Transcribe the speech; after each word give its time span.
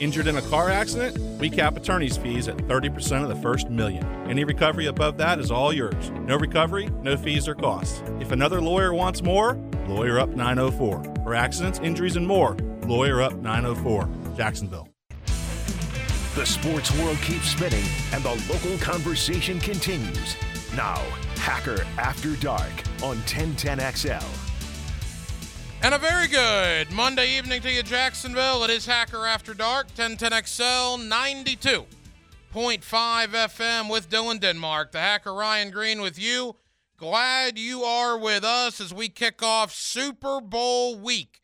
Injured 0.00 0.28
in 0.28 0.38
a 0.38 0.42
car 0.42 0.70
accident? 0.70 1.18
We 1.38 1.50
cap 1.50 1.76
attorney's 1.76 2.16
fees 2.16 2.48
at 2.48 2.56
30% 2.56 3.22
of 3.22 3.28
the 3.28 3.36
first 3.36 3.68
million. 3.68 4.02
Any 4.26 4.44
recovery 4.44 4.86
above 4.86 5.18
that 5.18 5.38
is 5.38 5.50
all 5.50 5.74
yours. 5.74 6.10
No 6.22 6.36
recovery, 6.36 6.88
no 7.02 7.18
fees 7.18 7.46
or 7.46 7.54
costs. 7.54 8.02
If 8.18 8.32
another 8.32 8.62
lawyer 8.62 8.94
wants 8.94 9.22
more, 9.22 9.58
Lawyer 9.86 10.18
Up 10.18 10.30
904. 10.30 11.04
For 11.22 11.34
accidents, 11.34 11.80
injuries, 11.80 12.16
and 12.16 12.26
more, 12.26 12.56
Lawyer 12.86 13.20
Up 13.20 13.34
904. 13.34 14.08
Jacksonville. 14.38 14.88
The 16.34 16.46
sports 16.46 16.96
world 16.96 17.18
keeps 17.18 17.50
spinning 17.50 17.84
and 18.14 18.24
the 18.24 18.42
local 18.50 18.78
conversation 18.78 19.60
continues. 19.60 20.34
Now, 20.74 20.96
Hacker 21.36 21.84
After 21.98 22.36
Dark 22.36 22.72
on 23.02 23.16
1010XL. 23.26 24.49
And 25.82 25.94
a 25.94 25.98
very 25.98 26.28
good 26.28 26.92
Monday 26.92 27.38
evening 27.38 27.62
to 27.62 27.72
you, 27.72 27.82
Jacksonville. 27.82 28.62
It 28.64 28.70
is 28.70 28.84
Hacker 28.84 29.26
After 29.26 29.54
Dark, 29.54 29.88
1010XL 29.94 31.08
92.5 31.08 31.86
FM 32.52 33.90
with 33.90 34.10
Dylan 34.10 34.40
Denmark. 34.40 34.92
The 34.92 35.00
Hacker 35.00 35.32
Ryan 35.32 35.70
Green 35.70 36.02
with 36.02 36.18
you. 36.18 36.56
Glad 36.98 37.58
you 37.58 37.82
are 37.82 38.18
with 38.18 38.44
us 38.44 38.78
as 38.78 38.92
we 38.92 39.08
kick 39.08 39.42
off 39.42 39.72
Super 39.72 40.42
Bowl 40.42 40.98
week. 40.98 41.40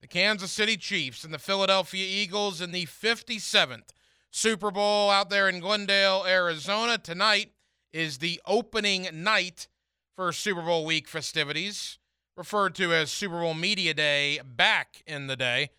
The 0.00 0.06
Kansas 0.06 0.52
City 0.52 0.76
Chiefs 0.76 1.24
and 1.24 1.34
the 1.34 1.40
Philadelphia 1.40 2.06
Eagles 2.08 2.60
in 2.60 2.70
the 2.70 2.86
57th 2.86 3.88
Super 4.30 4.70
Bowl 4.70 5.10
out 5.10 5.28
there 5.28 5.48
in 5.48 5.58
Glendale, 5.58 6.24
Arizona. 6.24 6.98
Tonight 6.98 7.50
is 7.92 8.18
the 8.18 8.40
opening 8.46 9.08
night 9.12 9.66
for 10.14 10.32
Super 10.32 10.62
Bowl 10.62 10.86
week 10.86 11.08
festivities 11.08 11.98
referred 12.36 12.74
to 12.76 12.92
as 12.92 13.10
Super 13.10 13.40
Bowl 13.40 13.54
Media 13.54 13.94
Day 13.94 14.40
back 14.44 15.02
in 15.06 15.26
the 15.26 15.36
day. 15.36 15.70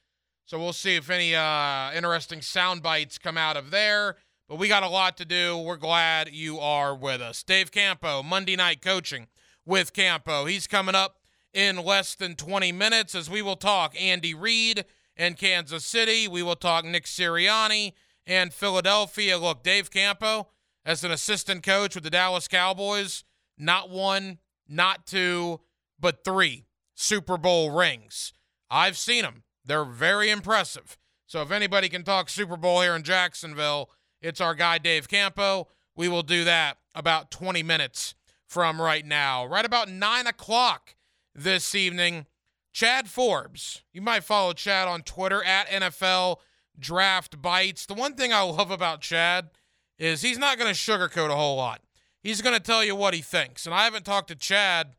So 0.46 0.60
we'll 0.60 0.74
see 0.74 0.96
if 0.96 1.10
any 1.10 1.36
uh, 1.36 1.92
interesting 1.94 2.42
sound 2.42 2.84
bites 2.84 3.18
come 3.18 3.38
out 3.38 3.58
of 3.58 3.72
there. 3.72 4.18
But 4.48 4.60
we 4.60 4.68
got 4.68 4.84
a 4.84 4.90
lot 4.90 5.18
to 5.18 5.26
do. 5.26 5.58
We're 5.58 5.78
glad 5.78 6.30
you 6.30 6.60
are 6.60 6.94
with 6.94 7.22
us. 7.22 7.44
Dave 7.44 7.72
Campo, 7.72 8.22
Monday 8.22 8.56
Night 8.56 8.82
Coaching 8.82 9.28
with 9.66 9.94
Campo. 9.94 10.46
He's 10.46 10.68
coming 10.68 10.96
up 10.96 11.22
in 11.54 11.78
less 11.78 12.14
than 12.16 12.36
20 12.36 12.72
minutes 12.72 13.16
as 13.16 13.30
we 13.30 13.42
will 13.42 13.56
talk 13.56 14.00
Andy 14.00 14.34
Reid 14.34 14.86
and 15.16 15.38
Kansas 15.38 15.86
City. 15.86 16.28
We 16.28 16.44
will 16.44 16.56
talk 16.56 16.84
Nick 16.84 17.06
Sirianni 17.06 17.94
and 18.28 18.54
Philadelphia. 18.54 19.38
Look, 19.38 19.64
Dave 19.64 19.90
Campo, 19.90 20.50
as 20.86 21.04
an 21.04 21.12
assistant 21.12 21.64
coach 21.64 21.96
with 21.96 22.04
the 22.04 22.10
Dallas 22.10 22.48
Cowboys, 22.48 23.24
not 23.58 23.90
one, 23.90 24.40
not 24.68 25.06
two, 25.06 25.62
but 26.04 26.26
three 26.26 26.66
Super 26.94 27.38
Bowl 27.38 27.72
rings. 27.72 28.34
I've 28.70 28.98
seen 28.98 29.22
them. 29.24 29.44
They're 29.64 29.86
very 29.86 30.30
impressive. 30.30 30.98
So 31.26 31.42
if 31.42 31.50
anybody 31.50 31.88
can 31.88 32.04
talk 32.04 32.30
Super 32.30 32.58
Bowl 32.58 32.82
here 32.82 32.94
in 32.94 33.04
Jacksonville, 33.04 33.90
it's 34.22 34.42
our 34.42 34.54
guy 34.54 34.80
Dave 34.80 35.08
Campo. 35.08 35.70
We 35.96 36.10
will 36.10 36.22
do 36.22 36.44
that 36.44 36.78
about 36.94 37.32
20 37.32 37.64
minutes 37.64 38.16
from 38.46 38.82
right 38.82 39.06
now. 39.06 39.46
Right 39.46 39.64
about 39.64 39.90
9 39.90 40.28
o'clock 40.28 40.96
this 41.34 41.74
evening, 41.74 42.26
Chad 42.74 43.08
Forbes. 43.08 43.84
You 43.94 44.02
might 44.02 44.26
follow 44.26 44.52
Chad 44.52 44.90
on 44.90 45.04
Twitter 45.04 45.42
at 45.42 45.70
NFL 45.70 46.38
Draft 46.78 47.42
Bites. 47.42 47.86
The 47.86 47.94
one 47.94 48.16
thing 48.16 48.34
I 48.34 48.42
love 48.42 48.72
about 48.72 49.00
Chad 49.00 49.52
is 49.98 50.22
he's 50.22 50.38
not 50.38 50.60
going 50.60 50.74
to 50.74 50.78
sugarcoat 50.78 51.30
a 51.30 51.36
whole 51.36 51.56
lot. 51.56 51.80
He's 52.22 52.42
going 52.42 52.56
to 52.56 52.62
tell 52.62 52.84
you 52.84 52.94
what 52.94 53.14
he 53.14 53.22
thinks. 53.22 53.66
And 53.66 53.74
I 53.74 53.86
haven't 53.86 54.04
talked 54.04 54.28
to 54.28 54.36
Chad 54.36 54.96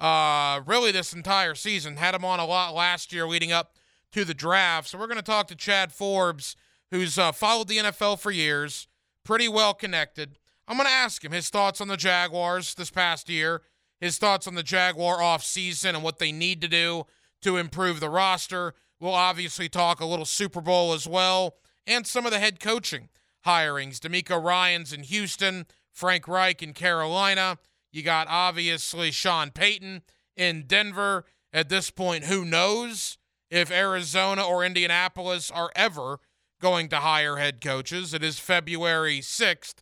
uh, 0.00 0.60
really 0.66 0.92
this 0.92 1.12
entire 1.12 1.54
season. 1.54 1.96
Had 1.96 2.14
him 2.14 2.24
on 2.24 2.40
a 2.40 2.46
lot 2.46 2.74
last 2.74 3.12
year 3.12 3.26
leading 3.26 3.52
up 3.52 3.74
to 4.12 4.24
the 4.24 4.34
draft. 4.34 4.88
So 4.88 4.98
we're 4.98 5.06
going 5.06 5.16
to 5.16 5.22
talk 5.22 5.48
to 5.48 5.54
Chad 5.54 5.92
Forbes, 5.92 6.56
who's 6.90 7.18
uh, 7.18 7.32
followed 7.32 7.68
the 7.68 7.78
NFL 7.78 8.18
for 8.18 8.30
years, 8.30 8.88
pretty 9.24 9.48
well 9.48 9.74
connected. 9.74 10.38
I'm 10.66 10.76
going 10.76 10.86
to 10.86 10.92
ask 10.92 11.24
him 11.24 11.32
his 11.32 11.50
thoughts 11.50 11.80
on 11.80 11.88
the 11.88 11.96
Jaguars 11.96 12.74
this 12.74 12.90
past 12.90 13.28
year, 13.28 13.62
his 14.00 14.18
thoughts 14.18 14.46
on 14.46 14.54
the 14.54 14.62
Jaguar 14.62 15.18
offseason 15.18 15.90
and 15.94 16.02
what 16.02 16.18
they 16.18 16.32
need 16.32 16.60
to 16.60 16.68
do 16.68 17.04
to 17.42 17.56
improve 17.56 18.00
the 18.00 18.10
roster. 18.10 18.74
We'll 19.00 19.14
obviously 19.14 19.68
talk 19.68 20.00
a 20.00 20.06
little 20.06 20.24
Super 20.24 20.60
Bowl 20.60 20.92
as 20.92 21.06
well 21.06 21.56
and 21.86 22.06
some 22.06 22.26
of 22.26 22.32
the 22.32 22.38
head 22.38 22.60
coaching 22.60 23.08
hirings. 23.46 23.98
DeMeco 23.98 24.42
Ryans 24.42 24.92
in 24.92 25.02
Houston, 25.04 25.66
Frank 25.90 26.28
Reich 26.28 26.62
in 26.62 26.74
Carolina. 26.74 27.58
You 27.90 28.02
got 28.02 28.28
obviously 28.28 29.10
Sean 29.10 29.50
Payton 29.50 30.02
in 30.36 30.64
Denver. 30.66 31.24
At 31.52 31.70
this 31.70 31.90
point, 31.90 32.24
who 32.24 32.44
knows 32.44 33.16
if 33.50 33.70
Arizona 33.70 34.42
or 34.42 34.64
Indianapolis 34.64 35.50
are 35.50 35.70
ever 35.74 36.20
going 36.60 36.88
to 36.90 36.96
hire 36.96 37.36
head 37.36 37.62
coaches? 37.62 38.12
It 38.12 38.22
is 38.22 38.38
February 38.38 39.20
6th, 39.20 39.76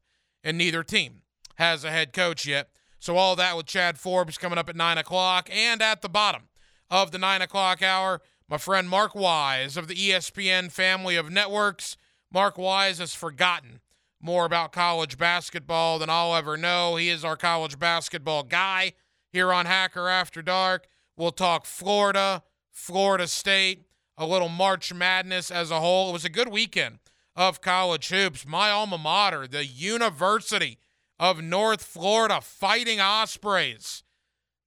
and 0.44 0.56
neither 0.56 0.84
team 0.84 1.22
has 1.56 1.82
a 1.82 1.90
head 1.90 2.12
coach 2.12 2.46
yet. 2.46 2.70
So, 2.98 3.16
all 3.16 3.36
that 3.36 3.56
with 3.56 3.66
Chad 3.66 3.98
Forbes 3.98 4.38
coming 4.38 4.58
up 4.58 4.68
at 4.68 4.76
9 4.76 4.98
o'clock. 4.98 5.48
And 5.52 5.82
at 5.82 6.02
the 6.02 6.08
bottom 6.08 6.42
of 6.88 7.10
the 7.10 7.18
9 7.18 7.42
o'clock 7.42 7.82
hour, 7.82 8.20
my 8.48 8.58
friend 8.58 8.88
Mark 8.88 9.14
Wise 9.14 9.76
of 9.76 9.88
the 9.88 9.94
ESPN 9.94 10.70
family 10.70 11.16
of 11.16 11.30
networks. 11.30 11.96
Mark 12.32 12.58
Wise 12.58 12.98
has 12.98 13.14
forgotten 13.14 13.80
more 14.26 14.44
about 14.44 14.72
college 14.72 15.16
basketball 15.16 16.00
than 16.00 16.10
I'll 16.10 16.34
ever 16.34 16.56
know. 16.56 16.96
He 16.96 17.08
is 17.08 17.24
our 17.24 17.36
college 17.36 17.78
basketball 17.78 18.42
guy 18.42 18.94
here 19.32 19.52
on 19.52 19.66
Hacker 19.66 20.08
After 20.08 20.42
Dark. 20.42 20.88
We'll 21.16 21.30
talk 21.30 21.64
Florida, 21.64 22.42
Florida 22.72 23.28
State, 23.28 23.84
a 24.18 24.26
little 24.26 24.48
March 24.48 24.92
Madness 24.92 25.52
as 25.52 25.70
a 25.70 25.78
whole. 25.78 26.10
It 26.10 26.12
was 26.12 26.24
a 26.24 26.28
good 26.28 26.48
weekend 26.48 26.98
of 27.36 27.60
college 27.60 28.08
hoops. 28.08 28.44
My 28.44 28.68
alma 28.68 28.98
mater, 28.98 29.46
the 29.46 29.64
University 29.64 30.80
of 31.20 31.40
North 31.40 31.84
Florida, 31.84 32.40
fighting 32.40 32.98
Ospreys. 32.98 34.02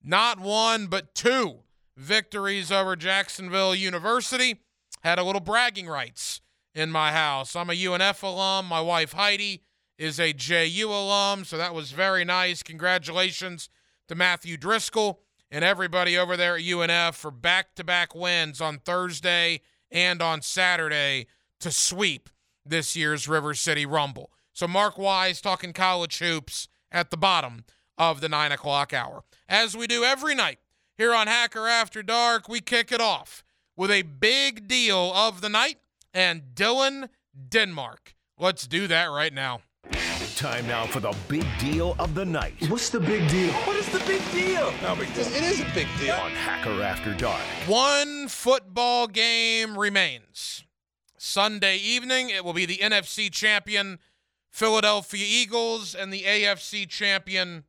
Not 0.02 0.40
one, 0.40 0.86
but 0.86 1.14
two 1.14 1.58
victories 1.98 2.72
over 2.72 2.96
Jacksonville 2.96 3.74
University. 3.74 4.62
Had 5.02 5.18
a 5.18 5.22
little 5.22 5.42
bragging 5.42 5.86
rights 5.86 6.40
in 6.74 6.90
my 6.90 7.12
house. 7.12 7.56
I'm 7.56 7.70
a 7.70 7.74
UNF 7.74 8.22
alum. 8.22 8.66
My 8.66 8.80
wife 8.80 9.12
Heidi 9.12 9.62
is 9.98 10.18
a 10.18 10.32
JU 10.32 10.88
alum, 10.88 11.44
so 11.44 11.56
that 11.58 11.74
was 11.74 11.92
very 11.92 12.24
nice. 12.24 12.62
Congratulations 12.62 13.68
to 14.08 14.14
Matthew 14.14 14.56
Driscoll 14.56 15.20
and 15.50 15.64
everybody 15.64 16.16
over 16.16 16.36
there 16.36 16.56
at 16.56 16.62
UNF 16.62 17.14
for 17.14 17.30
back 17.30 17.74
to 17.74 17.84
back 17.84 18.14
wins 18.14 18.60
on 18.60 18.78
Thursday 18.78 19.60
and 19.90 20.22
on 20.22 20.42
Saturday 20.42 21.26
to 21.58 21.70
sweep 21.70 22.28
this 22.64 22.94
year's 22.96 23.28
River 23.28 23.54
City 23.54 23.84
Rumble. 23.84 24.30
So, 24.52 24.66
Mark 24.68 24.98
Wise 24.98 25.40
talking 25.40 25.72
college 25.72 26.18
hoops 26.18 26.68
at 26.92 27.10
the 27.10 27.16
bottom 27.16 27.64
of 27.98 28.20
the 28.20 28.28
nine 28.28 28.52
o'clock 28.52 28.92
hour. 28.92 29.24
As 29.48 29.76
we 29.76 29.86
do 29.86 30.04
every 30.04 30.34
night 30.34 30.58
here 30.96 31.14
on 31.14 31.26
Hacker 31.26 31.66
After 31.66 32.02
Dark, 32.02 32.48
we 32.48 32.60
kick 32.60 32.92
it 32.92 33.00
off 33.00 33.42
with 33.76 33.90
a 33.90 34.02
big 34.02 34.68
deal 34.68 35.12
of 35.14 35.40
the 35.40 35.48
night 35.48 35.78
and 36.14 36.42
Dylan 36.54 37.08
Denmark. 37.48 38.14
Let's 38.38 38.66
do 38.66 38.86
that 38.86 39.10
right 39.10 39.32
now. 39.32 39.60
Time 40.36 40.66
now 40.66 40.86
for 40.86 41.00
the 41.00 41.14
big 41.28 41.44
deal 41.58 41.94
of 41.98 42.14
the 42.14 42.24
night. 42.24 42.54
What's 42.68 42.88
the 42.88 43.00
big 43.00 43.28
deal? 43.28 43.52
What 43.52 43.76
is 43.76 43.88
the 43.90 43.98
big 44.00 44.22
deal? 44.32 44.72
No 44.82 44.96
big 44.96 45.12
deal. 45.12 45.26
It 45.26 45.42
is 45.42 45.60
a 45.60 45.66
big 45.74 45.86
deal. 45.98 46.14
On 46.14 46.30
Hacker 46.30 46.82
After 46.82 47.14
Dark. 47.14 47.42
One 47.66 48.28
football 48.28 49.06
game 49.06 49.76
remains. 49.76 50.64
Sunday 51.18 51.76
evening, 51.76 52.30
it 52.30 52.44
will 52.44 52.54
be 52.54 52.64
the 52.64 52.78
NFC 52.78 53.30
champion 53.30 53.98
Philadelphia 54.50 55.26
Eagles 55.28 55.94
and 55.94 56.10
the 56.10 56.22
AFC 56.22 56.88
champion 56.88 57.64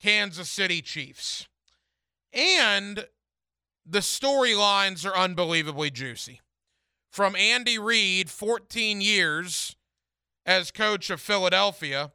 Kansas 0.00 0.48
City 0.48 0.80
Chiefs. 0.80 1.46
And 2.32 3.06
the 3.84 3.98
storylines 3.98 5.04
are 5.04 5.14
unbelievably 5.14 5.90
juicy 5.90 6.40
from 7.12 7.36
Andy 7.36 7.78
Reid, 7.78 8.30
14 8.30 9.02
years 9.02 9.76
as 10.46 10.70
coach 10.70 11.10
of 11.10 11.20
Philadelphia, 11.20 12.10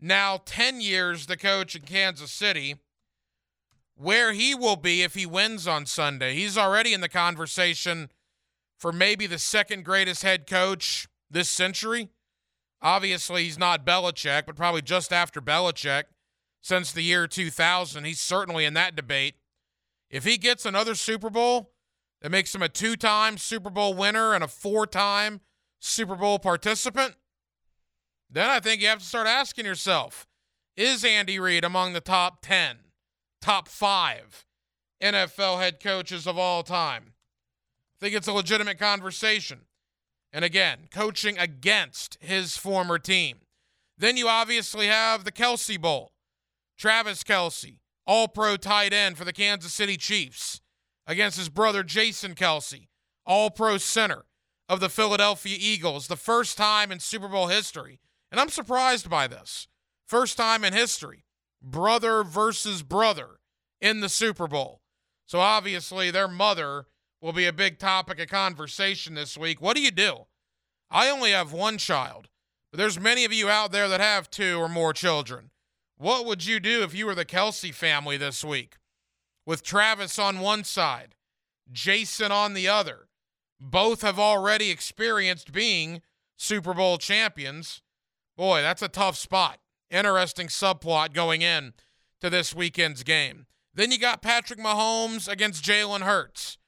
now 0.00 0.40
10 0.44 0.80
years 0.80 1.26
the 1.26 1.36
coach 1.36 1.74
in 1.74 1.82
Kansas 1.82 2.30
City, 2.30 2.76
where 3.96 4.32
he 4.32 4.54
will 4.54 4.76
be 4.76 5.02
if 5.02 5.14
he 5.14 5.26
wins 5.26 5.66
on 5.66 5.86
Sunday. 5.86 6.34
He's 6.34 6.56
already 6.56 6.94
in 6.94 7.00
the 7.00 7.08
conversation 7.08 8.10
for 8.78 8.92
maybe 8.92 9.26
the 9.26 9.38
second 9.38 9.84
greatest 9.84 10.22
head 10.22 10.46
coach 10.46 11.08
this 11.28 11.50
century. 11.50 12.08
Obviously, 12.80 13.44
he's 13.44 13.58
not 13.58 13.84
Belichick, 13.84 14.46
but 14.46 14.56
probably 14.56 14.82
just 14.82 15.12
after 15.12 15.40
Belichick 15.40 16.04
since 16.62 16.92
the 16.92 17.02
year 17.02 17.26
2000. 17.26 18.04
He's 18.04 18.20
certainly 18.20 18.64
in 18.64 18.74
that 18.74 18.94
debate. 18.94 19.34
If 20.10 20.24
he 20.24 20.36
gets 20.36 20.64
another 20.64 20.94
Super 20.94 21.30
Bowl, 21.30 21.72
that 22.22 22.30
makes 22.30 22.54
him 22.54 22.62
a 22.62 22.68
two 22.68 22.96
time 22.96 23.36
Super 23.36 23.68
Bowl 23.68 23.94
winner 23.94 24.32
and 24.32 24.42
a 24.42 24.48
four 24.48 24.86
time 24.86 25.40
Super 25.80 26.14
Bowl 26.14 26.38
participant, 26.38 27.16
then 28.30 28.48
I 28.48 28.60
think 28.60 28.80
you 28.80 28.88
have 28.88 29.00
to 29.00 29.04
start 29.04 29.26
asking 29.26 29.66
yourself 29.66 30.26
is 30.76 31.04
Andy 31.04 31.38
Reid 31.38 31.64
among 31.64 31.92
the 31.92 32.00
top 32.00 32.40
10, 32.40 32.78
top 33.42 33.68
five 33.68 34.46
NFL 35.02 35.58
head 35.60 35.80
coaches 35.80 36.26
of 36.26 36.38
all 36.38 36.62
time? 36.62 37.12
I 38.00 38.06
think 38.06 38.16
it's 38.16 38.28
a 38.28 38.32
legitimate 38.32 38.78
conversation. 38.78 39.62
And 40.32 40.46
again, 40.46 40.88
coaching 40.90 41.36
against 41.36 42.16
his 42.20 42.56
former 42.56 42.98
team. 42.98 43.40
Then 43.98 44.16
you 44.16 44.28
obviously 44.28 44.86
have 44.86 45.24
the 45.24 45.32
Kelce 45.32 45.78
Bowl. 45.78 46.12
Travis 46.78 47.22
Kelce, 47.22 47.80
all 48.06 48.28
pro 48.28 48.56
tight 48.56 48.94
end 48.94 49.18
for 49.18 49.26
the 49.26 49.32
Kansas 49.32 49.74
City 49.74 49.98
Chiefs, 49.98 50.61
against 51.06 51.38
his 51.38 51.48
brother 51.48 51.82
Jason 51.82 52.34
Kelce, 52.34 52.88
all 53.26 53.50
pro 53.50 53.78
center 53.78 54.24
of 54.68 54.80
the 54.80 54.88
Philadelphia 54.88 55.56
Eagles. 55.58 56.06
The 56.06 56.16
first 56.16 56.56
time 56.56 56.90
in 56.90 57.00
Super 57.00 57.28
Bowl 57.28 57.48
history. 57.48 58.00
And 58.30 58.40
I'm 58.40 58.48
surprised 58.48 59.10
by 59.10 59.26
this. 59.26 59.68
First 60.06 60.36
time 60.36 60.64
in 60.64 60.72
history. 60.72 61.24
Brother 61.62 62.24
versus 62.24 62.82
brother 62.82 63.40
in 63.80 64.00
the 64.00 64.08
Super 64.08 64.48
Bowl. 64.48 64.80
So 65.26 65.40
obviously, 65.40 66.10
their 66.10 66.28
mother 66.28 66.86
will 67.20 67.32
be 67.32 67.46
a 67.46 67.52
big 67.52 67.78
topic 67.78 68.18
of 68.18 68.28
conversation 68.28 69.14
this 69.14 69.36
week. 69.38 69.60
What 69.60 69.76
do 69.76 69.82
you 69.82 69.90
do? 69.90 70.26
I 70.90 71.08
only 71.08 71.30
have 71.30 71.52
one 71.52 71.78
child, 71.78 72.28
but 72.70 72.78
there's 72.78 72.98
many 72.98 73.24
of 73.24 73.32
you 73.32 73.48
out 73.48 73.72
there 73.72 73.88
that 73.88 74.00
have 74.00 74.30
two 74.30 74.58
or 74.58 74.68
more 74.68 74.92
children. 74.92 75.50
What 75.96 76.26
would 76.26 76.44
you 76.44 76.58
do 76.58 76.82
if 76.82 76.94
you 76.94 77.06
were 77.06 77.14
the 77.14 77.24
Kelce 77.24 77.72
family 77.72 78.16
this 78.16 78.44
week? 78.44 78.76
With 79.44 79.62
Travis 79.62 80.18
on 80.18 80.40
one 80.40 80.64
side, 80.64 81.14
Jason 81.70 82.30
on 82.30 82.54
the 82.54 82.68
other. 82.68 83.08
Both 83.60 84.02
have 84.02 84.18
already 84.18 84.70
experienced 84.70 85.52
being 85.52 86.02
Super 86.36 86.74
Bowl 86.74 86.98
champions. 86.98 87.82
Boy, 88.36 88.62
that's 88.62 88.82
a 88.82 88.88
tough 88.88 89.16
spot. 89.16 89.58
Interesting 89.90 90.48
subplot 90.48 91.12
going 91.12 91.42
in 91.42 91.74
to 92.20 92.30
this 92.30 92.54
weekend's 92.54 93.02
game. 93.02 93.46
Then 93.74 93.90
you 93.90 93.98
got 93.98 94.22
Patrick 94.22 94.58
Mahomes 94.58 95.28
against 95.28 95.64
Jalen 95.64 96.02
Hurts. 96.02 96.58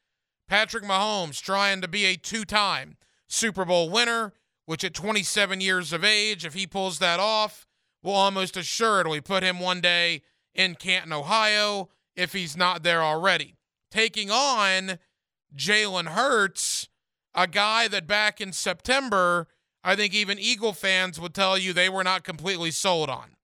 Patrick 0.49 0.85
Mahomes 0.85 1.41
trying 1.41 1.81
to 1.81 1.89
be 1.89 2.05
a 2.05 2.17
two 2.17 2.45
time 2.45 2.97
Super 3.27 3.65
Bowl 3.65 3.91
winner, 3.91 4.33
which 4.67 4.85
at 4.85 4.95
27 4.95 5.61
years 5.61 5.93
of 5.93 6.05
age, 6.05 6.45
if 6.45 6.55
he 6.55 6.67
pulls 6.67 6.99
that 6.99 7.21
off, 7.21 7.67
will 8.03 8.13
almost 8.13 8.57
assuredly 8.57 9.21
put 9.21 9.43
him 9.43 9.59
one 9.59 9.81
day 9.81 10.23
in 10.55 10.75
Canton, 10.75 11.13
Ohio, 11.13 11.89
if 12.17 12.33
he's 12.33 12.57
not 12.57 12.83
there 12.83 13.03
already. 13.03 13.57
Taking 13.91 14.31
on 14.31 14.99
Jalen 15.57 16.07
Hurts, 16.09 16.89
a 17.35 17.47
guy 17.47 17.89
that 17.89 18.07
back 18.07 18.41
in 18.41 18.53
September, 18.53 19.49
I 19.83 19.97
think 19.97 20.15
even 20.15 20.39
Eagle 20.39 20.73
fans 20.73 21.21
would 21.21 21.35
tell 21.35 21.59
you 21.59 21.73
they 21.73 21.89
were 21.89 22.05
not 22.05 22.25
completely 22.25 22.71
sold 22.71 23.11
on. 23.11 23.37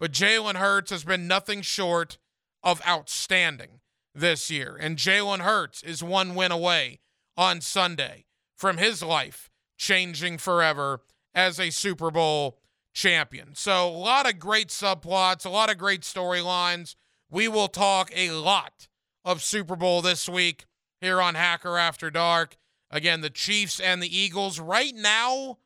But 0.00 0.12
Jalen 0.12 0.56
Hurts 0.56 0.90
has 0.90 1.04
been 1.04 1.28
nothing 1.28 1.62
short 1.62 2.18
of 2.62 2.80
outstanding 2.86 3.80
this 4.14 4.50
year. 4.50 4.76
And 4.80 4.96
Jalen 4.96 5.40
Hurts 5.40 5.82
is 5.82 6.02
one 6.02 6.34
win 6.34 6.52
away 6.52 7.00
on 7.36 7.60
Sunday 7.60 8.24
from 8.56 8.78
his 8.78 9.02
life 9.02 9.50
changing 9.76 10.38
forever 10.38 11.02
as 11.34 11.58
a 11.58 11.70
Super 11.70 12.10
Bowl 12.10 12.58
champion. 12.94 13.54
So, 13.54 13.88
a 13.88 13.90
lot 13.90 14.28
of 14.28 14.38
great 14.38 14.68
subplots, 14.68 15.44
a 15.44 15.50
lot 15.50 15.70
of 15.70 15.78
great 15.78 16.02
storylines. 16.02 16.94
We 17.30 17.48
will 17.48 17.68
talk 17.68 18.10
a 18.14 18.30
lot 18.30 18.88
of 19.24 19.42
Super 19.42 19.76
Bowl 19.76 20.02
this 20.02 20.28
week 20.28 20.66
here 21.00 21.20
on 21.20 21.34
Hacker 21.34 21.78
After 21.78 22.10
Dark. 22.10 22.56
Again, 22.90 23.22
the 23.22 23.30
Chiefs 23.30 23.80
and 23.80 24.02
the 24.02 24.16
Eagles. 24.16 24.60
Right 24.60 24.94
now, 24.94 25.58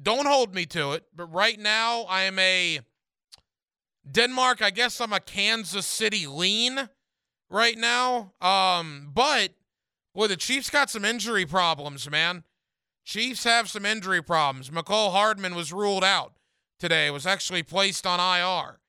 don't 0.00 0.26
hold 0.26 0.54
me 0.54 0.66
to 0.66 0.92
it, 0.92 1.04
but 1.14 1.26
right 1.26 1.58
now 1.58 2.02
I 2.02 2.22
am 2.22 2.38
a 2.38 2.80
Denmark. 4.10 4.60
I 4.60 4.70
guess 4.70 5.00
I'm 5.00 5.12
a 5.12 5.20
Kansas 5.20 5.86
City 5.86 6.26
lean 6.26 6.88
right 7.48 7.78
now. 7.78 8.32
Um, 8.40 9.10
but 9.14 9.50
boy, 10.14 10.26
the 10.26 10.36
Chiefs 10.36 10.70
got 10.70 10.90
some 10.90 11.04
injury 11.04 11.46
problems, 11.46 12.10
man. 12.10 12.44
Chiefs 13.04 13.44
have 13.44 13.68
some 13.68 13.84
injury 13.84 14.22
problems. 14.22 14.70
Mecole 14.70 15.12
Hardman 15.12 15.54
was 15.54 15.72
ruled 15.72 16.04
out 16.04 16.32
today. 16.78 17.10
Was 17.10 17.26
actually 17.26 17.62
placed 17.62 18.06
on 18.06 18.18
IR. 18.18 18.80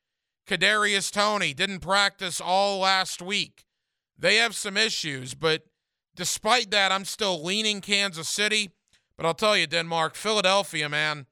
Kadarius 0.48 1.12
Toney 1.12 1.54
didn't 1.54 1.80
practice 1.80 2.40
all 2.40 2.80
last 2.80 3.22
week. 3.22 3.66
They 4.18 4.36
have 4.36 4.56
some 4.56 4.78
issues, 4.78 5.34
but 5.34 5.64
despite 6.16 6.72
that, 6.72 6.92
I'm 6.92 7.06
still 7.06 7.44
leaning 7.44 7.82
Kansas 7.82 8.30
City. 8.30 8.72
But 9.18 9.26
I'll 9.26 9.34
tell 9.34 9.58
you, 9.58 9.66
Denmark, 9.66 10.16
Philadelphia, 10.16 10.90
man, 10.90 11.26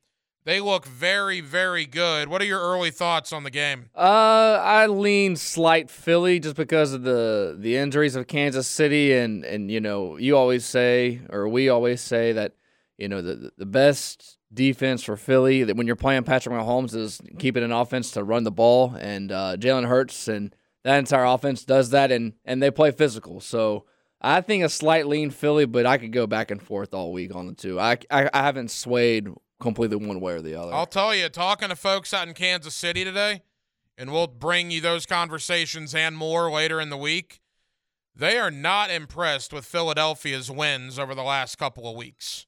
they 0.45 0.60
look 0.60 0.86
very, 0.86 1.42
very 1.42 1.86
good. 1.86 2.27
What 2.27 2.42
are 2.42 2.45
your 2.45 2.60
early 2.60 2.92
thoughts 2.92 3.31
on 3.31 3.44
the 3.44 3.50
game? 3.50 3.89
Uh, 3.95 4.60
I 4.62 4.88
lean 4.88 5.36
slight 5.36 5.89
Philly 5.89 6.39
just 6.39 6.56
because 6.56 6.94
of 6.94 7.04
the 7.04 7.56
the 7.57 7.77
injuries 7.77 8.15
of 8.15 8.27
Kansas 8.27 8.68
City, 8.68 9.13
and 9.13 9.45
and 9.45 9.71
you 9.71 9.80
know 9.80 10.18
you 10.18 10.36
always 10.36 10.65
say, 10.65 11.21
or 11.30 11.48
we 11.48 11.69
always 11.69 12.01
say 12.01 12.33
that 12.33 12.54
you 12.98 13.07
know 13.07 13.21
the 13.21 13.51
the 13.57 13.65
best 13.65 14.38
defense 14.53 15.03
for 15.03 15.17
Philly 15.17 15.63
that 15.63 15.75
when 15.75 15.88
you're 15.88 15.95
playing 15.95 16.23
Patrick 16.23 16.55
Mahomes 16.55 16.95
is 16.95 17.19
keeping 17.39 17.63
an 17.63 17.71
offense 17.71 18.11
to 18.11 18.23
run 18.23 18.44
the 18.44 18.51
ball, 18.51 18.95
and 19.00 19.31
uh, 19.31 19.57
Jalen 19.57 19.88
Hurts 19.88 20.27
and 20.27 20.55
that 20.83 21.00
entire 21.00 21.25
offense 21.25 21.63
does 21.63 21.91
that, 21.91 22.11
and 22.11 22.33
and 22.45 22.61
they 22.61 22.71
play 22.71 22.91
physical. 22.91 23.39
So 23.39 23.85
I 24.21 24.41
think 24.41 24.63
a 24.63 24.69
slight 24.69 25.07
lean 25.07 25.29
Philly, 25.29 25.65
but 25.65 25.85
I 25.85 25.97
could 25.97 26.11
go 26.11 26.27
back 26.27 26.51
and 26.51 26.61
forth 26.61 26.94
all 26.94 27.11
week 27.11 27.35
on 27.35 27.47
the 27.47 27.53
two. 27.53 27.79
I 27.79 27.97
I, 28.09 28.29
I 28.33 28.44
haven't 28.44 28.71
swayed 28.71 29.29
completely 29.59 29.97
one 29.97 30.19
way 30.19 30.33
or 30.33 30.41
the 30.41 30.55
other. 30.55 30.73
I'll 30.73 30.85
tell 30.85 31.15
you, 31.15 31.29
talking 31.29 31.69
to 31.69 31.75
folks 31.75 32.13
out 32.13 32.27
in 32.27 32.33
Kansas 32.33 32.75
City 32.75 33.03
today, 33.03 33.41
and 33.97 34.11
we'll 34.11 34.27
bring 34.27 34.71
you 34.71 34.81
those 34.81 35.05
conversations 35.05 35.95
and 35.95 36.17
more 36.17 36.51
later 36.51 36.79
in 36.79 36.89
the 36.89 36.97
week. 36.97 37.39
They 38.15 38.38
are 38.38 38.51
not 38.51 38.91
impressed 38.91 39.51
with 39.51 39.65
Philadelphia's 39.65 40.51
wins 40.51 41.00
over 41.00 41.15
the 41.15 41.23
last 41.23 41.57
couple 41.57 41.89
of 41.89 41.95
weeks 41.95 42.45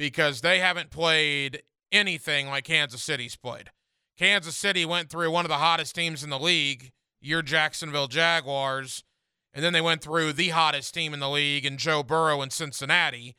because 0.00 0.40
they 0.40 0.58
haven't 0.58 0.90
played 0.90 1.62
anything 1.92 2.48
like 2.48 2.64
Kansas 2.64 3.02
City's 3.02 3.36
played. 3.36 3.70
Kansas 4.18 4.56
City 4.56 4.84
went 4.84 5.10
through 5.10 5.30
one 5.30 5.44
of 5.44 5.50
the 5.50 5.58
hottest 5.58 5.94
teams 5.94 6.24
in 6.24 6.30
the 6.30 6.38
league, 6.38 6.90
your 7.20 7.42
Jacksonville 7.42 8.08
Jaguars, 8.08 9.04
and 9.54 9.64
then 9.64 9.72
they 9.72 9.80
went 9.80 10.02
through 10.02 10.32
the 10.32 10.48
hottest 10.48 10.94
team 10.94 11.14
in 11.14 11.20
the 11.20 11.30
league 11.30 11.66
in 11.66 11.76
Joe 11.76 12.02
Burrow 12.02 12.42
in 12.42 12.50
Cincinnati 12.50 13.36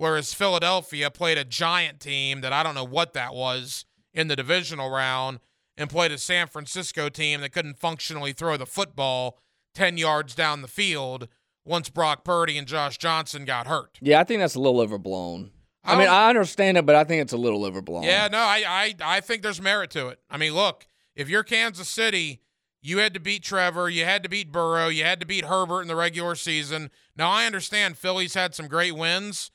whereas 0.00 0.32
Philadelphia 0.32 1.10
played 1.10 1.36
a 1.36 1.44
giant 1.44 2.00
team 2.00 2.40
that 2.40 2.54
I 2.54 2.62
don't 2.62 2.74
know 2.74 2.86
what 2.86 3.12
that 3.12 3.34
was 3.34 3.84
in 4.14 4.28
the 4.28 4.34
divisional 4.34 4.88
round 4.88 5.40
and 5.76 5.90
played 5.90 6.10
a 6.10 6.16
San 6.16 6.46
Francisco 6.46 7.10
team 7.10 7.42
that 7.42 7.52
couldn't 7.52 7.78
functionally 7.78 8.32
throw 8.32 8.56
the 8.56 8.64
football 8.64 9.38
10 9.74 9.98
yards 9.98 10.34
down 10.34 10.62
the 10.62 10.68
field 10.68 11.28
once 11.66 11.90
Brock 11.90 12.24
Purdy 12.24 12.56
and 12.56 12.66
Josh 12.66 12.96
Johnson 12.96 13.44
got 13.44 13.66
hurt. 13.66 13.98
Yeah, 14.00 14.20
I 14.20 14.24
think 14.24 14.40
that's 14.40 14.54
a 14.54 14.58
little 14.58 14.80
overblown. 14.80 15.50
I, 15.84 15.94
I 15.94 15.98
mean, 15.98 16.08
I 16.08 16.28
understand 16.28 16.76
it, 16.76 16.84
but 16.84 16.94
I 16.94 17.04
think 17.04 17.22
it's 17.22 17.32
a 17.32 17.38
little 17.38 17.64
overblown. 17.64 18.02
Yeah, 18.02 18.28
no, 18.28 18.38
I, 18.38 18.64
I 18.66 18.94
I 19.16 19.20
think 19.20 19.42
there's 19.42 19.60
merit 19.60 19.90
to 19.92 20.08
it. 20.08 20.20
I 20.30 20.36
mean, 20.36 20.54
look, 20.54 20.86
if 21.14 21.28
you're 21.28 21.42
Kansas 21.42 21.88
City, 21.88 22.42
you 22.82 22.98
had 22.98 23.14
to 23.14 23.20
beat 23.20 23.42
Trevor, 23.42 23.88
you 23.88 24.04
had 24.04 24.22
to 24.22 24.28
beat 24.28 24.52
Burrow, 24.52 24.88
you 24.88 25.04
had 25.04 25.20
to 25.20 25.26
beat 25.26 25.46
Herbert 25.46 25.82
in 25.82 25.88
the 25.88 25.96
regular 25.96 26.34
season. 26.34 26.90
Now 27.16 27.30
I 27.30 27.46
understand 27.46 27.96
Philly's 27.96 28.34
had 28.34 28.54
some 28.54 28.68
great 28.68 28.94
wins, 28.94 29.50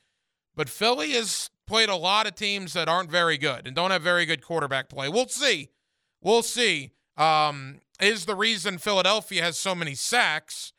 but 0.56 0.70
Philly 0.70 1.12
has 1.12 1.50
played 1.68 1.90
a 1.90 1.96
lot 1.96 2.28
of 2.28 2.36
teams 2.36 2.74
that 2.74 2.88
aren't 2.88 3.10
very 3.10 3.38
good 3.38 3.66
and 3.66 3.76
don't 3.76 3.92
have 3.92 4.02
very 4.02 4.26
good 4.26 4.44
quarterback 4.44 4.90
play. 4.90 5.10
We'll 5.10 5.28
see. 5.28 5.70
We'll 6.22 6.44
see. 6.44 6.92
Um, 7.18 7.80
is 8.00 8.26
the 8.26 8.36
reason 8.36 8.78
Philadelphia 8.78 9.42
has 9.42 9.58
so 9.58 9.74
many 9.74 9.96
sacks 9.96 10.74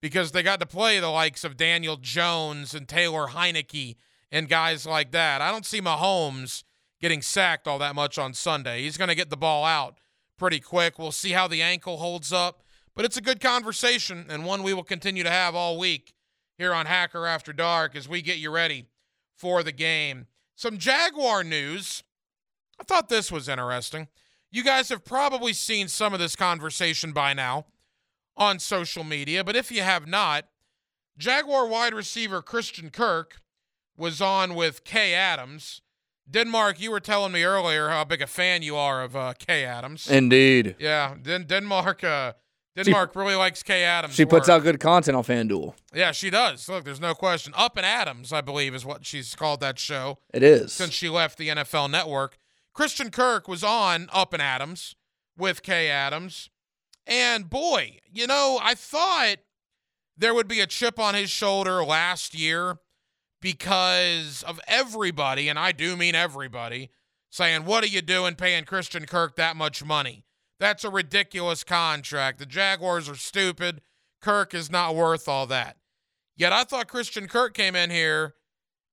because 0.00 0.32
they 0.32 0.42
got 0.42 0.60
to 0.60 0.66
play 0.66 0.98
the 0.98 1.08
likes 1.08 1.44
of 1.44 1.56
Daniel 1.56 1.96
Jones 1.96 2.74
and 2.74 2.88
Taylor 2.88 3.28
Heinicke 3.28 3.96
and 4.30 4.48
guys 4.48 4.86
like 4.86 5.12
that. 5.12 5.40
I 5.40 5.50
don't 5.50 5.66
see 5.66 5.80
Mahomes 5.80 6.64
getting 7.00 7.22
sacked 7.22 7.66
all 7.66 7.78
that 7.78 7.94
much 7.94 8.18
on 8.18 8.34
Sunday. 8.34 8.82
He's 8.82 8.96
going 8.96 9.08
to 9.08 9.14
get 9.14 9.30
the 9.30 9.36
ball 9.36 9.64
out 9.64 9.98
pretty 10.36 10.60
quick. 10.60 10.98
We'll 10.98 11.12
see 11.12 11.32
how 11.32 11.48
the 11.48 11.62
ankle 11.62 11.98
holds 11.98 12.32
up. 12.32 12.62
But 12.94 13.04
it's 13.04 13.16
a 13.16 13.22
good 13.22 13.40
conversation 13.40 14.26
and 14.28 14.44
one 14.44 14.62
we 14.62 14.74
will 14.74 14.82
continue 14.82 15.22
to 15.22 15.30
have 15.30 15.54
all 15.54 15.78
week 15.78 16.12
here 16.56 16.74
on 16.74 16.86
Hacker 16.86 17.26
After 17.26 17.52
Dark 17.52 17.94
as 17.94 18.08
we 18.08 18.22
get 18.22 18.38
you 18.38 18.50
ready 18.50 18.86
for 19.36 19.62
the 19.62 19.72
game. 19.72 20.26
Some 20.56 20.78
Jaguar 20.78 21.44
news. 21.44 22.02
I 22.80 22.84
thought 22.84 23.08
this 23.08 23.30
was 23.30 23.48
interesting. 23.48 24.08
You 24.50 24.64
guys 24.64 24.88
have 24.88 25.04
probably 25.04 25.52
seen 25.52 25.88
some 25.88 26.12
of 26.12 26.18
this 26.18 26.34
conversation 26.34 27.12
by 27.12 27.34
now 27.34 27.66
on 28.36 28.58
social 28.58 29.04
media, 29.04 29.44
but 29.44 29.56
if 29.56 29.70
you 29.70 29.82
have 29.82 30.06
not, 30.06 30.46
Jaguar 31.18 31.66
wide 31.66 31.94
receiver 31.94 32.40
Christian 32.42 32.90
Kirk 32.90 33.40
was 33.98 34.20
on 34.22 34.54
with 34.54 34.84
Kay 34.84 35.12
Adams. 35.12 35.82
Denmark, 36.30 36.80
you 36.80 36.90
were 36.90 37.00
telling 37.00 37.32
me 37.32 37.42
earlier 37.42 37.88
how 37.88 38.04
big 38.04 38.22
a 38.22 38.26
fan 38.26 38.62
you 38.62 38.76
are 38.76 39.02
of 39.02 39.16
uh, 39.16 39.32
Kay 39.38 39.64
Adams. 39.64 40.08
Indeed. 40.10 40.76
Yeah, 40.78 41.14
Den- 41.20 41.46
Denmark 41.46 42.04
uh, 42.04 42.34
Denmark 42.76 43.12
she, 43.12 43.18
really 43.18 43.34
likes 43.34 43.62
Kay 43.62 43.82
Adams. 43.82 44.14
She 44.14 44.24
puts 44.24 44.48
out 44.48 44.62
good 44.62 44.78
content 44.78 45.16
on 45.16 45.24
FanDuel. 45.24 45.74
Yeah, 45.92 46.12
she 46.12 46.30
does. 46.30 46.68
Look, 46.68 46.84
there's 46.84 47.00
no 47.00 47.14
question. 47.14 47.52
Up 47.56 47.76
and 47.76 47.84
Adams, 47.84 48.32
I 48.32 48.40
believe, 48.40 48.74
is 48.74 48.84
what 48.84 49.04
she's 49.04 49.34
called 49.34 49.60
that 49.60 49.78
show. 49.78 50.18
It 50.32 50.42
is. 50.42 50.72
Since 50.72 50.92
she 50.92 51.08
left 51.08 51.38
the 51.38 51.48
NFL 51.48 51.90
network. 51.90 52.38
Christian 52.72 53.10
Kirk 53.10 53.48
was 53.48 53.64
on 53.64 54.08
Up 54.12 54.32
and 54.32 54.42
Adams 54.42 54.94
with 55.36 55.62
Kay 55.62 55.88
Adams. 55.88 56.50
And 57.06 57.50
boy, 57.50 57.98
you 58.12 58.26
know, 58.26 58.60
I 58.62 58.74
thought 58.74 59.38
there 60.16 60.34
would 60.34 60.46
be 60.46 60.60
a 60.60 60.66
chip 60.66 60.98
on 61.00 61.14
his 61.14 61.30
shoulder 61.30 61.82
last 61.82 62.38
year 62.38 62.76
because 63.40 64.42
of 64.42 64.60
everybody, 64.66 65.48
and 65.48 65.58
I 65.58 65.72
do 65.72 65.96
mean 65.96 66.14
everybody, 66.14 66.90
saying, 67.30 67.64
What 67.64 67.84
are 67.84 67.88
you 67.88 68.02
doing 68.02 68.34
paying 68.34 68.64
Christian 68.64 69.06
Kirk 69.06 69.36
that 69.36 69.56
much 69.56 69.84
money? 69.84 70.24
That's 70.60 70.84
a 70.84 70.90
ridiculous 70.90 71.62
contract. 71.62 72.38
The 72.38 72.46
Jaguars 72.46 73.08
are 73.08 73.14
stupid. 73.14 73.80
Kirk 74.20 74.54
is 74.54 74.70
not 74.70 74.96
worth 74.96 75.28
all 75.28 75.46
that. 75.46 75.76
Yet 76.36 76.52
I 76.52 76.64
thought 76.64 76.88
Christian 76.88 77.28
Kirk 77.28 77.54
came 77.54 77.76
in 77.76 77.90
here 77.90 78.34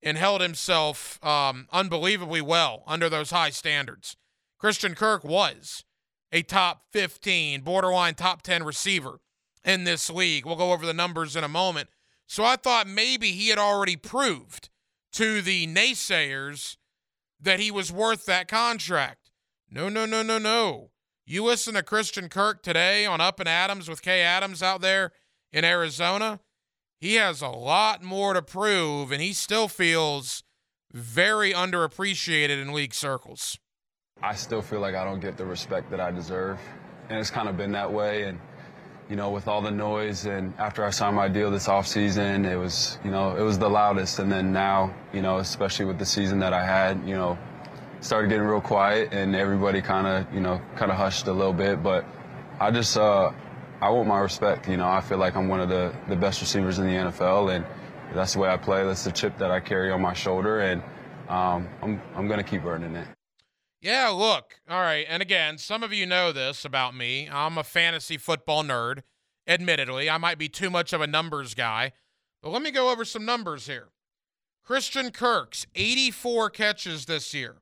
and 0.03 0.17
held 0.17 0.41
himself 0.41 1.23
um, 1.25 1.67
unbelievably 1.71 2.41
well 2.41 2.83
under 2.85 3.09
those 3.09 3.31
high 3.31 3.49
standards. 3.49 4.15
Christian 4.59 4.93
Kirk 4.95 5.23
was 5.23 5.83
a 6.31 6.43
top 6.43 6.83
15, 6.91 7.61
borderline 7.61 8.13
top 8.13 8.41
10 8.41 8.63
receiver 8.63 9.19
in 9.63 9.83
this 9.83 10.09
league. 10.09 10.45
We'll 10.45 10.55
go 10.55 10.71
over 10.73 10.85
the 10.85 10.93
numbers 10.93 11.35
in 11.35 11.43
a 11.43 11.49
moment. 11.49 11.89
So 12.27 12.43
I 12.43 12.55
thought 12.55 12.87
maybe 12.87 13.31
he 13.31 13.49
had 13.49 13.59
already 13.59 13.95
proved 13.95 14.69
to 15.13 15.41
the 15.41 15.67
naysayers 15.67 16.77
that 17.39 17.59
he 17.59 17.71
was 17.71 17.91
worth 17.91 18.25
that 18.25 18.47
contract. 18.47 19.31
No, 19.69 19.89
no, 19.89 20.05
no, 20.05 20.21
no, 20.23 20.37
no. 20.37 20.91
You 21.25 21.43
listen 21.43 21.73
to 21.73 21.83
Christian 21.83 22.29
Kirk 22.29 22.61
today 22.61 23.05
on 23.05 23.21
Up 23.21 23.39
and 23.39 23.49
Adams 23.49 23.89
with 23.89 24.01
Kay 24.01 24.21
Adams 24.21 24.61
out 24.61 24.81
there 24.81 25.11
in 25.51 25.65
Arizona. 25.65 26.39
He 26.99 27.15
has 27.15 27.41
a 27.41 27.49
lot 27.49 28.03
more 28.03 28.33
to 28.33 28.41
prove, 28.41 29.11
and 29.11 29.21
he 29.21 29.33
still 29.33 29.67
feels 29.67 30.43
very 30.91 31.51
underappreciated 31.51 32.61
in 32.61 32.73
league 32.73 32.93
circles. 32.93 33.57
I 34.21 34.35
still 34.35 34.61
feel 34.61 34.79
like 34.79 34.95
I 34.95 35.03
don't 35.03 35.19
get 35.19 35.35
the 35.35 35.45
respect 35.45 35.89
that 35.91 35.99
I 35.99 36.11
deserve, 36.11 36.59
and 37.09 37.19
it's 37.19 37.29
kind 37.29 37.49
of 37.49 37.57
been 37.57 37.71
that 37.73 37.91
way. 37.91 38.23
And 38.23 38.39
you 39.09 39.15
know, 39.15 39.29
with 39.29 39.47
all 39.47 39.61
the 39.61 39.71
noise, 39.71 40.25
and 40.25 40.53
after 40.57 40.83
I 40.83 40.89
signed 40.89 41.15
my 41.15 41.27
deal 41.27 41.51
this 41.51 41.67
offseason, 41.67 42.45
it 42.49 42.57
was, 42.57 42.97
you 43.03 43.11
know, 43.11 43.35
it 43.35 43.41
was 43.41 43.59
the 43.59 43.69
loudest. 43.69 44.19
And 44.19 44.31
then 44.31 44.51
now, 44.51 44.93
you 45.13 45.21
know, 45.21 45.37
especially 45.37 45.85
with 45.85 45.99
the 45.99 46.05
season 46.05 46.39
that 46.39 46.53
I 46.53 46.65
had, 46.65 47.07
you 47.07 47.15
know, 47.15 47.37
started 48.01 48.29
getting 48.29 48.45
real 48.45 48.61
quiet, 48.61 49.13
and 49.13 49.35
everybody 49.35 49.81
kind 49.81 50.07
of, 50.07 50.33
you 50.33 50.39
know, 50.39 50.59
kind 50.75 50.91
of 50.91 50.97
hushed 50.97 51.27
a 51.27 51.33
little 51.33 51.53
bit. 51.53 51.83
But 51.83 52.05
I 52.59 52.71
just, 52.71 52.97
uh, 52.97 53.31
I 53.79 53.89
want 53.89 54.07
my 54.07 54.19
respect. 54.19 54.67
You 54.67 54.77
know, 54.77 54.87
I 54.87 55.01
feel 55.01 55.19
like 55.19 55.35
I'm 55.35 55.47
one 55.49 55.59
of 55.59 55.69
the, 55.69 55.93
the 56.07 56.15
best 56.15 56.41
receivers 56.41 56.79
in 56.79 56.87
the 56.87 56.93
NFL, 56.93 57.55
and 57.55 57.65
that's 58.13 58.33
the 58.33 58.39
way 58.39 58.49
I 58.49 58.57
play. 58.57 58.83
That's 58.83 59.03
the 59.03 59.11
chip 59.11 59.37
that 59.37 59.51
I 59.51 59.59
carry 59.59 59.91
on 59.91 60.01
my 60.01 60.13
shoulder, 60.13 60.61
and 60.61 60.81
um, 61.29 61.69
I'm, 61.81 62.01
I'm 62.15 62.27
going 62.27 62.39
to 62.39 62.43
keep 62.43 62.65
earning 62.65 62.95
it. 62.95 63.14
Yeah, 63.85 64.07
look. 64.07 64.61
All 64.67 64.81
right. 64.81 65.05
And 65.07 65.21
again, 65.21 65.59
some 65.59 65.83
of 65.83 65.93
you 65.93 66.07
know 66.07 66.31
this 66.31 66.65
about 66.65 66.95
me. 66.95 67.29
I'm 67.31 67.59
a 67.59 67.63
fantasy 67.63 68.17
football 68.17 68.63
nerd, 68.63 69.03
admittedly. 69.47 70.09
I 70.09 70.17
might 70.17 70.39
be 70.39 70.49
too 70.49 70.71
much 70.71 70.91
of 70.91 71.01
a 71.01 71.07
numbers 71.07 71.53
guy, 71.53 71.91
but 72.41 72.49
let 72.49 72.63
me 72.63 72.71
go 72.71 72.91
over 72.91 73.05
some 73.05 73.25
numbers 73.25 73.67
here. 73.67 73.89
Christian 74.63 75.11
Kirk's 75.11 75.67
84 75.75 76.49
catches 76.49 77.05
this 77.05 77.31
year 77.31 77.57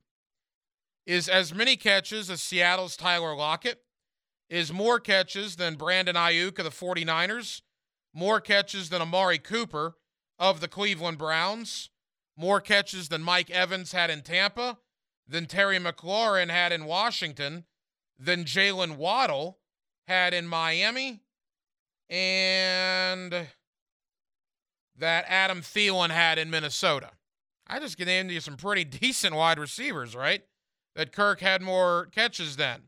is 1.04 1.28
as 1.28 1.52
many 1.52 1.76
catches 1.76 2.30
as 2.30 2.40
Seattle's 2.40 2.96
Tyler 2.96 3.36
Lockett, 3.36 3.82
is 4.48 4.72
more 4.72 4.98
catches 4.98 5.56
than 5.56 5.74
Brandon 5.74 6.16
Aiyuk 6.16 6.58
of 6.58 6.64
the 6.64 6.70
49ers, 6.70 7.60
more 8.14 8.40
catches 8.40 8.88
than 8.88 9.02
Amari 9.02 9.38
Cooper 9.38 9.98
of 10.38 10.62
the 10.62 10.68
Cleveland 10.68 11.18
Browns, 11.18 11.90
more 12.34 12.62
catches 12.62 13.10
than 13.10 13.22
Mike 13.22 13.50
Evans 13.50 13.92
had 13.92 14.08
in 14.08 14.22
Tampa 14.22 14.78
than 15.26 15.46
Terry 15.46 15.78
McLaurin 15.78 16.50
had 16.50 16.72
in 16.72 16.84
Washington, 16.84 17.64
than 18.18 18.44
Jaylen 18.44 18.96
Waddle 18.96 19.58
had 20.06 20.34
in 20.34 20.46
Miami, 20.46 21.20
and 22.08 23.48
that 24.96 25.24
Adam 25.28 25.60
Thielen 25.60 26.10
had 26.10 26.38
in 26.38 26.50
Minnesota. 26.50 27.10
I 27.66 27.80
just 27.80 27.96
get 27.96 28.08
into 28.08 28.40
some 28.40 28.56
pretty 28.56 28.84
decent 28.84 29.34
wide 29.34 29.58
receivers, 29.58 30.14
right? 30.14 30.42
That 30.94 31.12
Kirk 31.12 31.40
had 31.40 31.62
more 31.62 32.08
catches 32.12 32.56
than. 32.56 32.82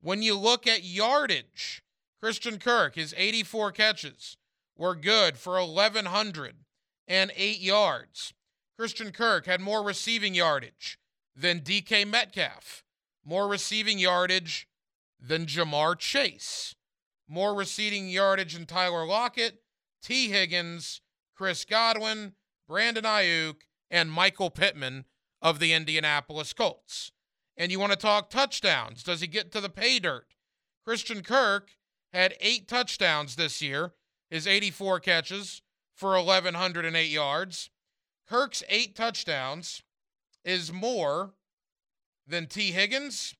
When 0.00 0.22
you 0.22 0.38
look 0.38 0.66
at 0.66 0.84
yardage, 0.84 1.82
Christian 2.20 2.58
Kirk, 2.58 2.94
his 2.94 3.14
84 3.16 3.72
catches 3.72 4.36
were 4.76 4.94
good 4.94 5.36
for 5.36 5.60
1,108 5.60 7.60
yards. 7.60 8.32
Christian 8.78 9.12
Kirk 9.12 9.46
had 9.46 9.60
more 9.60 9.82
receiving 9.82 10.34
yardage 10.34 10.98
than 11.34 11.60
DK 11.60 12.06
Metcalf, 12.06 12.84
more 13.24 13.48
receiving 13.48 13.98
yardage 13.98 14.68
than 15.20 15.46
Ja'Marr 15.46 15.98
Chase, 15.98 16.74
more 17.28 17.54
receiving 17.54 18.08
yardage 18.08 18.54
than 18.54 18.66
Tyler 18.66 19.06
Lockett, 19.06 19.62
Tee 20.02 20.28
Higgins, 20.28 21.00
Chris 21.34 21.64
Godwin, 21.64 22.34
Brandon 22.68 23.04
Aiyuk, 23.04 23.62
and 23.90 24.10
Michael 24.10 24.50
Pittman 24.50 25.04
of 25.40 25.58
the 25.58 25.72
Indianapolis 25.72 26.52
Colts. 26.52 27.12
And 27.56 27.70
you 27.70 27.78
want 27.78 27.92
to 27.92 27.98
talk 27.98 28.30
touchdowns. 28.30 29.02
Does 29.02 29.20
he 29.20 29.26
get 29.26 29.52
to 29.52 29.60
the 29.60 29.68
pay 29.68 29.98
dirt? 29.98 30.34
Christian 30.84 31.22
Kirk 31.22 31.70
had 32.12 32.34
eight 32.40 32.68
touchdowns 32.68 33.36
this 33.36 33.62
year, 33.62 33.92
his 34.30 34.46
84 34.46 35.00
catches 35.00 35.62
for 35.94 36.12
1,108 36.12 37.10
yards. 37.10 37.70
Kirk's 38.28 38.62
eight 38.68 38.96
touchdowns 38.96 39.82
is 40.44 40.72
more 40.72 41.34
than 42.26 42.46
Tee 42.46 42.72
Higgins, 42.72 43.34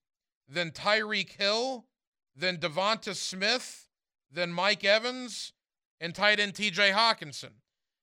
than 0.49 0.71
Tyreek 0.71 1.31
Hill, 1.31 1.87
than 2.37 2.59
Devonta 2.59 3.15
Smith, 3.15 3.89
than 4.31 4.53
Mike 4.53 4.85
Evans, 4.85 5.53
and 6.01 6.15
tight 6.15 6.41
end 6.41 6.55
TJ 6.55 6.93
Hockenson. 6.93 7.53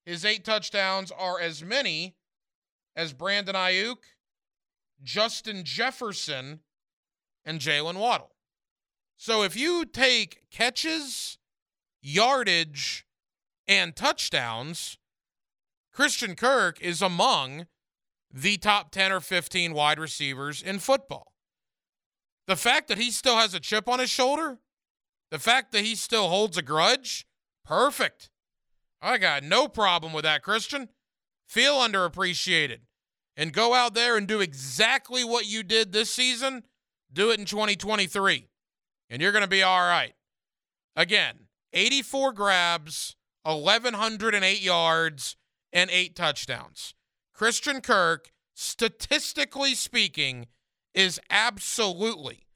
His 0.05 0.25
eight 0.25 0.45
touchdowns 0.45 1.11
are 1.11 1.39
as 1.39 1.63
many 1.63 2.15
as 2.95 3.13
Brandon 3.13 3.55
Aiyuk, 3.55 3.97
Justin 5.03 5.63
Jefferson, 5.63 6.61
and 7.45 7.59
Jaylen 7.59 7.97
Waddle. 7.97 8.31
So 9.17 9.43
if 9.43 9.55
you 9.55 9.85
take 9.85 10.49
catches, 10.49 11.37
yardage, 12.01 13.05
and 13.67 13.95
touchdowns, 13.95 14.97
Christian 15.93 16.35
Kirk 16.35 16.81
is 16.81 17.01
among 17.01 17.67
the 18.31 18.57
top 18.57 18.91
10 18.91 19.11
or 19.11 19.19
15 19.19 19.73
wide 19.73 19.99
receivers 19.99 20.61
in 20.61 20.79
football. 20.79 21.33
The 22.47 22.55
fact 22.55 22.87
that 22.87 22.97
he 22.97 23.11
still 23.11 23.37
has 23.37 23.53
a 23.53 23.59
chip 23.59 23.87
on 23.87 23.99
his 23.99 24.09
shoulder, 24.09 24.59
the 25.31 25.39
fact 25.39 25.71
that 25.71 25.83
he 25.83 25.95
still 25.95 26.29
holds 26.29 26.57
a 26.57 26.61
grudge, 26.61 27.27
perfect. 27.63 28.29
I 29.01 29.17
got 29.17 29.43
no 29.43 29.67
problem 29.67 30.13
with 30.13 30.23
that, 30.23 30.43
Christian. 30.43 30.89
Feel 31.47 31.75
underappreciated 31.75 32.79
and 33.37 33.53
go 33.53 33.73
out 33.73 33.93
there 33.93 34.17
and 34.17 34.27
do 34.27 34.41
exactly 34.41 35.23
what 35.23 35.47
you 35.47 35.63
did 35.63 35.91
this 35.91 36.11
season. 36.11 36.63
Do 37.11 37.31
it 37.31 37.39
in 37.39 37.45
2023, 37.45 38.47
and 39.09 39.21
you're 39.21 39.31
going 39.31 39.43
to 39.43 39.47
be 39.47 39.63
all 39.63 39.81
right. 39.81 40.13
Again, 40.95 41.47
84 41.73 42.33
grabs, 42.33 43.15
1,108 43.43 44.61
yards, 44.61 45.35
and 45.71 45.89
eight 45.89 46.15
touchdowns. 46.15 46.93
Christian 47.39 47.79
Kirk, 47.79 48.33
statistically 48.53 49.73
speaking, 49.73 50.47
is 50.93 51.21
absolutely 51.29 52.47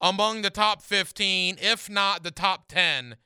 among 0.00 0.42
the 0.42 0.50
top 0.50 0.82
15, 0.82 1.58
if 1.60 1.90
not 1.90 2.22
the 2.22 2.30
top 2.30 2.68
10 2.68 3.16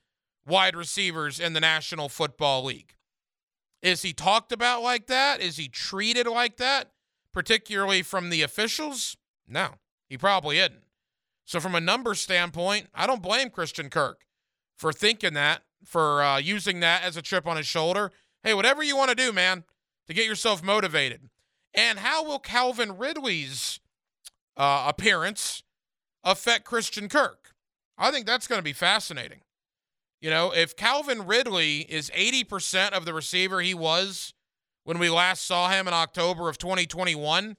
wide 0.47 0.75
receivers 0.75 1.39
in 1.39 1.53
the 1.53 1.61
National 1.61 2.09
Football 2.09 2.65
League. 2.65 2.95
Is 3.83 4.01
he 4.01 4.15
talked 4.15 4.51
about 4.51 4.83
like 4.83 5.09
that? 5.09 5.43
Is 5.43 5.59
he 5.59 5.69
treated 5.69 6.27
like 6.27 6.57
that, 6.57 6.93
particularly 7.35 8.01
from 8.01 8.31
the 8.31 8.41
officials? 8.41 9.19
No, 9.47 9.73
he 10.09 10.17
probably 10.17 10.59
isn't. 10.59 10.85
So, 11.45 11.61
from 11.61 11.75
a 11.75 11.83
number 11.83 12.15
standpoint, 12.15 12.87
I 12.95 13.07
don't 13.07 13.21
blame 13.21 13.51
Christian 13.51 13.91
Kirk 13.91 14.23
for 14.79 14.95
thinking 14.95 15.35
that, 15.35 15.65
for 15.85 16.23
uh, 16.23 16.39
using 16.39 16.81
that 16.81 17.03
as 17.03 17.19
a 17.19 17.23
chip 17.23 17.47
on 17.47 17.59
his 17.59 17.67
shoulder. 17.67 18.11
Hey, 18.43 18.55
whatever 18.55 18.83
you 18.83 18.97
want 18.97 19.11
to 19.11 19.15
do, 19.15 19.35
man 19.35 19.65
to 20.09 20.15
get 20.15 20.27
yourself 20.27 20.63
motivated. 20.63 21.29
And 21.75 21.99
how 21.99 22.25
will 22.25 22.39
Calvin 22.39 22.97
Ridley's 22.97 23.79
uh, 24.57 24.87
appearance 24.89 25.63
affect 26.25 26.65
Christian 26.65 27.09
Kirk? 27.09 27.55
I 27.97 28.11
think 28.11 28.27
that's 28.27 28.47
going 28.47 28.59
to 28.59 28.65
be 28.65 28.73
fascinating. 28.73 29.41
You 30.21 30.31
know, 30.31 30.53
if 30.53 30.77
Calvin 30.77 31.27
Ridley 31.27 31.81
is 31.81 32.11
80% 32.11 32.91
of 32.91 33.05
the 33.05 33.15
receiver 33.15 33.61
he 33.61 33.75
was 33.75 34.35
when 34.85 34.99
we 34.99 35.11
last 35.11 35.47
saw 35.47 35.69
him 35.69 35.87
in 35.87 35.95
October 35.95 36.49
of 36.49 36.59
2021, 36.59 37.57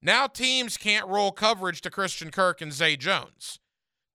now 0.00 0.26
teams 0.26 0.76
can't 0.76 1.08
roll 1.08 1.32
coverage 1.32 1.80
to 1.82 1.90
Christian 1.90 2.30
Kirk 2.30 2.60
and 2.60 2.72
Zay 2.72 2.96
Jones. 2.96 3.58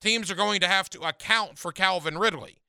Teams 0.02 0.32
are 0.32 0.36
going 0.36 0.62
to 0.62 0.68
have 0.68 0.90
to 0.92 1.02
account 1.02 1.58
for 1.58 1.72
Calvin 1.72 2.18
Ridley, 2.18 2.60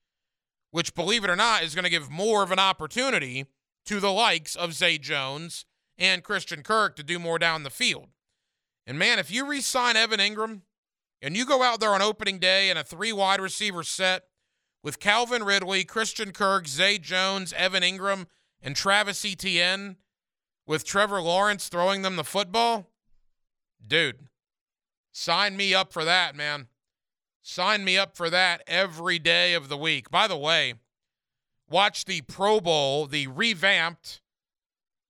which, 0.71 0.95
believe 0.95 1.23
it 1.23 1.31
or 1.31 1.37
not, 1.37 1.63
is 1.63 1.75
going 1.75 1.85
to 1.85 1.91
give 1.91 2.11
more 2.11 2.43
of 2.43 2.51
an 2.51 2.59
opportunity 2.59 3.47
to 3.87 4.01
the 4.01 4.13
likes 4.13 4.57
of 4.57 4.75
Zay 4.75 4.99
Jones 4.99 5.65
and 5.99 6.25
Christian 6.25 6.63
Kirk 6.63 6.97
to 6.97 7.03
do 7.03 7.19
more 7.19 7.39
down 7.39 7.63
the 7.63 7.71
field. 7.71 8.09
And 8.87 8.99
man, 8.99 9.19
if 9.19 9.31
you 9.31 9.47
re 9.47 9.61
sign 9.61 9.97
Evan 9.97 10.21
Engram 10.21 10.63
and 11.23 11.37
you 11.37 11.45
go 11.45 11.63
out 11.63 11.81
there 11.81 11.95
on 11.95 12.03
opening 12.03 12.39
day 12.39 12.71
in 12.71 12.77
a 12.77 12.85
three 12.85 13.13
wide 13.13 13.41
receiver 13.41 13.83
set 13.83 14.23
with 14.83 14.99
Calvin 14.99 15.45
Ridley, 15.45 15.85
Christian 15.85 16.33
Kirk, 16.33 16.67
Zay 16.67 16.99
Jones, 16.99 17.53
Evan 17.53 17.83
Engram, 17.83 18.27
and 18.63 18.75
Travis 18.75 19.25
Etienne, 19.25 19.97
with 20.67 20.85
Trevor 20.85 21.21
Lawrence 21.21 21.69
throwing 21.69 22.03
them 22.03 22.17
the 22.17 22.25
football, 22.25 22.87
dude, 23.87 24.29
sign 25.13 25.57
me 25.57 25.75
up 25.75 25.93
for 25.93 26.05
that, 26.05 26.37
man. 26.37 26.69
Sign 27.43 27.85
me 27.85 27.99
up 27.99 28.17
for 28.17 28.31
that 28.31 28.63
every 28.67 29.19
day 29.19 29.55
of 29.55 29.69
the 29.69 29.77
week. 29.77 30.11
By 30.11 30.29
the 30.29 30.37
way, 30.37 30.75
watch 31.71 32.05
the 32.05 32.21
Pro 32.23 32.61
Bowl, 32.61 33.07
the 33.07 33.27
revamped, 33.29 34.21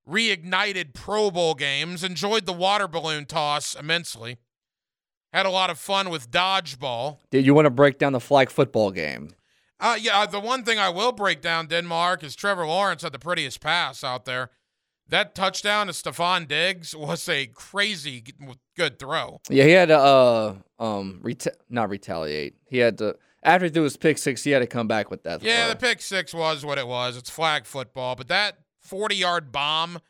reignited 0.08 0.94
Pro 0.94 1.30
Bowl 1.30 1.54
games. 1.54 2.04
Enjoyed 2.04 2.46
the 2.46 2.52
water 2.52 2.86
balloon 2.86 3.26
toss 3.26 3.74
immensely. 3.74 4.38
Had 5.32 5.46
a 5.46 5.50
lot 5.50 5.70
of 5.70 5.78
fun 5.78 6.10
with 6.10 6.30
dodgeball. 6.30 7.18
Did 7.30 7.46
you 7.46 7.54
want 7.54 7.66
to 7.66 7.70
break 7.70 7.98
down 7.98 8.12
the 8.12 8.20
flag 8.20 8.50
football 8.50 8.90
game? 8.90 9.30
Uh, 9.78 9.96
yeah, 9.98 10.26
the 10.26 10.40
one 10.40 10.64
thing 10.64 10.78
I 10.78 10.90
will 10.90 11.12
break 11.12 11.40
down, 11.40 11.66
Denmark, 11.66 12.22
is 12.22 12.36
Trevor 12.36 12.66
Lawrence 12.66 13.02
had 13.02 13.12
the 13.12 13.18
prettiest 13.18 13.60
pass 13.60 14.04
out 14.04 14.24
there. 14.26 14.50
That 15.08 15.34
touchdown 15.34 15.86
to 15.86 15.92
Stefon 15.92 16.46
Diggs 16.46 16.94
was 16.94 17.28
a 17.28 17.46
crazy 17.46 18.22
good 18.76 18.98
throw. 18.98 19.40
Yeah, 19.48 19.64
he 19.64 19.70
had 19.70 19.88
to 19.88 19.98
uh 19.98 20.54
um 20.78 21.20
reta- 21.24 21.56
not 21.68 21.90
retaliate. 21.90 22.54
He 22.68 22.78
had 22.78 22.98
to 22.98 23.16
after 23.42 23.66
he 23.66 23.70
threw 23.70 23.84
his 23.84 23.96
pick 23.96 24.18
six, 24.18 24.44
he 24.44 24.50
had 24.50 24.60
to 24.60 24.66
come 24.66 24.88
back 24.88 25.10
with 25.10 25.22
that. 25.24 25.42
Yeah, 25.42 25.68
the 25.68 25.76
pick 25.76 26.00
six 26.00 26.34
was 26.34 26.64
what 26.64 26.78
it 26.78 26.86
was. 26.86 27.16
It's 27.16 27.30
flag 27.30 27.64
football, 27.66 28.16
but 28.16 28.28
that 28.28 28.58
40 28.80 29.14
yard 29.14 29.52
bomb 29.52 30.00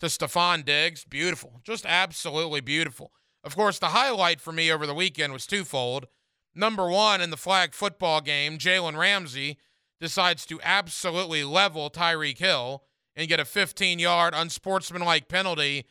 to 0.00 0.06
Stefon 0.06 0.64
Diggs, 0.64 1.04
beautiful. 1.04 1.60
Just 1.64 1.84
absolutely 1.84 2.60
beautiful. 2.60 3.12
Of 3.44 3.56
course, 3.56 3.78
the 3.78 3.88
highlight 3.88 4.40
for 4.40 4.52
me 4.52 4.70
over 4.70 4.86
the 4.86 4.94
weekend 4.94 5.32
was 5.32 5.46
twofold. 5.46 6.06
Number 6.54 6.88
one, 6.88 7.20
in 7.20 7.30
the 7.30 7.36
flag 7.36 7.74
football 7.74 8.20
game, 8.20 8.58
Jalen 8.58 8.96
Ramsey 8.96 9.58
decides 10.00 10.46
to 10.46 10.60
absolutely 10.62 11.44
level 11.44 11.90
Tyreek 11.90 12.38
Hill 12.38 12.84
and 13.14 13.28
get 13.28 13.40
a 13.40 13.44
15 13.44 13.98
yard 13.98 14.34
unsportsmanlike 14.34 15.28
penalty 15.28 15.86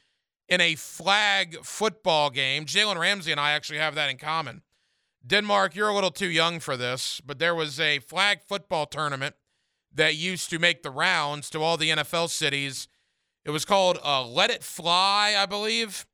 in 0.49 0.61
a 0.61 0.75
flag 0.75 1.57
football 1.63 2.29
game. 2.29 2.65
Jalen 2.65 2.97
Ramsey 2.97 3.31
and 3.31 3.39
I 3.39 3.51
actually 3.51 3.79
have 3.79 3.95
that 3.95 4.09
in 4.09 4.17
common. 4.17 4.61
Denmark, 5.27 5.75
you're 5.75 5.89
a 5.89 5.93
little 5.93 6.11
too 6.11 6.29
young 6.29 6.59
for 6.61 6.77
this, 6.77 7.21
but 7.25 7.37
there 7.37 7.53
was 7.53 7.79
a 7.79 7.99
flag 7.99 8.39
football 8.47 8.85
tournament 8.85 9.35
that 9.93 10.15
used 10.15 10.49
to 10.51 10.59
make 10.59 10.83
the 10.83 10.89
rounds 10.89 11.49
to 11.49 11.61
all 11.61 11.75
the 11.75 11.89
NFL 11.89 12.29
cities. 12.29 12.87
It 13.43 13.51
was 13.51 13.65
called 13.65 13.99
uh, 14.05 14.25
Let 14.25 14.51
It 14.51 14.63
Fly, 14.63 15.35
I 15.37 15.45
believe. 15.45 16.05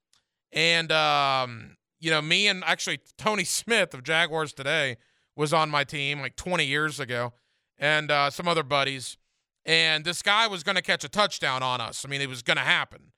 And, 0.52 0.92
um, 0.92 1.78
you 2.00 2.10
know, 2.10 2.22
me 2.22 2.48
and 2.48 2.64
actually 2.66 3.02
Tony 3.18 3.44
Smith 3.44 3.94
of 3.94 4.04
Jaguars 4.04 4.52
Today 4.52 4.98
was 5.36 5.54
on 5.54 5.70
my 5.70 5.84
team 5.84 6.20
like 6.20 6.36
20 6.36 6.66
years 6.66 7.00
ago, 7.00 7.34
and 7.78 8.10
uh, 8.10 8.30
some 8.30 8.48
other 8.48 8.64
buddies. 8.64 9.18
And 9.66 10.06
this 10.06 10.22
guy 10.22 10.48
was 10.48 10.64
going 10.64 10.76
to 10.76 10.82
catch 10.82 11.04
a 11.04 11.10
touchdown 11.10 11.62
on 11.64 11.82
us. 11.82 12.04
I 12.06 12.10
mean, 12.10 12.22
it 12.22 12.30
was 12.30 12.42
going 12.42 12.58
to 12.58 12.64
happen. 12.64 13.12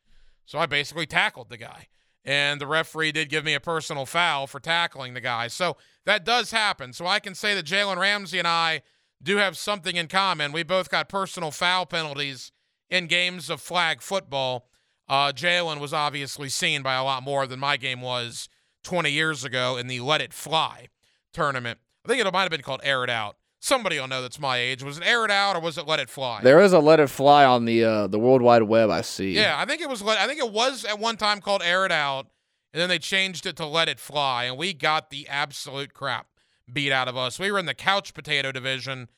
So 0.45 0.59
I 0.59 0.65
basically 0.65 1.05
tackled 1.05 1.49
the 1.49 1.57
guy. 1.57 1.87
And 2.25 2.59
the 2.59 2.65
referee 2.65 3.11
did 3.11 3.29
give 3.29 3.45
me 3.45 3.53
a 3.53 3.59
personal 3.59 4.07
foul 4.07 4.47
for 4.47 4.59
tackling 4.59 5.13
the 5.13 5.21
guy. 5.21 5.47
So 5.47 5.77
that 6.05 6.25
does 6.25 6.49
happen. 6.49 6.91
So 6.91 7.05
I 7.05 7.19
can 7.19 7.35
say 7.35 7.53
that 7.53 7.65
Jalen 7.65 7.97
Ramsey 7.97 8.39
and 8.39 8.47
I 8.47 8.81
do 9.21 9.37
have 9.37 9.57
something 9.57 9.95
in 9.95 10.07
common. 10.07 10.51
We 10.51 10.63
both 10.63 10.89
got 10.89 11.07
personal 11.07 11.51
foul 11.51 11.85
penalties 11.85 12.51
in 12.89 13.07
games 13.07 13.49
of 13.49 13.61
flag 13.61 14.01
football. 14.01 14.67
Uh, 15.07 15.31
Jalen 15.31 15.79
was 15.79 15.93
obviously 15.93 16.49
seen 16.49 16.81
by 16.81 16.95
a 16.95 17.03
lot 17.03 17.21
more 17.21 17.45
than 17.45 17.59
my 17.59 17.77
game 17.77 18.01
was 18.01 18.49
20 18.83 19.11
years 19.11 19.43
ago 19.43 19.77
in 19.77 19.87
the 19.87 19.99
Let 19.99 20.21
It 20.21 20.33
Fly 20.33 20.87
tournament. 21.31 21.79
I 22.03 22.07
think 22.07 22.25
it 22.25 22.31
might 22.31 22.41
have 22.41 22.51
been 22.51 22.61
called 22.61 22.81
Air 22.83 23.03
It 23.03 23.09
Out. 23.09 23.37
Somebody 23.65 23.99
will 23.99 24.07
know 24.07 24.21
that's 24.21 24.39
my 24.39 24.57
age. 24.57 24.83
Was 24.83 24.99
it 24.99 25.03
Air 25.03 25.25
It 25.25 25.31
Out 25.31 25.55
or 25.55 25.59
was 25.59 25.79
it 25.79 25.87
Let 25.87 25.99
It 25.99 26.07
Fly? 26.07 26.39
There 26.43 26.61
is 26.61 26.71
a 26.71 26.77
Let 26.77 26.99
It 26.99 27.09
Fly 27.09 27.45
on 27.45 27.65
the 27.65 27.83
uh, 27.83 28.05
the 28.05 28.19
World 28.19 28.43
Wide 28.43 28.61
Web. 28.61 28.91
I 28.91 29.01
see. 29.01 29.31
Yeah, 29.31 29.55
I 29.57 29.65
think 29.65 29.81
it 29.81 29.89
was. 29.89 30.03
I 30.03 30.27
think 30.27 30.39
it 30.39 30.51
was 30.51 30.85
at 30.85 30.99
one 30.99 31.17
time 31.17 31.41
called 31.41 31.63
Air 31.63 31.83
It 31.83 31.91
Out, 31.91 32.27
and 32.71 32.79
then 32.79 32.89
they 32.89 32.99
changed 32.99 33.47
it 33.47 33.55
to 33.55 33.65
Let 33.65 33.89
It 33.89 33.99
Fly, 33.99 34.43
and 34.43 34.55
we 34.55 34.71
got 34.71 35.09
the 35.09 35.27
absolute 35.27 35.95
crap 35.95 36.27
beat 36.71 36.91
out 36.91 37.07
of 37.07 37.17
us. 37.17 37.39
We 37.39 37.51
were 37.51 37.57
in 37.57 37.65
the 37.65 37.73
couch 37.73 38.13
potato 38.13 38.51
division, 38.51 39.09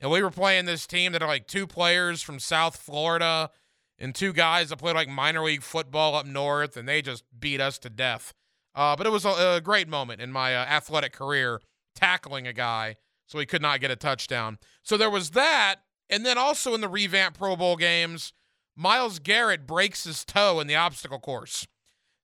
and 0.00 0.10
we 0.10 0.22
were 0.22 0.30
playing 0.30 0.64
this 0.64 0.86
team 0.86 1.12
that 1.12 1.20
are 1.20 1.28
like 1.28 1.46
two 1.46 1.66
players 1.66 2.22
from 2.22 2.38
South 2.38 2.76
Florida 2.76 3.50
and 3.98 4.14
two 4.14 4.32
guys 4.32 4.70
that 4.70 4.78
played 4.78 4.96
like 4.96 5.10
minor 5.10 5.42
league 5.42 5.62
football 5.62 6.14
up 6.14 6.24
north, 6.24 6.74
and 6.78 6.88
they 6.88 7.02
just 7.02 7.24
beat 7.38 7.60
us 7.60 7.78
to 7.80 7.90
death. 7.90 8.32
Uh, 8.74 8.96
but 8.96 9.06
it 9.06 9.10
was 9.10 9.26
a, 9.26 9.56
a, 9.56 9.60
great 9.60 9.88
moment 9.88 10.22
in 10.22 10.32
my 10.32 10.56
uh, 10.56 10.60
athletic 10.60 11.12
career 11.12 11.60
tackling 11.94 12.46
a 12.46 12.54
guy 12.54 12.96
so 13.30 13.38
he 13.38 13.46
could 13.46 13.62
not 13.62 13.80
get 13.80 13.92
a 13.92 13.96
touchdown. 13.96 14.58
So 14.82 14.96
there 14.96 15.08
was 15.08 15.30
that. 15.30 15.76
And 16.08 16.26
then 16.26 16.36
also 16.36 16.74
in 16.74 16.80
the 16.80 16.88
revamp 16.88 17.38
Pro 17.38 17.54
Bowl 17.54 17.76
games, 17.76 18.32
Myles 18.74 19.20
Garrett 19.20 19.68
breaks 19.68 20.02
his 20.02 20.24
toe 20.24 20.58
in 20.58 20.66
the 20.66 20.74
obstacle 20.74 21.20
course. 21.20 21.68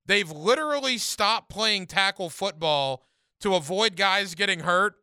They've 0.04 0.30
literally 0.30 0.98
stopped 0.98 1.48
playing 1.48 1.86
tackle 1.86 2.28
football 2.28 3.06
to 3.40 3.54
avoid 3.54 3.94
guys 3.94 4.34
getting 4.34 4.60
hurt, 4.60 4.94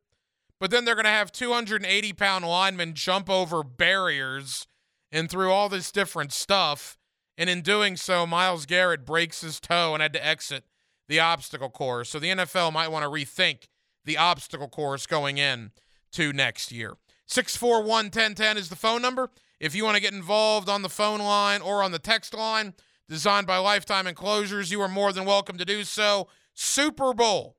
but 0.60 0.72
then 0.72 0.84
they're 0.84 0.96
going 0.96 1.06
to 1.06 1.10
have 1.10 1.32
280 1.32 2.12
pound 2.14 2.44
linemen 2.44 2.96
jump 2.96 3.30
over 3.30 3.64
barriers 3.64 4.68
and 5.10 5.30
through 5.30 5.52
all 5.52 5.70
this 5.70 5.90
different 5.90 6.34
stuff. 6.34 6.98
And 7.38 7.50
in 7.50 7.62
doing 7.62 7.96
so, 7.96 8.28
Myles 8.28 8.66
Garrett 8.66 9.06
breaks 9.06 9.40
his 9.40 9.62
toe 9.62 9.94
and 9.94 10.02
had 10.02 10.14
to 10.14 10.26
exit 10.26 10.66
the 11.08 11.22
obstacle 11.22 11.70
course. 11.70 12.10
So 12.10 12.20
the 12.20 12.30
NFL 12.30 12.74
might 12.74 12.92
want 12.92 13.04
to 13.04 13.10
rethink 13.10 13.68
the 14.04 14.18
obstacle 14.18 14.68
course 14.68 15.06
going 15.06 15.38
in 15.38 15.72
to 16.14 16.34
next 16.34 16.72
year. 16.72 16.96
641 17.28 17.88
1010 18.06 18.58
is 18.58 18.70
the 18.70 18.76
phone 18.76 19.02
number. 19.02 19.30
If 19.60 19.76
you 19.76 19.84
want 19.84 19.96
to 19.96 20.02
get 20.02 20.14
involved 20.14 20.68
on 20.70 20.82
the 20.82 20.90
phone 20.90 21.20
line 21.20 21.62
or 21.62 21.84
on 21.84 21.92
the 21.92 22.00
text 22.00 22.34
line, 22.34 22.74
designed 23.08 23.48
by 23.48 23.58
Lifetime 23.58 24.08
Enclosures, 24.08 24.72
you 24.72 24.82
are 24.82 24.88
more 24.88 25.14
than 25.14 25.26
welcome 25.26 25.58
to 25.58 25.66
do 25.66 25.84
so. 25.84 26.28
Super 26.54 27.14
Bowl 27.14 27.58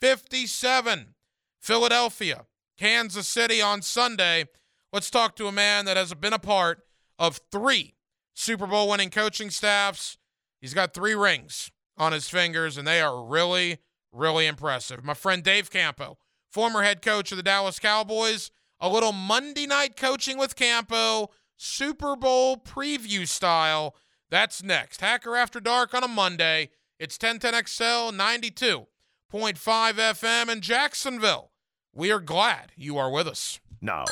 57, 0.00 1.14
Philadelphia, 1.60 2.46
Kansas 2.76 3.28
City 3.28 3.62
on 3.62 3.82
Sunday. 3.82 4.46
Let's 4.92 5.10
talk 5.10 5.36
to 5.36 5.46
a 5.46 5.52
man 5.52 5.84
that 5.86 5.96
has 5.96 6.12
been 6.14 6.32
a 6.32 6.38
part 6.38 6.80
of 7.18 7.40
three 7.50 7.94
Super 8.34 8.66
Bowl 8.66 8.88
winning 8.88 9.10
coaching 9.10 9.50
staffs. 9.50 10.18
He's 10.60 10.74
got 10.74 10.92
three 10.92 11.14
rings 11.14 11.70
on 11.96 12.12
his 12.12 12.28
fingers, 12.28 12.76
and 12.76 12.86
they 12.86 13.00
are 13.00 13.24
really, 13.24 13.78
really 14.12 14.46
impressive. 14.46 15.04
My 15.04 15.14
friend 15.14 15.42
Dave 15.42 15.70
Campo, 15.70 16.18
former 16.54 16.84
head 16.84 17.02
coach 17.02 17.32
of 17.32 17.36
the 17.36 17.42
Dallas 17.42 17.80
Cowboys, 17.80 18.52
a 18.78 18.88
little 18.88 19.10
Monday 19.10 19.66
night 19.66 19.96
coaching 19.96 20.38
with 20.38 20.54
Campo, 20.54 21.30
Super 21.56 22.14
Bowl 22.14 22.56
preview 22.56 23.26
style. 23.26 23.96
That's 24.30 24.62
next. 24.62 25.00
Hacker 25.00 25.34
After 25.34 25.58
Dark 25.58 25.94
on 25.94 26.04
a 26.04 26.08
Monday. 26.08 26.70
It's 27.00 27.18
1010XL 27.18 28.12
92.5 28.12 28.86
FM 29.32 30.48
in 30.48 30.60
Jacksonville. 30.60 31.50
We 31.92 32.12
are 32.12 32.20
glad 32.20 32.70
you 32.76 32.98
are 32.98 33.10
with 33.10 33.26
us. 33.26 33.58
Now, 33.80 34.04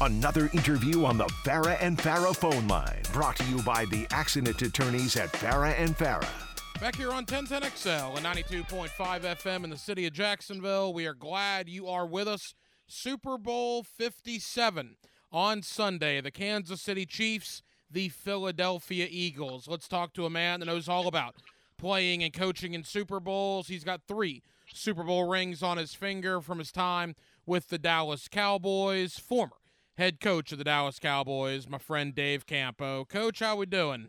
another 0.00 0.50
interview 0.52 1.04
on 1.04 1.16
the 1.16 1.28
Farah 1.44 1.78
and 1.80 1.96
Farah 1.96 2.36
phone 2.36 2.66
line, 2.66 3.02
brought 3.12 3.36
to 3.36 3.44
you 3.44 3.62
by 3.62 3.84
the 3.84 4.04
accident 4.10 4.60
attorneys 4.62 5.14
at 5.14 5.32
Farah 5.32 5.78
and 5.78 5.96
Farah. 5.96 6.45
Back 6.80 6.96
here 6.96 7.10
on 7.10 7.24
1010XL 7.24 8.16
and 8.16 8.24
92.5 8.26 8.90
FM 8.90 9.64
in 9.64 9.70
the 9.70 9.78
city 9.78 10.06
of 10.06 10.12
Jacksonville, 10.12 10.92
we 10.92 11.06
are 11.06 11.14
glad 11.14 11.68
you 11.68 11.88
are 11.88 12.06
with 12.06 12.28
us. 12.28 12.54
Super 12.86 13.38
Bowl 13.38 13.82
57 13.82 14.96
on 15.32 15.62
Sunday. 15.62 16.20
The 16.20 16.30
Kansas 16.30 16.82
City 16.82 17.06
Chiefs, 17.06 17.62
the 17.90 18.10
Philadelphia 18.10 19.08
Eagles. 19.10 19.66
Let's 19.66 19.88
talk 19.88 20.12
to 20.14 20.26
a 20.26 20.30
man 20.30 20.60
that 20.60 20.66
knows 20.66 20.88
all 20.88 21.08
about 21.08 21.36
playing 21.78 22.22
and 22.22 22.32
coaching 22.32 22.74
in 22.74 22.84
Super 22.84 23.20
Bowls. 23.20 23.68
He's 23.68 23.84
got 23.84 24.02
three 24.06 24.42
Super 24.72 25.02
Bowl 25.02 25.26
rings 25.26 25.62
on 25.62 25.78
his 25.78 25.94
finger 25.94 26.40
from 26.40 26.58
his 26.58 26.70
time 26.70 27.16
with 27.46 27.68
the 27.68 27.78
Dallas 27.78 28.28
Cowboys. 28.28 29.18
Former 29.18 29.56
head 29.96 30.20
coach 30.20 30.52
of 30.52 30.58
the 30.58 30.64
Dallas 30.64 30.98
Cowboys, 30.98 31.68
my 31.68 31.78
friend 31.78 32.14
Dave 32.14 32.46
Campo. 32.46 33.04
Coach, 33.06 33.40
how 33.40 33.54
are 33.54 33.56
we 33.56 33.66
doing? 33.66 34.08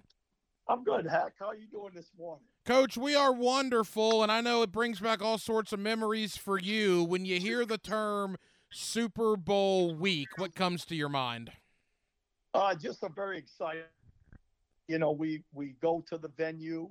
I'm 0.69 0.83
good, 0.83 1.07
Hack. 1.07 1.33
How 1.39 1.47
are 1.47 1.55
you 1.55 1.67
doing 1.71 1.91
this 1.95 2.11
morning? 2.19 2.43
Coach, 2.67 2.97
we 2.97 3.15
are 3.15 3.31
wonderful, 3.31 4.23
and 4.23 4.29
I 4.29 4.41
know 4.41 4.61
it 4.61 4.73
brings 4.73 4.99
back 4.99 5.21
all 5.21 5.37
sorts 5.37 5.71
of 5.71 5.79
memories 5.79 6.35
for 6.35 6.59
you. 6.59 7.01
When 7.01 7.23
you 7.23 7.39
hear 7.39 7.65
the 7.65 7.77
term 7.77 8.35
Super 8.69 9.37
Bowl 9.37 9.95
week, 9.95 10.27
what 10.35 10.53
comes 10.53 10.83
to 10.87 10.95
your 10.95 11.07
mind? 11.07 11.49
Uh, 12.53 12.75
just 12.75 13.03
a 13.03 13.09
very 13.15 13.37
exciting. 13.37 13.83
You 14.89 14.99
know, 14.99 15.13
we 15.13 15.45
we 15.53 15.75
go 15.81 16.03
to 16.09 16.17
the 16.17 16.27
venue. 16.27 16.89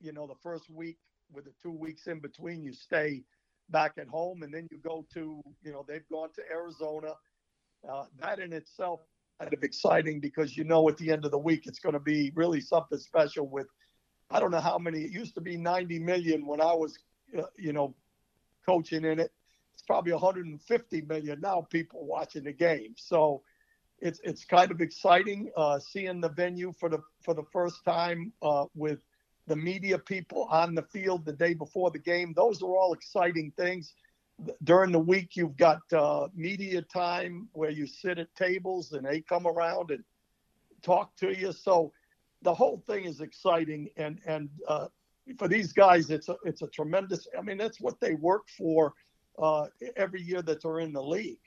You 0.00 0.14
know, 0.14 0.26
the 0.26 0.34
first 0.42 0.70
week 0.70 0.96
with 1.30 1.44
the 1.44 1.52
two 1.62 1.72
weeks 1.72 2.06
in 2.06 2.20
between, 2.20 2.62
you 2.62 2.72
stay 2.72 3.22
back 3.68 3.98
at 3.98 4.08
home, 4.08 4.42
and 4.42 4.54
then 4.54 4.66
you 4.70 4.78
go 4.78 5.04
to. 5.12 5.42
You 5.62 5.72
know, 5.72 5.84
they've 5.86 6.08
gone 6.10 6.30
to 6.36 6.42
Arizona. 6.50 7.12
Uh, 7.86 8.04
that 8.18 8.38
in 8.38 8.54
itself 8.54 9.00
kind 9.38 9.52
of 9.52 9.62
exciting 9.62 10.20
because 10.20 10.56
you 10.56 10.64
know 10.64 10.88
at 10.88 10.96
the 10.96 11.12
end 11.12 11.26
of 11.26 11.30
the 11.30 11.38
week 11.38 11.66
it's 11.66 11.78
going 11.78 11.92
to 11.92 12.00
be 12.00 12.32
really 12.34 12.62
something 12.62 12.98
special 12.98 13.46
with 13.46 13.66
I 14.30 14.40
don't 14.40 14.50
know 14.50 14.60
how 14.60 14.78
many. 14.78 15.00
It 15.00 15.12
used 15.12 15.34
to 15.34 15.40
be 15.40 15.56
90 15.56 15.98
million 16.00 16.46
when 16.46 16.60
I 16.60 16.74
was, 16.74 16.98
uh, 17.36 17.42
you 17.56 17.72
know, 17.72 17.94
coaching 18.66 19.04
in 19.04 19.18
it. 19.20 19.32
It's 19.74 19.82
probably 19.86 20.12
150 20.12 21.00
million 21.02 21.40
now. 21.40 21.66
People 21.70 22.06
watching 22.06 22.44
the 22.44 22.52
game. 22.52 22.94
So 22.96 23.42
it's 24.00 24.20
it's 24.22 24.44
kind 24.44 24.70
of 24.70 24.80
exciting 24.80 25.50
uh, 25.56 25.78
seeing 25.78 26.20
the 26.20 26.28
venue 26.28 26.72
for 26.78 26.88
the 26.88 26.98
for 27.22 27.34
the 27.34 27.44
first 27.52 27.84
time 27.84 28.32
uh, 28.42 28.66
with 28.74 29.00
the 29.46 29.56
media 29.56 29.98
people 29.98 30.46
on 30.50 30.74
the 30.74 30.82
field 30.82 31.24
the 31.24 31.32
day 31.32 31.54
before 31.54 31.90
the 31.90 31.98
game. 31.98 32.34
Those 32.36 32.62
are 32.62 32.66
all 32.66 32.92
exciting 32.92 33.52
things. 33.56 33.94
During 34.62 34.92
the 34.92 35.00
week, 35.00 35.36
you've 35.36 35.56
got 35.56 35.80
uh, 35.92 36.28
media 36.34 36.82
time 36.82 37.48
where 37.52 37.70
you 37.70 37.86
sit 37.86 38.18
at 38.18 38.32
tables 38.36 38.92
and 38.92 39.04
they 39.04 39.20
come 39.20 39.46
around 39.46 39.90
and 39.90 40.04
talk 40.82 41.16
to 41.16 41.36
you. 41.36 41.52
So 41.52 41.92
the 42.42 42.54
whole 42.54 42.82
thing 42.86 43.04
is 43.04 43.20
exciting, 43.20 43.88
and 43.96 44.20
and 44.26 44.48
uh, 44.66 44.88
for 45.38 45.48
these 45.48 45.72
guys, 45.72 46.10
it's 46.10 46.28
a 46.28 46.36
it's 46.44 46.62
a 46.62 46.68
tremendous. 46.68 47.26
I 47.36 47.42
mean, 47.42 47.58
that's 47.58 47.80
what 47.80 48.00
they 48.00 48.14
work 48.14 48.48
for 48.56 48.94
uh, 49.40 49.66
every 49.96 50.22
year 50.22 50.42
that 50.42 50.62
they're 50.62 50.80
in 50.80 50.92
the 50.92 51.02
league. 51.02 51.38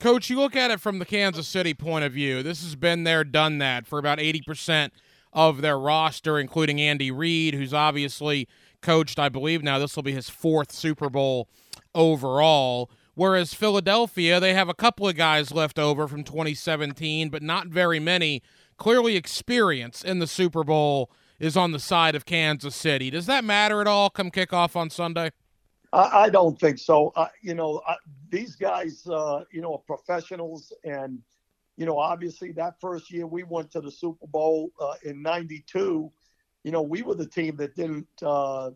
Coach, 0.00 0.30
you 0.30 0.38
look 0.38 0.54
at 0.54 0.70
it 0.70 0.80
from 0.80 1.00
the 1.00 1.04
Kansas 1.04 1.48
City 1.48 1.74
point 1.74 2.04
of 2.04 2.12
view. 2.12 2.42
This 2.42 2.62
has 2.62 2.76
been 2.76 3.02
there, 3.02 3.24
done 3.24 3.58
that 3.58 3.84
for 3.84 3.98
about 3.98 4.18
80% 4.18 4.90
of 5.32 5.60
their 5.60 5.76
roster, 5.76 6.38
including 6.38 6.80
Andy 6.80 7.10
Reid, 7.10 7.54
who's 7.54 7.74
obviously 7.74 8.46
coached, 8.80 9.18
I 9.18 9.28
believe 9.28 9.64
now 9.64 9.80
this 9.80 9.96
will 9.96 10.04
be 10.04 10.12
his 10.12 10.28
fourth 10.28 10.70
Super 10.70 11.10
Bowl 11.10 11.48
overall. 11.96 12.90
Whereas 13.14 13.52
Philadelphia, 13.52 14.38
they 14.38 14.54
have 14.54 14.68
a 14.68 14.74
couple 14.74 15.08
of 15.08 15.16
guys 15.16 15.50
left 15.50 15.80
over 15.80 16.06
from 16.06 16.22
2017, 16.22 17.28
but 17.30 17.42
not 17.42 17.66
very 17.66 17.98
many. 17.98 18.42
Clearly, 18.78 19.16
experience 19.16 20.02
in 20.02 20.20
the 20.20 20.26
Super 20.26 20.64
Bowl 20.64 21.10
is 21.38 21.56
on 21.56 21.72
the 21.72 21.78
side 21.78 22.14
of 22.14 22.24
Kansas 22.24 22.74
City. 22.74 23.10
Does 23.10 23.26
that 23.26 23.44
matter 23.44 23.80
at 23.80 23.86
all 23.86 24.08
come 24.08 24.30
kickoff 24.30 24.76
on 24.76 24.88
Sunday? 24.88 25.30
I, 25.92 26.24
I 26.24 26.28
don't 26.30 26.58
think 26.58 26.78
so. 26.78 27.12
Uh, 27.16 27.28
you 27.42 27.54
know, 27.54 27.82
uh, 27.86 27.96
these 28.30 28.56
guys, 28.56 29.06
uh, 29.06 29.44
you 29.52 29.60
know, 29.60 29.74
are 29.74 29.78
professionals, 29.78 30.72
and 30.84 31.18
you 31.76 31.86
know, 31.86 31.98
obviously 31.98 32.52
that 32.52 32.80
first 32.80 33.10
year 33.10 33.26
we 33.26 33.42
went 33.42 33.70
to 33.72 33.80
the 33.80 33.90
Super 33.90 34.26
Bowl 34.26 34.70
uh, 34.80 34.94
in 35.04 35.22
'92. 35.22 36.10
You 36.64 36.72
know, 36.72 36.82
we 36.82 37.02
were 37.02 37.14
the 37.14 37.26
team 37.28 37.56
that 37.56 37.74
didn't 37.74 38.08
uh, 38.22 38.70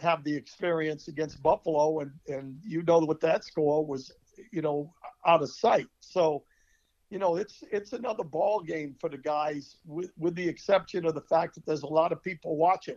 have 0.00 0.24
the 0.24 0.34
experience 0.34 1.08
against 1.08 1.42
Buffalo, 1.42 2.00
and 2.00 2.10
and 2.28 2.58
you 2.62 2.82
know 2.82 2.98
what 2.98 3.20
that 3.20 3.44
score 3.44 3.84
was, 3.84 4.12
you 4.52 4.62
know, 4.62 4.92
out 5.26 5.42
of 5.42 5.50
sight. 5.50 5.86
So, 6.00 6.44
you 7.10 7.18
know, 7.18 7.36
it's 7.36 7.62
it's 7.70 7.92
another 7.92 8.24
ball 8.24 8.60
game 8.60 8.94
for 9.00 9.08
the 9.08 9.18
guys, 9.18 9.76
with 9.86 10.10
with 10.18 10.34
the 10.34 10.48
exception 10.48 11.06
of 11.06 11.14
the 11.14 11.20
fact 11.20 11.54
that 11.54 11.66
there's 11.66 11.82
a 11.82 11.86
lot 11.86 12.12
of 12.12 12.22
people 12.22 12.56
watching 12.56 12.96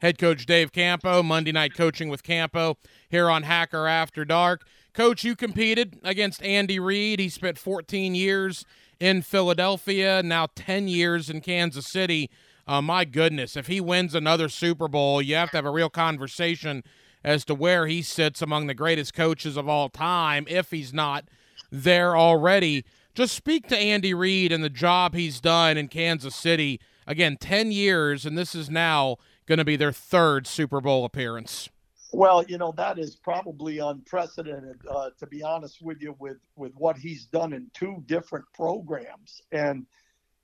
head 0.00 0.18
coach 0.18 0.46
Dave 0.46 0.72
Campo, 0.72 1.22
Monday 1.22 1.52
night 1.52 1.74
coaching 1.74 2.08
with 2.08 2.22
Campo 2.22 2.76
here 3.08 3.30
on 3.30 3.44
Hacker 3.44 3.86
After 3.86 4.24
Dark. 4.24 4.66
Coach, 4.92 5.24
you 5.24 5.36
competed 5.36 5.98
against 6.02 6.42
Andy 6.42 6.80
Reid. 6.80 7.20
He 7.20 7.28
spent 7.28 7.58
14 7.58 8.14
years 8.14 8.64
in 8.98 9.22
Philadelphia, 9.22 10.22
now 10.22 10.48
10 10.54 10.88
years 10.88 11.30
in 11.30 11.40
Kansas 11.40 11.86
City. 11.86 12.28
Uh, 12.66 12.82
my 12.82 13.04
goodness, 13.04 13.56
if 13.56 13.66
he 13.66 13.80
wins 13.80 14.14
another 14.14 14.48
Super 14.48 14.88
Bowl, 14.88 15.22
you 15.22 15.34
have 15.34 15.50
to 15.50 15.56
have 15.56 15.66
a 15.66 15.70
real 15.70 15.90
conversation 15.90 16.82
as 17.22 17.44
to 17.44 17.54
where 17.54 17.86
he 17.86 18.02
sits 18.02 18.40
among 18.42 18.66
the 18.66 18.74
greatest 18.74 19.14
coaches 19.14 19.56
of 19.56 19.68
all 19.68 19.88
time, 19.88 20.46
if 20.48 20.70
he's 20.70 20.92
not 20.92 21.24
there 21.70 22.16
already. 22.16 22.84
Just 23.14 23.34
speak 23.34 23.66
to 23.68 23.76
Andy 23.76 24.14
Reid 24.14 24.52
and 24.52 24.62
the 24.62 24.70
job 24.70 25.14
he's 25.14 25.40
done 25.40 25.76
in 25.76 25.88
Kansas 25.88 26.36
City. 26.36 26.80
Again, 27.06 27.36
10 27.38 27.72
years, 27.72 28.24
and 28.24 28.38
this 28.38 28.54
is 28.54 28.70
now 28.70 29.16
going 29.46 29.58
to 29.58 29.64
be 29.64 29.76
their 29.76 29.92
third 29.92 30.46
Super 30.46 30.80
Bowl 30.80 31.04
appearance. 31.04 31.68
Well, 32.12 32.44
you 32.48 32.58
know 32.58 32.72
that 32.76 32.98
is 32.98 33.14
probably 33.14 33.78
unprecedented, 33.78 34.80
uh, 34.90 35.10
to 35.18 35.26
be 35.26 35.44
honest 35.44 35.80
with 35.80 36.02
you, 36.02 36.16
with 36.18 36.38
with 36.56 36.72
what 36.74 36.96
he's 36.96 37.26
done 37.26 37.52
in 37.52 37.70
two 37.72 38.02
different 38.06 38.44
programs, 38.52 39.40
and 39.52 39.86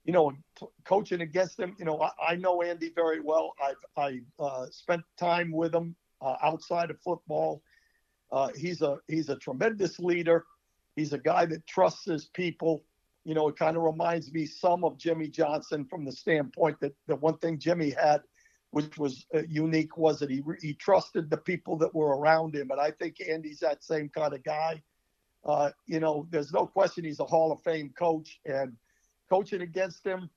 you 0.04 0.12
know, 0.12 0.32
coaching 0.84 1.22
against 1.22 1.58
him. 1.58 1.74
You 1.78 1.84
know, 1.84 2.00
I, 2.00 2.10
I, 2.28 2.36
know 2.36 2.62
Andy 2.62 2.92
very 2.94 3.20
well. 3.20 3.54
I've 3.60 3.74
I 3.96 4.20
uh, 4.38 4.66
spent 4.70 5.02
time 5.18 5.50
with 5.50 5.74
him 5.74 5.96
uh, 6.22 6.36
outside 6.42 6.90
of 6.90 7.00
football. 7.00 7.62
Uh, 8.30 8.50
he's 8.56 8.82
a 8.82 8.98
he's 9.08 9.28
a 9.28 9.36
tremendous 9.36 9.98
leader. 9.98 10.44
He's 10.96 11.12
a 11.12 11.18
guy 11.18 11.46
that 11.46 11.66
trusts 11.66 12.06
his 12.06 12.26
people. 12.26 12.82
You 13.24 13.34
know, 13.34 13.48
it 13.48 13.56
kind 13.56 13.76
of 13.76 13.82
reminds 13.82 14.32
me 14.32 14.46
some 14.46 14.84
of 14.84 14.98
Jimmy 14.98 15.28
Johnson 15.28 15.84
from 15.84 16.04
the 16.04 16.12
standpoint 16.12 16.80
that 16.80 16.94
the 17.06 17.16
one 17.16 17.38
thing 17.38 17.58
Jimmy 17.58 17.90
had 17.90 18.22
which 18.76 18.98
was 18.98 19.24
uh, 19.34 19.40
unique 19.48 19.96
was 19.96 20.18
that 20.18 20.30
he 20.30 20.42
he 20.60 20.74
trusted 20.74 21.30
the 21.30 21.36
people 21.36 21.78
that 21.78 21.94
were 21.94 22.16
around 22.16 22.54
him, 22.54 22.70
and 22.70 22.78
I 22.78 22.90
think 22.90 23.16
Andy's 23.26 23.60
that 23.60 23.82
same 23.82 24.10
kind 24.10 24.34
of 24.34 24.44
guy. 24.44 24.82
Uh, 25.46 25.70
you 25.86 25.98
know, 25.98 26.26
there's 26.30 26.52
no 26.52 26.66
question 26.66 27.04
he's 27.04 27.20
a 27.20 27.24
Hall 27.24 27.52
of 27.52 27.62
Fame 27.62 27.94
coach, 27.96 28.38
and 28.44 28.76
coaching 29.30 29.62
against 29.62 30.04
him, 30.04 30.28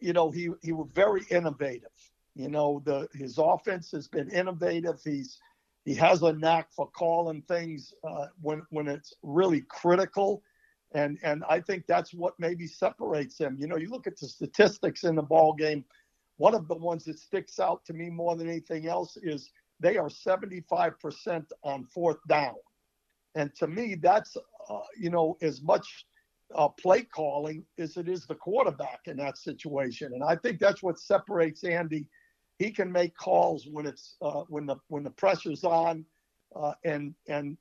you 0.00 0.12
know, 0.12 0.30
he 0.30 0.50
he 0.60 0.72
was 0.72 0.88
very 0.92 1.22
innovative. 1.30 1.94
You 2.34 2.48
know, 2.48 2.82
the 2.84 3.08
his 3.14 3.38
offense 3.38 3.92
has 3.92 4.08
been 4.08 4.28
innovative. 4.30 5.00
He's 5.04 5.38
he 5.88 5.94
has 5.94 6.22
a 6.22 6.32
knack 6.32 6.70
for 6.72 6.88
calling 6.90 7.42
things 7.42 7.94
uh, 8.04 8.26
when 8.42 8.62
when 8.70 8.88
it's 8.88 9.14
really 9.22 9.62
critical, 9.62 10.42
and 10.92 11.18
and 11.22 11.44
I 11.48 11.60
think 11.60 11.84
that's 11.86 12.14
what 12.14 12.34
maybe 12.38 12.66
separates 12.66 13.38
him. 13.38 13.56
You 13.58 13.68
know, 13.68 13.76
you 13.76 13.88
look 13.90 14.06
at 14.06 14.18
the 14.18 14.28
statistics 14.28 15.04
in 15.04 15.16
the 15.16 15.22
ball 15.22 15.54
game 15.54 15.84
one 16.38 16.54
of 16.54 16.68
the 16.68 16.74
ones 16.76 17.04
that 17.04 17.18
sticks 17.18 17.60
out 17.60 17.84
to 17.86 17.92
me 17.92 18.10
more 18.10 18.36
than 18.36 18.48
anything 18.48 18.86
else 18.86 19.16
is 19.22 19.50
they 19.80 19.96
are 19.96 20.08
75% 20.08 21.44
on 21.64 21.84
fourth 21.84 22.18
down. 22.28 22.54
And 23.34 23.54
to 23.56 23.66
me, 23.66 23.96
that's, 23.96 24.36
uh, 24.70 24.80
you 24.98 25.10
know, 25.10 25.36
as 25.42 25.62
much 25.62 26.06
uh, 26.54 26.68
play 26.68 27.02
calling 27.02 27.64
as 27.78 27.96
it 27.96 28.08
is 28.08 28.26
the 28.26 28.34
quarterback 28.34 29.00
in 29.06 29.16
that 29.18 29.36
situation. 29.36 30.12
And 30.14 30.24
I 30.24 30.36
think 30.36 30.60
that's 30.60 30.82
what 30.82 30.98
separates 30.98 31.64
Andy. 31.64 32.08
He 32.58 32.70
can 32.70 32.90
make 32.90 33.16
calls 33.16 33.66
when 33.70 33.86
it's 33.86 34.16
uh, 34.20 34.42
when 34.48 34.66
the 34.66 34.76
when 34.88 35.04
the 35.04 35.10
pressure's 35.10 35.64
on, 35.64 36.04
uh, 36.56 36.72
and 36.84 37.14
and 37.28 37.56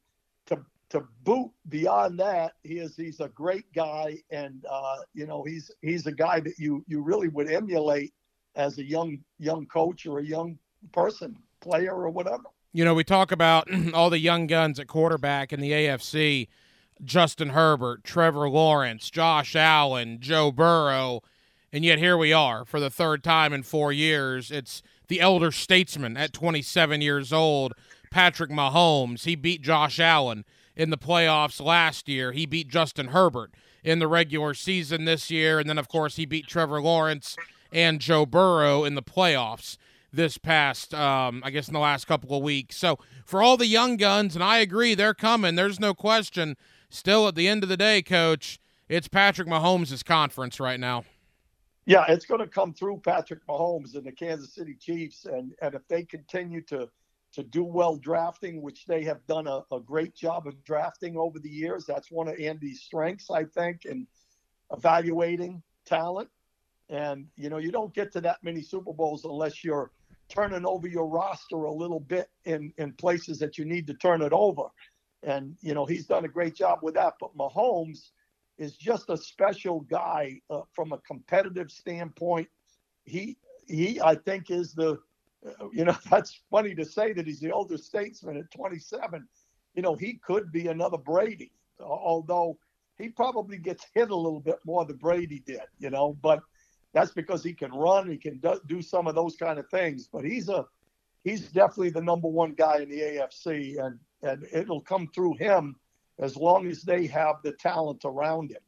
to 0.47 0.59
to 0.89 1.03
boot 1.23 1.51
beyond 1.69 2.19
that, 2.19 2.53
he 2.63 2.79
is 2.79 2.95
he's 2.95 3.19
a 3.19 3.29
great 3.29 3.71
guy, 3.73 4.17
and 4.31 4.65
uh, 4.69 4.97
you 5.13 5.27
know 5.27 5.43
he's 5.43 5.71
he's 5.81 6.07
a 6.07 6.11
guy 6.11 6.39
that 6.39 6.57
you 6.57 6.83
you 6.87 7.01
really 7.01 7.27
would 7.27 7.51
emulate 7.51 8.13
as 8.55 8.79
a 8.79 8.83
young 8.83 9.19
young 9.37 9.65
coach 9.67 10.05
or 10.05 10.19
a 10.19 10.23
young 10.23 10.57
person, 10.91 11.37
player 11.61 11.93
or 11.93 12.09
whatever. 12.09 12.43
You 12.73 12.85
know, 12.85 12.93
we 12.93 13.03
talk 13.03 13.31
about 13.31 13.67
all 13.93 14.09
the 14.09 14.19
young 14.19 14.47
guns 14.47 14.79
at 14.79 14.87
quarterback 14.87 15.53
in 15.53 15.59
the 15.59 15.71
AFC. 15.71 16.47
Justin 17.03 17.49
Herbert, 17.49 18.03
Trevor 18.03 18.49
Lawrence, 18.49 19.11
Josh 19.11 19.55
Allen, 19.55 20.17
Joe 20.19 20.51
Burrow, 20.51 21.21
and 21.71 21.83
yet 21.83 21.99
here 21.99 22.17
we 22.17 22.31
are 22.31 22.65
for 22.65 22.79
the 22.79 22.89
third 22.89 23.23
time 23.23 23.53
in 23.53 23.63
four 23.63 23.91
years. 23.91 24.51
It's 24.51 24.81
the 25.07 25.19
elder 25.21 25.51
statesman 25.51 26.17
at 26.17 26.33
27 26.33 27.01
years 27.01 27.33
old, 27.33 27.73
Patrick 28.11 28.49
Mahomes. 28.49 29.25
He 29.25 29.35
beat 29.35 29.61
Josh 29.61 29.99
Allen 29.99 30.45
in 30.75 30.89
the 30.89 30.97
playoffs 30.97 31.63
last 31.63 32.07
year. 32.07 32.31
He 32.31 32.45
beat 32.45 32.69
Justin 32.69 33.07
Herbert 33.07 33.51
in 33.83 33.99
the 33.99 34.07
regular 34.07 34.53
season 34.53 35.05
this 35.05 35.29
year. 35.29 35.59
And 35.59 35.69
then, 35.69 35.77
of 35.77 35.87
course, 35.87 36.15
he 36.15 36.25
beat 36.25 36.47
Trevor 36.47 36.81
Lawrence 36.81 37.35
and 37.71 37.99
Joe 37.99 38.25
Burrow 38.25 38.83
in 38.83 38.95
the 38.95 39.03
playoffs 39.03 39.77
this 40.11 40.37
past, 40.37 40.93
um, 40.93 41.41
I 41.45 41.51
guess, 41.51 41.67
in 41.67 41.73
the 41.73 41.79
last 41.79 42.05
couple 42.05 42.35
of 42.35 42.43
weeks. 42.43 42.77
So 42.77 42.97
for 43.25 43.41
all 43.41 43.57
the 43.57 43.67
young 43.67 43.97
guns, 43.97 44.35
and 44.35 44.43
I 44.43 44.59
agree, 44.59 44.95
they're 44.95 45.13
coming. 45.13 45.55
There's 45.55 45.79
no 45.79 45.93
question. 45.93 46.55
Still, 46.89 47.27
at 47.27 47.35
the 47.35 47.47
end 47.47 47.63
of 47.63 47.69
the 47.69 47.77
day, 47.77 48.01
Coach, 48.01 48.59
it's 48.87 49.09
Patrick 49.09 49.47
Mahomes' 49.47 50.05
conference 50.05 50.59
right 50.59 50.79
now. 50.79 51.03
Yeah, 51.87 52.03
it's 52.09 52.25
going 52.25 52.41
to 52.41 52.47
come 52.47 52.73
through 52.73 52.99
Patrick 52.99 53.47
Mahomes 53.47 53.95
and 53.95 54.05
the 54.05 54.11
Kansas 54.11 54.53
City 54.53 54.75
Chiefs, 54.79 55.23
and 55.23 55.53
and 55.61 55.73
if 55.73 55.87
they 55.87 56.03
continue 56.03 56.61
to 56.63 56.89
to 57.33 57.43
do 57.43 57.63
well 57.63 57.95
drafting, 57.95 58.61
which 58.61 58.85
they 58.85 59.03
have 59.05 59.25
done 59.25 59.47
a, 59.47 59.61
a 59.71 59.79
great 59.79 60.13
job 60.13 60.47
of 60.47 60.63
drafting 60.65 61.17
over 61.17 61.39
the 61.39 61.49
years, 61.49 61.85
that's 61.85 62.11
one 62.11 62.27
of 62.27 62.37
Andy's 62.39 62.81
strengths, 62.81 63.31
I 63.31 63.45
think, 63.45 63.85
in 63.85 64.05
evaluating 64.71 65.63
talent. 65.85 66.29
And, 66.89 67.27
you 67.35 67.49
know, 67.49 67.57
you 67.57 67.71
don't 67.71 67.93
get 67.93 68.11
to 68.13 68.21
that 68.21 68.37
many 68.43 68.61
Super 68.61 68.93
Bowls 68.93 69.25
unless 69.25 69.63
you're 69.63 69.91
turning 70.29 70.65
over 70.65 70.87
your 70.87 71.05
roster 71.07 71.65
a 71.65 71.71
little 71.71 71.99
bit 71.99 72.29
in, 72.45 72.73
in 72.77 72.93
places 72.93 73.39
that 73.39 73.57
you 73.57 73.65
need 73.65 73.87
to 73.87 73.93
turn 73.93 74.21
it 74.21 74.33
over. 74.33 74.63
And, 75.23 75.55
you 75.61 75.73
know, 75.73 75.85
he's 75.85 76.05
done 76.05 76.25
a 76.25 76.29
great 76.29 76.55
job 76.55 76.79
with 76.81 76.95
that. 76.95 77.15
But 77.19 77.37
Mahomes 77.37 78.11
is 78.57 78.75
just 78.75 79.09
a 79.09 79.17
special 79.17 79.81
guy 79.81 80.41
uh, 80.49 80.61
from 80.73 80.91
a 80.91 80.97
competitive 80.99 81.71
standpoint. 81.71 82.47
He, 83.05 83.37
he, 83.67 84.01
I 84.01 84.15
think, 84.15 84.49
is 84.49 84.73
the, 84.73 84.99
uh, 85.45 85.69
you 85.71 85.85
know, 85.85 85.95
that's 86.09 86.41
funny 86.49 86.75
to 86.75 86.85
say 86.85 87.13
that 87.13 87.27
he's 87.27 87.39
the 87.39 87.51
older 87.51 87.77
statesman 87.77 88.37
at 88.37 88.51
27. 88.51 89.27
You 89.75 89.81
know, 89.81 89.95
he 89.95 90.19
could 90.25 90.51
be 90.51 90.67
another 90.67 90.97
Brady, 90.97 91.51
although 91.79 92.57
he 92.97 93.09
probably 93.09 93.57
gets 93.57 93.85
hit 93.93 94.09
a 94.09 94.15
little 94.15 94.39
bit 94.39 94.57
more 94.65 94.85
than 94.85 94.97
Brady 94.97 95.43
did, 95.45 95.61
you 95.79 95.91
know, 95.91 96.17
but 96.21 96.41
that's 96.93 97.11
because 97.11 97.43
he 97.43 97.53
can 97.53 97.71
run, 97.71 98.09
he 98.09 98.17
can 98.17 98.39
do, 98.39 98.59
do 98.67 98.81
some 98.81 99.05
of 99.05 99.13
those 99.13 99.35
kind 99.35 99.59
of 99.59 99.69
things. 99.69 100.09
But 100.11 100.25
he's 100.25 100.49
a 100.49 100.65
he's 101.23 101.49
definitely 101.49 101.91
the 101.91 102.01
number 102.01 102.27
one 102.27 102.53
guy 102.53 102.79
in 102.79 102.89
the 102.89 102.99
AFC, 102.99 103.77
and 103.83 103.99
and 104.23 104.47
it'll 104.51 104.81
come 104.81 105.07
through 105.13 105.35
him 105.35 105.75
as 106.19 106.35
long 106.35 106.67
as 106.67 106.81
they 106.81 107.07
have 107.07 107.37
the 107.43 107.51
talent 107.51 108.01
around 108.05 108.51
him. 108.51 108.61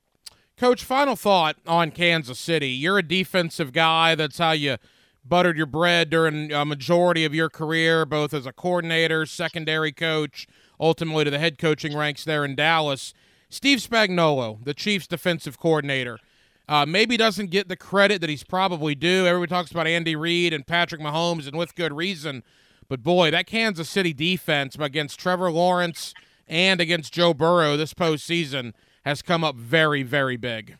Coach, 0.58 0.84
final 0.84 1.16
thought 1.16 1.56
on 1.66 1.92
Kansas 1.92 2.40
City. 2.40 2.70
You're 2.70 2.98
a 2.98 3.04
defensive 3.04 3.72
guy. 3.72 4.16
That's 4.16 4.38
how 4.38 4.52
you 4.52 4.78
buttered 5.24 5.58
your 5.58 5.66
bread 5.66 6.10
during 6.10 6.52
a 6.52 6.66
majority 6.66 7.24
of 7.24 7.34
your 7.34 7.50
career, 7.50 8.06
both 8.06 8.34
as 8.34 8.46
a 8.46 8.52
coordinator, 8.52 9.26
secondary 9.26 9.92
coach, 9.92 10.48
ultimately 10.80 11.24
to 11.24 11.32
the 11.32 11.40
head 11.40 11.58
coaching 11.58 11.96
ranks 11.96 12.26
there 12.26 12.44
in 12.44 12.56
Dallas. 12.56 13.14
Steve 13.50 13.80
Spagnuolo, 13.80 14.64
the 14.64 14.74
Chiefs' 14.74 15.08
defensive 15.08 15.58
coordinator, 15.58 16.20
uh, 16.68 16.86
maybe 16.86 17.18
doesn't 17.18 17.50
get 17.50 17.68
the 17.68 17.76
credit 17.76 18.22
that 18.22 18.30
he's 18.30 18.44
probably 18.44 18.96
due. 18.96 19.26
Everybody 19.26 19.50
talks 19.50 19.72
about 19.72 19.88
Andy 19.88 20.16
Reid 20.16 20.54
and 20.54 20.68
Patrick 20.68 21.02
Mahomes, 21.02 21.48
and 21.48 21.58
with 21.58 21.74
good 21.74 21.94
reason. 21.94 22.44
But 22.88 23.02
boy, 23.02 23.32
that 23.32 23.48
Kansas 23.48 23.90
City 23.90 24.14
defense 24.14 24.76
against 24.80 25.20
Trevor 25.20 25.52
Lawrence 25.52 26.14
and 26.50 26.82
against 26.82 27.14
Joe 27.14 27.34
Burrow 27.34 27.78
this 27.78 27.94
postseason 27.94 28.74
has 29.06 29.22
come 29.22 29.44
up 29.44 29.56
very, 29.56 30.04
very 30.04 30.36
big. 30.36 30.78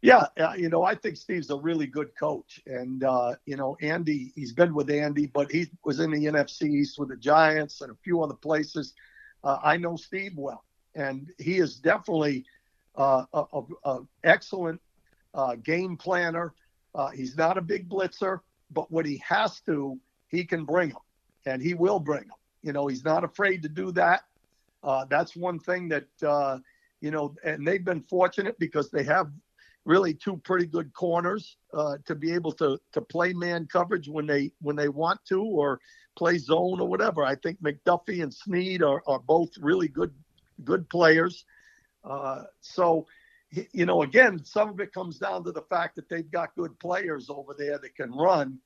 Yeah, 0.00 0.26
uh, 0.38 0.52
you 0.56 0.68
know, 0.68 0.84
I 0.84 0.94
think 0.94 1.16
Steve's 1.16 1.50
a 1.50 1.56
really 1.56 1.86
good 1.86 2.10
coach, 2.16 2.60
and 2.66 3.02
uh, 3.02 3.34
you 3.46 3.56
know, 3.56 3.76
Andy, 3.80 4.32
he's 4.36 4.52
been 4.52 4.72
with 4.72 4.90
Andy, 4.90 5.26
but 5.26 5.50
he 5.50 5.66
was 5.84 5.98
in 5.98 6.12
the 6.12 6.24
NFC 6.24 6.70
East 6.70 7.00
with 7.00 7.08
the 7.08 7.16
Giants 7.16 7.80
and 7.80 7.90
a 7.90 7.96
few 8.04 8.22
other 8.22 8.34
places. 8.34 8.94
Uh, 9.42 9.58
I 9.62 9.76
know 9.76 9.96
Steve 9.96 10.34
well, 10.36 10.62
and 10.94 11.32
he 11.38 11.58
is 11.58 11.76
definitely 11.76 12.44
uh, 12.94 13.24
a, 13.32 13.44
a, 13.52 13.62
a, 13.84 14.00
excellent 14.22 14.80
uh, 15.34 15.56
game 15.56 15.96
planner. 15.96 16.54
Uh, 16.94 17.08
he's 17.08 17.36
not 17.36 17.58
a 17.58 17.62
big 17.62 17.88
blitzer, 17.88 18.40
but 18.70 18.90
what 18.92 19.04
he 19.04 19.20
has 19.26 19.60
to, 19.62 19.98
he 20.28 20.44
can 20.44 20.64
bring 20.64 20.90
them, 20.90 20.98
and 21.44 21.60
he 21.60 21.74
will 21.74 21.98
bring 21.98 22.22
them. 22.22 22.36
You 22.62 22.72
know, 22.72 22.86
he's 22.86 23.04
not 23.04 23.24
afraid 23.24 23.62
to 23.62 23.68
do 23.68 23.90
that. 23.92 24.22
That's 25.08 25.36
one 25.36 25.58
thing 25.58 25.88
that 25.88 26.62
you 27.00 27.10
know, 27.10 27.34
and 27.44 27.66
they've 27.66 27.84
been 27.84 28.02
fortunate 28.02 28.58
because 28.58 28.90
they 28.90 29.04
have 29.04 29.30
really 29.84 30.12
two 30.12 30.36
pretty 30.38 30.66
good 30.66 30.92
corners 30.92 31.56
uh, 31.72 31.96
to 32.04 32.14
be 32.14 32.32
able 32.32 32.52
to 32.52 32.78
to 32.92 33.00
play 33.00 33.32
man 33.32 33.66
coverage 33.70 34.08
when 34.08 34.26
they 34.26 34.50
when 34.60 34.76
they 34.76 34.88
want 34.88 35.18
to 35.26 35.42
or 35.42 35.80
play 36.16 36.38
zone 36.38 36.80
or 36.80 36.88
whatever. 36.88 37.24
I 37.24 37.36
think 37.36 37.60
McDuffie 37.62 38.22
and 38.22 38.32
Sneed 38.32 38.82
are, 38.82 39.02
are 39.06 39.20
both 39.20 39.50
really 39.60 39.88
good 39.88 40.12
good 40.64 40.88
players. 40.90 41.44
Uh, 42.04 42.44
so 42.60 43.06
you 43.72 43.86
know, 43.86 44.02
again, 44.02 44.44
some 44.44 44.68
of 44.68 44.78
it 44.80 44.92
comes 44.92 45.18
down 45.18 45.42
to 45.44 45.52
the 45.52 45.62
fact 45.62 45.96
that 45.96 46.08
they've 46.10 46.30
got 46.30 46.54
good 46.54 46.78
players 46.78 47.30
over 47.30 47.54
there 47.56 47.78
that 47.78 47.94
can 47.94 48.12
run. 48.12 48.58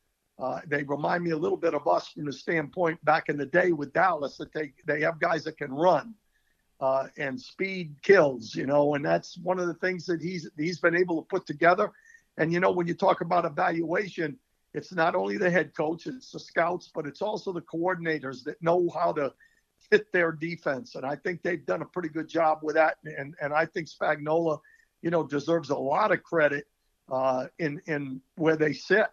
Uh, 0.43 0.61
they 0.67 0.83
remind 0.83 1.23
me 1.23 1.31
a 1.31 1.37
little 1.37 1.57
bit 1.57 1.73
of 1.73 1.87
us 1.87 2.09
from 2.09 2.25
the 2.25 2.33
standpoint 2.33 3.03
back 3.05 3.29
in 3.29 3.37
the 3.37 3.47
day 3.47 3.71
with 3.71 3.93
Dallas 3.93 4.37
that 4.39 4.53
they 4.53 4.73
they 4.87 5.01
have 5.03 5.21
guys 5.21 5.45
that 5.45 5.57
can 5.57 5.73
run 5.73 6.15
uh, 6.81 7.07
and 7.17 7.41
speed 7.41 7.95
kills, 8.03 8.53
you 8.53 8.67
know, 8.67 8.97
and 8.97 9.05
that's 9.05 9.39
one 9.39 9.61
of 9.61 9.69
the 9.69 9.75
things 9.75 10.05
that 10.07 10.21
he's 10.21 10.51
he's 10.59 10.81
been 10.81 10.97
able 10.97 11.23
to 11.23 11.29
put 11.29 11.47
together. 11.47 11.93
And 12.39 12.53
you 12.53 12.59
know, 12.59 12.73
when 12.73 12.89
you 12.89 12.95
talk 12.95 13.21
about 13.21 13.45
evaluation, 13.45 14.37
it's 14.75 14.93
not 14.93 15.15
only 15.15 15.39
the 15.39 15.49
head 15.49 15.77
coach, 15.77 16.09
it's 16.09 16.33
the 16.33 16.41
scouts, 16.41 16.91
but 16.93 17.07
it's 17.07 17.23
also 17.23 17.53
the 17.53 17.61
coordinators 17.61 18.43
that 18.43 18.61
know 18.61 18.89
how 18.93 19.13
to 19.13 19.33
fit 19.91 20.11
their 20.13 20.33
defense. 20.33 20.97
And 20.97 21.07
I 21.07 21.15
think 21.15 21.43
they've 21.43 21.65
done 21.65 21.83
a 21.83 21.87
pretty 21.87 22.09
good 22.09 22.29
job 22.29 22.59
with 22.63 22.75
that. 22.75 22.97
And 23.05 23.37
and 23.41 23.53
I 23.55 23.67
think 23.67 23.87
Spagnuolo, 23.89 24.59
you 25.03 25.11
know, 25.11 25.23
deserves 25.25 25.71
a 25.71 25.77
lot 25.77 26.11
of 26.11 26.25
credit 26.25 26.67
uh, 27.13 27.47
in 27.61 27.81
in 27.87 28.21
where 28.35 28.57
they 28.57 28.73
sit. 28.73 29.07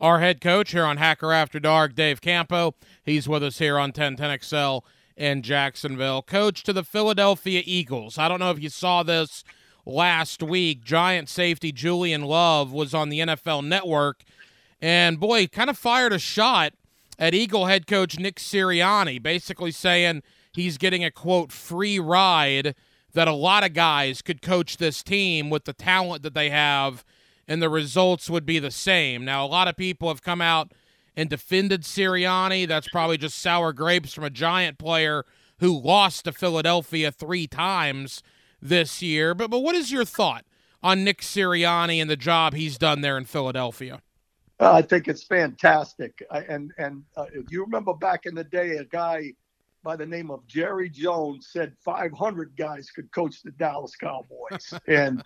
Our 0.00 0.20
head 0.20 0.40
coach 0.40 0.70
here 0.72 0.84
on 0.84 0.96
Hacker 0.96 1.32
After 1.32 1.58
Dark, 1.58 1.94
Dave 1.94 2.20
Campo. 2.20 2.74
He's 3.04 3.28
with 3.28 3.42
us 3.42 3.58
here 3.58 3.78
on 3.78 3.92
1010XL 3.92 4.82
in 5.16 5.42
Jacksonville. 5.42 6.22
Coach 6.22 6.62
to 6.64 6.72
the 6.72 6.84
Philadelphia 6.84 7.62
Eagles. 7.64 8.18
I 8.18 8.28
don't 8.28 8.38
know 8.38 8.50
if 8.50 8.62
you 8.62 8.68
saw 8.68 9.02
this 9.02 9.42
last 9.84 10.42
week. 10.42 10.84
Giant 10.84 11.28
safety 11.28 11.72
Julian 11.72 12.22
Love 12.22 12.72
was 12.72 12.94
on 12.94 13.08
the 13.08 13.20
NFL 13.20 13.66
Network, 13.66 14.22
and 14.80 15.18
boy, 15.18 15.48
kind 15.48 15.68
of 15.68 15.76
fired 15.76 16.12
a 16.12 16.18
shot 16.18 16.74
at 17.18 17.34
Eagle 17.34 17.66
head 17.66 17.86
coach 17.86 18.18
Nick 18.18 18.36
Sirianni, 18.36 19.20
basically 19.20 19.72
saying 19.72 20.22
he's 20.52 20.78
getting 20.78 21.04
a 21.04 21.10
quote 21.10 21.50
free 21.50 21.98
ride 21.98 22.76
that 23.14 23.26
a 23.26 23.32
lot 23.32 23.64
of 23.64 23.72
guys 23.72 24.22
could 24.22 24.42
coach 24.42 24.76
this 24.76 25.02
team 25.02 25.50
with 25.50 25.64
the 25.64 25.72
talent 25.72 26.22
that 26.22 26.34
they 26.34 26.50
have 26.50 27.04
and 27.48 27.62
the 27.62 27.70
results 27.70 28.28
would 28.28 28.46
be 28.46 28.58
the 28.58 28.70
same. 28.70 29.24
Now, 29.24 29.44
a 29.44 29.48
lot 29.48 29.66
of 29.66 29.76
people 29.76 30.08
have 30.08 30.22
come 30.22 30.40
out 30.42 30.72
and 31.16 31.28
defended 31.28 31.82
Sirianni. 31.82 32.68
That's 32.68 32.88
probably 32.88 33.16
just 33.18 33.38
sour 33.38 33.72
grapes 33.72 34.12
from 34.12 34.24
a 34.24 34.30
giant 34.30 34.78
player 34.78 35.24
who 35.58 35.76
lost 35.80 36.26
to 36.26 36.32
Philadelphia 36.32 37.10
three 37.10 37.46
times 37.46 38.22
this 38.60 39.02
year. 39.02 39.34
But 39.34 39.50
but 39.50 39.60
what 39.60 39.74
is 39.74 39.90
your 39.90 40.04
thought 40.04 40.44
on 40.82 41.02
Nick 41.02 41.22
Sirianni 41.22 42.00
and 42.00 42.10
the 42.10 42.16
job 42.16 42.54
he's 42.54 42.78
done 42.78 43.00
there 43.00 43.16
in 43.18 43.24
Philadelphia? 43.24 44.02
Uh, 44.60 44.72
I 44.72 44.82
think 44.82 45.08
it's 45.08 45.22
fantastic. 45.22 46.22
I, 46.30 46.40
and 46.40 46.72
and 46.78 47.02
uh, 47.16 47.26
you 47.48 47.64
remember 47.64 47.94
back 47.94 48.26
in 48.26 48.34
the 48.34 48.44
day, 48.44 48.76
a 48.76 48.84
guy 48.84 49.32
by 49.84 49.96
the 49.96 50.06
name 50.06 50.30
of 50.30 50.46
Jerry 50.46 50.90
Jones 50.90 51.48
said 51.52 51.72
500 51.84 52.56
guys 52.56 52.90
could 52.90 53.10
coach 53.12 53.42
the 53.42 53.52
Dallas 53.52 53.94
Cowboys, 53.96 54.74
and 54.88 55.22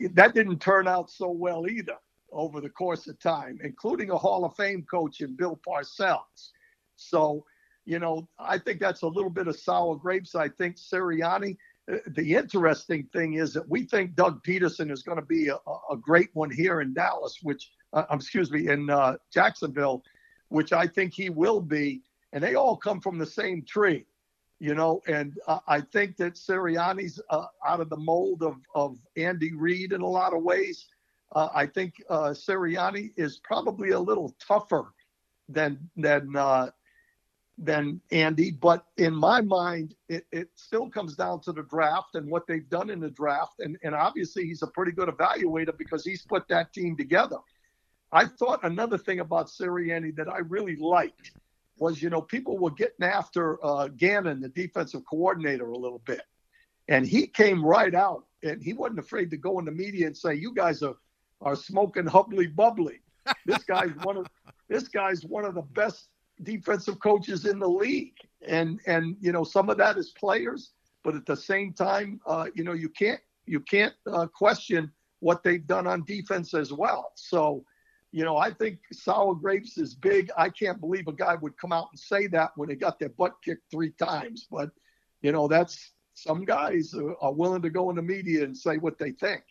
that 0.00 0.34
didn't 0.34 0.58
turn 0.60 0.88
out 0.88 1.10
so 1.10 1.30
well 1.30 1.66
either 1.68 1.96
over 2.32 2.60
the 2.60 2.68
course 2.68 3.06
of 3.06 3.18
time, 3.20 3.58
including 3.62 4.10
a 4.10 4.16
Hall 4.18 4.44
of 4.44 4.56
Fame 4.56 4.84
coach 4.90 5.20
in 5.20 5.36
Bill 5.36 5.58
Parcells. 5.66 6.50
So, 6.96 7.44
you 7.84 7.98
know, 7.98 8.28
I 8.38 8.58
think 8.58 8.80
that's 8.80 9.02
a 9.02 9.08
little 9.08 9.30
bit 9.30 9.48
of 9.48 9.58
sour 9.58 9.96
grapes. 9.96 10.34
I 10.34 10.48
think 10.48 10.76
Sirianni. 10.76 11.56
The 12.16 12.34
interesting 12.34 13.06
thing 13.12 13.34
is 13.34 13.52
that 13.52 13.68
we 13.68 13.84
think 13.84 14.14
Doug 14.14 14.42
Pederson 14.42 14.90
is 14.90 15.02
going 15.02 15.18
to 15.18 15.26
be 15.26 15.48
a, 15.48 15.58
a 15.90 15.96
great 16.00 16.30
one 16.32 16.50
here 16.50 16.80
in 16.80 16.94
Dallas, 16.94 17.40
which, 17.42 17.70
uh, 17.92 18.04
um, 18.08 18.18
excuse 18.18 18.50
me, 18.50 18.68
in 18.68 18.88
uh, 18.88 19.16
Jacksonville, 19.30 20.02
which 20.48 20.72
I 20.72 20.86
think 20.86 21.12
he 21.12 21.28
will 21.28 21.60
be. 21.60 22.00
And 22.32 22.42
they 22.42 22.54
all 22.54 22.76
come 22.76 23.00
from 23.02 23.18
the 23.18 23.26
same 23.26 23.62
tree, 23.62 24.06
you 24.58 24.74
know. 24.74 25.02
And 25.06 25.36
uh, 25.46 25.60
I 25.66 25.80
think 25.80 26.16
that 26.18 26.34
Sirianni's 26.34 27.20
uh, 27.30 27.46
out 27.66 27.80
of 27.80 27.90
the 27.90 27.96
mold 27.96 28.42
of, 28.42 28.56
of 28.74 28.98
Andy 29.16 29.54
Reid 29.54 29.92
in 29.92 30.00
a 30.00 30.06
lot 30.06 30.34
of 30.34 30.42
ways. 30.42 30.86
Uh, 31.34 31.48
I 31.54 31.66
think 31.66 31.94
uh, 32.08 32.30
Sirianni 32.30 33.12
is 33.16 33.40
probably 33.42 33.90
a 33.90 33.98
little 33.98 34.34
tougher 34.38 34.92
than 35.48 35.90
than 35.96 36.36
uh, 36.36 36.70
than 37.58 38.00
Andy, 38.10 38.50
but 38.50 38.86
in 38.96 39.14
my 39.14 39.40
mind, 39.40 39.94
it, 40.08 40.26
it 40.32 40.48
still 40.56 40.88
comes 40.88 41.14
down 41.14 41.40
to 41.42 41.52
the 41.52 41.62
draft 41.62 42.14
and 42.14 42.28
what 42.28 42.46
they've 42.48 42.68
done 42.68 42.90
in 42.90 43.00
the 43.00 43.10
draft, 43.10 43.60
and 43.60 43.76
and 43.82 43.94
obviously 43.94 44.44
he's 44.46 44.62
a 44.62 44.66
pretty 44.68 44.92
good 44.92 45.08
evaluator 45.08 45.76
because 45.76 46.04
he's 46.04 46.22
put 46.22 46.46
that 46.48 46.72
team 46.72 46.96
together. 46.96 47.36
I 48.12 48.26
thought 48.26 48.60
another 48.62 48.98
thing 48.98 49.20
about 49.20 49.48
Sirianni 49.48 50.14
that 50.16 50.28
I 50.28 50.38
really 50.38 50.76
liked 50.76 51.32
was, 51.78 52.02
you 52.02 52.10
know, 52.10 52.20
people 52.20 52.58
were 52.58 52.70
getting 52.70 53.04
after 53.04 53.64
uh, 53.64 53.88
Gannon, 53.88 54.40
the 54.40 54.48
defensive 54.48 55.02
coordinator, 55.08 55.70
a 55.70 55.76
little 55.76 56.02
bit, 56.06 56.22
and 56.88 57.06
he 57.06 57.26
came 57.26 57.64
right 57.64 57.94
out 57.94 58.24
and 58.42 58.62
he 58.62 58.72
wasn't 58.72 58.98
afraid 58.98 59.30
to 59.30 59.36
go 59.36 59.58
in 59.58 59.64
the 59.64 59.72
media 59.72 60.06
and 60.06 60.16
say, 60.16 60.34
"You 60.34 60.54
guys 60.54 60.82
are 60.82 60.96
are 61.40 61.56
smoking 61.56 62.06
hubbly 62.06 62.46
bubbly. 62.46 63.00
This 63.46 63.64
guy's 63.64 63.90
one 64.02 64.18
of 64.18 64.26
this 64.68 64.88
guy's 64.88 65.24
one 65.24 65.44
of 65.44 65.54
the 65.54 65.62
best 65.62 66.08
defensive 66.42 66.98
coaches 67.00 67.46
in 67.46 67.58
the 67.58 67.68
league, 67.68 68.16
and 68.46 68.80
and 68.86 69.16
you 69.20 69.32
know 69.32 69.44
some 69.44 69.70
of 69.70 69.78
that 69.78 69.96
is 69.96 70.10
players, 70.10 70.72
but 71.02 71.14
at 71.14 71.24
the 71.24 71.36
same 71.36 71.72
time, 71.72 72.20
uh, 72.26 72.46
you 72.54 72.64
know 72.64 72.74
you 72.74 72.90
can't 72.90 73.20
you 73.46 73.60
can't 73.60 73.94
uh, 74.12 74.26
question 74.26 74.90
what 75.20 75.42
they've 75.42 75.66
done 75.66 75.86
on 75.86 76.04
defense 76.04 76.52
as 76.52 76.70
well. 76.70 77.12
So, 77.14 77.64
you 78.14 78.22
know, 78.22 78.36
I 78.36 78.52
think 78.52 78.78
sour 78.92 79.34
grapes 79.34 79.76
is 79.76 79.96
big. 79.96 80.30
I 80.38 80.48
can't 80.48 80.78
believe 80.78 81.08
a 81.08 81.12
guy 81.12 81.34
would 81.34 81.56
come 81.58 81.72
out 81.72 81.88
and 81.90 81.98
say 81.98 82.28
that 82.28 82.52
when 82.54 82.68
they 82.68 82.76
got 82.76 83.00
their 83.00 83.08
butt 83.08 83.34
kicked 83.44 83.68
three 83.72 83.90
times, 83.90 84.46
but 84.48 84.70
you 85.20 85.32
know 85.32 85.48
that's 85.48 85.90
some 86.14 86.44
guys 86.44 86.94
are 87.20 87.32
willing 87.32 87.60
to 87.62 87.70
go 87.70 87.90
in 87.90 87.96
the 87.96 88.02
media 88.02 88.44
and 88.44 88.56
say 88.56 88.76
what 88.76 88.98
they 88.98 89.10
think. 89.10 89.42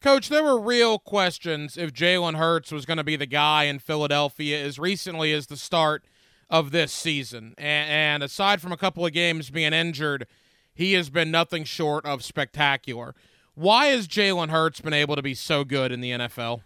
Coach, 0.00 0.28
there 0.28 0.42
were 0.42 0.60
real 0.60 0.98
questions 0.98 1.76
if 1.76 1.92
Jalen 1.92 2.34
Hurts 2.34 2.72
was 2.72 2.84
going 2.86 2.96
to 2.96 3.04
be 3.04 3.14
the 3.14 3.24
guy 3.24 3.64
in 3.64 3.78
Philadelphia 3.78 4.60
as 4.60 4.80
recently 4.80 5.32
as 5.32 5.46
the 5.46 5.56
start 5.56 6.02
of 6.50 6.72
this 6.72 6.92
season. 6.92 7.54
And, 7.56 7.88
and, 7.88 8.22
aside 8.24 8.60
from 8.60 8.72
a 8.72 8.76
couple 8.76 9.06
of 9.06 9.12
games 9.12 9.48
being 9.48 9.72
injured, 9.72 10.26
he 10.74 10.94
has 10.94 11.08
been 11.08 11.30
nothing 11.30 11.62
short 11.62 12.04
of 12.04 12.24
spectacular. 12.24 13.14
Why 13.54 13.86
has 13.86 14.08
Jalen 14.08 14.48
Hurts 14.48 14.80
been 14.80 14.92
able 14.92 15.14
to 15.14 15.22
be 15.22 15.34
so 15.34 15.62
good 15.62 15.92
in 15.92 16.00
the 16.00 16.10
NFL? 16.10 16.62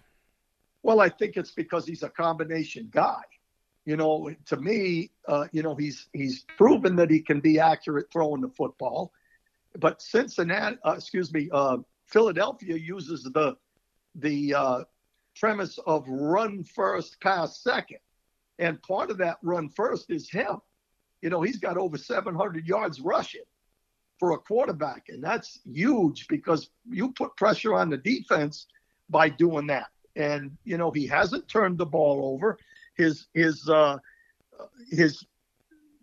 Well, 0.86 1.00
I 1.00 1.08
think 1.08 1.36
it's 1.36 1.50
because 1.50 1.84
he's 1.84 2.04
a 2.04 2.08
combination 2.08 2.90
guy. 2.92 3.20
You 3.86 3.96
know, 3.96 4.30
to 4.44 4.56
me, 4.56 5.10
uh, 5.26 5.46
you 5.50 5.64
know, 5.64 5.74
he's 5.74 6.06
he's 6.12 6.44
proven 6.56 6.94
that 6.94 7.10
he 7.10 7.18
can 7.18 7.40
be 7.40 7.58
accurate 7.58 8.06
throwing 8.12 8.40
the 8.40 8.50
football. 8.50 9.10
But 9.76 10.00
Cincinnati, 10.00 10.78
uh, 10.86 10.92
excuse 10.92 11.34
me, 11.34 11.48
uh, 11.52 11.78
Philadelphia 12.06 12.76
uses 12.76 13.24
the 13.24 13.56
the 14.14 14.54
uh, 14.54 14.84
premise 15.34 15.76
of 15.88 16.04
run 16.06 16.62
first, 16.62 17.20
pass 17.20 17.64
second, 17.64 17.98
and 18.60 18.80
part 18.82 19.10
of 19.10 19.18
that 19.18 19.38
run 19.42 19.68
first 19.70 20.08
is 20.08 20.30
him. 20.30 20.58
You 21.20 21.30
know, 21.30 21.42
he's 21.42 21.58
got 21.58 21.76
over 21.76 21.98
700 21.98 22.64
yards 22.64 23.00
rushing, 23.00 23.42
for 24.20 24.34
a 24.34 24.38
quarterback, 24.38 25.06
and 25.08 25.20
that's 25.20 25.58
huge 25.64 26.28
because 26.28 26.70
you 26.88 27.10
put 27.10 27.36
pressure 27.36 27.74
on 27.74 27.90
the 27.90 27.96
defense 27.96 28.68
by 29.10 29.28
doing 29.28 29.66
that. 29.66 29.88
And 30.16 30.56
you 30.64 30.78
know 30.78 30.90
he 30.90 31.06
hasn't 31.06 31.48
turned 31.48 31.78
the 31.78 31.86
ball 31.86 32.32
over. 32.34 32.58
His 32.94 33.26
his 33.34 33.68
uh, 33.68 33.98
his 34.90 35.24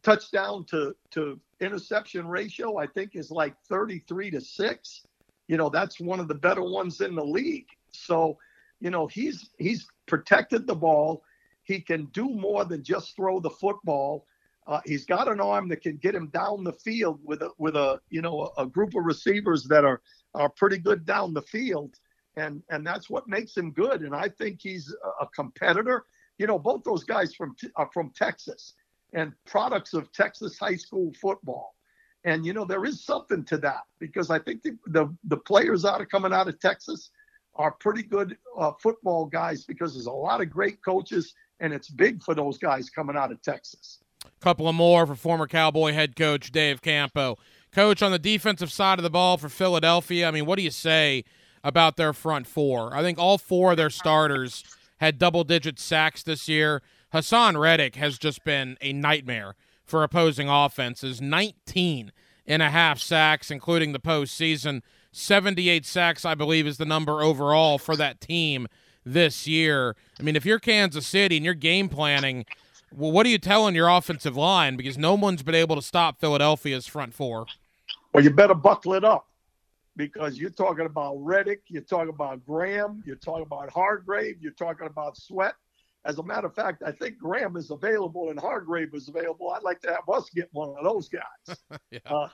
touchdown 0.04 0.66
to 0.66 0.96
to 1.12 1.40
interception 1.60 2.28
ratio 2.28 2.78
I 2.78 2.88
think 2.88 3.16
is 3.16 3.32
like 3.32 3.56
33 3.68 4.32
to 4.32 4.42
six. 4.42 5.02
You 5.48 5.58
know 5.58 5.70
that's 5.70 6.00
one 6.00 6.20
of 6.20 6.28
the 6.28 6.36
better 6.36 6.64
ones 6.64 7.02
in 7.02 7.16
the 7.16 7.26
league. 7.26 7.68
So 7.92 8.38
you 8.80 8.92
know 8.92 9.08
he's 9.08 9.50
he's 9.58 9.88
protected 10.06 10.68
the 10.68 10.76
ball. 10.76 11.24
He 11.64 11.80
can 11.80 12.06
do 12.08 12.30
more 12.30 12.66
than 12.66 12.84
just 12.84 13.16
throw 13.16 13.40
the 13.40 13.50
football. 13.50 14.28
Uh, 14.66 14.80
he's 14.86 15.06
got 15.06 15.28
an 15.28 15.42
arm 15.42 15.68
that 15.70 15.82
can 15.82 15.98
get 15.98 16.16
him 16.16 16.28
down 16.28 16.64
the 16.64 16.72
field 16.72 17.20
with 17.24 17.42
a 17.42 17.50
with 17.58 17.76
a 17.76 18.00
you 18.10 18.22
know 18.22 18.52
a, 18.58 18.64
a, 18.64 18.66
group 18.66 18.96
of 18.96 19.04
receivers 19.04 19.66
that 19.66 19.84
are 19.84 20.02
are 20.34 20.50
pretty 20.50 20.78
good 20.78 21.06
down 21.06 21.34
the 21.34 21.42
field, 21.42 22.00
and 22.36 22.62
and 22.70 22.86
that's 22.86 23.10
what 23.10 23.28
makes 23.28 23.56
him 23.56 23.72
good. 23.72 24.02
And 24.02 24.16
I 24.16 24.30
think 24.30 24.60
he's 24.62 24.94
a 25.22 25.28
competitor. 25.28 26.06
You 26.38 26.48
know, 26.48 26.58
both 26.58 26.84
those 26.84 27.04
guys 27.04 27.34
from 27.34 27.56
are 27.76 27.90
from 27.94 28.12
Texas 28.16 28.74
and 29.14 29.34
products 29.46 29.94
of 29.94 30.12
Texas 30.12 30.58
high 30.58 30.76
school 30.76 31.14
football. 31.22 31.76
And 32.26 32.46
you 32.46 32.54
know 32.54 32.66
there 32.66 32.86
is 32.86 33.04
something 33.04 33.44
to 33.46 33.58
that 33.60 33.84
because 34.00 34.30
I 34.30 34.40
think 34.40 34.64
the 34.64 34.78
the, 34.88 35.16
the 35.26 35.38
players 35.38 35.86
out 35.86 36.02
of 36.02 36.10
coming 36.10 36.34
out 36.34 36.48
of 36.48 36.60
Texas 36.60 37.12
are 37.56 37.72
pretty 37.72 38.04
good 38.04 38.38
uh, 38.58 38.72
football 38.82 39.26
guys 39.26 39.64
because 39.64 39.94
there's 39.94 40.08
a 40.08 40.12
lot 40.12 40.42
of 40.42 40.50
great 40.50 40.84
coaches 40.84 41.34
and 41.60 41.72
it's 41.72 41.90
big 41.90 42.24
for 42.24 42.34
those 42.34 42.58
guys 42.58 42.90
coming 42.90 43.16
out 43.16 43.32
of 43.32 43.42
Texas. 43.42 44.00
Couple 44.40 44.68
of 44.68 44.76
more 44.76 45.06
for 45.06 45.16
former 45.16 45.48
Cowboy 45.48 45.94
head 45.94 46.16
coach 46.16 46.52
Dave 46.52 46.82
Campo. 46.82 47.38
Coach, 47.72 48.02
on 48.02 48.12
the 48.12 48.20
defensive 48.20 48.72
side 48.72 49.00
of 49.00 49.04
the 49.04 49.10
ball 49.10 49.38
for 49.38 49.50
Philadelphia, 49.50 50.28
I 50.28 50.32
mean, 50.32 50.46
what 50.46 50.58
do 50.58 50.64
you 50.64 50.72
say 50.72 51.24
about 51.64 51.98
their 51.98 52.14
front 52.14 52.48
four? 52.48 52.96
I 52.96 53.02
think 53.02 53.18
all 53.18 53.38
four 53.38 53.72
of 53.72 53.78
their 53.78 53.90
starters 53.90 54.64
had 54.98 55.18
double 55.18 55.44
digit 55.44 55.80
sacks 55.80 56.24
this 56.24 56.48
year. 56.48 56.82
Haason 57.14 57.60
Reddick 57.60 57.96
has 57.96 58.18
just 58.18 58.44
been 58.44 58.78
a 58.82 58.94
nightmare 58.94 59.56
for 59.86 60.04
opposing 60.04 60.50
offenses 60.50 61.22
19 61.22 62.12
and 62.48 62.62
a 62.62 62.70
half 62.70 63.00
sacks, 63.00 63.52
including 63.52 63.94
the 63.94 64.00
postseason. 64.00 64.82
78 65.12 65.86
sacks, 65.86 66.26
I 66.26 66.36
believe, 66.36 66.66
is 66.66 66.78
the 66.78 66.86
number 66.86 67.22
overall 67.22 67.78
for 67.78 67.96
that 67.96 68.20
team 68.20 68.68
this 69.06 69.48
year. 69.48 69.96
I 70.20 70.24
mean, 70.24 70.36
if 70.36 70.46
you're 70.46 70.60
Kansas 70.60 71.06
City 71.06 71.38
and 71.38 71.46
you're 71.46 71.54
game 71.54 71.90
planning, 71.90 72.46
well, 72.96 73.12
what 73.12 73.26
are 73.26 73.30
you 73.30 73.38
telling 73.38 73.76
your 73.76 73.90
offensive 73.90 74.36
line? 74.36 74.76
Because 74.76 74.98
no 74.98 75.14
one's 75.14 75.44
been 75.44 75.56
able 75.56 75.76
to 75.76 75.82
stop 75.82 76.20
Philadelphia's 76.20 76.88
front 76.88 77.14
four. 77.14 77.46
Well, 78.14 78.24
you 78.24 78.30
better 78.32 78.56
buckle 78.56 78.94
it 78.94 79.04
up 79.04 79.28
because 79.96 80.38
you're 80.38 80.50
talking 80.50 80.86
about 80.86 81.18
Reddick, 81.20 81.62
you're 81.68 81.82
talking 81.82 82.10
about 82.10 82.46
Graham, 82.46 83.04
you're 83.06 83.16
talking 83.16 83.44
about 83.44 83.70
Hargrave, 83.70 84.38
you're 84.42 84.54
talking 84.54 84.88
about 84.88 85.18
Sweat. 85.18 85.54
As 86.06 86.18
a 86.18 86.24
matter 86.24 86.48
of 86.48 86.56
fact, 86.56 86.84
I 86.86 86.92
think 86.92 87.18
Graham 87.18 87.56
is 87.56 87.72
available 87.72 88.30
and 88.30 88.40
Hargrave 88.40 88.94
is 88.94 89.08
available. 89.08 89.52
I'd 89.52 89.64
like 89.64 89.82
to 89.82 89.90
have 89.90 90.10
us 90.12 90.30
get 90.32 90.50
one 90.52 90.76
of 90.78 90.84
those 90.84 91.08
guys. 91.08 91.58
yeah. 91.92 92.00
uh, 92.06 92.28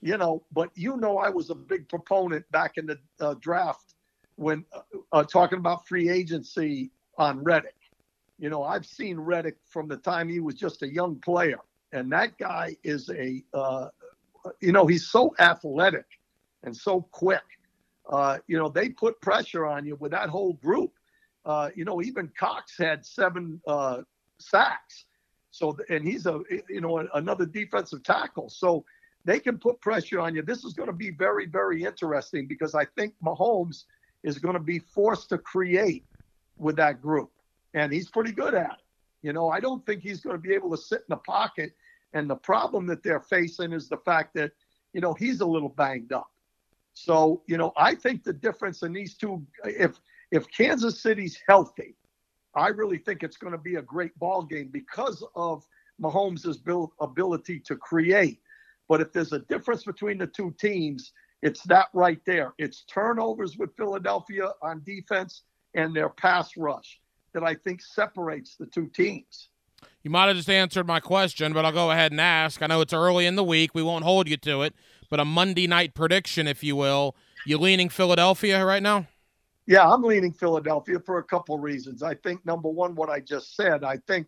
you 0.00 0.18
know, 0.18 0.44
but 0.52 0.70
you 0.74 0.96
know, 0.96 1.18
I 1.18 1.28
was 1.28 1.50
a 1.50 1.54
big 1.54 1.88
proponent 1.88 2.50
back 2.50 2.76
in 2.76 2.86
the 2.86 2.98
uh, 3.20 3.34
draft 3.40 3.94
when 4.36 4.64
uh, 4.72 4.80
uh 5.12 5.22
talking 5.22 5.58
about 5.58 5.86
free 5.86 6.08
agency 6.08 6.90
on 7.16 7.42
Reddick. 7.44 7.76
You 8.38 8.50
know, 8.50 8.64
I've 8.64 8.84
seen 8.84 9.18
Reddick 9.18 9.56
from 9.64 9.86
the 9.86 9.96
time 9.96 10.28
he 10.28 10.40
was 10.40 10.56
just 10.56 10.82
a 10.82 10.92
young 10.92 11.16
player, 11.20 11.60
and 11.92 12.10
that 12.10 12.36
guy 12.36 12.76
is 12.82 13.08
a, 13.10 13.44
uh, 13.54 13.88
you 14.60 14.72
know, 14.72 14.86
he's 14.86 15.06
so 15.06 15.34
athletic 15.38 16.06
and 16.64 16.76
so 16.76 17.02
quick. 17.12 17.42
Uh, 18.08 18.38
you 18.46 18.58
know, 18.58 18.68
they 18.68 18.88
put 18.88 19.20
pressure 19.20 19.66
on 19.66 19.86
you 19.86 19.96
with 19.96 20.10
that 20.12 20.28
whole 20.28 20.54
group. 20.54 20.92
Uh, 21.44 21.70
you 21.74 21.84
know, 21.84 22.02
even 22.02 22.30
Cox 22.38 22.76
had 22.78 23.04
seven 23.04 23.60
uh, 23.66 24.02
sacks. 24.38 25.06
So, 25.50 25.76
and 25.88 26.06
he's 26.06 26.26
a, 26.26 26.40
you 26.68 26.80
know, 26.80 27.06
another 27.14 27.46
defensive 27.46 28.02
tackle. 28.02 28.48
So 28.48 28.84
they 29.24 29.38
can 29.38 29.58
put 29.58 29.80
pressure 29.80 30.20
on 30.20 30.34
you. 30.34 30.42
This 30.42 30.64
is 30.64 30.74
going 30.74 30.88
to 30.88 30.94
be 30.94 31.10
very, 31.10 31.46
very 31.46 31.84
interesting 31.84 32.46
because 32.46 32.74
I 32.74 32.84
think 32.96 33.14
Mahomes 33.24 33.84
is 34.22 34.38
going 34.38 34.54
to 34.54 34.60
be 34.60 34.78
forced 34.78 35.28
to 35.30 35.38
create 35.38 36.04
with 36.58 36.76
that 36.76 37.00
group 37.00 37.30
and 37.74 37.92
he's 37.92 38.08
pretty 38.08 38.32
good 38.32 38.54
at 38.54 38.70
it. 38.72 38.84
You 39.22 39.32
know, 39.32 39.48
I 39.48 39.60
don't 39.60 39.84
think 39.84 40.02
he's 40.02 40.20
going 40.20 40.36
to 40.36 40.42
be 40.42 40.54
able 40.54 40.70
to 40.70 40.76
sit 40.76 41.00
in 41.00 41.06
the 41.08 41.16
pocket. 41.16 41.72
And 42.12 42.30
the 42.30 42.36
problem 42.36 42.86
that 42.86 43.02
they're 43.02 43.20
facing 43.20 43.72
is 43.72 43.88
the 43.88 43.96
fact 43.98 44.34
that, 44.34 44.52
you 44.92 45.00
know, 45.00 45.14
he's 45.14 45.40
a 45.40 45.46
little 45.46 45.70
banged 45.70 46.12
up. 46.12 46.30
So, 46.94 47.42
you 47.46 47.58
know, 47.58 47.72
I 47.76 47.94
think 47.94 48.22
the 48.22 48.32
difference 48.32 48.82
in 48.82 48.92
these 48.92 49.14
two, 49.14 49.44
if 49.64 50.00
if 50.30 50.50
Kansas 50.50 51.00
City's 51.00 51.38
healthy, 51.46 51.96
I 52.54 52.68
really 52.68 52.98
think 52.98 53.22
it's 53.22 53.36
going 53.36 53.52
to 53.52 53.58
be 53.58 53.76
a 53.76 53.82
great 53.82 54.16
ball 54.18 54.42
game 54.42 54.68
because 54.72 55.24
of 55.34 55.66
Mahomes' 56.00 56.58
ability 57.00 57.60
to 57.60 57.76
create. 57.76 58.40
But 58.88 59.00
if 59.00 59.12
there's 59.12 59.32
a 59.32 59.40
difference 59.40 59.84
between 59.84 60.18
the 60.18 60.26
two 60.26 60.54
teams, 60.58 61.12
it's 61.42 61.62
that 61.64 61.88
right 61.92 62.20
there. 62.26 62.54
It's 62.58 62.84
turnovers 62.84 63.56
with 63.58 63.76
Philadelphia 63.76 64.50
on 64.62 64.82
defense 64.84 65.42
and 65.74 65.94
their 65.94 66.08
pass 66.08 66.56
rush 66.56 67.00
that 67.32 67.42
I 67.42 67.54
think 67.54 67.82
separates 67.82 68.56
the 68.56 68.66
two 68.66 68.86
teams. 68.88 69.48
You 70.02 70.10
might 70.10 70.26
have 70.26 70.36
just 70.36 70.50
answered 70.50 70.86
my 70.86 71.00
question, 71.00 71.52
but 71.52 71.64
I'll 71.64 71.72
go 71.72 71.90
ahead 71.90 72.12
and 72.12 72.20
ask. 72.20 72.62
I 72.62 72.66
know 72.66 72.80
it's 72.80 72.92
early 72.92 73.26
in 73.26 73.36
the 73.36 73.44
week. 73.44 73.74
We 73.74 73.82
won't 73.82 74.04
hold 74.04 74.28
you 74.28 74.36
to 74.38 74.62
it, 74.62 74.74
but 75.08 75.20
a 75.20 75.24
Monday 75.24 75.66
night 75.66 75.94
prediction, 75.94 76.46
if 76.46 76.62
you 76.62 76.76
will. 76.76 77.14
You 77.46 77.58
leaning 77.58 77.88
Philadelphia 77.88 78.64
right 78.64 78.82
now? 78.82 79.06
Yeah, 79.66 79.88
I'm 79.88 80.02
leaning 80.02 80.32
Philadelphia 80.32 80.98
for 81.00 81.18
a 81.18 81.22
couple 81.22 81.58
reasons. 81.58 82.02
I 82.02 82.14
think 82.14 82.44
number 82.44 82.68
one, 82.68 82.94
what 82.94 83.08
I 83.08 83.20
just 83.20 83.56
said, 83.56 83.82
I 83.82 83.98
think 84.06 84.26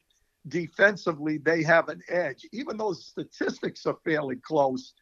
defensively 0.49 1.39
they 1.39 1.63
have 1.63 1.89
an 1.89 2.01
edge, 2.09 2.47
even 2.53 2.77
though 2.77 2.93
statistics 2.93 3.85
are 3.87 3.99
fairly 4.05 4.37
close. 4.37 4.95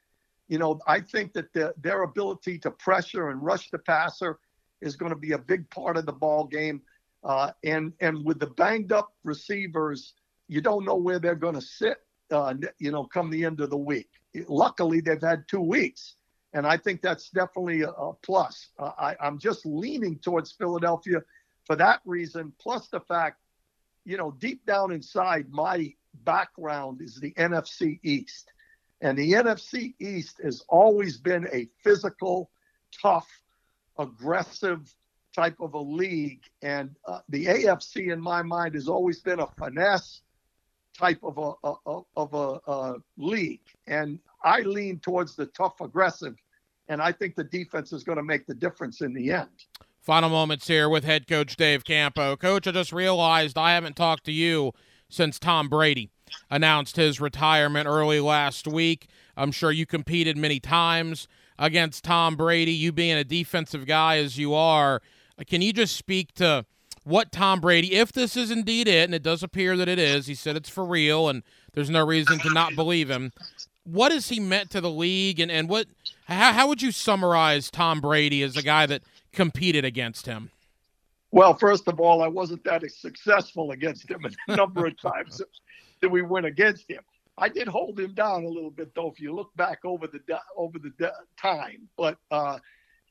You 0.49 0.59
know, 0.59 0.81
I 0.87 1.01
think 1.01 1.33
that 1.35 1.53
the, 1.53 1.73
their 1.81 2.03
ability 2.03 2.59
to 2.61 2.71
pressure 2.71 3.31
and 3.31 3.43
rush 3.43 3.71
the 3.71 3.79
passer 3.79 4.39
is 4.81 4.97
going 4.97 5.11
to 5.11 5.17
be 5.19 5.33
a 5.33 5.39
big 5.39 5.69
part 5.71 5.97
of 5.97 6.07
the 6.07 6.13
ball 6.13 6.45
game. 6.45 6.83
Uh, 7.23 7.53
and 7.63 7.93
and 8.01 8.23
with 8.25 8.39
the 8.39 8.49
banged 8.49 8.93
up 8.93 9.15
receivers, 9.25 10.13
you 10.49 10.61
don't 10.61 10.85
know 10.85 10.97
where 10.97 11.19
they're 11.19 11.35
going 11.35 11.55
to 11.55 11.61
sit. 11.61 11.99
Uh, 12.31 12.55
you 12.79 12.91
know, 12.91 13.05
come 13.05 13.31
the 13.31 13.45
end 13.45 13.61
of 13.61 13.71
the 13.71 13.77
week. 13.77 14.11
Luckily, 14.49 15.01
they've 15.01 15.21
had 15.21 15.47
two 15.49 15.61
weeks, 15.61 16.17
and 16.53 16.67
I 16.67 16.77
think 16.77 17.03
that's 17.03 17.31
definitely 17.31 17.83
a, 17.83 17.91
a 17.91 18.15
plus. 18.15 18.69
Uh, 18.79 18.93
I, 18.99 19.17
I'm 19.21 19.39
just 19.39 19.65
leaning 19.65 20.19
towards 20.19 20.53
Philadelphia 20.53 21.23
for 21.67 21.77
that 21.77 22.01
reason, 22.05 22.53
plus 22.59 22.89
the 22.89 23.01
fact, 23.01 23.41
you 24.05 24.17
know, 24.17 24.33
deep 24.33 24.67
down 24.67 24.93
inside, 24.93 25.47
my 25.51 25.95
background 26.25 27.01
is 27.01 27.17
the 27.17 27.33
NFC 27.33 28.01
East, 28.03 28.53
and 29.01 29.17
the 29.17 29.33
NFC 29.33 29.95
East 29.99 30.41
has 30.43 30.63
always 30.69 31.17
been 31.17 31.47
a 31.53 31.69
physical, 31.83 32.51
tough, 33.03 33.29
aggressive 33.99 34.93
type 35.35 35.57
of 35.61 35.75
a 35.75 35.81
league. 35.81 36.43
And 36.63 36.95
uh, 37.07 37.21
the 37.29 37.47
AFC, 37.47 38.13
in 38.13 38.21
my 38.21 38.43
mind, 38.43 38.75
has 38.75 38.89
always 38.89 39.21
been 39.21 39.41
a 39.41 39.47
finesse 39.59 40.23
type 40.97 41.19
of 41.23 41.39
a, 41.39 41.53
a 41.65 42.01
of 42.17 42.35
a, 42.35 42.61
a, 42.71 42.95
league. 43.17 43.61
And 43.87 44.19
I 44.43 44.61
lean 44.61 44.99
towards 45.01 45.37
the 45.37 45.47
tough, 45.47 45.81
aggressive. 45.81 46.37
And 46.89 47.01
I 47.03 47.13
think 47.13 47.35
the 47.35 47.45
defense 47.45 47.93
is 47.93 48.05
going 48.05 48.19
to 48.19 48.25
make 48.25 48.47
the 48.47 48.55
difference 48.55 49.01
in 49.01 49.13
the 49.15 49.33
end. 49.33 49.49
Final 50.01 50.29
moments 50.29 50.67
here 50.67 50.89
with 50.89 51.05
head 51.05 51.27
coach 51.27 51.57
Dave 51.57 51.85
Campo. 51.85 52.37
Coach, 52.37 52.67
I 52.67 52.73
just 52.73 52.93
realized 52.93 53.57
I 53.57 53.73
haven't 53.73 53.97
talked 53.97 54.25
to 54.25 54.33
you 54.33 54.73
since 55.09 55.39
Tom 55.39 55.69
Brady 55.69 56.11
announced 56.51 56.97
his 56.97 57.21
retirement 57.21 57.87
early 57.87 58.21
last 58.21 58.67
week. 58.67 59.09
I'm 59.37 59.53
sure 59.53 59.73
you 59.73 59.87
competed 59.87 60.37
many 60.37 60.61
times 60.61 61.27
against 61.59 62.05
Tom 62.05 62.37
Brady. 62.37 62.73
You 62.73 62.93
being 62.93 63.17
a 63.17 63.25
defensive 63.25 63.87
guy 63.87 64.19
as 64.19 64.37
you 64.37 64.55
are, 64.55 65.01
can 65.47 65.63
you 65.63 65.73
just 65.73 65.97
speak 65.97 66.35
to 66.35 66.67
what 67.05 67.31
Tom 67.31 67.61
Brady, 67.61 67.95
if 67.95 68.13
this 68.13 68.37
is 68.37 68.51
indeed 68.51 68.89
it, 68.89 69.05
and 69.05 69.15
it 69.15 69.23
does 69.23 69.43
appear 69.43 69.77
that 69.77 69.89
it 69.89 69.99
is, 69.99 70.27
he 70.27 70.35
said 70.35 70.57
it's 70.57 70.71
for 70.71 70.85
real, 70.85 71.29
and 71.29 71.43
there's 71.75 71.91
no 71.91 72.05
reason 72.05 72.39
to 72.41 72.53
not 72.53 72.75
believe 72.75 73.11
him. 73.11 73.33
What 73.85 74.13
has 74.13 74.31
he 74.31 74.41
meant 74.41 74.71
to 74.71 74.81
the 74.81 74.91
league, 74.91 75.39
and, 75.39 75.51
and 75.51 75.69
what 75.69 75.87
how, 76.27 76.53
how 76.53 76.69
would 76.69 76.81
you 76.81 76.91
summarize 76.91 77.71
Tom 77.71 78.01
Brady 78.01 78.43
as 78.43 78.57
a 78.57 78.63
guy 78.63 78.87
that 78.87 79.03
competed 79.33 79.85
against 79.85 80.27
him? 80.27 80.51
Well, 81.31 81.55
first 81.55 81.89
of 81.89 82.01
all, 82.01 82.23
I 82.23 82.29
wasn't 82.29 82.65
that 82.65 82.89
successful 82.91 83.73
against 83.73 84.09
him 84.09 84.25
a 84.49 84.57
number 84.57 84.87
of 84.87 84.99
times 85.01 85.43
that 86.01 86.09
we 86.09 86.23
went 86.23 86.47
against 86.47 86.89
him. 86.89 87.03
I 87.37 87.49
did 87.49 87.67
hold 87.67 87.99
him 87.99 88.15
down 88.15 88.45
a 88.45 88.49
little 88.49 88.71
bit, 88.71 88.95
though. 88.95 89.11
If 89.11 89.21
you 89.21 89.35
look 89.35 89.55
back 89.57 89.81
over 89.85 90.07
the 90.07 90.21
over 90.57 90.79
the 90.79 91.13
time, 91.37 91.89
but 91.99 92.17
uh, 92.31 92.59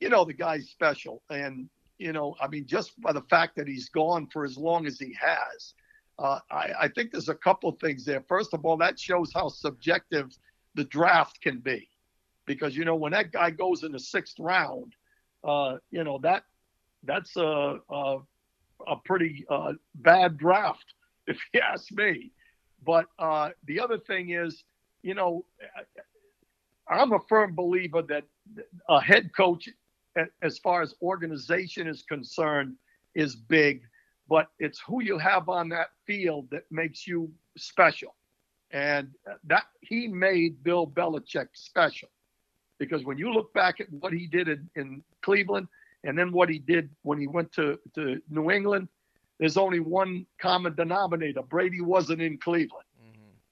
you 0.00 0.08
know 0.08 0.24
the 0.24 0.32
guy's 0.32 0.70
special, 0.70 1.22
and 1.28 1.68
you 1.98 2.12
know, 2.12 2.36
I 2.40 2.48
mean, 2.48 2.66
just 2.66 3.00
by 3.00 3.12
the 3.12 3.22
fact 3.22 3.56
that 3.56 3.68
he's 3.68 3.88
gone 3.88 4.26
for 4.32 4.44
as 4.44 4.56
long 4.56 4.86
as 4.86 4.98
he 4.98 5.14
has, 5.20 5.74
uh, 6.18 6.40
I, 6.50 6.70
I, 6.82 6.88
think 6.88 7.10
there's 7.10 7.28
a 7.28 7.34
couple 7.34 7.72
things 7.72 8.04
there. 8.04 8.22
First 8.28 8.54
of 8.54 8.64
all, 8.64 8.76
that 8.78 8.98
shows 8.98 9.32
how 9.34 9.48
subjective 9.48 10.36
the 10.74 10.84
draft 10.84 11.40
can 11.40 11.58
be. 11.58 11.88
because 12.46 12.76
you 12.76 12.84
know 12.84 12.94
when 12.94 13.12
that 13.12 13.32
guy 13.32 13.50
goes 13.50 13.82
in 13.84 13.92
the 13.92 13.98
sixth 13.98 14.38
round, 14.38 14.94
uh, 15.42 15.76
you 15.90 16.04
know 16.04 16.18
that 16.18 16.44
that's 17.04 17.36
a 17.36 17.78
a, 17.90 18.18
a 18.86 18.96
pretty 19.04 19.44
uh, 19.50 19.72
bad 19.96 20.36
draft 20.36 20.94
if 21.26 21.38
you 21.52 21.60
ask 21.60 21.90
me. 21.92 22.30
But 22.84 23.06
uh, 23.18 23.50
the 23.64 23.80
other 23.80 23.98
thing 23.98 24.30
is, 24.30 24.62
you 25.02 25.14
know, 25.14 25.44
I'm 26.88 27.12
a 27.12 27.20
firm 27.28 27.54
believer 27.54 28.02
that 28.02 28.24
a 28.88 29.00
head 29.00 29.30
coach, 29.34 29.68
as 30.42 30.58
far 30.58 30.82
as 30.82 30.94
organization 31.02 31.86
is 31.86 32.02
concerned, 32.02 32.74
is 33.14 33.36
big, 33.36 33.82
but 34.28 34.48
it's 34.58 34.80
who 34.80 35.02
you 35.02 35.18
have 35.18 35.48
on 35.48 35.68
that 35.70 35.88
field 36.06 36.48
that 36.50 36.64
makes 36.70 37.06
you 37.06 37.30
special. 37.56 38.14
And 38.70 39.10
that 39.44 39.64
he 39.82 40.08
made 40.08 40.62
Bill 40.64 40.86
Belichick 40.86 41.48
special 41.52 42.08
because 42.78 43.04
when 43.04 43.18
you 43.18 43.32
look 43.32 43.52
back 43.54 43.80
at 43.80 43.92
what 43.92 44.12
he 44.12 44.26
did 44.26 44.48
in, 44.48 44.68
in 44.74 45.02
Cleveland 45.22 45.68
and 46.02 46.18
then 46.18 46.32
what 46.32 46.48
he 46.48 46.58
did 46.58 46.90
when 47.02 47.20
he 47.20 47.26
went 47.26 47.52
to, 47.52 47.78
to 47.94 48.20
New 48.30 48.50
England, 48.50 48.88
there's 49.38 49.56
only 49.56 49.80
one 49.80 50.26
common 50.40 50.74
denominator. 50.74 51.42
Brady 51.42 51.80
wasn't 51.80 52.22
in 52.22 52.38
Cleveland. 52.38 52.83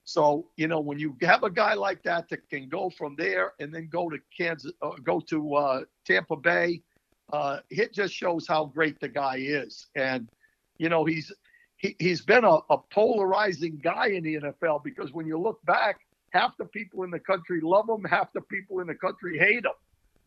So, 0.05 0.46
you 0.57 0.66
know, 0.66 0.80
when 0.80 0.98
you 0.98 1.16
have 1.22 1.44
a 1.44 1.50
guy 1.50 1.74
like 1.74 2.03
that 2.03 2.28
that 2.30 2.48
can 2.48 2.68
go 2.68 2.90
from 2.90 3.14
there 3.16 3.53
and 3.61 3.72
then 3.72 3.88
go 3.90 4.11
to 4.11 4.18
Kansas, 4.36 4.72
uh, 4.82 4.90
go 5.05 5.20
to 5.20 5.55
uh, 5.55 5.80
Tampa 6.05 6.36
Bay, 6.36 6.82
uh, 7.32 7.61
it 7.70 7.94
just 7.94 8.12
shows 8.12 8.46
how 8.46 8.64
great 8.64 8.98
the 9.00 9.09
guy 9.09 9.36
is. 9.38 9.86
And, 9.94 10.28
you 10.78 10.88
know, 10.88 11.05
he's 11.05 11.32
he, 11.76 11.96
he's 11.98 12.22
been 12.22 12.44
a, 12.44 12.59
a 12.70 12.78
polarizing 12.92 13.80
guy 13.82 14.09
in 14.09 14.22
the 14.22 14.36
NFL 14.36 14.84
because 14.84 15.12
when 15.12 15.26
you 15.26 15.38
look 15.38 15.62
back, 15.64 15.98
half 16.30 16.57
the 16.57 16.64
people 16.64 17.03
in 17.03 17.11
the 17.11 17.18
country 17.18 17.61
love 17.61 17.88
him, 17.88 18.05
half 18.05 18.32
the 18.32 18.40
people 18.40 18.80
in 18.80 18.86
the 18.86 18.94
country 18.94 19.38
hate 19.38 19.64
him 19.64 19.72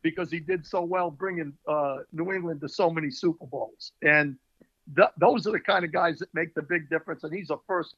because 0.01 0.29
he 0.29 0.39
did 0.39 0.65
so 0.65 0.83
well 0.83 1.09
bringing 1.09 1.53
uh, 1.67 1.97
New 2.11 2.31
England 2.31 2.61
to 2.61 2.69
so 2.69 2.89
many 2.89 3.09
Super 3.09 3.47
Bowls. 3.47 3.93
And 4.03 4.37
th- 4.95 5.09
those 5.17 5.47
are 5.47 5.51
the 5.51 5.59
kind 5.59 5.83
of 5.83 5.91
guys 5.91 6.19
that 6.19 6.29
make 6.33 6.53
the 6.53 6.61
big 6.61 6.89
difference. 6.89 7.23
And 7.23 7.33
he's 7.33 7.49
a 7.49 7.57
first 7.65 7.95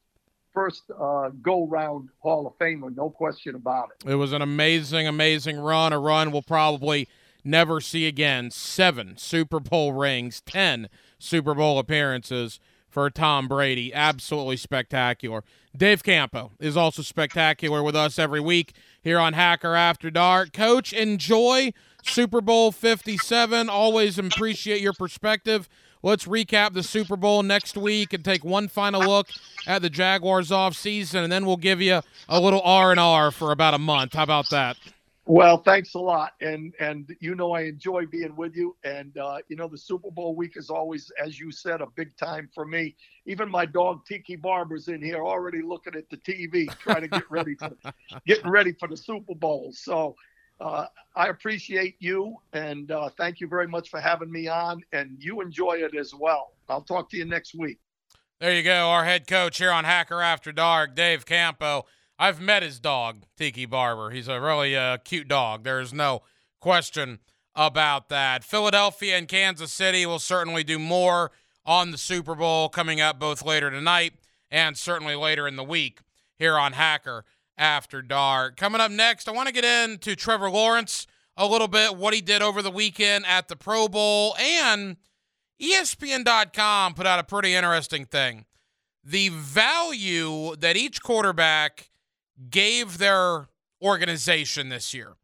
first 0.53 0.83
uh, 0.99 1.29
go 1.41 1.67
round 1.67 2.09
Hall 2.19 2.47
of 2.47 2.57
Famer, 2.57 2.95
no 2.95 3.09
question 3.09 3.55
about 3.55 3.89
it. 4.01 4.09
It 4.09 4.15
was 4.15 4.33
an 4.33 4.41
amazing, 4.41 5.07
amazing 5.07 5.59
run. 5.59 5.93
A 5.93 5.99
run 5.99 6.31
we'll 6.31 6.41
probably 6.41 7.07
never 7.43 7.79
see 7.79 8.07
again. 8.07 8.51
Seven 8.51 9.17
Super 9.17 9.59
Bowl 9.59 9.93
rings, 9.93 10.41
ten 10.41 10.89
Super 11.19 11.53
Bowl 11.53 11.79
appearances 11.79 12.59
for 12.87 13.09
Tom 13.09 13.47
Brady. 13.47 13.93
Absolutely 13.93 14.57
spectacular. 14.57 15.43
Dave 15.75 16.03
Campo 16.03 16.51
is 16.59 16.75
also 16.75 17.01
spectacular 17.01 17.83
with 17.83 17.95
us 17.95 18.17
every 18.17 18.39
week 18.39 18.73
here 19.01 19.19
on 19.19 19.33
Hacker 19.33 19.75
After 19.75 20.09
Dark. 20.09 20.51
Coach, 20.53 20.93
enjoy 20.93 21.71
Super 22.03 22.41
Bowl 22.41 22.71
57. 22.71 23.69
Always 23.69 24.17
appreciate 24.17 24.81
your 24.81 24.93
perspective. 24.93 25.69
Let's 26.07 26.23
recap 26.23 26.71
the 26.71 26.83
Super 26.83 27.17
Bowl 27.17 27.43
next 27.43 27.75
week 27.75 28.13
and 28.13 28.23
take 28.23 28.45
one 28.45 28.69
final 28.69 29.01
look 29.01 29.27
at 29.67 29.81
the 29.81 29.89
Jaguars 29.89 30.53
off 30.53 30.73
season, 30.73 31.25
and 31.25 31.29
then 31.29 31.45
we'll 31.45 31.57
give 31.57 31.81
you 31.81 31.99
a 32.29 32.39
little 32.39 32.61
R 32.61 32.91
and 32.91 32.99
R 32.99 33.29
for 33.29 33.51
about 33.51 33.73
a 33.73 33.77
month. 33.77 34.13
How 34.13 34.23
about 34.23 34.49
that? 34.51 34.77
Well, 35.25 35.57
thanks 35.57 35.95
a 35.95 35.99
lot, 35.99 36.31
and 36.39 36.73
and 36.79 37.13
you 37.19 37.35
know 37.35 37.51
I 37.51 37.63
enjoy 37.63 38.05
being 38.05 38.33
with 38.37 38.55
you, 38.55 38.77
and 38.85 39.17
uh, 39.17 39.39
you 39.49 39.57
know 39.57 39.67
the 39.67 39.77
Super 39.77 40.09
Bowl 40.09 40.33
week 40.33 40.55
is 40.55 40.69
always, 40.69 41.11
as 41.21 41.37
you 41.37 41.51
said, 41.51 41.81
a 41.81 41.87
big 41.97 42.15
time 42.15 42.47
for 42.55 42.65
me. 42.65 42.95
Even 43.25 43.51
my 43.51 43.65
dog 43.65 44.05
Tiki 44.05 44.37
Barber's 44.37 44.87
in 44.87 45.01
here 45.01 45.25
already 45.25 45.61
looking 45.61 45.93
at 45.95 46.09
the 46.09 46.15
TV, 46.15 46.73
trying 46.79 47.01
to 47.01 47.09
get 47.09 47.29
ready 47.29 47.55
for 47.55 47.71
getting 48.25 48.49
ready 48.49 48.71
for 48.71 48.87
the 48.87 48.95
Super 48.95 49.35
Bowl. 49.35 49.73
So 49.73 50.15
uh, 50.59 50.85
I 51.15 51.27
appreciate 51.27 51.95
you, 51.99 52.37
and 52.53 52.91
uh, 52.91 53.09
thank 53.17 53.39
you 53.39 53.47
very 53.47 53.67
much 53.67 53.89
for 53.89 53.99
having 53.99 54.31
me 54.31 54.47
on, 54.47 54.81
and 54.91 55.17
you 55.19 55.41
enjoy 55.41 55.73
it 55.73 55.95
as 55.95 56.13
well. 56.13 56.53
I'll 56.69 56.81
talk 56.81 57.09
to 57.11 57.17
you 57.17 57.25
next 57.25 57.55
week. 57.55 57.79
There 58.39 58.53
you 58.53 58.63
go, 58.63 58.89
our 58.89 59.03
head 59.03 59.27
coach 59.27 59.57
here 59.57 59.71
on 59.71 59.83
Hacker 59.83 60.21
After 60.21 60.51
Dark, 60.51 60.95
Dave 60.95 61.25
Campo. 61.25 61.85
I've 62.19 62.41
met 62.41 62.63
his 62.63 62.79
dog, 62.79 63.23
Tiki 63.35 63.65
Barber. 63.65 64.09
He's 64.09 64.27
a 64.27 64.39
really 64.41 64.75
uh, 64.75 64.97
cute 64.97 65.27
dog. 65.27 65.63
There's 65.63 65.93
no 65.93 66.23
question 66.59 67.19
about 67.55 68.09
that. 68.09 68.43
Philadelphia 68.43 69.17
and 69.17 69.27
Kansas 69.27 69.71
City 69.71 70.05
will 70.05 70.19
certainly 70.19 70.63
do 70.63 70.77
more 70.79 71.31
on 71.65 71.91
the 71.91 71.97
Super 71.97 72.35
Bowl 72.35 72.69
coming 72.69 73.01
up 73.01 73.19
both 73.19 73.43
later 73.43 73.69
tonight 73.69 74.13
and 74.49 74.77
certainly 74.77 75.15
later 75.15 75.47
in 75.47 75.55
the 75.55 75.63
week 75.63 75.99
here 76.37 76.57
on 76.57 76.73
Hacker 76.73 77.25
After 77.57 78.01
Dark. 78.01 78.55
Coming 78.55 78.81
up 78.81 78.91
next, 78.91 79.27
I 79.27 79.31
want 79.31 79.47
to 79.47 79.53
get 79.53 79.65
into 79.65 80.15
Trevor 80.15 80.49
Lawrence 80.49 81.07
a 81.35 81.47
little 81.47 81.67
bit, 81.67 81.95
what 81.95 82.13
he 82.13 82.21
did 82.21 82.41
over 82.41 82.61
the 82.61 82.71
weekend 82.71 83.25
at 83.25 83.47
the 83.47 83.55
Pro 83.55 83.87
Bowl, 83.87 84.35
and 84.39 84.97
ESPN.com 85.61 86.93
put 86.93 87.07
out 87.07 87.19
a 87.19 87.23
pretty 87.23 87.53
interesting 87.53 88.05
thing. 88.05 88.45
The 89.03 89.29
value 89.29 90.55
that 90.57 90.75
each 90.75 91.01
quarterback 91.01 91.89
gave 92.49 92.97
their 92.97 93.47
organization 93.81 94.69
this 94.69 94.93
year. 94.93 95.15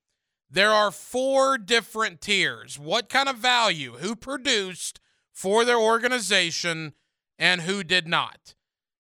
There 0.50 0.72
are 0.72 0.92
four 0.92 1.58
different 1.58 2.22
tiers. 2.22 2.78
What 2.78 3.10
kind 3.10 3.28
of 3.28 3.38
value? 3.38 3.94
Who 3.94 4.16
produced 4.16 5.00
for 5.32 5.66
their 5.66 5.80
organization 5.80 6.94
and 7.40 7.62
who 7.62 7.84
did 7.84 8.08
not? 8.08 8.54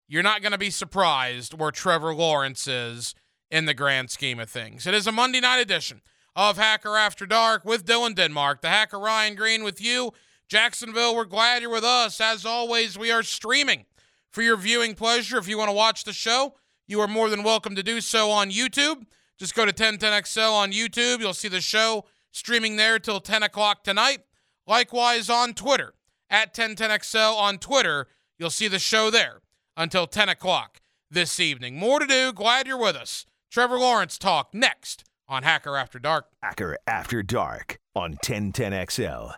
You're 0.07 0.23
not 0.23 0.41
going 0.41 0.51
to 0.51 0.57
be 0.57 0.71
surprised 0.71 1.57
where 1.57 1.71
Trevor 1.71 2.13
Lawrence 2.13 2.67
is 2.67 3.15
in 3.53 3.65
the 3.65 3.73
grand 3.75 4.09
scheme 4.09 4.39
of 4.39 4.49
things. 4.49 4.87
It 4.87 4.95
is 4.95 5.05
a 5.05 5.11
Monday 5.11 5.39
night 5.39 5.59
edition 5.59 6.01
of 6.35 6.57
Hacker 6.57 6.97
After 6.97 7.27
Dark 7.27 7.63
with 7.63 7.85
Dylan 7.85 8.15
Denmark, 8.15 8.61
the 8.61 8.69
hacker 8.69 8.97
Ryan 8.97 9.35
Green 9.35 9.63
with 9.63 9.79
you. 9.79 10.11
Jacksonville, 10.47 11.15
we're 11.15 11.25
glad 11.25 11.61
you're 11.61 11.69
with 11.69 11.83
us. 11.83 12.19
As 12.19 12.47
always, 12.47 12.97
we 12.97 13.11
are 13.11 13.21
streaming 13.21 13.85
for 14.31 14.41
your 14.41 14.57
viewing 14.57 14.95
pleasure. 14.95 15.37
If 15.37 15.47
you 15.47 15.59
want 15.59 15.69
to 15.69 15.75
watch 15.75 16.03
the 16.03 16.13
show, 16.13 16.55
you 16.87 16.99
are 16.99 17.07
more 17.07 17.29
than 17.29 17.43
welcome 17.43 17.75
to 17.75 17.83
do 17.83 18.01
so 18.01 18.31
on 18.31 18.49
YouTube. 18.49 19.05
Just 19.37 19.53
go 19.53 19.67
to 19.67 19.71
1010XL 19.71 20.51
on 20.51 20.71
YouTube. 20.71 21.19
You'll 21.19 21.35
see 21.35 21.47
the 21.47 21.61
show 21.61 22.05
streaming 22.31 22.77
there 22.77 22.97
till 22.97 23.19
10 23.19 23.43
o'clock 23.43 23.83
tonight. 23.83 24.21
Likewise 24.65 25.29
on 25.29 25.53
Twitter, 25.53 25.93
at 26.27 26.55
1010XL 26.55 27.35
on 27.37 27.59
Twitter. 27.59 28.07
You'll 28.39 28.49
see 28.49 28.67
the 28.67 28.79
show 28.79 29.11
there 29.11 29.41
until 29.77 30.07
10 30.07 30.27
o'clock 30.29 30.81
this 31.11 31.39
evening. 31.39 31.77
More 31.77 31.99
to 31.99 32.07
do. 32.07 32.33
Glad 32.33 32.65
you're 32.65 32.79
with 32.79 32.95
us. 32.95 33.27
Trevor 33.53 33.77
Lawrence 33.77 34.17
talk 34.17 34.51
next 34.51 35.03
on 35.27 35.43
Hacker 35.43 35.77
After 35.77 35.99
Dark. 35.99 36.25
Hacker 36.41 36.75
After 36.87 37.21
Dark 37.21 37.77
on 37.95 38.15
1010XL. 38.15 39.35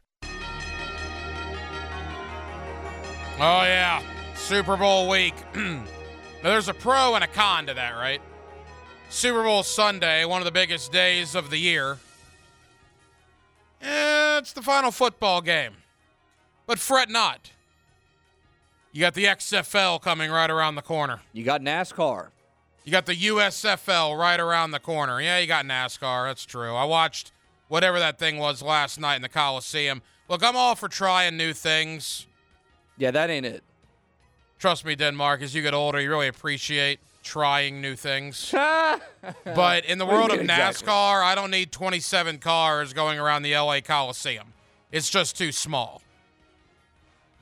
Oh, 3.38 3.64
yeah. 3.64 4.02
Super 4.34 4.78
Bowl 4.78 5.10
week. 5.10 5.34
Now, 5.56 6.52
there's 6.52 6.70
a 6.70 6.76
pro 6.76 7.16
and 7.16 7.24
a 7.24 7.28
con 7.28 7.66
to 7.66 7.74
that, 7.74 7.94
right? 7.94 8.22
Super 9.10 9.42
Bowl 9.44 9.64
Sunday, 9.64 10.26
one 10.26 10.40
of 10.42 10.46
the 10.46 10.52
biggest 10.52 10.92
days 10.92 11.34
of 11.34 11.50
the 11.50 11.58
year. 11.58 11.98
Eh, 13.82 14.38
it's 14.38 14.54
the 14.54 14.62
final 14.62 14.92
football 14.92 15.42
game. 15.42 15.74
But 16.68 16.78
fret 16.78 17.10
not. 17.10 17.50
You 18.92 19.02
got 19.02 19.16
the 19.16 19.26
XFL 19.26 20.00
coming 20.02 20.30
right 20.30 20.52
around 20.52 20.76
the 20.76 20.84
corner. 20.84 21.22
You 21.34 21.44
got 21.44 21.62
NASCAR. 21.62 22.28
You 22.86 22.92
got 22.92 23.08
the 23.08 23.16
USFL 23.16 24.16
right 24.16 24.40
around 24.40 24.70
the 24.70 24.80
corner. 24.80 25.20
Yeah, 25.20 25.40
you 25.40 25.48
got 25.48 25.66
NASCAR. 25.66 26.28
That's 26.28 26.46
true. 26.46 26.76
I 26.76 26.86
watched 26.86 27.32
whatever 27.68 27.98
that 27.98 28.20
thing 28.20 28.38
was 28.38 28.62
last 28.62 29.00
night 29.00 29.16
in 29.16 29.24
the 29.24 29.30
Coliseum. 29.30 30.04
Look, 30.30 30.44
I'm 30.44 30.56
all 30.56 30.76
for 30.76 30.88
trying 30.88 31.36
new 31.36 31.52
things. 31.52 32.28
Yeah, 32.98 33.10
that 33.10 33.32
ain't 33.32 33.46
it. 33.46 33.64
Trust 34.60 34.86
me, 34.86 34.96
Denmark, 34.96 35.42
as 35.42 35.56
you 35.56 35.64
get 35.64 35.74
older, 35.74 36.00
you 36.00 36.10
really 36.12 36.28
appreciate 36.28 37.00
trying 37.24 37.82
new 37.82 37.96
things. 37.96 38.52
but 39.44 39.86
in 39.86 39.98
the 39.98 40.06
world 40.06 40.32
of 40.32 40.40
NASCAR, 40.42 40.70
exactly? 40.70 40.94
I 40.94 41.34
don't 41.34 41.52
need 41.52 41.72
27 41.72 42.38
cars 42.38 42.94
going 42.94 43.18
around 43.18 43.42
the 43.42 43.56
LA 43.56 43.82
Coliseum. 43.82 44.54
It's 44.92 45.10
just 45.10 45.36
too 45.36 45.52
small. 45.52 46.04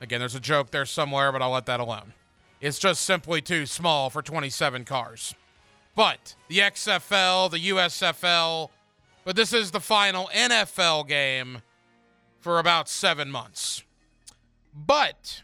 Again, 0.00 0.20
there's 0.20 0.34
a 0.34 0.40
joke 0.40 0.70
there 0.70 0.86
somewhere, 0.86 1.30
but 1.32 1.42
I'll 1.42 1.50
let 1.50 1.66
that 1.66 1.80
alone. 1.80 2.14
It's 2.64 2.78
just 2.78 3.02
simply 3.02 3.42
too 3.42 3.66
small 3.66 4.08
for 4.08 4.22
27 4.22 4.86
cars. 4.86 5.34
But 5.94 6.34
the 6.48 6.60
XFL, 6.60 7.50
the 7.50 7.58
USFL, 7.58 8.70
but 9.22 9.36
this 9.36 9.52
is 9.52 9.70
the 9.70 9.80
final 9.80 10.30
NFL 10.34 11.06
game 11.06 11.60
for 12.40 12.58
about 12.58 12.88
seven 12.88 13.30
months. 13.30 13.82
But 14.74 15.42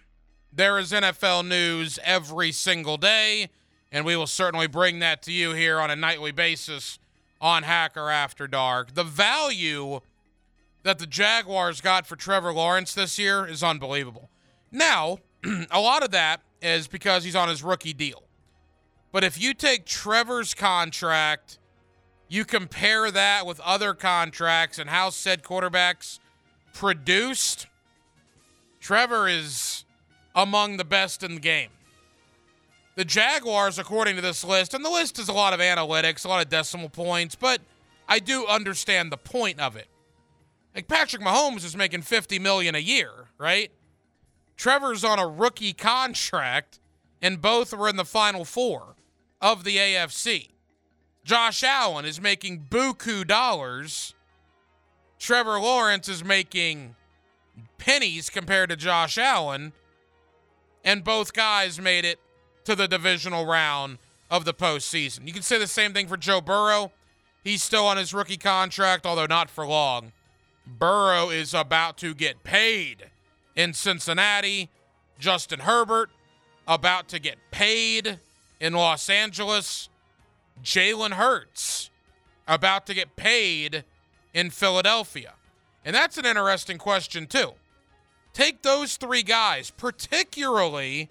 there 0.50 0.78
is 0.78 0.92
NFL 0.92 1.46
news 1.46 1.98
every 2.04 2.52
single 2.52 2.96
day, 2.96 3.50
and 3.92 4.06
we 4.06 4.16
will 4.16 4.26
certainly 4.26 4.66
bring 4.66 5.00
that 5.00 5.22
to 5.24 5.30
you 5.30 5.52
here 5.52 5.78
on 5.78 5.90
a 5.90 5.96
nightly 5.96 6.32
basis 6.32 6.98
on 7.38 7.64
Hacker 7.64 8.08
After 8.08 8.48
Dark. 8.48 8.94
The 8.94 9.04
value 9.04 10.00
that 10.84 10.98
the 10.98 11.06
Jaguars 11.06 11.82
got 11.82 12.06
for 12.06 12.16
Trevor 12.16 12.54
Lawrence 12.54 12.94
this 12.94 13.18
year 13.18 13.44
is 13.44 13.62
unbelievable. 13.62 14.30
Now, 14.72 15.18
a 15.70 15.80
lot 15.80 16.02
of 16.02 16.12
that 16.12 16.40
is 16.62 16.88
because 16.88 17.24
he's 17.24 17.36
on 17.36 17.48
his 17.48 17.62
rookie 17.62 17.92
deal. 17.92 18.22
But 19.12 19.24
if 19.24 19.40
you 19.40 19.54
take 19.54 19.86
Trevor's 19.86 20.54
contract 20.54 21.58
you 22.30 22.44
compare 22.44 23.10
that 23.10 23.44
with 23.44 23.58
other 23.60 23.92
contracts 23.92 24.78
and 24.78 24.88
how 24.88 25.10
said 25.10 25.42
quarterbacks 25.42 26.20
produced, 26.72 27.66
Trevor 28.78 29.26
is 29.28 29.84
among 30.34 30.76
the 30.76 30.84
best 30.84 31.24
in 31.24 31.34
the 31.34 31.40
game. 31.40 31.70
The 32.94 33.04
Jaguars, 33.04 33.80
according 33.80 34.14
to 34.14 34.22
this 34.22 34.44
list, 34.44 34.74
and 34.74 34.84
the 34.84 34.90
list 34.90 35.18
is 35.18 35.28
a 35.28 35.32
lot 35.32 35.52
of 35.52 35.58
analytics, 35.58 36.24
a 36.24 36.28
lot 36.28 36.40
of 36.40 36.48
decimal 36.48 36.88
points, 36.88 37.34
but 37.34 37.60
I 38.08 38.20
do 38.20 38.46
understand 38.46 39.10
the 39.10 39.16
point 39.16 39.58
of 39.58 39.74
it. 39.74 39.88
Like 40.72 40.86
Patrick 40.86 41.22
Mahomes 41.22 41.64
is 41.64 41.76
making 41.76 42.02
50 42.02 42.38
million 42.38 42.76
a 42.76 42.80
year, 42.80 43.10
right? 43.38 43.72
Trevor's 44.60 45.04
on 45.04 45.18
a 45.18 45.26
rookie 45.26 45.72
contract, 45.72 46.80
and 47.22 47.40
both 47.40 47.72
were 47.72 47.88
in 47.88 47.96
the 47.96 48.04
final 48.04 48.44
four 48.44 48.94
of 49.40 49.64
the 49.64 49.78
AFC. 49.78 50.48
Josh 51.24 51.64
Allen 51.64 52.04
is 52.04 52.20
making 52.20 52.66
buku 52.68 53.26
dollars. 53.26 54.14
Trevor 55.18 55.58
Lawrence 55.58 56.10
is 56.10 56.22
making 56.22 56.94
pennies 57.78 58.28
compared 58.28 58.68
to 58.68 58.76
Josh 58.76 59.16
Allen. 59.16 59.72
And 60.84 61.04
both 61.04 61.32
guys 61.32 61.80
made 61.80 62.04
it 62.04 62.18
to 62.64 62.76
the 62.76 62.86
divisional 62.86 63.46
round 63.46 63.96
of 64.30 64.44
the 64.44 64.52
postseason. 64.52 65.26
You 65.26 65.32
can 65.32 65.40
say 65.40 65.56
the 65.56 65.66
same 65.66 65.94
thing 65.94 66.06
for 66.06 66.18
Joe 66.18 66.42
Burrow. 66.42 66.92
He's 67.42 67.62
still 67.62 67.86
on 67.86 67.96
his 67.96 68.12
rookie 68.12 68.36
contract, 68.36 69.06
although 69.06 69.24
not 69.24 69.48
for 69.48 69.66
long. 69.66 70.12
Burrow 70.66 71.30
is 71.30 71.54
about 71.54 71.96
to 71.96 72.12
get 72.12 72.44
paid 72.44 73.06
in 73.56 73.72
Cincinnati. 73.72 74.68
Justin 75.18 75.60
Herbert 75.60 76.10
about 76.66 77.08
to 77.08 77.18
get 77.18 77.38
paid 77.50 78.18
in 78.58 78.72
Los 78.72 79.08
Angeles. 79.10 79.88
Jalen 80.62 81.12
Hurts 81.12 81.90
about 82.46 82.86
to 82.86 82.94
get 82.94 83.16
paid 83.16 83.84
in 84.34 84.50
Philadelphia. 84.50 85.34
And 85.84 85.94
that's 85.94 86.18
an 86.18 86.26
interesting 86.26 86.78
question, 86.78 87.26
too. 87.26 87.52
Take 88.32 88.62
those 88.62 88.96
three 88.96 89.22
guys, 89.22 89.70
particularly 89.70 91.08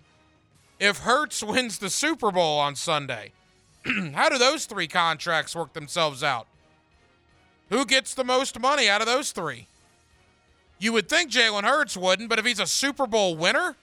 if 0.80 1.00
Hurts 1.00 1.44
wins 1.44 1.80
the 1.80 1.90
Super 1.90 2.32
Bowl 2.32 2.60
on 2.60 2.76
Sunday. 2.76 3.32
How 4.14 4.30
do 4.30 4.38
those 4.38 4.66
three 4.66 4.88
contracts 4.88 5.56
work 5.56 5.74
themselves 5.74 6.24
out? 6.24 6.48
Who 7.70 7.86
gets 7.86 8.14
the 8.14 8.24
most 8.24 8.60
money 8.60 8.90
out 8.90 9.02
of 9.02 9.08
those 9.08 9.32
three? 9.32 9.68
You 10.80 10.94
would 10.94 11.10
think 11.10 11.30
Jalen 11.30 11.64
Hurts 11.64 11.98
wouldn't, 11.98 12.30
but 12.30 12.40
if 12.40 12.46
he's 12.46 12.60
a 12.60 12.66
Super 12.66 13.06
Bowl 13.06 13.36
winner, 13.36 13.76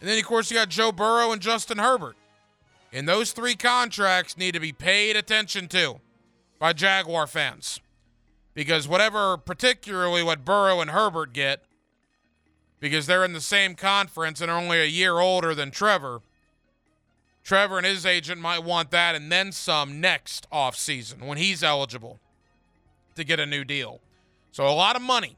and 0.00 0.08
then 0.08 0.18
of 0.18 0.24
course 0.24 0.50
you 0.50 0.56
got 0.56 0.68
Joe 0.68 0.92
Burrow 0.92 1.32
and 1.32 1.42
Justin 1.42 1.78
Herbert. 1.78 2.16
And 2.92 3.08
those 3.08 3.32
three 3.32 3.56
contracts 3.56 4.38
need 4.38 4.52
to 4.54 4.60
be 4.60 4.72
paid 4.72 5.16
attention 5.16 5.66
to 5.68 6.00
by 6.60 6.72
Jaguar 6.72 7.26
fans. 7.26 7.80
Because 8.54 8.86
whatever, 8.86 9.36
particularly 9.36 10.22
what 10.22 10.44
Burrow 10.44 10.80
and 10.80 10.90
Herbert 10.90 11.32
get, 11.32 11.64
because 12.78 13.06
they're 13.06 13.24
in 13.24 13.32
the 13.32 13.40
same 13.40 13.74
conference 13.74 14.40
and 14.40 14.48
are 14.48 14.60
only 14.60 14.80
a 14.80 14.84
year 14.86 15.18
older 15.18 15.56
than 15.56 15.72
Trevor, 15.72 16.20
Trevor 17.42 17.78
and 17.78 17.86
his 17.86 18.06
agent 18.06 18.40
might 18.40 18.62
want 18.62 18.92
that 18.92 19.16
and 19.16 19.30
then 19.30 19.50
some 19.50 20.00
next 20.00 20.46
offseason 20.50 21.26
when 21.26 21.36
he's 21.36 21.64
eligible 21.64 22.20
to 23.16 23.24
get 23.24 23.40
a 23.40 23.46
new 23.46 23.64
deal. 23.64 24.00
So 24.52 24.68
a 24.68 24.70
lot 24.70 24.94
of 24.94 25.02
money. 25.02 25.36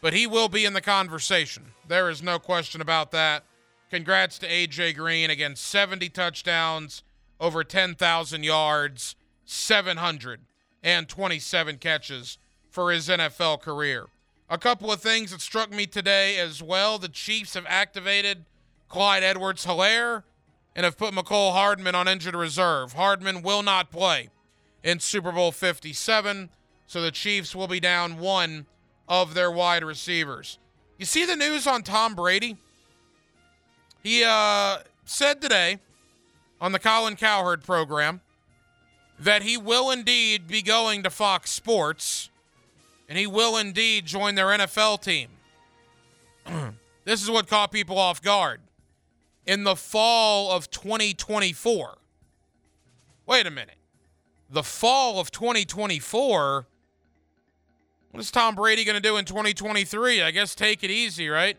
but 0.00 0.12
he 0.12 0.26
will 0.26 0.48
be 0.48 0.64
in 0.64 0.74
the 0.74 0.80
conversation. 0.80 1.64
There 1.86 2.10
is 2.10 2.22
no 2.22 2.38
question 2.38 2.80
about 2.80 3.10
that. 3.12 3.44
Congrats 3.90 4.38
to 4.38 4.46
A.J. 4.46 4.92
Green. 4.92 5.30
Again, 5.30 5.56
70 5.56 6.08
touchdowns, 6.10 7.02
over 7.40 7.64
10,000 7.64 8.44
yards, 8.44 9.16
727 9.44 11.78
catches 11.78 12.38
for 12.70 12.92
his 12.92 13.08
NFL 13.08 13.60
career. 13.60 14.06
A 14.50 14.58
couple 14.58 14.92
of 14.92 15.00
things 15.00 15.30
that 15.30 15.40
struck 15.40 15.70
me 15.70 15.86
today 15.86 16.38
as 16.38 16.62
well. 16.62 16.98
The 16.98 17.08
Chiefs 17.08 17.54
have 17.54 17.64
activated 17.66 18.44
Clyde 18.88 19.22
Edwards 19.22 19.66
Helaire 19.66 20.22
and 20.76 20.84
have 20.84 20.96
put 20.96 21.12
Mecole 21.12 21.52
Hardman 21.52 21.94
on 21.94 22.08
injured 22.08 22.36
reserve. 22.36 22.92
Hardman 22.92 23.42
will 23.42 23.62
not 23.62 23.90
play 23.90 24.28
in 24.82 25.00
Super 25.00 25.32
Bowl 25.32 25.50
57, 25.50 26.50
so 26.88 27.02
the 27.02 27.10
Chiefs 27.10 27.54
will 27.54 27.68
be 27.68 27.80
down 27.80 28.18
one 28.18 28.64
of 29.06 29.34
their 29.34 29.50
wide 29.50 29.84
receivers. 29.84 30.58
You 30.96 31.04
see 31.04 31.26
the 31.26 31.36
news 31.36 31.66
on 31.66 31.82
Tom 31.82 32.14
Brady? 32.14 32.56
He 34.02 34.24
uh, 34.24 34.78
said 35.04 35.42
today 35.42 35.78
on 36.60 36.72
the 36.72 36.78
Colin 36.78 37.14
Cowherd 37.14 37.62
program 37.62 38.22
that 39.20 39.42
he 39.42 39.58
will 39.58 39.90
indeed 39.90 40.48
be 40.48 40.62
going 40.62 41.02
to 41.02 41.10
Fox 41.10 41.50
Sports 41.50 42.30
and 43.06 43.18
he 43.18 43.26
will 43.26 43.58
indeed 43.58 44.06
join 44.06 44.34
their 44.34 44.46
NFL 44.46 45.02
team. 45.02 45.28
this 47.04 47.22
is 47.22 47.30
what 47.30 47.48
caught 47.48 47.70
people 47.70 47.98
off 47.98 48.22
guard. 48.22 48.60
In 49.44 49.64
the 49.64 49.76
fall 49.76 50.50
of 50.50 50.70
2024. 50.70 51.98
Wait 53.26 53.46
a 53.46 53.50
minute. 53.50 53.76
The 54.48 54.62
fall 54.62 55.20
of 55.20 55.30
2024 55.30 56.66
what 58.10 58.20
is 58.20 58.30
Tom 58.30 58.54
Brady 58.54 58.84
going 58.84 58.96
to 58.96 59.00
do 59.02 59.16
in 59.16 59.24
2023? 59.24 60.22
I 60.22 60.30
guess 60.30 60.54
take 60.54 60.82
it 60.82 60.90
easy, 60.90 61.28
right? 61.28 61.56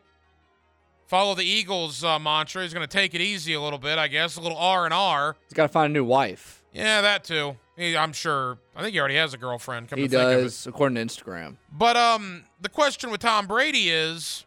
Follow 1.08 1.34
the 1.34 1.44
Eagles 1.44 2.04
uh, 2.04 2.20
mantra. 2.20 2.62
He's 2.64 2.74
going 2.74 2.88
to 2.88 2.92
take 2.92 3.16
it 3.16 3.22
easy 3.22 3.54
a 3.54 3.62
little 3.62 3.80
bit, 3.80 3.98
I 3.98 4.08
guess. 4.08 4.36
A 4.36 4.42
little 4.42 4.58
R 4.58 4.86
and 4.86 4.94
R. 4.94 5.36
He's 5.48 5.54
got 5.54 5.64
to 5.64 5.70
find 5.70 5.90
a 5.92 5.94
new 5.94 6.04
wife. 6.04 6.64
Yeah, 6.72 7.02
that 7.02 7.24
too. 7.24 7.58
He, 7.78 7.98
I'm 7.98 8.14
sure. 8.14 8.60
I 8.76 8.82
think 8.82 8.94
he 8.94 9.00
already 9.00 9.16
has 9.16 9.34
a 9.34 9.38
girlfriend. 9.38 9.90
he 9.96 10.08
does, 10.08 10.68
according 10.68 10.96
to 10.96 11.02
Instagram. 11.02 11.56
But 11.72 11.98
um, 11.98 12.44
the 12.62 12.70
question 12.70 13.10
with 13.10 13.22
Tom 13.22 13.48
Brady 13.48 13.90
is, 13.90 14.46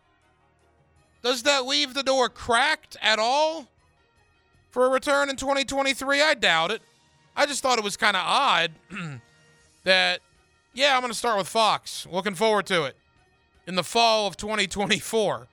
does 1.22 1.42
that 1.44 1.66
leave 1.66 1.94
the 1.94 2.02
door 2.02 2.28
cracked 2.28 2.96
at 3.00 3.18
all 3.18 3.68
for 4.70 4.86
a 4.86 4.88
return 4.90 5.30
in 5.30 5.36
2023? 5.36 6.22
I 6.22 6.34
doubt 6.34 6.70
it. 6.70 6.82
I 7.34 7.46
just 7.46 7.62
thought 7.62 7.78
it 7.78 7.84
was 7.84 7.96
kind 7.96 8.16
of 8.16 8.22
odd 8.24 8.72
that 9.84 10.20
yeah, 10.74 10.94
I'm 10.94 11.00
going 11.00 11.12
to 11.12 11.18
start 11.18 11.38
with 11.38 11.48
Fox. 11.48 12.06
Looking 12.10 12.34
forward 12.34 12.66
to 12.66 12.84
it. 12.84 12.96
In 13.66 13.74
the 13.74 13.84
fall 13.84 14.26
of 14.26 14.36
2024, 14.36 15.46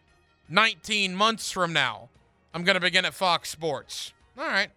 19 0.49 1.15
months 1.15 1.51
from 1.51 1.73
now, 1.73 2.09
I'm 2.53 2.63
going 2.63 2.75
to 2.75 2.79
begin 2.81 3.05
at 3.05 3.13
Fox 3.13 3.49
Sports. 3.49 4.13
All 4.37 4.47
right. 4.47 4.69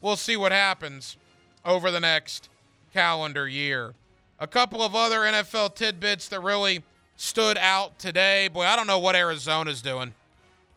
We'll 0.00 0.16
see 0.16 0.36
what 0.36 0.52
happens. 0.52 1.16
over 1.64 1.90
the 1.90 2.00
next 2.00 2.48
calendar 2.92 3.48
year. 3.48 3.94
A 4.38 4.46
couple 4.46 4.82
of 4.82 4.94
other 4.94 5.20
NFL 5.20 5.74
tidbits 5.74 6.28
that 6.28 6.40
really 6.40 6.82
stood 7.16 7.58
out 7.58 7.98
today. 7.98 8.48
Boy, 8.48 8.62
I 8.62 8.76
don't 8.76 8.86
know 8.86 8.98
what 8.98 9.16
Arizona's 9.16 9.82
doing. 9.82 10.14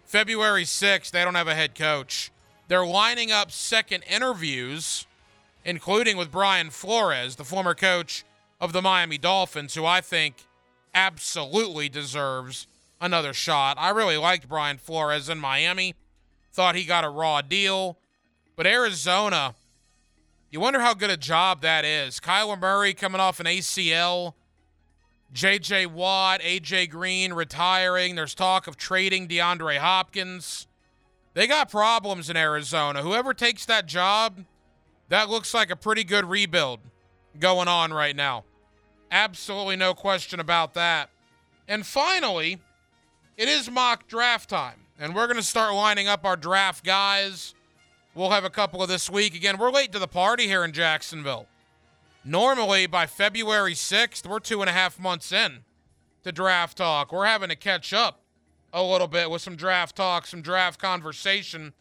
February 0.05 0.63
6th, 0.63 1.11
they 1.11 1.23
don't 1.23 1.35
have 1.35 1.47
a 1.47 1.53
head 1.53 1.75
coach. 1.75 2.31
They're 2.67 2.85
lining 2.85 3.31
up 3.31 3.51
second 3.51 4.03
interviews, 4.09 5.05
including 5.63 6.17
with 6.17 6.31
Brian 6.31 6.71
Flores, 6.71 7.35
the 7.35 7.43
former 7.43 7.75
coach 7.75 8.23
of 8.59 8.73
the 8.73 8.81
Miami 8.81 9.17
Dolphins, 9.17 9.75
who 9.75 9.85
I 9.85 10.01
think 10.01 10.47
absolutely 10.93 11.89
deserves 11.89 12.67
another 12.99 13.33
shot. 13.33 13.77
I 13.79 13.89
really 13.89 14.17
liked 14.17 14.49
Brian 14.49 14.77
Flores 14.77 15.29
in 15.29 15.39
Miami, 15.39 15.95
thought 16.51 16.75
he 16.75 16.83
got 16.83 17.03
a 17.03 17.09
raw 17.09 17.41
deal. 17.41 17.97
But 18.55 18.67
Arizona, 18.67 19.55
you 20.51 20.59
wonder 20.59 20.79
how 20.79 20.93
good 20.93 21.09
a 21.09 21.17
job 21.17 21.61
that 21.61 21.85
is. 21.85 22.19
Kyler 22.19 22.59
Murray 22.59 22.93
coming 22.93 23.21
off 23.21 23.39
an 23.39 23.45
ACL, 23.45 24.33
JJ 25.33 25.87
Watt, 25.87 26.41
AJ 26.41 26.89
Green 26.89 27.33
retiring. 27.33 28.15
There's 28.15 28.35
talk 28.35 28.67
of 28.67 28.75
trading 28.75 29.27
DeAndre 29.27 29.77
Hopkins. 29.77 30.67
They 31.35 31.47
got 31.47 31.69
problems 31.69 32.29
in 32.29 32.35
Arizona. 32.35 33.01
Whoever 33.01 33.33
takes 33.33 33.65
that 33.67 33.85
job, 33.85 34.43
that 35.07 35.29
looks 35.29 35.53
like 35.53 35.69
a 35.69 35.75
pretty 35.75 36.03
good 36.03 36.25
rebuild 36.25 36.79
going 37.39 37.67
on 37.67 37.93
right 37.93 38.15
now. 38.15 38.43
Absolutely 39.11 39.75
no 39.75 39.93
question 39.93 40.39
about 40.39 40.73
that. 40.75 41.09
And 41.67 41.85
finally, 41.85 42.59
it 43.37 43.47
is 43.47 43.69
mock 43.69 44.07
draft 44.07 44.49
time, 44.49 44.81
and 44.99 45.15
we're 45.15 45.27
going 45.27 45.37
to 45.37 45.43
start 45.43 45.73
lining 45.73 46.07
up 46.07 46.25
our 46.25 46.35
draft 46.35 46.83
guys. 46.83 47.53
We'll 48.13 48.31
have 48.31 48.43
a 48.43 48.49
couple 48.49 48.81
of 48.81 48.89
this 48.89 49.09
week. 49.09 49.35
Again, 49.35 49.57
we're 49.57 49.71
late 49.71 49.91
to 49.93 49.99
the 49.99 50.07
party 50.07 50.45
here 50.45 50.63
in 50.63 50.71
Jacksonville. 50.71 51.47
Normally, 52.25 52.85
by 52.85 53.05
February 53.05 53.73
6th, 53.73 54.27
we're 54.27 54.39
two 54.39 54.61
and 54.61 54.69
a 54.69 54.73
half 54.73 54.99
months 54.99 55.31
in 55.31 55.59
to 56.23 56.31
draft 56.31 56.77
talk. 56.77 57.11
We're 57.11 57.25
having 57.25 57.49
to 57.49 57.55
catch 57.55 57.93
up 57.93 58.21
a 58.73 58.83
little 58.83 59.07
bit 59.07 59.31
with 59.31 59.41
some 59.41 59.55
draft 59.55 59.95
talk, 59.95 60.27
some 60.27 60.41
draft 60.41 60.79
conversation. 60.79 61.73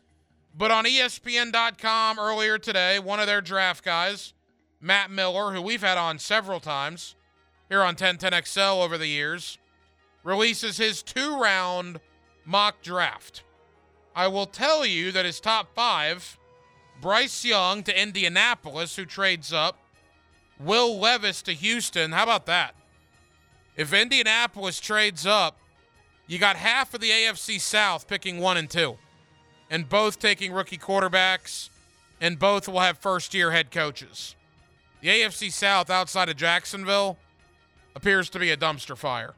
But 0.57 0.71
on 0.71 0.85
ESPN.com 0.85 2.19
earlier 2.19 2.59
today, 2.59 2.99
one 2.99 3.21
of 3.21 3.27
their 3.27 3.41
draft 3.41 3.85
guys, 3.85 4.33
Matt 4.81 5.11
Miller, 5.11 5.53
who 5.53 5.61
we've 5.61 5.83
had 5.83 5.99
on 5.99 6.19
several 6.19 6.61
times 6.61 7.15
here 7.69 7.83
on 7.83 7.97
1010XL 7.97 8.83
over 8.85 8.97
the 8.99 9.07
years, 9.07 9.59
releases 10.25 10.79
his 10.79 11.03
two 11.03 11.41
round 11.41 12.01
mock 12.45 12.83
draft. 12.83 13.43
I 14.15 14.27
will 14.29 14.47
tell 14.47 14.85
you 14.85 15.13
that 15.13 15.25
his 15.25 15.41
top 15.41 15.75
five 15.75 16.39
Bryce 17.01 17.45
Young 17.45 17.83
to 17.85 18.01
Indianapolis, 18.01 18.97
who 18.97 19.05
trades 19.05 19.53
up, 19.53 19.79
Will 20.59 20.99
Levis 20.99 21.43
to 21.43 21.53
Houston. 21.53 22.11
How 22.13 22.25
about 22.25 22.47
that? 22.47 22.75
If 23.77 23.93
Indianapolis 23.93 24.81
trades 24.81 25.25
up, 25.25 25.57
you 26.27 26.39
got 26.39 26.57
half 26.57 26.93
of 26.95 27.01
the 27.01 27.11
AFC 27.11 27.61
South 27.61 28.09
picking 28.09 28.39
one 28.39 28.57
and 28.57 28.69
two, 28.69 28.99
and 29.71 29.89
both 29.89 30.19
taking 30.19 30.53
rookie 30.53 30.77
quarterbacks, 30.77 31.69
and 32.21 32.39
both 32.39 32.67
will 32.67 32.81
have 32.81 32.99
first 32.99 33.33
year 33.35 33.53
head 33.53 33.71
coaches. 33.71 34.35
The 35.01 35.09
AFC 35.09 35.53
South 35.53 35.91
outside 35.91 36.29
of 36.29 36.37
Jacksonville 36.37 37.19
appears 37.99 38.31
to 38.31 38.39
be 38.39 38.53
a 38.53 38.57
dumpster 38.57 38.97
fire. 38.97 39.35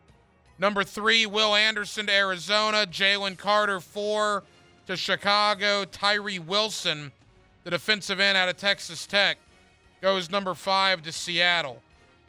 Number 0.58 0.84
three, 0.84 1.24
Will 1.24 1.54
Anderson 1.54 2.08
to 2.08 2.12
Arizona, 2.12 2.86
Jalen 2.86 3.38
Carter, 3.38 3.80
four 3.80 4.42
to 4.86 4.98
Chicago, 4.98 5.86
Tyree 5.86 6.38
Wilson, 6.38 7.10
the 7.64 7.70
defensive 7.70 8.20
end 8.20 8.36
out 8.36 8.50
of 8.50 8.58
Texas 8.58 9.06
Tech, 9.06 9.38
goes 10.02 10.28
number 10.28 10.52
five 10.52 11.00
to 11.04 11.10
Seattle. 11.10 11.80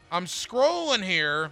I'm 0.10 0.26
scrolling 0.26 1.04
here. 1.04 1.52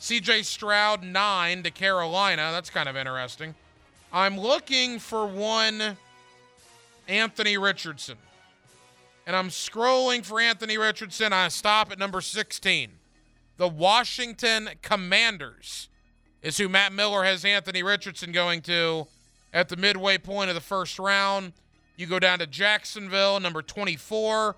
CJ 0.00 0.46
Stroud, 0.46 1.02
nine 1.02 1.62
to 1.64 1.70
Carolina. 1.70 2.48
That's 2.50 2.70
kind 2.70 2.88
of 2.88 2.96
interesting. 2.96 3.54
I'm 4.10 4.40
looking 4.40 4.98
for 4.98 5.26
one 5.26 5.98
Anthony 7.08 7.58
Richardson. 7.58 8.16
And 9.26 9.36
I'm 9.36 9.50
scrolling 9.50 10.24
for 10.24 10.40
Anthony 10.40 10.78
Richardson. 10.78 11.34
I 11.34 11.48
stop 11.48 11.92
at 11.92 11.98
number 11.98 12.22
16. 12.22 12.97
The 13.58 13.68
Washington 13.68 14.70
Commanders 14.82 15.88
is 16.42 16.58
who 16.58 16.68
Matt 16.68 16.92
Miller 16.92 17.24
has 17.24 17.44
Anthony 17.44 17.82
Richardson 17.82 18.30
going 18.30 18.62
to 18.62 19.08
at 19.52 19.68
the 19.68 19.76
midway 19.76 20.16
point 20.16 20.48
of 20.48 20.54
the 20.54 20.60
first 20.60 20.96
round. 21.00 21.52
You 21.96 22.06
go 22.06 22.20
down 22.20 22.38
to 22.38 22.46
Jacksonville, 22.46 23.40
number 23.40 23.60
24. 23.60 24.54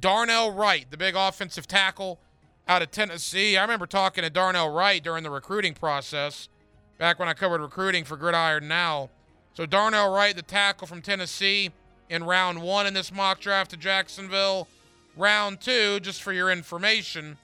Darnell 0.00 0.50
Wright, 0.50 0.86
the 0.90 0.96
big 0.96 1.14
offensive 1.14 1.68
tackle 1.68 2.18
out 2.66 2.80
of 2.80 2.90
Tennessee. 2.90 3.58
I 3.58 3.62
remember 3.62 3.86
talking 3.86 4.24
to 4.24 4.30
Darnell 4.30 4.70
Wright 4.70 5.04
during 5.04 5.24
the 5.24 5.30
recruiting 5.30 5.74
process 5.74 6.48
back 6.96 7.18
when 7.18 7.28
I 7.28 7.34
covered 7.34 7.60
recruiting 7.60 8.04
for 8.04 8.16
Gridiron 8.16 8.66
Now. 8.66 9.10
So 9.52 9.66
Darnell 9.66 10.10
Wright, 10.10 10.34
the 10.34 10.40
tackle 10.40 10.86
from 10.86 11.02
Tennessee, 11.02 11.70
in 12.08 12.24
round 12.24 12.62
one 12.62 12.86
in 12.86 12.94
this 12.94 13.12
mock 13.12 13.40
draft 13.40 13.72
to 13.72 13.76
Jacksonville. 13.76 14.68
Round 15.18 15.60
two, 15.60 16.00
just 16.00 16.22
for 16.22 16.32
your 16.32 16.50
information, 16.50 17.36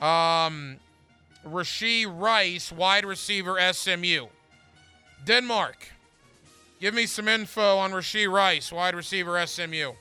um, 0.00 0.76
Rashee 1.46 2.06
Rice, 2.08 2.70
wide 2.72 3.04
receiver, 3.04 3.58
SMU. 3.72 4.26
Denmark, 5.24 5.92
give 6.80 6.94
me 6.94 7.06
some 7.06 7.28
info 7.28 7.76
on 7.78 7.92
Rashee 7.92 8.30
Rice, 8.30 8.72
wide 8.72 8.94
receiver, 8.94 9.44
SMU. 9.46 9.92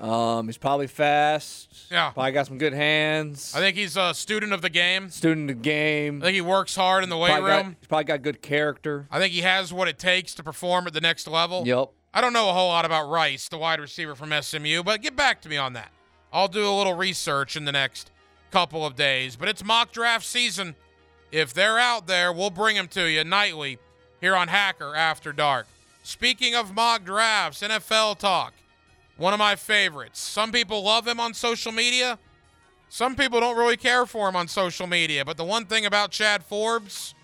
Um, 0.00 0.46
he's 0.46 0.58
probably 0.58 0.86
fast. 0.86 1.86
Yeah. 1.90 2.10
Probably 2.10 2.32
got 2.32 2.46
some 2.46 2.58
good 2.58 2.74
hands. 2.74 3.54
I 3.56 3.60
think 3.60 3.76
he's 3.76 3.96
a 3.96 4.12
student 4.12 4.52
of 4.52 4.60
the 4.62 4.68
game. 4.70 5.08
Student 5.10 5.50
of 5.50 5.56
the 5.56 5.62
game. 5.62 6.20
I 6.22 6.26
think 6.26 6.34
he 6.34 6.40
works 6.42 6.76
hard 6.76 7.02
in 7.02 7.08
the 7.10 7.16
weight 7.16 7.30
Probably 7.32 7.50
got- 7.50 7.64
room. 7.64 7.76
he's 7.80 7.88
probably 7.88 8.04
got 8.04 8.22
good 8.22 8.42
character. 8.42 9.06
I 9.10 9.18
think 9.18 9.32
he 9.32 9.40
has 9.40 9.72
what 9.72 9.88
it 9.88 9.98
takes 9.98 10.34
to 10.34 10.42
perform 10.42 10.86
at 10.86 10.92
the 10.92 11.00
next 11.00 11.26
level. 11.26 11.62
Yep. 11.66 11.90
I 12.12 12.20
don't 12.20 12.32
know 12.32 12.48
a 12.50 12.52
whole 12.52 12.68
lot 12.68 12.84
about 12.84 13.08
Rice, 13.10 13.48
the 13.48 13.58
wide 13.58 13.80
receiver 13.80 14.14
from 14.14 14.32
SMU, 14.42 14.82
but 14.82 15.02
get 15.02 15.16
back 15.16 15.40
to 15.42 15.48
me 15.48 15.56
on 15.56 15.72
that. 15.74 15.90
I'll 16.32 16.48
do 16.48 16.66
a 16.68 16.72
little 16.76 16.94
research 16.94 17.56
in 17.56 17.64
the 17.64 17.72
next 17.72 18.10
couple 18.50 18.84
of 18.84 18.96
days. 18.96 19.36
But 19.36 19.48
it's 19.48 19.64
mock 19.64 19.92
draft 19.92 20.24
season. 20.24 20.74
If 21.32 21.52
they're 21.52 21.78
out 21.78 22.06
there, 22.06 22.32
we'll 22.32 22.50
bring 22.50 22.76
them 22.76 22.88
to 22.88 23.08
you 23.10 23.24
nightly 23.24 23.78
here 24.20 24.36
on 24.36 24.48
Hacker 24.48 24.94
After 24.94 25.32
Dark. 25.32 25.66
Speaking 26.02 26.54
of 26.54 26.74
mock 26.74 27.04
drafts, 27.04 27.62
NFL 27.62 28.18
talk. 28.18 28.54
One 29.16 29.32
of 29.32 29.38
my 29.38 29.56
favorites. 29.56 30.20
Some 30.20 30.52
people 30.52 30.82
love 30.84 31.06
him 31.08 31.18
on 31.18 31.34
social 31.34 31.72
media. 31.72 32.18
Some 32.88 33.16
people 33.16 33.40
don't 33.40 33.56
really 33.56 33.76
care 33.76 34.06
for 34.06 34.28
him 34.28 34.36
on 34.36 34.46
social 34.46 34.86
media. 34.86 35.24
But 35.24 35.36
the 35.36 35.44
one 35.44 35.64
thing 35.64 35.86
about 35.86 36.10
Chad 36.10 36.44
Forbes 36.44 37.14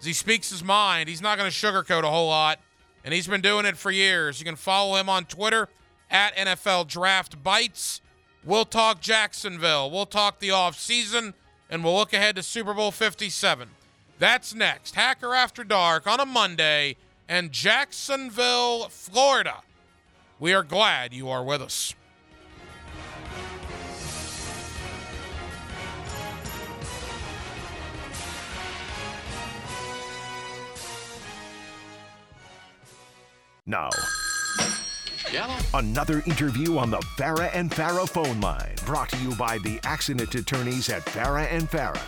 is 0.00 0.06
he 0.06 0.12
speaks 0.12 0.50
his 0.50 0.64
mind. 0.64 1.08
He's 1.08 1.20
not 1.20 1.36
going 1.36 1.50
to 1.50 1.54
sugarcoat 1.54 2.04
a 2.04 2.10
whole 2.10 2.28
lot. 2.28 2.60
And 3.04 3.12
he's 3.12 3.26
been 3.26 3.40
doing 3.40 3.66
it 3.66 3.76
for 3.76 3.90
years. 3.90 4.40
You 4.40 4.46
can 4.46 4.56
follow 4.56 4.96
him 4.96 5.08
on 5.08 5.26
Twitter 5.26 5.68
at 6.10 6.34
NFL 6.36 6.88
Draft 6.88 7.42
Bites. 7.42 8.00
We'll 8.46 8.64
talk 8.64 9.00
Jacksonville. 9.00 9.90
We'll 9.90 10.06
talk 10.06 10.38
the 10.38 10.50
offseason, 10.50 11.34
and 11.68 11.82
we'll 11.82 11.96
look 11.96 12.12
ahead 12.12 12.36
to 12.36 12.44
Super 12.44 12.72
Bowl 12.72 12.92
57. 12.92 13.68
That's 14.20 14.54
next. 14.54 14.94
Hacker 14.94 15.34
After 15.34 15.64
Dark 15.64 16.06
on 16.06 16.20
a 16.20 16.24
Monday 16.24 16.96
in 17.28 17.50
Jacksonville, 17.50 18.88
Florida. 18.88 19.62
We 20.38 20.54
are 20.54 20.62
glad 20.62 21.12
you 21.12 21.28
are 21.28 21.42
with 21.42 21.60
us. 21.60 21.92
Now, 33.66 33.90
another 35.74 36.22
interview 36.26 36.78
on 36.78 36.90
the 36.90 36.98
Farah 37.16 37.50
and 37.52 37.70
Farah 37.70 38.08
phone 38.08 38.40
line, 38.40 38.74
brought 38.84 39.08
to 39.10 39.16
you 39.18 39.34
by 39.34 39.58
the 39.58 39.80
accident 39.84 40.34
attorneys 40.34 40.88
at 40.88 41.04
Farah 41.04 41.50
and 41.50 41.68
Farah. 41.70 42.00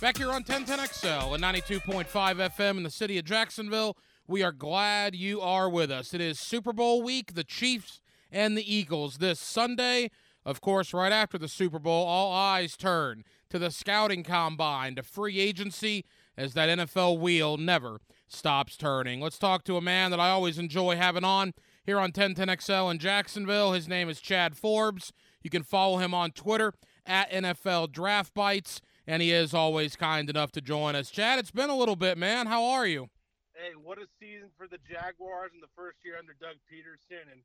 Back 0.00 0.16
here 0.16 0.32
on 0.32 0.44
1010XL 0.44 1.34
and 1.34 1.44
92.5 1.44 2.06
FM 2.06 2.78
in 2.78 2.82
the 2.82 2.90
city 2.90 3.18
of 3.18 3.24
Jacksonville, 3.24 3.96
we 4.26 4.42
are 4.42 4.52
glad 4.52 5.14
you 5.14 5.40
are 5.40 5.68
with 5.68 5.90
us. 5.90 6.14
It 6.14 6.20
is 6.20 6.38
Super 6.38 6.72
Bowl 6.72 7.02
week, 7.02 7.34
the 7.34 7.44
Chiefs 7.44 8.00
and 8.32 8.56
the 8.56 8.74
Eagles 8.74 9.18
this 9.18 9.38
Sunday. 9.38 10.10
Of 10.46 10.60
course, 10.60 10.94
right 10.94 11.12
after 11.12 11.36
the 11.36 11.48
Super 11.48 11.78
Bowl, 11.78 12.06
all 12.06 12.32
eyes 12.32 12.76
turn 12.76 13.24
to 13.50 13.58
the 13.58 13.70
scouting 13.70 14.22
combine, 14.22 14.94
to 14.94 15.02
free 15.02 15.38
agency, 15.40 16.06
as 16.36 16.54
that 16.54 16.78
NFL 16.78 17.18
wheel 17.18 17.58
never 17.58 18.00
stops 18.26 18.76
turning. 18.76 19.20
Let's 19.20 19.38
talk 19.38 19.64
to 19.64 19.76
a 19.76 19.82
man 19.82 20.10
that 20.12 20.20
I 20.20 20.30
always 20.30 20.58
enjoy 20.58 20.96
having 20.96 21.24
on 21.24 21.52
here 21.84 21.98
on 21.98 22.12
1010XL 22.12 22.90
in 22.90 22.98
Jacksonville. 22.98 23.72
His 23.72 23.88
name 23.88 24.08
is 24.08 24.20
Chad 24.20 24.56
Forbes. 24.56 25.12
You 25.42 25.50
can 25.50 25.62
follow 25.62 25.98
him 25.98 26.14
on 26.14 26.32
Twitter 26.32 26.74
at 27.06 27.30
NFL 27.30 27.92
Draft 27.92 28.34
Bites 28.34 28.80
and 29.10 29.22
he 29.22 29.32
is 29.32 29.52
always 29.52 29.96
kind 29.96 30.30
enough 30.30 30.52
to 30.52 30.60
join 30.60 30.94
us. 30.94 31.10
Chad, 31.10 31.40
it's 31.40 31.50
been 31.50 31.68
a 31.68 31.76
little 31.76 31.96
bit, 31.96 32.16
man. 32.16 32.46
How 32.46 32.64
are 32.64 32.86
you? 32.86 33.08
Hey, 33.54 33.72
what 33.82 33.98
a 33.98 34.06
season 34.20 34.50
for 34.56 34.68
the 34.68 34.78
Jaguars 34.88 35.50
in 35.52 35.60
the 35.60 35.72
first 35.74 35.98
year 36.04 36.14
under 36.16 36.34
Doug 36.40 36.56
Pederson, 36.70 37.30
and 37.32 37.42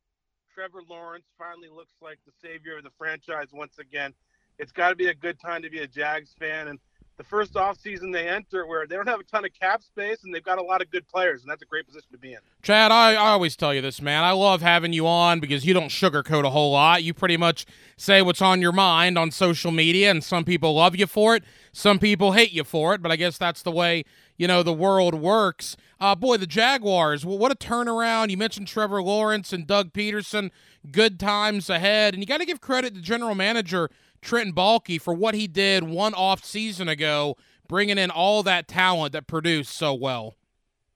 Trevor 0.53 0.81
Lawrence 0.87 1.25
finally 1.39 1.67
looks 1.67 1.93
like 2.01 2.19
the 2.25 2.31
savior 2.39 2.77
of 2.77 2.83
the 2.83 2.91
franchise 2.97 3.47
once 3.51 3.79
again. 3.79 4.13
It's 4.59 4.71
got 4.71 4.89
to 4.89 4.95
be 4.95 5.07
a 5.07 5.15
good 5.15 5.39
time 5.39 5.63
to 5.63 5.69
be 5.71 5.79
a 5.79 5.87
Jags 5.87 6.35
fan. 6.39 6.67
And 6.67 6.79
the 7.17 7.23
first 7.23 7.53
offseason 7.53 8.11
they 8.11 8.27
enter 8.27 8.65
where 8.65 8.85
they 8.85 8.95
don't 8.95 9.07
have 9.07 9.19
a 9.19 9.23
ton 9.23 9.45
of 9.45 9.51
cap 9.53 9.81
space 9.81 10.23
and 10.23 10.33
they've 10.33 10.43
got 10.43 10.57
a 10.57 10.63
lot 10.63 10.81
of 10.81 10.89
good 10.91 11.07
players, 11.07 11.41
and 11.41 11.49
that's 11.49 11.61
a 11.61 11.65
great 11.65 11.85
position 11.85 12.09
to 12.11 12.17
be 12.17 12.33
in. 12.33 12.39
Chad, 12.61 12.91
I, 12.91 13.13
I 13.13 13.29
always 13.29 13.55
tell 13.55 13.73
you 13.73 13.81
this, 13.81 14.01
man. 14.01 14.23
I 14.23 14.31
love 14.31 14.61
having 14.61 14.91
you 14.93 15.07
on 15.07 15.39
because 15.39 15.65
you 15.65 15.73
don't 15.73 15.89
sugarcoat 15.89 16.43
a 16.43 16.49
whole 16.49 16.71
lot. 16.71 17.03
You 17.03 17.13
pretty 17.13 17.37
much 17.37 17.65
say 17.97 18.21
what's 18.21 18.41
on 18.41 18.61
your 18.61 18.71
mind 18.73 19.17
on 19.17 19.31
social 19.31 19.71
media, 19.71 20.11
and 20.11 20.23
some 20.23 20.43
people 20.43 20.73
love 20.73 20.95
you 20.95 21.07
for 21.07 21.35
it, 21.35 21.43
some 21.71 21.99
people 21.99 22.33
hate 22.33 22.51
you 22.51 22.63
for 22.63 22.93
it, 22.93 23.01
but 23.01 23.11
I 23.11 23.15
guess 23.15 23.37
that's 23.37 23.61
the 23.61 23.71
way, 23.71 24.03
you 24.37 24.47
know, 24.47 24.63
the 24.63 24.73
world 24.73 25.15
works. 25.15 25.77
Uh, 25.99 26.15
boy, 26.15 26.37
the 26.37 26.47
Jaguars, 26.47 27.25
what 27.25 27.51
a 27.51 27.55
turnaround. 27.55 28.29
You 28.29 28.37
mentioned 28.37 28.67
Trevor 28.67 29.01
Lawrence 29.01 29.53
and 29.53 29.65
Doug 29.65 29.93
Pederson. 29.93 30.51
Good 30.91 31.19
times 31.19 31.69
ahead. 31.69 32.13
And 32.13 32.21
you 32.21 32.27
got 32.27 32.39
to 32.39 32.45
give 32.45 32.61
credit 32.61 32.93
to 32.95 33.01
general 33.01 33.35
manager 33.35 33.89
Trent 34.21 34.55
Baalke 34.55 34.99
for 34.99 35.13
what 35.13 35.35
he 35.35 35.47
did 35.47 35.83
one 35.83 36.13
off 36.13 36.43
season 36.43 36.89
ago, 36.89 37.37
bringing 37.67 37.97
in 37.97 38.09
all 38.09 38.43
that 38.43 38.67
talent 38.67 39.13
that 39.13 39.27
produced 39.27 39.71
so 39.75 39.93
well. 39.93 40.35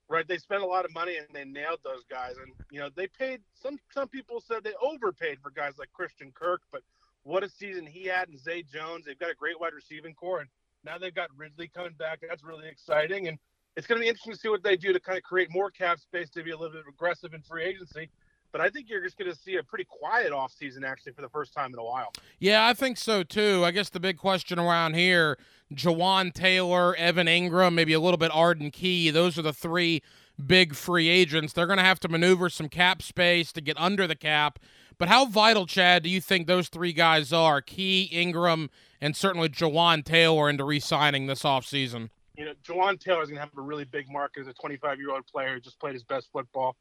Right, 0.09 0.27
they 0.27 0.39
spent 0.39 0.63
a 0.63 0.65
lot 0.65 0.85
of 0.85 0.93
money 0.95 1.17
and 1.17 1.27
they 1.31 1.45
nailed 1.45 1.81
those 1.83 2.03
guys, 2.09 2.33
and 2.43 2.51
you 2.71 2.79
know 2.79 2.89
they 2.95 3.05
paid. 3.05 3.41
Some 3.53 3.77
some 3.91 4.07
people 4.07 4.41
said 4.41 4.63
they 4.63 4.73
overpaid 4.81 5.37
for 5.39 5.51
guys 5.51 5.73
like 5.77 5.93
Christian 5.93 6.31
Kirk, 6.31 6.61
but 6.71 6.81
what 7.21 7.43
a 7.43 7.49
season 7.49 7.85
he 7.85 8.05
had 8.05 8.27
and 8.27 8.39
Zay 8.39 8.63
Jones. 8.63 9.05
They've 9.05 9.19
got 9.19 9.29
a 9.29 9.35
great 9.35 9.59
wide 9.59 9.73
receiving 9.73 10.15
corps, 10.15 10.39
and 10.39 10.49
now 10.83 10.97
they've 10.97 11.13
got 11.13 11.29
Ridley 11.35 11.69
coming 11.73 11.93
back. 11.97 12.19
That's 12.27 12.43
really 12.43 12.67
exciting, 12.67 13.27
and 13.27 13.37
it's 13.75 13.87
going 13.87 13.99
to 13.99 14.03
be 14.03 14.09
interesting 14.09 14.33
to 14.33 14.39
see 14.39 14.49
what 14.49 14.63
they 14.63 14.75
do 14.75 14.93
to 14.93 14.99
kind 14.99 15.17
of 15.17 15.23
create 15.23 15.49
more 15.51 15.71
cap 15.71 15.99
space 15.99 16.29
to 16.31 16.43
be 16.43 16.51
a 16.51 16.57
little 16.57 16.73
bit 16.73 16.83
aggressive 16.89 17.33
in 17.33 17.41
free 17.41 17.63
agency. 17.63 18.09
But 18.51 18.61
I 18.61 18.69
think 18.69 18.89
you're 18.89 19.03
just 19.03 19.17
going 19.17 19.31
to 19.31 19.37
see 19.37 19.57
a 19.57 19.63
pretty 19.63 19.85
quiet 19.85 20.31
offseason 20.31 20.83
actually 20.83 21.13
for 21.13 21.21
the 21.21 21.29
first 21.29 21.53
time 21.53 21.71
in 21.71 21.79
a 21.79 21.83
while. 21.83 22.11
Yeah, 22.39 22.65
I 22.65 22.73
think 22.73 22.97
so 22.97 23.21
too. 23.21 23.63
I 23.63 23.71
guess 23.71 23.89
the 23.89 23.99
big 23.99 24.17
question 24.17 24.57
around 24.57 24.95
here 24.95 25.37
Jawaan 25.73 26.33
Taylor, 26.33 26.95
Evan 26.95 27.27
Engram, 27.27 27.73
maybe 27.73 27.93
a 27.93 27.99
little 27.99 28.17
bit 28.17 28.31
Arden 28.33 28.71
Key. 28.71 29.11
Those 29.11 29.37
are 29.37 29.43
the 29.43 29.53
three 29.53 30.01
big 30.43 30.73
free 30.73 31.09
agents. 31.09 31.53
They're 31.53 31.67
going 31.67 31.77
to 31.77 31.83
have 31.83 31.99
to 31.99 32.09
maneuver 32.09 32.49
some 32.49 32.69
cap 32.69 33.01
space 33.01 33.51
to 33.53 33.61
get 33.61 33.79
under 33.79 34.07
the 34.07 34.15
cap. 34.15 34.57
But 34.99 35.07
how 35.07 35.25
vital, 35.25 35.65
Chad, 35.65 36.03
do 36.03 36.09
you 36.09 36.19
think 36.19 36.45
those 36.45 36.67
three 36.67 36.91
guys 36.91 37.31
are? 37.31 37.61
Key, 37.61 38.09
Engram, 38.13 38.67
and 38.99 39.15
certainly 39.15 39.47
Jawaan 39.47 40.03
Taylor 40.03 40.49
into 40.49 40.65
re 40.65 40.81
signing 40.81 41.25
this 41.25 41.43
offseason? 41.43 42.09
You 42.35 42.45
know, 42.45 42.53
Jawaan 42.65 42.99
Taylor 42.99 43.23
is 43.23 43.29
going 43.29 43.37
to 43.37 43.41
have 43.41 43.57
a 43.57 43.61
really 43.61 43.85
big 43.85 44.11
market 44.11 44.41
as 44.41 44.47
a 44.47 44.53
25 44.53 44.99
year 44.99 45.11
old 45.11 45.25
player 45.25 45.53
who 45.53 45.61
just 45.61 45.79
played 45.79 45.93
his 45.93 46.03
best 46.03 46.29
football. 46.33 46.75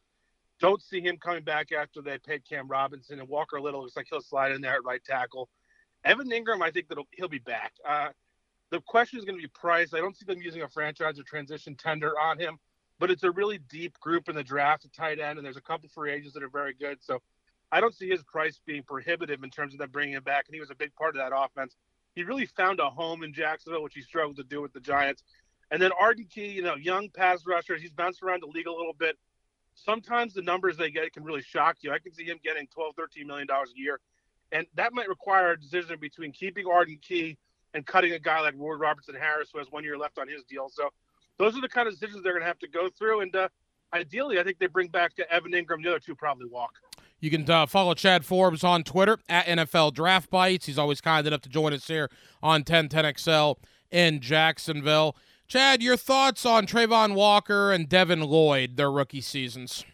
Don't 0.61 0.83
see 0.83 1.01
him 1.01 1.16
coming 1.16 1.45
back 1.45 1.71
after 1.71 2.03
they 2.03 2.19
paid 2.19 2.45
Cam 2.45 2.66
Robinson 2.66 3.21
and 3.21 3.29
Walker 3.29 3.61
Little. 3.61 3.83
Looks 3.83 3.97
like 3.97 4.09
he'll 4.11 4.21
slide 4.21 4.51
in 4.51 4.61
there 4.61 4.75
at 4.75 4.85
right 4.85 5.03
tackle. 5.05 5.49
Evan 6.05 6.29
Engram, 6.31 6.61
I 6.61 6.73
think 6.73 6.89
that 6.89 6.99
he'll 7.12 7.29
be 7.29 7.39
back. 7.39 7.73
Uh, 7.89 8.09
the 8.71 8.81
question 8.81 9.21
is 9.21 9.25
going 9.25 9.39
to 9.39 9.43
be 9.43 9.49
price. 9.49 9.95
I 9.95 9.99
don't 9.99 10.16
see 10.16 10.25
them 10.27 10.43
using 10.43 10.62
a 10.62 10.69
franchise 10.69 11.21
or 11.21 11.23
transition 11.23 11.77
tender 11.77 12.19
on 12.19 12.39
him, 12.39 12.59
but 12.99 13.12
it's 13.12 13.23
a 13.23 13.31
really 13.31 13.59
deep 13.71 13.99
group 14.01 14.29
in 14.29 14.35
the 14.35 14.43
draft 14.43 14.85
at 14.85 14.93
tight 14.93 15.21
end, 15.21 15.39
and 15.39 15.47
there's 15.47 15.57
a 15.57 15.62
couple 15.62 15.89
free 15.89 16.12
agents 16.12 16.35
that 16.35 16.43
are 16.43 16.49
very 16.49 16.75
good. 16.75 16.99
So 17.01 17.23
I 17.71 17.81
don't 17.81 17.95
see 17.95 18.09
his 18.09 18.23
price 18.23 18.61
being 18.66 18.83
prohibitive 18.83 19.43
in 19.43 19.51
terms 19.51 19.75
of 19.75 19.79
them 19.79 19.91
bringing 19.91 20.14
him 20.14 20.23
back, 20.23 20.47
and 20.47 20.55
he 20.55 20.61
was 20.61 20.71
a 20.71 20.75
big 20.75 20.95
part 20.95 21.16
of 21.16 21.21
that 21.21 21.37
offense. 21.37 21.77
He 22.14 22.25
really 22.25 22.47
found 22.47 22.81
a 22.81 22.89
home 22.89 23.23
in 23.23 23.33
Jacksonville, 23.33 23.83
which 23.83 23.95
he 23.95 24.03
struggled 24.03 24.37
to 24.37 24.45
do 24.45 24.61
with 24.61 24.73
the 24.73 24.81
Giants. 24.81 25.23
And 25.71 25.81
then 25.81 25.91
Arden 26.01 26.27
Key, 26.31 26.49
you 26.49 26.62
know, 26.62 26.77
young 26.77 27.11
pass 27.11 27.45
rusher, 27.47 27.77
He's 27.77 27.93
bounced 27.93 28.23
around 28.23 28.43
the 28.43 28.47
league 28.47 28.66
a 28.66 28.73
little 28.73 28.95
bit 28.99 29.16
sometimes 29.85 30.35
the 30.35 30.43
numbers 30.43 30.77
they 30.77 30.91
get 30.91 31.12
can 31.12 31.25
really 31.25 31.43
shock 31.43 31.77
you. 31.81 31.93
I 31.93 31.99
can 31.99 32.12
see 32.12 32.25
him 32.25 32.39
getting 32.43 32.66
12, 32.69 32.95
13 32.97 33.27
million 33.27 33.47
dollars 33.47 33.73
a 33.77 33.79
year, 33.79 34.01
and 34.53 34.66
that 34.75 34.93
might 34.93 35.09
require 35.09 35.53
a 35.53 35.61
decision 35.61 35.99
between 36.01 36.33
keeping 36.33 36.66
Arden 36.66 36.99
Key 37.01 37.37
and 37.75 37.87
cutting 37.87 38.12
a 38.12 38.19
guy 38.19 38.41
like 38.41 38.55
Ward 38.55 38.81
Robertson 38.81 39.14
Harris, 39.14 39.51
who 39.53 39.59
has 39.59 39.71
one 39.71 39.85
year 39.85 39.99
left 39.99 40.19
on 40.19 40.29
his 40.29 40.43
deal. 40.45 40.69
So 40.71 40.91
those 41.39 41.57
are 41.57 41.61
the 41.61 41.69
kind 41.69 41.87
of 41.87 41.95
decisions 41.95 42.23
they're 42.23 42.33
going 42.33 42.43
to 42.43 42.47
have 42.47 42.59
to 42.61 42.69
go 42.69 42.89
through. 42.89 43.21
And 43.21 43.37
uh, 43.37 43.49
ideally, 43.93 44.41
I 44.41 44.43
think 44.43 44.59
they 44.59 44.66
bring 44.66 44.89
back 44.89 45.12
Evan 45.31 45.53
Engram. 45.53 45.83
The 45.83 45.91
other 45.91 45.99
two 45.99 46.14
probably 46.14 46.47
walk. 46.47 46.73
You 47.21 47.31
can 47.31 47.51
uh, 47.51 47.66
follow 47.66 47.95
Chad 47.95 48.25
Forbes 48.25 48.62
on 48.62 48.85
Twitter 48.85 49.19
at 49.29 49.47
NFL 49.47 49.95
Draft 49.95 50.31
Bites. 50.31 50.66
He's 50.66 50.79
always 50.79 51.01
kind 51.01 51.27
enough 51.27 51.41
to 51.43 51.49
join 51.49 51.73
us 51.73 51.89
here 51.89 52.11
on 52.43 52.62
1010XL 52.62 53.57
in 53.91 54.21
Jacksonville. 54.21 55.16
Chad, 55.49 55.83
your 55.83 55.97
thoughts 55.97 56.47
on 56.47 56.66
Travon 56.66 57.14
Walker 57.14 57.73
and 57.73 57.89
Devin 57.89 58.21
Lloyd, 58.21 58.77
their 58.77 58.91
rookie 58.91 59.21
seasons? 59.21 59.85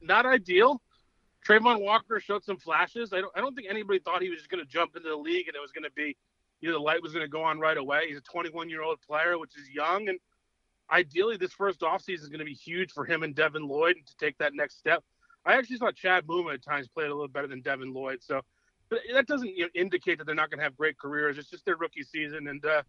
Not 0.00 0.24
ideal. 0.24 0.80
Travon 1.46 1.80
Walker 1.80 2.18
showed 2.18 2.44
some 2.44 2.56
flashes. 2.56 3.12
I 3.12 3.20
don't, 3.20 3.32
I 3.36 3.40
don't 3.40 3.54
think 3.54 3.68
anybody 3.68 3.98
thought 3.98 4.22
he 4.22 4.30
was 4.30 4.38
just 4.38 4.50
going 4.50 4.64
to 4.64 4.70
jump 4.70 4.96
into 4.96 5.08
the 5.08 5.16
league 5.16 5.48
and 5.48 5.56
it 5.56 5.60
was 5.60 5.72
going 5.72 5.84
to 5.84 5.90
be, 5.94 6.16
you 6.60 6.70
know, 6.70 6.78
the 6.78 6.82
light 6.82 7.02
was 7.02 7.12
going 7.12 7.24
to 7.24 7.28
go 7.30 7.42
on 7.42 7.58
right 7.58 7.76
away. 7.76 8.08
He's 8.08 8.18
a 8.18 8.22
21 8.22 8.70
year 8.70 8.82
old 8.82 9.00
player, 9.02 9.38
which 9.38 9.56
is 9.56 9.68
young. 9.68 10.08
And 10.08 10.18
ideally, 10.90 11.36
this 11.36 11.52
first 11.52 11.80
offseason 11.80 12.22
is 12.22 12.28
going 12.28 12.38
to 12.38 12.44
be 12.44 12.54
huge 12.54 12.92
for 12.92 13.04
him 13.04 13.22
and 13.22 13.34
Devin 13.34 13.68
Lloyd 13.68 13.96
to 14.06 14.16
take 14.16 14.38
that 14.38 14.54
next 14.54 14.78
step. 14.78 15.04
I 15.46 15.54
actually 15.54 15.78
thought 15.78 15.94
Chad 15.94 16.26
Muma 16.26 16.54
at 16.54 16.62
times 16.62 16.88
played 16.88 17.06
a 17.06 17.14
little 17.14 17.28
better 17.28 17.46
than 17.46 17.60
Devin 17.60 17.94
Lloyd. 17.94 18.18
So 18.22 18.42
but 18.88 19.00
that 19.12 19.26
doesn't 19.26 19.48
you 19.56 19.64
know, 19.64 19.68
indicate 19.74 20.18
that 20.18 20.24
they're 20.24 20.34
not 20.34 20.50
going 20.50 20.58
to 20.58 20.64
have 20.64 20.76
great 20.76 20.98
careers. 20.98 21.38
It's 21.38 21.50
just 21.50 21.64
their 21.64 21.76
rookie 21.76 22.02
season. 22.02 22.48
And, 22.48 22.64
uh, 22.64 22.82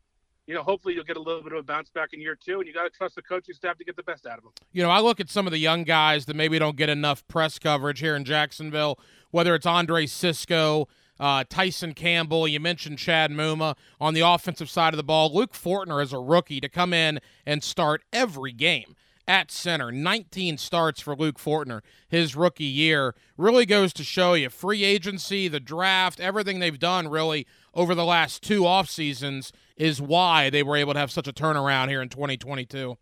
you 0.46 0.54
know, 0.54 0.64
hopefully 0.64 0.94
you'll 0.94 1.04
get 1.04 1.18
a 1.18 1.22
little 1.22 1.42
bit 1.42 1.54
of 1.54 1.60
a 1.60 1.64
bounce 1.64 1.90
back 1.90 2.14
in 2.14 2.22
year 2.22 2.36
two, 2.36 2.60
and 2.60 2.68
you 2.68 2.74
got 2.74 2.84
to 2.84 2.90
trust 2.90 3.16
the 3.16 3.22
coaching 3.22 3.56
staff 3.56 3.78
to 3.78 3.84
get 3.84 3.96
the 3.96 4.04
best 4.04 4.26
out 4.26 4.38
of 4.38 4.44
them. 4.44 4.54
You 4.72 4.84
know, 4.84 4.90
I 4.90 5.00
look 5.00 5.20
at 5.20 5.30
some 5.30 5.46
of 5.46 5.52
the 5.52 5.58
young 5.58 5.84
guys 5.84 6.26
that 6.26 6.36
maybe 6.36 6.58
don't 6.60 6.78
get 6.78 6.90
enough 6.90 7.28
press 7.28 7.60
coverage 7.60 8.00
here 8.00 8.16
in 8.16 8.24
Jacksonville, 8.24 9.00
whether 9.32 9.56
it's 9.56 9.66
Andre 9.66 10.06
Cisco, 10.06 10.88
uh, 11.20 11.44
Tyson 11.50 11.94
Campbell, 11.94 12.48
you 12.48 12.60
mentioned 12.60 13.00
Chad 13.00 13.32
Muma 13.32 13.76
on 14.00 14.14
the 14.14 14.22
offensive 14.22 14.70
side 14.70 14.94
of 14.94 14.98
the 14.98 15.04
ball. 15.04 15.34
Luke 15.34 15.54
Fortner 15.54 16.02
is 16.02 16.14
a 16.14 16.20
rookie 16.20 16.62
to 16.62 16.70
come 16.70 16.94
in 16.94 17.20
and 17.46 17.64
start 17.64 18.04
every 18.14 18.54
game 18.54 18.96
at 19.28 19.52
center. 19.52 19.92
19 19.92 20.58
starts 20.58 21.02
for 21.02 21.16
Luke 21.16 21.38
Fortner 21.38 21.82
his 22.08 22.36
rookie 22.36 22.64
year. 22.64 23.16
Really 23.38 23.66
goes 23.66 23.94
to 23.94 24.04
show 24.04 24.34
you 24.34 24.50
free 24.50 24.84
agency, 24.84 25.48
the 25.48 25.60
draft, 25.60 26.20
everything 26.20 26.60
they've 26.60 26.80
done 26.80 27.08
really 27.08 27.46
over 27.74 27.94
the 27.94 28.06
last 28.06 28.42
two 28.42 28.66
off 28.66 28.90
seasons 28.90 29.52
is 29.76 30.02
why 30.02 30.50
they 30.50 30.64
were 30.64 30.76
able 30.76 30.94
to 30.94 31.00
have 31.00 31.12
such 31.12 31.28
a 31.28 31.34
turnaround 31.34 31.90
here 31.90 32.02
in 32.02 32.10
2022. 32.10 32.98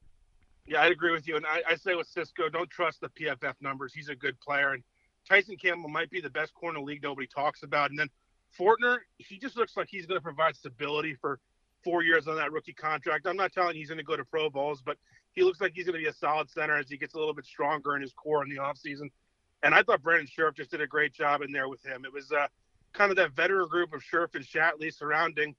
Yeah, 0.68 0.82
I'd 0.82 0.92
agree 0.92 1.12
with 1.12 1.28
you. 1.28 1.36
And 1.36 1.46
I, 1.46 1.62
I 1.70 1.76
say 1.76 1.96
with 1.96 2.08
Cisco, 2.08 2.50
don't 2.50 2.70
trust 2.70 3.02
the 3.02 3.10
PFF 3.10 3.54
numbers. 3.62 3.94
He's 3.94 4.10
a 4.10 4.16
good 4.16 4.40
player. 4.40 4.74
And 4.74 4.84
Tyson 5.28 5.58
Campbell 5.58 5.90
might 5.90 6.10
be 6.10 6.22
the 6.22 6.30
best 6.30 6.54
corner 6.54 6.80
league 6.80 7.04
nobody 7.04 7.28
talks 7.28 7.64
about. 7.64 7.92
And 7.92 8.00
then 8.00 8.10
Fortner, 8.58 8.98
he 9.18 9.38
just 9.38 9.58
looks 9.58 9.78
like 9.78 9.88
he's 9.90 10.06
going 10.06 10.20
to 10.20 10.24
provide 10.24 10.56
stability 10.56 11.16
for 11.22 11.40
four 11.84 12.04
years 12.04 12.28
on 12.28 12.36
that 12.38 12.52
rookie 12.52 12.74
contract. 12.74 13.28
I'm 13.28 13.38
not 13.38 13.54
telling 13.54 13.76
he's 13.76 13.90
going 13.90 14.00
to 14.00 14.04
go 14.04 14.18
to 14.18 14.26
Pro 14.26 14.50
Bowls, 14.50 14.82
but 14.84 14.98
he 15.36 15.44
looks 15.44 15.62
like 15.62 15.74
he's 15.76 15.86
going 15.86 15.98
to 15.98 16.02
be 16.02 16.10
a 16.10 16.14
solid 16.14 16.50
center 16.50 16.78
as 16.78 16.90
he 16.90 16.98
gets 16.98 17.14
a 17.14 17.18
little 17.18 17.34
bit 17.34 17.46
stronger 17.46 17.96
in 17.96 18.02
his 18.02 18.14
core 18.14 18.44
in 18.44 18.50
the 18.50 18.58
offseason. 18.58 19.12
And 19.64 19.74
I 19.74 19.84
thought 19.84 20.02
Brandon 20.02 20.28
Scherff 20.28 20.56
just 20.56 20.72
did 20.72 20.82
a 20.82 20.88
great 20.88 21.14
job 21.14 21.42
in 21.42 21.52
there 21.52 21.68
with 21.68 21.84
him. 21.84 22.06
It 22.06 22.14
was 22.14 22.32
uh, 22.32 22.48
kind 22.94 23.12
of 23.12 23.18
that 23.18 23.32
veteran 23.32 23.68
group 23.68 23.94
of 23.94 24.02
Scherff 24.02 24.36
and 24.36 24.46
Shatley 24.46 24.94
surrounding 24.94 25.56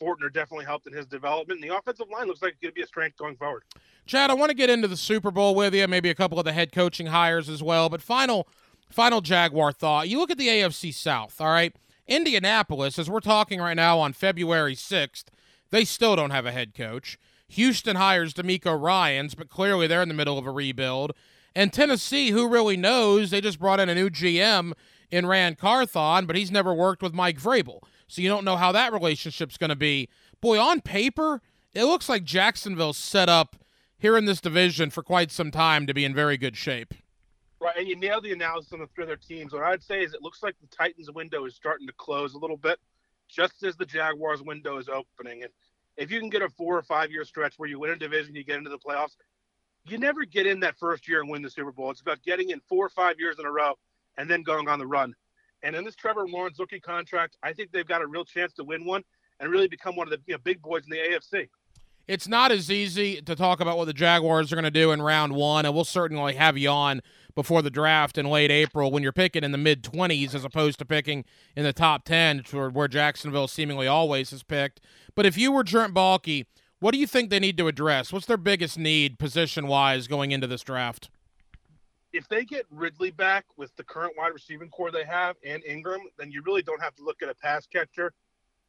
Fortner 0.00 0.32
definitely 0.32 0.64
helped 0.64 0.86
in 0.86 0.92
his 0.92 1.06
development. 1.06 1.60
And 1.60 1.70
the 1.70 1.76
offensive 1.76 2.08
line 2.10 2.26
looks 2.26 2.42
like 2.42 2.52
it's 2.52 2.60
going 2.60 2.72
to 2.72 2.74
be 2.74 2.82
a 2.82 2.86
strength 2.86 3.16
going 3.16 3.36
forward. 3.36 3.62
Chad, 4.06 4.30
I 4.30 4.34
want 4.34 4.50
to 4.50 4.56
get 4.56 4.70
into 4.70 4.88
the 4.88 4.96
Super 4.96 5.30
Bowl 5.30 5.54
with 5.54 5.74
you, 5.74 5.86
maybe 5.86 6.10
a 6.10 6.14
couple 6.14 6.38
of 6.38 6.44
the 6.44 6.52
head 6.52 6.72
coaching 6.72 7.08
hires 7.08 7.48
as 7.48 7.62
well. 7.62 7.88
But 7.88 8.02
final, 8.02 8.48
final 8.90 9.20
Jaguar 9.20 9.72
thought. 9.72 10.08
You 10.08 10.18
look 10.18 10.30
at 10.30 10.38
the 10.38 10.48
AFC 10.48 10.92
South, 10.92 11.40
all 11.40 11.48
right? 11.48 11.74
Indianapolis, 12.08 12.98
as 12.98 13.08
we're 13.08 13.20
talking 13.20 13.60
right 13.60 13.74
now 13.74 13.98
on 13.98 14.12
February 14.12 14.74
6th, 14.74 15.24
they 15.70 15.84
still 15.84 16.16
don't 16.16 16.30
have 16.30 16.46
a 16.46 16.52
head 16.52 16.74
coach. 16.74 17.18
Houston 17.52 17.96
hires 17.96 18.32
DeMeco 18.32 18.80
Ryans, 18.80 19.34
but 19.34 19.50
clearly 19.50 19.86
they're 19.86 20.00
in 20.00 20.08
the 20.08 20.14
middle 20.14 20.38
of 20.38 20.46
a 20.46 20.50
rebuild. 20.50 21.12
And 21.54 21.70
Tennessee, 21.70 22.30
who 22.30 22.48
really 22.48 22.78
knows? 22.78 23.30
They 23.30 23.42
just 23.42 23.58
brought 23.58 23.78
in 23.78 23.90
a 23.90 23.94
new 23.94 24.08
GM 24.08 24.72
in 25.10 25.26
Ran 25.26 25.56
Carthon, 25.56 26.24
but 26.24 26.34
he's 26.34 26.50
never 26.50 26.72
worked 26.72 27.02
with 27.02 27.12
Mike 27.12 27.38
Vrabel. 27.38 27.80
So 28.08 28.22
you 28.22 28.28
don't 28.30 28.46
know 28.46 28.56
how 28.56 28.72
that 28.72 28.90
relationship's 28.90 29.58
going 29.58 29.68
to 29.68 29.76
be. 29.76 30.08
Boy, 30.40 30.58
on 30.58 30.80
paper, 30.80 31.42
it 31.74 31.84
looks 31.84 32.08
like 32.08 32.24
Jacksonville's 32.24 32.96
set 32.96 33.28
up 33.28 33.56
here 33.98 34.16
in 34.16 34.24
this 34.24 34.40
division 34.40 34.88
for 34.88 35.02
quite 35.02 35.30
some 35.30 35.50
time 35.50 35.86
to 35.86 35.92
be 35.92 36.06
in 36.06 36.14
very 36.14 36.38
good 36.38 36.56
shape. 36.56 36.94
Right, 37.60 37.76
and 37.76 37.86
you 37.86 37.96
nailed 37.96 38.24
the 38.24 38.32
analysis 38.32 38.72
on 38.72 38.78
the 38.78 38.86
three 38.94 39.04
other 39.04 39.16
teams. 39.16 39.52
What 39.52 39.62
I'd 39.62 39.82
say 39.82 40.02
is 40.02 40.14
it 40.14 40.22
looks 40.22 40.42
like 40.42 40.54
the 40.62 40.74
Titans' 40.74 41.10
window 41.10 41.44
is 41.44 41.54
starting 41.54 41.86
to 41.86 41.92
close 41.92 42.32
a 42.32 42.38
little 42.38 42.56
bit, 42.56 42.80
just 43.28 43.62
as 43.62 43.76
the 43.76 43.84
Jaguars' 43.84 44.42
window 44.42 44.78
is 44.78 44.88
opening. 44.88 45.42
And 45.42 45.52
if 45.96 46.10
you 46.10 46.20
can 46.20 46.30
get 46.30 46.42
a 46.42 46.48
four 46.48 46.76
or 46.76 46.82
five 46.82 47.10
year 47.10 47.24
stretch 47.24 47.54
where 47.56 47.68
you 47.68 47.78
win 47.78 47.90
a 47.90 47.96
division, 47.96 48.34
you 48.34 48.44
get 48.44 48.56
into 48.56 48.70
the 48.70 48.78
playoffs, 48.78 49.16
you 49.84 49.98
never 49.98 50.24
get 50.24 50.46
in 50.46 50.60
that 50.60 50.78
first 50.78 51.08
year 51.08 51.20
and 51.20 51.30
win 51.30 51.42
the 51.42 51.50
Super 51.50 51.72
Bowl. 51.72 51.90
It's 51.90 52.00
about 52.00 52.22
getting 52.22 52.50
in 52.50 52.60
four 52.68 52.86
or 52.86 52.90
five 52.90 53.16
years 53.18 53.38
in 53.38 53.46
a 53.46 53.50
row 53.50 53.74
and 54.16 54.30
then 54.30 54.42
going 54.42 54.68
on 54.68 54.78
the 54.78 54.86
run. 54.86 55.14
And 55.62 55.76
in 55.76 55.84
this 55.84 55.94
Trevor 55.94 56.26
Lawrence 56.26 56.58
rookie 56.58 56.80
contract, 56.80 57.36
I 57.42 57.52
think 57.52 57.72
they've 57.72 57.86
got 57.86 58.02
a 58.02 58.06
real 58.06 58.24
chance 58.24 58.52
to 58.54 58.64
win 58.64 58.84
one 58.84 59.02
and 59.40 59.50
really 59.50 59.68
become 59.68 59.96
one 59.96 60.06
of 60.06 60.10
the 60.10 60.20
you 60.26 60.34
know, 60.34 60.40
big 60.42 60.60
boys 60.62 60.84
in 60.84 60.90
the 60.90 60.98
AFC. 60.98 61.48
It's 62.08 62.26
not 62.26 62.50
as 62.50 62.70
easy 62.70 63.22
to 63.22 63.36
talk 63.36 63.60
about 63.60 63.78
what 63.78 63.84
the 63.84 63.92
Jaguars 63.92 64.52
are 64.52 64.56
going 64.56 64.64
to 64.64 64.72
do 64.72 64.90
in 64.90 65.00
round 65.00 65.34
one, 65.34 65.64
and 65.64 65.74
we'll 65.74 65.84
certainly 65.84 66.34
have 66.34 66.58
you 66.58 66.68
on 66.68 67.00
before 67.34 67.62
the 67.62 67.70
draft 67.70 68.18
in 68.18 68.26
late 68.26 68.50
April 68.50 68.90
when 68.90 69.02
you're 69.02 69.12
picking 69.12 69.44
in 69.44 69.52
the 69.52 69.58
mid 69.58 69.82
20s 69.82 70.34
as 70.34 70.44
opposed 70.44 70.78
to 70.78 70.84
picking 70.84 71.24
in 71.56 71.64
the 71.64 71.72
top 71.72 72.04
10, 72.04 72.44
where 72.50 72.88
Jacksonville 72.88 73.48
seemingly 73.48 73.86
always 73.86 74.30
has 74.30 74.42
picked. 74.42 74.80
But 75.14 75.26
if 75.26 75.36
you 75.36 75.52
were 75.52 75.64
Trent 75.64 75.94
Baalke, 75.94 76.46
what 76.80 76.92
do 76.92 76.98
you 76.98 77.06
think 77.06 77.30
they 77.30 77.38
need 77.38 77.56
to 77.58 77.68
address? 77.68 78.12
What's 78.12 78.26
their 78.26 78.36
biggest 78.36 78.76
need 78.76 79.18
position 79.18 79.68
wise 79.68 80.08
going 80.08 80.32
into 80.32 80.46
this 80.46 80.62
draft? 80.62 81.10
If 82.12 82.28
they 82.28 82.44
get 82.44 82.66
Ridley 82.70 83.10
back 83.10 83.46
with 83.56 83.74
the 83.76 83.84
current 83.84 84.14
wide 84.18 84.32
receiving 84.34 84.68
corps 84.68 84.90
they 84.90 85.04
have 85.04 85.36
and 85.46 85.62
Engram, 85.62 86.00
then 86.18 86.30
you 86.30 86.42
really 86.44 86.62
don't 86.62 86.82
have 86.82 86.94
to 86.96 87.04
look 87.04 87.22
at 87.22 87.28
a 87.28 87.34
pass 87.34 87.66
catcher. 87.66 88.12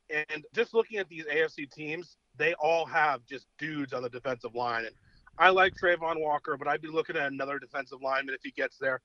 And 0.10 0.46
just 0.54 0.74
looking 0.74 1.00
at 1.00 1.10
these 1.10 1.26
AFC 1.26 1.72
teams, 1.72 2.18
they 2.38 2.54
all 2.56 2.86
have 2.86 3.26
just 3.26 3.48
dudes 3.58 3.94
on 3.94 4.04
the 4.04 4.10
defensive 4.10 4.54
line. 4.54 4.86
And 4.86 4.96
I 5.38 5.50
like 5.50 5.74
Travon 5.76 6.20
Walker, 6.20 6.58
but 6.58 6.68
I'd 6.68 6.82
be 6.82 6.90
looking 6.90 7.16
at 7.16 7.32
another 7.32 7.60
defensive 7.60 8.02
lineman 8.02 8.36
if 8.36 8.42
he 8.44 8.52
gets 8.52 8.78
there. 8.78 9.02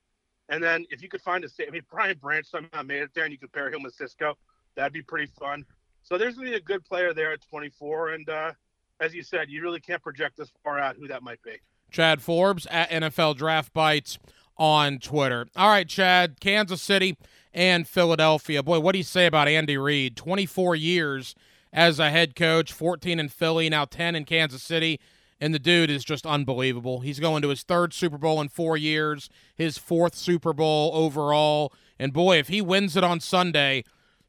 And 0.49 0.63
then 0.63 0.85
if 0.89 1.01
you 1.01 1.09
could 1.09 1.21
find 1.21 1.43
a, 1.43 1.49
I 1.65 1.69
mean, 1.69 1.83
Brian 1.89 2.17
Branch 2.17 2.45
somehow 2.45 2.81
made 2.83 3.01
it 3.01 3.11
there, 3.13 3.23
and 3.23 3.31
you 3.31 3.37
could 3.37 3.51
pair 3.51 3.71
him 3.71 3.83
with 3.83 3.93
Cisco, 3.93 4.37
that'd 4.75 4.93
be 4.93 5.01
pretty 5.01 5.31
fun. 5.39 5.65
So 6.03 6.17
there's 6.17 6.35
going 6.35 6.47
to 6.47 6.51
be 6.51 6.57
a 6.57 6.61
good 6.61 6.83
player 6.85 7.13
there 7.13 7.33
at 7.33 7.41
24, 7.41 8.09
and 8.09 8.29
uh, 8.29 8.51
as 8.99 9.13
you 9.13 9.23
said, 9.23 9.49
you 9.49 9.61
really 9.61 9.79
can't 9.79 10.01
project 10.01 10.37
this 10.37 10.51
far 10.63 10.79
out 10.79 10.95
who 10.95 11.07
that 11.07 11.23
might 11.23 11.41
be. 11.43 11.57
Chad 11.91 12.21
Forbes 12.21 12.67
at 12.67 12.89
NFL 12.89 13.37
Draft 13.37 13.73
Bites 13.73 14.17
on 14.57 14.99
Twitter. 14.99 15.47
All 15.55 15.69
right, 15.69 15.87
Chad, 15.87 16.39
Kansas 16.39 16.81
City 16.81 17.17
and 17.53 17.87
Philadelphia. 17.87 18.61
Boy, 18.61 18.79
what 18.79 18.93
do 18.93 18.97
you 18.97 19.03
say 19.03 19.25
about 19.25 19.47
Andy 19.47 19.77
Reid? 19.77 20.15
24 20.15 20.75
years 20.75 21.35
as 21.71 21.99
a 21.99 22.09
head 22.09 22.35
coach, 22.35 22.71
14 22.73 23.19
in 23.19 23.29
Philly, 23.29 23.69
now 23.69 23.85
10 23.85 24.15
in 24.15 24.25
Kansas 24.25 24.63
City 24.63 24.99
and 25.41 25.53
the 25.53 25.59
dude 25.59 25.89
is 25.89 26.03
just 26.03 26.25
unbelievable. 26.25 26.99
He's 26.99 27.19
going 27.19 27.41
to 27.41 27.49
his 27.49 27.63
third 27.63 27.93
Super 27.93 28.17
Bowl 28.17 28.41
in 28.41 28.49
four 28.49 28.77
years, 28.77 29.29
his 29.55 29.77
fourth 29.77 30.15
Super 30.15 30.53
Bowl 30.53 30.91
overall. 30.93 31.73
And 31.97 32.13
boy, 32.13 32.37
if 32.37 32.47
he 32.47 32.61
wins 32.61 32.95
it 32.97 33.03
on 33.03 33.19
Sunday, 33.19 33.83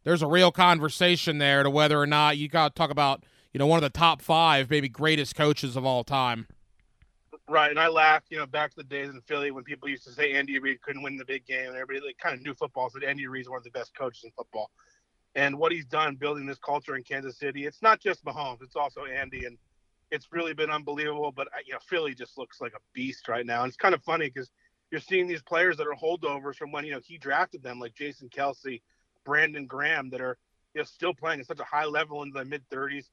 there's 0.04 0.22
a 0.22 0.26
real 0.26 0.52
conversation 0.52 1.38
there 1.38 1.62
to 1.62 1.70
whether 1.70 2.00
or 2.00 2.06
not 2.06 2.36
you 2.36 2.48
got 2.48 2.74
to 2.74 2.78
talk 2.78 2.90
about, 2.90 3.24
you 3.52 3.58
know, 3.58 3.66
one 3.66 3.78
of 3.78 3.82
the 3.82 3.98
top 3.98 4.22
five, 4.22 4.70
maybe 4.70 4.88
greatest 4.88 5.34
coaches 5.34 5.76
of 5.76 5.84
all 5.84 6.04
time. 6.04 6.46
Right, 7.48 7.70
and 7.70 7.80
I 7.80 7.88
laughed, 7.88 8.26
you 8.30 8.38
know, 8.38 8.46
back 8.46 8.70
to 8.70 8.76
the 8.76 8.84
days 8.84 9.08
in 9.08 9.20
Philly 9.22 9.50
when 9.50 9.64
people 9.64 9.88
used 9.88 10.04
to 10.04 10.12
say 10.12 10.34
Andy 10.34 10.60
Reid 10.60 10.80
couldn't 10.82 11.02
win 11.02 11.16
the 11.16 11.24
big 11.24 11.44
game, 11.46 11.66
and 11.66 11.76
everybody 11.76 12.06
like, 12.06 12.18
kind 12.18 12.36
of 12.36 12.42
knew 12.42 12.54
football 12.54 12.88
said 12.90 13.02
Andy 13.02 13.26
Reid's 13.26 13.48
one 13.48 13.58
of 13.58 13.64
the 13.64 13.70
best 13.70 13.92
coaches 13.96 14.22
in 14.22 14.30
football. 14.36 14.70
And 15.34 15.58
what 15.58 15.72
he's 15.72 15.84
done 15.84 16.14
building 16.14 16.46
this 16.46 16.58
culture 16.58 16.94
in 16.94 17.02
Kansas 17.02 17.38
City, 17.38 17.66
it's 17.66 17.82
not 17.82 18.00
just 18.00 18.24
Mahomes, 18.24 18.62
it's 18.62 18.76
also 18.76 19.04
Andy. 19.04 19.46
And 19.46 19.58
it's 20.10 20.28
really 20.32 20.54
been 20.54 20.70
unbelievable. 20.70 21.32
But 21.32 21.48
you 21.66 21.72
know, 21.72 21.78
Philly 21.88 22.14
just 22.14 22.38
looks 22.38 22.60
like 22.60 22.72
a 22.74 22.80
beast 22.92 23.28
right 23.28 23.46
now, 23.46 23.62
and 23.62 23.68
it's 23.68 23.76
kind 23.76 23.94
of 23.94 24.02
funny 24.02 24.26
because 24.28 24.50
you're 24.90 25.00
seeing 25.00 25.26
these 25.26 25.42
players 25.42 25.76
that 25.76 25.86
are 25.86 25.94
holdovers 25.94 26.56
from 26.56 26.72
when 26.72 26.84
you 26.84 26.92
know 26.92 27.00
he 27.04 27.18
drafted 27.18 27.62
them, 27.62 27.78
like 27.78 27.94
Jason 27.94 28.28
Kelce, 28.28 28.82
Brandon 29.24 29.66
Graham, 29.66 30.10
that 30.10 30.20
are 30.20 30.36
you 30.74 30.80
know 30.80 30.84
still 30.84 31.14
playing 31.14 31.40
at 31.40 31.46
such 31.46 31.60
a 31.60 31.64
high 31.64 31.84
level 31.84 32.22
in 32.22 32.30
the 32.30 32.44
mid 32.44 32.62
30s. 32.70 33.06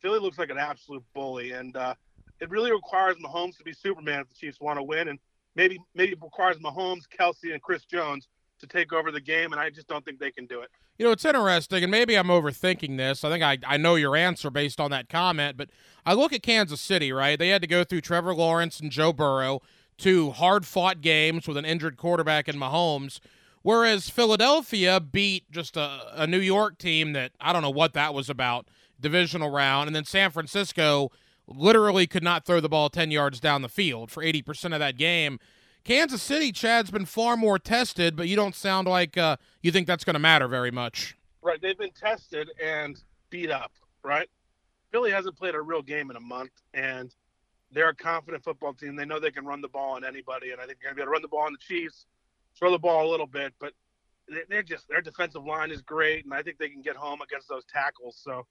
Philly 0.00 0.18
looks 0.18 0.38
like 0.38 0.50
an 0.50 0.58
absolute 0.58 1.04
bully, 1.14 1.52
and 1.52 1.76
uh, 1.76 1.94
it 2.40 2.50
really 2.50 2.72
requires 2.72 3.16
Mahomes 3.16 3.56
to 3.58 3.64
be 3.64 3.72
Superman 3.72 4.20
if 4.20 4.28
the 4.28 4.34
Chiefs 4.34 4.60
want 4.60 4.78
to 4.78 4.82
win, 4.82 5.08
and 5.08 5.18
maybe 5.54 5.78
maybe 5.94 6.12
it 6.12 6.18
requires 6.22 6.58
Mahomes, 6.58 7.02
Kelce, 7.16 7.52
and 7.52 7.62
Chris 7.62 7.84
Jones 7.84 8.28
to 8.60 8.66
take 8.66 8.92
over 8.92 9.10
the 9.10 9.20
game, 9.20 9.52
and 9.52 9.60
I 9.60 9.70
just 9.70 9.88
don't 9.88 10.04
think 10.04 10.18
they 10.18 10.30
can 10.30 10.46
do 10.46 10.60
it. 10.60 10.70
You 10.98 11.06
know, 11.06 11.12
it's 11.12 11.24
interesting, 11.24 11.82
and 11.82 11.90
maybe 11.90 12.14
I'm 12.16 12.28
overthinking 12.28 12.96
this. 12.96 13.24
I 13.24 13.30
think 13.30 13.42
I, 13.42 13.58
I 13.66 13.76
know 13.76 13.94
your 13.94 14.16
answer 14.16 14.50
based 14.50 14.80
on 14.80 14.90
that 14.90 15.08
comment, 15.08 15.56
but 15.56 15.70
I 16.04 16.14
look 16.14 16.32
at 16.32 16.42
Kansas 16.42 16.80
City, 16.80 17.12
right? 17.12 17.38
They 17.38 17.48
had 17.48 17.62
to 17.62 17.68
go 17.68 17.84
through 17.84 18.02
Trevor 18.02 18.34
Lawrence 18.34 18.80
and 18.80 18.90
Joe 18.90 19.12
Burrow, 19.12 19.60
two 19.96 20.30
hard 20.30 20.66
fought 20.66 21.00
games 21.00 21.48
with 21.48 21.56
an 21.56 21.64
injured 21.64 21.96
quarterback 21.96 22.48
in 22.48 22.56
Mahomes, 22.56 23.20
whereas 23.62 24.10
Philadelphia 24.10 25.00
beat 25.00 25.50
just 25.50 25.76
a, 25.76 26.02
a 26.14 26.26
New 26.26 26.40
York 26.40 26.78
team 26.78 27.12
that 27.12 27.32
I 27.40 27.52
don't 27.52 27.62
know 27.62 27.70
what 27.70 27.94
that 27.94 28.14
was 28.14 28.28
about, 28.30 28.68
divisional 29.00 29.50
round, 29.50 29.86
and 29.86 29.96
then 29.96 30.04
San 30.04 30.30
Francisco 30.30 31.10
literally 31.46 32.06
could 32.06 32.22
not 32.22 32.44
throw 32.44 32.60
the 32.60 32.68
ball 32.68 32.88
10 32.88 33.10
yards 33.10 33.40
down 33.40 33.62
the 33.62 33.68
field 33.68 34.10
for 34.10 34.22
80% 34.22 34.72
of 34.72 34.78
that 34.78 34.96
game. 34.96 35.38
Kansas 35.84 36.22
City, 36.22 36.52
Chad's 36.52 36.90
been 36.90 37.06
far 37.06 37.36
more 37.36 37.58
tested, 37.58 38.16
but 38.16 38.28
you 38.28 38.36
don't 38.36 38.54
sound 38.54 38.86
like 38.86 39.16
uh, 39.16 39.36
you 39.62 39.72
think 39.72 39.86
that's 39.86 40.04
going 40.04 40.14
to 40.14 40.20
matter 40.20 40.48
very 40.48 40.70
much. 40.70 41.16
Right. 41.42 41.60
They've 41.60 41.78
been 41.78 41.92
tested 41.92 42.50
and 42.62 43.00
beat 43.30 43.50
up, 43.50 43.72
right? 44.02 44.28
Philly 44.90 45.10
hasn't 45.10 45.36
played 45.36 45.54
a 45.54 45.60
real 45.60 45.82
game 45.82 46.10
in 46.10 46.16
a 46.16 46.20
month, 46.20 46.50
and 46.74 47.14
they're 47.72 47.88
a 47.88 47.94
confident 47.94 48.44
football 48.44 48.74
team. 48.74 48.96
They 48.96 49.04
know 49.04 49.20
they 49.20 49.30
can 49.30 49.46
run 49.46 49.60
the 49.60 49.68
ball 49.68 49.94
on 49.94 50.04
anybody, 50.04 50.50
and 50.50 50.60
I 50.60 50.66
think 50.66 50.78
they're 50.80 50.92
going 50.92 50.96
to 50.96 50.96
be 50.96 51.02
able 51.02 51.06
to 51.06 51.12
run 51.12 51.22
the 51.22 51.28
ball 51.28 51.42
on 51.42 51.52
the 51.52 51.58
Chiefs, 51.58 52.06
throw 52.58 52.70
the 52.70 52.78
ball 52.78 53.08
a 53.08 53.10
little 53.10 53.26
bit, 53.26 53.54
but 53.60 53.72
they're 54.48 54.62
just 54.62 54.88
their 54.88 55.00
defensive 55.00 55.44
line 55.44 55.70
is 55.70 55.82
great, 55.82 56.24
and 56.24 56.34
I 56.34 56.42
think 56.42 56.58
they 56.58 56.68
can 56.68 56.82
get 56.82 56.96
home 56.96 57.20
against 57.20 57.48
those 57.48 57.64
tackles. 57.64 58.20
So 58.22 58.46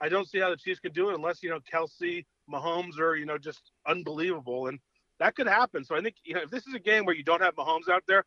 I 0.00 0.08
don't 0.08 0.28
see 0.28 0.38
how 0.38 0.50
the 0.50 0.56
Chiefs 0.56 0.80
can 0.80 0.92
do 0.92 1.10
it 1.10 1.14
unless 1.14 1.42
you 1.42 1.50
know 1.50 1.60
Kelce, 1.60 2.24
Mahomes 2.50 2.98
are 2.98 3.16
you 3.16 3.26
know 3.26 3.38
just 3.38 3.72
unbelievable. 3.86 4.66
And 4.68 4.78
that 5.18 5.34
could 5.34 5.46
happen. 5.46 5.84
So 5.84 5.96
I 5.96 6.00
think 6.00 6.16
you 6.24 6.34
know 6.34 6.42
if 6.42 6.50
this 6.50 6.66
is 6.66 6.74
a 6.74 6.78
game 6.78 7.04
where 7.04 7.14
you 7.14 7.24
don't 7.24 7.42
have 7.42 7.54
Mahomes 7.56 7.88
out 7.90 8.04
there, 8.06 8.24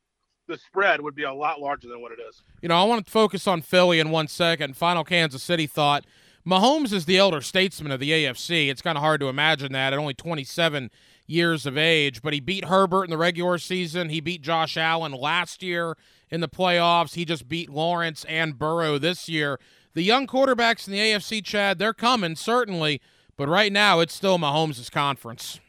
the 0.47 0.57
spread 0.57 1.01
would 1.01 1.15
be 1.15 1.23
a 1.23 1.33
lot 1.33 1.59
larger 1.59 1.87
than 1.87 2.01
what 2.01 2.11
it 2.11 2.19
is. 2.27 2.41
You 2.61 2.69
know, 2.69 2.75
I 2.75 2.83
want 2.85 3.05
to 3.05 3.11
focus 3.11 3.47
on 3.47 3.61
Philly 3.61 3.99
in 3.99 4.09
one 4.09 4.27
second. 4.27 4.77
Final 4.77 5.03
Kansas 5.03 5.43
City 5.43 5.67
thought. 5.67 6.05
Mahomes 6.47 6.93
is 6.93 7.05
the 7.05 7.17
elder 7.17 7.41
statesman 7.41 7.91
of 7.91 7.99
the 7.99 8.11
AFC. 8.11 8.69
It's 8.69 8.81
kind 8.81 8.97
of 8.97 9.03
hard 9.03 9.19
to 9.19 9.27
imagine 9.27 9.73
that 9.73 9.91
at 9.91 9.99
only 9.99 10.13
27 10.13 10.89
years 11.25 11.65
of 11.65 11.77
age, 11.77 12.21
but 12.21 12.31
he 12.31 12.39
beat 12.39 12.65
Herbert 12.65 13.03
in 13.03 13.09
the 13.09 13.17
regular 13.17 13.57
season. 13.57 14.07
He 14.07 14.21
beat 14.21 14.41
Josh 14.41 14.77
Allen 14.77 15.11
last 15.11 15.61
year 15.61 15.97
in 16.29 16.39
the 16.39 16.47
playoffs. 16.47 17.15
He 17.15 17.25
just 17.25 17.49
beat 17.49 17.69
Lawrence 17.69 18.25
and 18.29 18.57
Burrow 18.57 18.97
this 18.97 19.27
year. 19.27 19.59
The 19.93 20.03
young 20.03 20.25
quarterbacks 20.25 20.87
in 20.87 20.93
the 20.93 20.99
AFC, 20.99 21.43
Chad, 21.43 21.79
they're 21.79 21.93
coming, 21.93 22.37
certainly, 22.37 23.01
but 23.35 23.49
right 23.49 23.73
now 23.73 23.99
it's 23.99 24.13
still 24.13 24.37
Mahomes' 24.37 24.89
conference. 24.89 25.59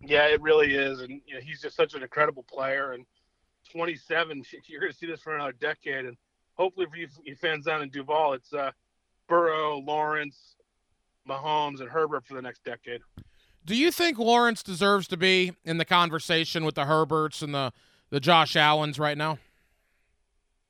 Yeah, 0.00 0.26
it 0.26 0.40
really 0.40 0.74
is, 0.74 1.00
and 1.00 1.20
you 1.26 1.34
know, 1.34 1.40
he's 1.40 1.60
just 1.60 1.76
such 1.76 1.94
an 1.94 2.02
incredible 2.02 2.44
player. 2.44 2.92
And 2.92 3.04
27, 3.72 4.44
you're 4.66 4.80
going 4.80 4.92
to 4.92 4.96
see 4.98 5.06
this 5.06 5.20
for 5.20 5.34
another 5.34 5.52
decade. 5.52 6.04
And 6.04 6.16
hopefully, 6.54 6.86
for 6.90 6.96
you, 6.96 7.08
you 7.24 7.34
fans 7.34 7.64
down 7.64 7.82
in 7.82 7.90
Duval, 7.90 8.34
it's 8.34 8.52
uh, 8.52 8.70
Burrow, 9.28 9.78
Lawrence, 9.78 10.56
Mahomes, 11.28 11.80
and 11.80 11.88
Herbert 11.88 12.24
for 12.26 12.34
the 12.34 12.42
next 12.42 12.64
decade. 12.64 13.00
Do 13.64 13.76
you 13.76 13.90
think 13.90 14.18
Lawrence 14.18 14.62
deserves 14.62 15.08
to 15.08 15.16
be 15.16 15.52
in 15.64 15.78
the 15.78 15.84
conversation 15.84 16.64
with 16.64 16.74
the 16.74 16.84
Herberts 16.84 17.42
and 17.42 17.54
the 17.54 17.72
the 18.10 18.20
Josh 18.20 18.56
Allens 18.56 18.98
right 18.98 19.18
now? 19.18 19.38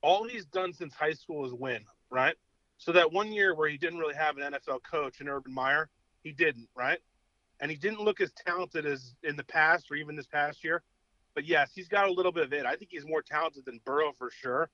All 0.02 0.26
he's 0.26 0.46
done 0.46 0.72
since 0.72 0.94
high 0.94 1.12
school 1.12 1.44
is 1.46 1.52
win, 1.52 1.84
right? 2.10 2.34
So 2.78 2.92
that 2.92 3.12
one 3.12 3.32
year 3.32 3.54
where 3.54 3.68
he 3.68 3.76
didn't 3.76 3.98
really 3.98 4.14
have 4.14 4.36
an 4.38 4.52
NFL 4.52 4.82
coach 4.82 5.20
in 5.20 5.28
Urban 5.28 5.52
Meyer, 5.52 5.88
he 6.22 6.32
didn't, 6.32 6.68
right? 6.76 6.98
And 7.60 7.70
he 7.70 7.76
didn't 7.76 8.00
look 8.00 8.20
as 8.20 8.32
talented 8.32 8.86
as 8.86 9.14
in 9.22 9.36
the 9.36 9.44
past 9.44 9.90
or 9.90 9.96
even 9.96 10.16
this 10.16 10.26
past 10.26 10.62
year. 10.62 10.82
But 11.34 11.46
yes, 11.46 11.70
he's 11.74 11.88
got 11.88 12.08
a 12.08 12.12
little 12.12 12.32
bit 12.32 12.44
of 12.44 12.52
it. 12.52 12.66
I 12.66 12.74
think 12.74 12.90
he's 12.90 13.06
more 13.06 13.22
talented 13.22 13.64
than 13.64 13.80
Burrow 13.84 14.12
for 14.12 14.30
sure, 14.30 14.70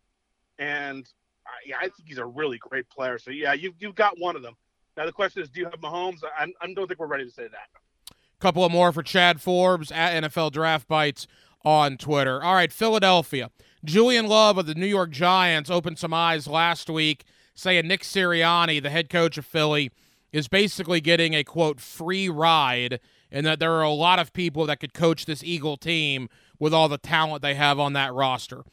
and 0.58 1.06
I, 1.46 1.50
yeah, 1.66 1.76
I 1.78 1.82
think 1.82 2.08
he's 2.08 2.18
a 2.18 2.24
really 2.24 2.58
great 2.58 2.88
player. 2.88 3.18
So 3.18 3.30
yeah, 3.30 3.52
you've 3.52 3.74
you've 3.78 3.94
got 3.94 4.18
one 4.18 4.36
of 4.36 4.42
them. 4.42 4.56
Now 4.96 5.06
the 5.06 5.12
question 5.12 5.42
is, 5.42 5.48
do 5.48 5.60
you 5.60 5.66
have 5.66 5.80
Mahomes? 5.80 6.20
I, 6.24 6.46
I 6.60 6.72
don't 6.72 6.86
think 6.86 7.00
we're 7.00 7.06
ready 7.06 7.24
to 7.24 7.30
say 7.30 7.44
that. 7.48 8.14
Couple 8.40 8.64
of 8.64 8.72
more 8.72 8.92
for 8.92 9.02
Chad 9.02 9.40
Forbes 9.40 9.90
at 9.90 10.22
NFL 10.22 10.52
Draft 10.52 10.86
Bites 10.86 11.26
on 11.64 11.96
Twitter. 11.96 12.42
All 12.42 12.54
right, 12.54 12.72
Philadelphia. 12.72 13.50
Julian 13.84 14.26
Love 14.26 14.58
of 14.58 14.66
the 14.66 14.74
New 14.74 14.86
York 14.86 15.10
Giants 15.10 15.70
opened 15.70 15.98
some 15.98 16.14
eyes 16.14 16.46
last 16.46 16.88
week, 16.88 17.24
saying 17.54 17.86
Nick 17.86 18.02
Sirianni, 18.02 18.82
the 18.82 18.90
head 18.90 19.10
coach 19.10 19.38
of 19.38 19.46
Philly, 19.46 19.90
is 20.34 20.48
basically 20.48 21.00
getting 21.00 21.32
a 21.32 21.44
quote 21.44 21.80
free 21.80 22.28
ride 22.28 22.98
and 23.30 23.46
that 23.46 23.60
there 23.60 23.70
are 23.70 23.84
a 23.84 23.90
lot 23.90 24.18
of 24.18 24.32
people 24.32 24.66
that 24.66 24.80
could 24.80 24.92
coach 24.92 25.26
this 25.26 25.44
Eagle 25.44 25.76
team 25.76 26.28
with 26.58 26.74
all 26.74 26.88
the 26.88 26.98
talent 26.98 27.40
they 27.40 27.54
have 27.54 27.78
on 27.78 27.92
that 27.92 28.12
roster. 28.12 28.64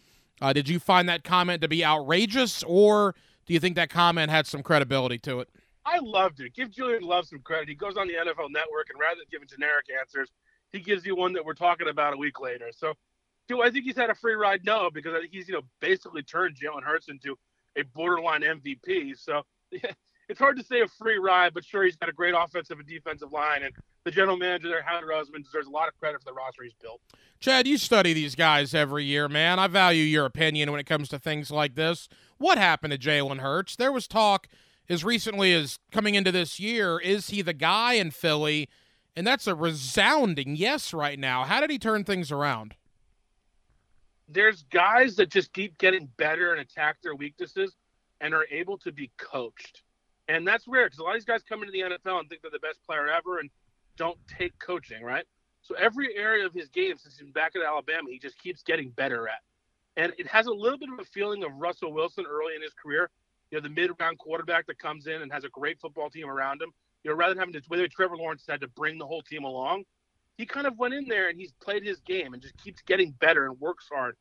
Uh, 0.41 0.51
did 0.53 0.67
you 0.67 0.79
find 0.79 1.07
that 1.07 1.23
comment 1.23 1.61
to 1.61 1.67
be 1.67 1.85
outrageous, 1.85 2.63
or 2.63 3.13
do 3.45 3.53
you 3.53 3.59
think 3.59 3.75
that 3.75 3.91
comment 3.91 4.31
had 4.31 4.47
some 4.47 4.63
credibility 4.63 5.19
to 5.19 5.39
it? 5.39 5.49
I 5.85 5.99
loved 5.99 6.39
it. 6.39 6.55
Give 6.55 6.71
Julian 6.71 7.03
Love 7.03 7.27
some 7.27 7.39
credit. 7.39 7.69
He 7.69 7.75
goes 7.75 7.95
on 7.95 8.07
the 8.07 8.15
NFL 8.15 8.49
Network, 8.49 8.89
and 8.89 8.99
rather 8.99 9.17
than 9.17 9.27
giving 9.29 9.47
generic 9.47 9.85
answers, 9.99 10.31
he 10.71 10.79
gives 10.79 11.05
you 11.05 11.15
one 11.15 11.31
that 11.33 11.45
we're 11.45 11.53
talking 11.53 11.89
about 11.89 12.15
a 12.15 12.17
week 12.17 12.39
later. 12.39 12.69
So, 12.75 12.93
do 13.47 13.61
I 13.61 13.69
think 13.69 13.85
he's 13.85 13.97
had 13.97 14.09
a 14.09 14.15
free 14.15 14.33
ride? 14.33 14.65
No, 14.65 14.89
because 14.91 15.13
I 15.13 15.19
think 15.19 15.31
he's 15.31 15.47
you 15.47 15.53
know 15.53 15.61
basically 15.79 16.23
turned 16.23 16.55
Jalen 16.55 16.81
Hurts 16.81 17.07
into 17.07 17.37
a 17.77 17.83
borderline 17.83 18.41
MVP. 18.41 19.15
So, 19.15 19.43
it's 20.31 20.39
hard 20.39 20.57
to 20.57 20.63
say 20.63 20.79
a 20.79 20.87
free 20.87 21.17
ride, 21.17 21.53
but 21.53 21.65
sure, 21.65 21.83
he's 21.83 21.97
got 21.97 22.09
a 22.09 22.13
great 22.13 22.33
offensive 22.35 22.79
and 22.79 22.87
defensive 22.87 23.33
line, 23.33 23.63
and 23.63 23.73
the 24.05 24.11
general 24.11 24.37
manager 24.37 24.69
there, 24.69 24.81
Howie 24.81 25.03
Roseman, 25.03 25.43
deserves 25.43 25.67
a 25.67 25.69
lot 25.69 25.89
of 25.89 25.99
credit 25.99 26.21
for 26.21 26.25
the 26.25 26.33
roster 26.33 26.63
he's 26.63 26.73
built. 26.81 27.01
Chad, 27.39 27.67
you 27.67 27.77
study 27.77 28.13
these 28.13 28.33
guys 28.33 28.73
every 28.73 29.03
year, 29.03 29.27
man. 29.27 29.59
I 29.59 29.67
value 29.67 30.03
your 30.03 30.25
opinion 30.25 30.71
when 30.71 30.79
it 30.79 30.85
comes 30.85 31.09
to 31.09 31.19
things 31.19 31.51
like 31.51 31.75
this. 31.75 32.07
What 32.37 32.57
happened 32.57 32.93
to 32.93 32.97
Jalen 32.97 33.39
Hurts? 33.39 33.75
There 33.75 33.91
was 33.91 34.07
talk 34.07 34.47
as 34.89 35.03
recently 35.03 35.53
as 35.53 35.79
coming 35.91 36.15
into 36.15 36.31
this 36.31 36.59
year. 36.59 36.97
Is 36.99 37.29
he 37.29 37.41
the 37.41 37.53
guy 37.53 37.93
in 37.93 38.11
Philly? 38.11 38.69
And 39.15 39.27
that's 39.27 39.45
a 39.45 39.53
resounding 39.53 40.55
yes 40.55 40.93
right 40.93 41.19
now. 41.19 41.43
How 41.43 41.59
did 41.59 41.69
he 41.69 41.77
turn 41.77 42.05
things 42.05 42.31
around? 42.31 42.75
there's 44.33 44.63
guys 44.71 45.15
that 45.17 45.29
just 45.29 45.53
keep 45.53 45.77
getting 45.77 46.07
better 46.17 46.51
and 46.51 46.61
attack 46.61 46.97
their 47.01 47.15
weaknesses 47.15 47.75
and 48.21 48.33
are 48.33 48.45
able 48.51 48.77
to 48.77 48.91
be 48.91 49.11
coached. 49.17 49.83
And 50.27 50.47
that's 50.47 50.67
rare 50.67 50.85
because 50.85 50.99
a 50.99 51.03
lot 51.03 51.15
of 51.15 51.17
these 51.17 51.25
guys 51.25 51.41
come 51.43 51.61
into 51.61 51.71
the 51.71 51.81
NFL 51.81 52.19
and 52.19 52.29
think 52.29 52.41
they're 52.41 52.51
the 52.51 52.59
best 52.59 52.79
player 52.85 53.07
ever 53.07 53.39
and 53.39 53.49
don't 53.97 54.17
take 54.27 54.57
coaching, 54.59 55.03
right? 55.03 55.25
So 55.61 55.75
every 55.75 56.15
area 56.15 56.45
of 56.45 56.53
his 56.53 56.69
game 56.69 56.97
since 56.97 57.17
he's 57.17 57.29
back 57.31 57.55
at 57.55 57.61
Alabama, 57.61 58.09
he 58.09 58.19
just 58.19 58.37
keeps 58.39 58.63
getting 58.63 58.89
better 58.89 59.27
at. 59.27 59.39
And 59.97 60.13
it 60.17 60.27
has 60.27 60.47
a 60.47 60.51
little 60.51 60.77
bit 60.77 60.89
of 60.91 60.99
a 60.99 61.05
feeling 61.05 61.43
of 61.43 61.51
Russell 61.55 61.91
Wilson 61.91 62.25
early 62.29 62.55
in 62.55 62.61
his 62.61 62.73
career. 62.73 63.09
You 63.51 63.57
know, 63.57 63.61
the 63.61 63.69
mid-round 63.69 64.17
quarterback 64.17 64.65
that 64.67 64.79
comes 64.79 65.07
in 65.07 65.21
and 65.21 65.31
has 65.31 65.43
a 65.43 65.49
great 65.49 65.79
football 65.81 66.09
team 66.09 66.29
around 66.29 66.61
him. 66.61 66.71
You 67.03 67.11
know, 67.11 67.17
rather 67.17 67.33
than 67.33 67.39
having 67.39 67.53
to, 67.53 67.61
whether 67.67 67.87
Trevor 67.87 68.15
Lawrence 68.15 68.45
had 68.47 68.61
to 68.61 68.67
bring 68.69 68.97
the 68.97 69.05
whole 69.05 69.21
team 69.21 69.43
along, 69.43 69.83
he 70.37 70.45
kind 70.45 70.65
of 70.65 70.77
went 70.77 70.93
in 70.93 71.07
there 71.07 71.29
and 71.29 71.37
he's 71.37 71.51
played 71.61 71.83
his 71.83 71.99
game 71.99 72.33
and 72.33 72.41
just 72.41 72.57
keeps 72.57 72.81
getting 72.83 73.11
better 73.11 73.45
and 73.45 73.59
works 73.59 73.87
hard. 73.91 74.15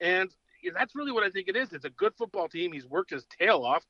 And 0.00 0.30
that's 0.74 0.94
really 0.94 1.12
what 1.12 1.22
I 1.22 1.30
think 1.30 1.48
it 1.48 1.56
is. 1.56 1.72
It's 1.72 1.84
a 1.84 1.90
good 1.90 2.14
football 2.16 2.48
team. 2.48 2.72
He's 2.72 2.86
worked 2.86 3.10
his 3.10 3.26
tail 3.38 3.62
off. 3.64 3.84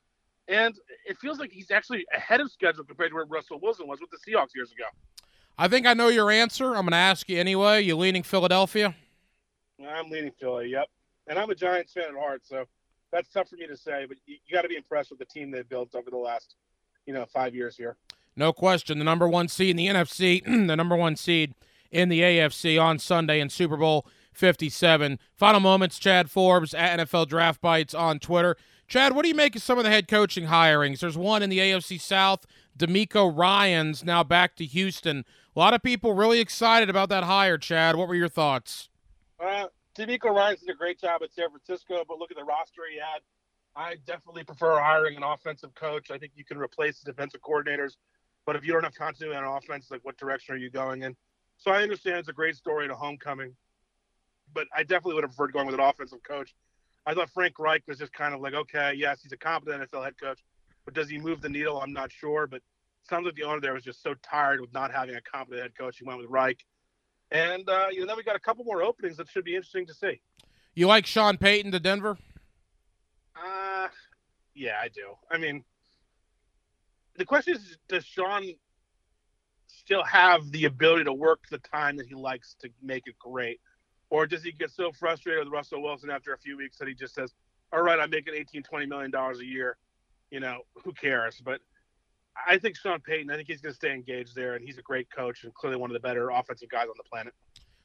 And 0.49 0.75
it 1.07 1.19
feels 1.19 1.39
like 1.39 1.51
he's 1.53 1.71
actually 1.71 2.05
ahead 2.15 2.41
of 2.41 2.51
schedule 2.51 2.85
compared 2.85 3.11
to 3.11 3.15
where 3.15 3.25
Russell 3.27 3.61
Wilson 3.61 3.87
was 3.87 4.01
with 4.01 4.11
the 4.11 4.19
Seahawks 4.19 4.55
years 4.55 4.73
ago. 4.73 4.85
I 5.57 5.69
think 5.69 5.87
I 5.87 5.95
know 5.95 6.09
your 6.09 6.31
answer. 6.31 6.69
I'm 6.69 6.83
going 6.83 6.93
to 6.93 6.97
ask 6.97 7.29
you 7.29 7.39
anyway. 7.39 7.83
You 7.83 7.97
leaning 7.97 8.23
Philadelphia? 8.23 8.95
I'm 9.87 10.11
leaning 10.11 10.33
Philly, 10.41 10.69
yep. 10.69 10.89
And 11.27 11.39
I'm 11.39 11.51
a 11.51 11.55
Giants 11.55 11.93
fan 11.93 12.05
at 12.09 12.15
heart, 12.15 12.43
so 12.45 12.65
that's 13.13 13.29
tough 13.31 13.49
for 13.49 13.57
me 13.57 13.67
to 13.67 13.77
say, 13.77 14.05
but 14.07 14.17
you, 14.27 14.37
you 14.47 14.55
got 14.55 14.63
to 14.63 14.69
be 14.69 14.77
impressed 14.77 15.11
with 15.11 15.19
the 15.19 15.25
team 15.25 15.51
they've 15.51 15.69
built 15.69 15.95
over 15.95 16.11
the 16.11 16.17
last, 16.17 16.57
you 17.07 17.15
know, 17.15 17.27
five 17.27 17.55
years 17.55 17.77
here. 17.77 17.97
No 18.37 18.53
question. 18.53 18.99
The 18.99 19.05
number 19.05 19.29
one 19.29 19.49
seed 19.49 19.71
in 19.71 19.77
the 19.77 19.87
NFC, 19.87 20.45
the 20.67 20.77
number 20.77 20.97
one 20.97 21.17
seed 21.17 21.55
in 21.91 22.09
the 22.09 22.21
AFC 22.21 22.81
on 22.81 22.99
Sunday 22.99 23.41
in 23.41 23.49
Super 23.49 23.77
Bowl 23.77 24.07
57. 24.33 25.19
Final 25.35 25.61
moments, 25.61 25.99
Chad 25.99 26.31
Forbes 26.31 26.73
at 26.73 26.99
NFL 26.99 27.29
Draft 27.29 27.61
Bites 27.61 27.95
on 27.95 28.19
Twitter. 28.19 28.57
Chad, 28.91 29.15
what 29.15 29.23
do 29.23 29.29
you 29.29 29.37
make 29.37 29.55
of 29.55 29.63
some 29.63 29.79
of 29.79 29.85
the 29.85 29.91
head 29.91 30.09
coaching 30.09 30.47
hirings? 30.47 30.99
There's 30.99 31.17
one 31.17 31.45
in 31.45 31.49
the 31.49 31.61
AFC 31.61 32.01
South, 32.01 32.45
DeMeco 32.77 33.33
Ryans, 33.33 34.05
now 34.05 34.25
back 34.25 34.57
to 34.57 34.65
Houston. 34.65 35.25
A 35.55 35.59
lot 35.61 35.75
of 35.75 35.83
people 35.85 36.13
really 36.13 36.41
excited 36.41 36.91
about 36.91 37.09
that 37.11 37.23
hire, 37.23 37.57
Chad. 37.57 37.95
What 37.95 38.09
were 38.09 38.17
your 38.17 38.29
thoughts? 38.29 38.89
Uh, 39.39 39.67
DeMeco 39.97 40.35
Ryans 40.35 40.63
did 40.63 40.71
a 40.71 40.75
great 40.75 41.01
job 41.01 41.23
at 41.23 41.33
San 41.33 41.51
Francisco, 41.51 42.03
but 42.09 42.19
look 42.19 42.33
at 42.33 42.37
the 42.37 42.43
roster 42.43 42.83
he 42.93 42.99
had. 42.99 43.21
I 43.77 43.95
definitely 44.09 44.43
prefer 44.43 44.81
hiring 44.81 45.17
an 45.17 45.23
offensive 45.23 45.73
coach. 45.77 46.11
I 46.11 46.19
think 46.19 46.33
you 46.35 46.45
can 46.45 46.59
replace 46.59 46.99
the 46.99 47.13
defensive 47.13 47.43
coordinators, 47.43 47.93
but 48.45 48.57
if 48.57 48.67
you 48.67 48.73
don't 48.73 48.83
have 48.83 48.97
continuity 48.97 49.39
on 49.39 49.45
offense, 49.45 49.87
like 49.93 50.05
what 50.05 50.17
direction 50.17 50.57
are 50.57 50.59
you 50.59 50.69
going 50.69 51.03
in? 51.03 51.15
So 51.59 51.71
I 51.71 51.85
understand 51.85 52.17
it's 52.17 52.29
a 52.29 52.33
great 52.33 52.57
story 52.57 52.87
and 52.87 52.93
a 52.93 52.97
homecoming, 52.97 53.55
but 54.53 54.67
I 54.77 54.83
definitely 54.83 55.15
would 55.15 55.23
have 55.23 55.31
preferred 55.31 55.53
going 55.53 55.67
with 55.67 55.77
an 55.77 55.81
offensive 55.81 56.25
coach. 56.25 56.57
I 57.11 57.15
thought 57.15 57.29
Frank 57.31 57.59
Reich 57.59 57.83
was 57.89 57.99
just 57.99 58.13
kind 58.13 58.33
of 58.35 58.41
like, 58.41 58.55
okay, 58.55 58.93
yes, 58.97 59.21
he's 59.21 59.33
a 59.33 59.37
competent 59.37 59.91
NFL 59.91 60.05
head 60.05 60.15
coach, 60.17 60.45
but 60.85 60.95
does 60.95 61.09
he 61.09 61.19
move 61.19 61.41
the 61.41 61.49
needle? 61.49 61.81
I'm 61.81 61.93
not 61.93 62.13
sure. 62.13 62.47
But 62.47 62.63
sounds 63.03 63.25
like 63.27 63.35
the 63.35 63.43
owner 63.43 63.61
there 63.61 63.75
was 63.75 63.83
just 63.83 64.01
so 64.01 64.15
tired 64.23 64.61
with 64.61 64.73
not 64.73 64.93
having 64.93 65.17
a 65.17 65.21
competent 65.21 65.61
head 65.61 65.77
coach. 65.77 65.99
He 65.99 66.05
went 66.05 66.21
with 66.21 66.31
Reich. 66.31 66.65
And, 67.33 67.69
uh, 67.69 67.87
you 67.91 67.99
know, 67.99 68.07
then 68.07 68.17
we 68.17 68.23
got 68.23 68.37
a 68.37 68.41
couple 68.41 68.65
more 68.65 68.85
openings 68.85 69.17
that 69.17 69.29
should 69.29 69.45
be 69.45 69.57
interesting 69.57 69.87
to 69.87 69.95
see. 69.95 70.21
You 70.75 70.87
like 70.87 71.05
Sean 71.05 71.37
Payton 71.37 71.73
to 71.73 71.81
Denver? 71.81 72.17
Uh, 73.35 73.89
yeah, 74.55 74.77
I 74.81 74.87
do. 74.87 75.17
I 75.33 75.37
mean, 75.37 75.65
the 77.17 77.25
question 77.25 77.57
is, 77.57 77.77
does 77.89 78.05
Sean 78.05 78.55
still 79.67 80.05
have 80.05 80.49
the 80.53 80.67
ability 80.67 81.05
to 81.05 81.13
work 81.13 81.41
the 81.51 81.59
time 81.59 81.97
that 81.97 82.07
he 82.07 82.15
likes 82.15 82.55
to 82.61 82.71
make 82.81 83.09
it 83.09 83.19
great? 83.19 83.59
Or 84.11 84.27
does 84.27 84.43
he 84.43 84.53
get 84.53 84.71
so 84.71 84.93
frustrated 84.93 85.45
with 85.45 85.53
Russell 85.53 85.83
Wilson 85.83 86.11
after 86.11 86.33
a 86.33 86.39
few 86.39 86.57
weeks 86.57 86.77
that 86.79 86.89
he 86.89 86.95
just 86.95 87.15
says, 87.15 87.33
all 87.73 87.83
right, 87.83 87.99
I'm 87.99 88.11
making 88.11 88.35
18, 88.35 88.63
20 88.63 88.87
million 88.87 89.11
dollars 89.11 89.39
a 89.41 89.47
year. 89.47 89.77
You 90.31 90.41
know, 90.41 90.61
who 90.85 90.93
cares? 90.93 91.41
But 91.45 91.61
I 92.47 92.59
think 92.59 92.77
Sean 92.77 93.01
Payton, 93.01 93.31
I 93.31 93.37
think 93.37 93.49
he's 93.49 93.61
going 93.61 93.73
to 93.73 93.77
stay 93.77 93.93
engaged 93.93 94.35
there, 94.35 94.55
and 94.55 94.65
he's 94.65 94.79
a 94.79 94.83
great 94.83 95.09
coach 95.11 95.45
and 95.45 95.55
clearly 95.55 95.77
one 95.77 95.91
of 95.91 95.95
the 95.95 96.01
better 96.01 96.31
offensive 96.31 96.69
guys 96.69 96.87
on 96.87 96.95
the 96.97 97.05
planet. 97.05 97.35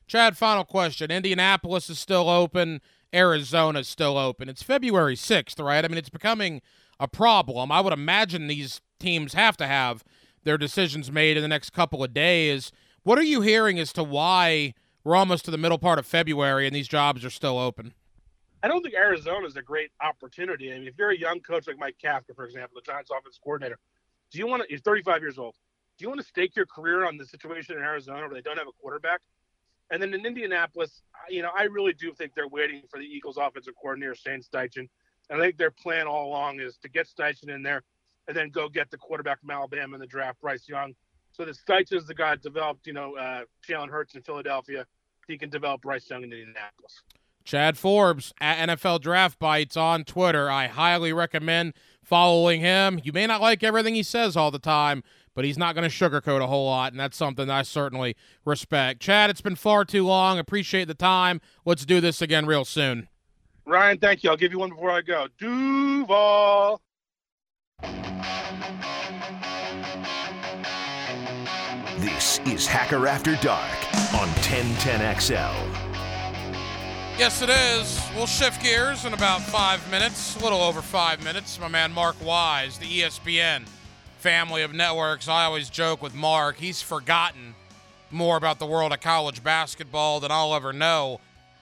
Chad, 0.07 0.37
final 0.37 0.63
question. 0.63 1.09
Indianapolis 1.09 1.89
is 1.89 1.97
still 1.97 2.29
open. 2.29 2.81
Arizona 3.13 3.79
is 3.79 3.87
still 3.87 4.17
open. 4.17 4.49
It's 4.49 4.61
February 4.61 5.15
6th, 5.15 5.63
right? 5.63 5.83
I 5.83 5.87
mean, 5.87 5.97
it's 5.97 6.09
becoming 6.09 6.61
a 6.99 7.07
problem. 7.07 7.71
I 7.71 7.81
would 7.81 7.93
imagine 7.93 8.47
these 8.47 8.81
teams 8.99 9.33
have 9.33 9.57
to 9.57 9.67
have 9.67 10.03
their 10.43 10.57
decisions 10.57 11.11
made 11.11 11.37
in 11.37 11.41
the 11.41 11.49
next 11.49 11.71
couple 11.71 12.03
of 12.03 12.13
days. 12.13 12.71
What 13.03 13.17
are 13.17 13.23
you 13.23 13.41
hearing 13.41 13.79
as 13.79 13.91
to 13.93 14.03
why 14.03 14.73
we're 15.05 15.15
almost 15.15 15.45
to 15.45 15.51
the 15.51 15.57
middle 15.57 15.77
part 15.77 15.99
of 15.99 16.05
February 16.05 16.67
and 16.67 16.75
these 16.75 16.89
jobs 16.89 17.23
are 17.23 17.29
still 17.29 17.57
open? 17.57 17.93
I 18.61 18.67
don't 18.67 18.81
think 18.81 18.95
Arizona 18.95 19.45
is 19.45 19.55
a 19.55 19.61
great 19.61 19.91
opportunity. 20.01 20.73
I 20.73 20.79
mean, 20.79 20.87
if 20.87 20.95
you're 20.97 21.11
a 21.11 21.17
young 21.17 21.39
coach 21.39 21.67
like 21.67 21.77
Mike 21.77 21.97
Kafka, 22.03 22.35
for 22.35 22.45
example, 22.45 22.81
the 22.83 22.91
Giants 22.91 23.11
offensive 23.11 23.41
coordinator, 23.43 23.77
do 24.31 24.39
you 24.39 24.47
want 24.47 24.63
to? 24.63 24.67
He's 24.67 24.81
35 24.81 25.21
years 25.21 25.37
old. 25.37 25.55
Do 25.97 26.03
you 26.03 26.09
want 26.09 26.19
to 26.19 26.27
stake 26.27 26.55
your 26.55 26.65
career 26.65 27.05
on 27.05 27.17
the 27.17 27.25
situation 27.25 27.77
in 27.77 27.83
Arizona 27.83 28.21
where 28.21 28.33
they 28.33 28.41
don't 28.41 28.57
have 28.57 28.67
a 28.67 28.81
quarterback? 28.81 29.21
And 29.91 30.01
then 30.01 30.13
in 30.15 30.25
Indianapolis, 30.25 31.03
you 31.29 31.43
know, 31.43 31.51
I 31.55 31.63
really 31.63 31.93
do 31.93 32.11
think 32.11 32.33
they're 32.35 32.47
waiting 32.47 32.81
for 32.89 32.99
the 32.99 33.05
Eagles 33.05 33.37
offensive 33.37 33.75
coordinator, 33.79 34.15
Shane 34.15 34.41
Steichen. 34.41 34.89
And 35.29 35.39
I 35.39 35.45
think 35.45 35.57
their 35.57 35.71
plan 35.71 36.07
all 36.07 36.27
along 36.27 36.59
is 36.59 36.77
to 36.77 36.89
get 36.89 37.07
Steichen 37.07 37.49
in 37.49 37.61
there 37.61 37.83
and 38.27 38.35
then 38.35 38.49
go 38.49 38.67
get 38.67 38.89
the 38.89 38.97
quarterback 38.97 39.39
from 39.41 39.51
Alabama 39.51 39.93
in 39.93 40.01
the 40.01 40.07
draft, 40.07 40.41
Bryce 40.41 40.67
Young. 40.67 40.95
So 41.31 41.45
that 41.45 41.55
Steichen 41.55 41.97
is 41.97 42.07
the 42.07 42.15
guy 42.15 42.31
that 42.31 42.41
developed, 42.41 42.87
you 42.87 42.93
know, 42.93 43.15
uh, 43.15 43.43
Jalen 43.67 43.89
Hurts 43.89 44.15
in 44.15 44.23
Philadelphia. 44.23 44.87
He 45.27 45.37
can 45.37 45.49
develop 45.49 45.81
Bryce 45.81 46.09
Young 46.09 46.23
in 46.23 46.31
Indianapolis. 46.31 47.01
Chad 47.43 47.77
Forbes 47.77 48.33
at 48.41 48.67
NFL 48.67 49.01
Draft 49.01 49.37
Bites 49.39 49.77
on 49.77 50.03
Twitter. 50.03 50.49
I 50.49 50.67
highly 50.67 51.13
recommend 51.13 51.73
following 52.03 52.61
him. 52.61 52.99
You 53.03 53.13
may 53.13 53.27
not 53.27 53.41
like 53.41 53.63
everything 53.63 53.95
he 53.95 54.03
says 54.03 54.35
all 54.35 54.49
the 54.49 54.59
time, 54.59 55.03
but 55.35 55.45
he's 55.45 55.57
not 55.57 55.75
going 55.75 55.89
to 55.89 55.95
sugarcoat 55.95 56.41
a 56.41 56.47
whole 56.47 56.65
lot, 56.65 56.91
and 56.91 56.99
that's 56.99 57.17
something 57.17 57.49
I 57.49 57.61
certainly 57.61 58.15
respect. 58.45 58.99
Chad, 58.99 59.29
it's 59.29 59.41
been 59.41 59.55
far 59.55 59.85
too 59.85 60.05
long. 60.05 60.39
Appreciate 60.39 60.85
the 60.85 60.95
time. 60.95 61.39
Let's 61.65 61.85
do 61.85 62.01
this 62.01 62.21
again 62.21 62.45
real 62.47 62.65
soon. 62.65 63.09
Ryan, 63.65 63.99
thank 63.99 64.23
you. 64.23 64.29
I'll 64.29 64.37
give 64.37 64.51
you 64.51 64.59
one 64.59 64.69
before 64.69 64.91
I 64.91 65.01
go. 65.01 65.27
Duval. 65.37 66.81
This 71.97 72.39
is 72.45 72.67
Hacker 72.67 73.07
After 73.07 73.35
Dark 73.37 73.94
on 74.15 74.29
1010XL. 74.29 75.53
Yes, 77.17 77.41
it 77.41 77.49
is. 77.49 78.01
We'll 78.15 78.27
shift 78.27 78.63
gears 78.63 79.03
in 79.03 79.13
about 79.13 79.41
five 79.41 79.89
minutes, 79.91 80.37
a 80.37 80.43
little 80.43 80.61
over 80.61 80.81
five 80.81 81.21
minutes. 81.23 81.59
My 81.59 81.67
man 81.67 81.91
Mark 81.91 82.15
Wise, 82.23 82.77
the 82.77 82.85
ESPN 82.85 83.65
family 84.19 84.61
of 84.61 84.73
networks. 84.73 85.27
I 85.27 85.43
always 85.43 85.69
joke 85.69 86.01
with 86.01 86.15
Mark, 86.15 86.57
he's 86.57 86.81
forgotten 86.81 87.55
more 88.09 88.37
about 88.37 88.59
the 88.59 88.65
world 88.65 88.93
of 88.93 89.01
college 89.01 89.43
basketball 89.43 90.21
than 90.21 90.31
I'll 90.31 90.55
ever 90.55 90.71
know. 90.71 91.19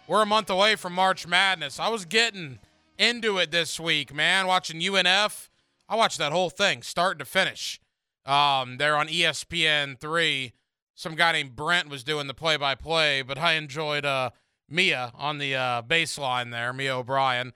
We're 0.07 0.21
a 0.21 0.25
month 0.27 0.49
away 0.49 0.75
from 0.75 0.93
March 0.93 1.25
Madness. 1.25 1.79
I 1.79 1.89
was 1.89 2.05
getting 2.05 2.59
into 2.99 3.39
it 3.39 3.49
this 3.49 3.79
week, 3.79 4.13
man, 4.13 4.45
watching 4.45 4.79
UNF. 4.79 5.49
I 5.89 5.95
watched 5.95 6.19
that 6.19 6.31
whole 6.31 6.51
thing, 6.51 6.83
start 6.83 7.17
to 7.19 7.25
finish. 7.25 7.81
Um, 8.27 8.77
they're 8.77 8.95
on 8.95 9.07
ESPN 9.07 9.99
three. 9.99 10.53
Some 10.95 11.15
guy 11.15 11.31
named 11.31 11.55
Brent 11.55 11.89
was 11.89 12.03
doing 12.03 12.27
the 12.27 12.33
play-by-play, 12.33 13.23
but 13.23 13.37
I 13.37 13.53
enjoyed 13.53 14.05
uh, 14.05 14.29
Mia 14.69 15.11
on 15.15 15.37
the 15.37 15.55
uh, 15.55 15.81
baseline 15.81 16.51
there, 16.51 16.71
Mia 16.71 16.97
O'Brien. 16.97 17.53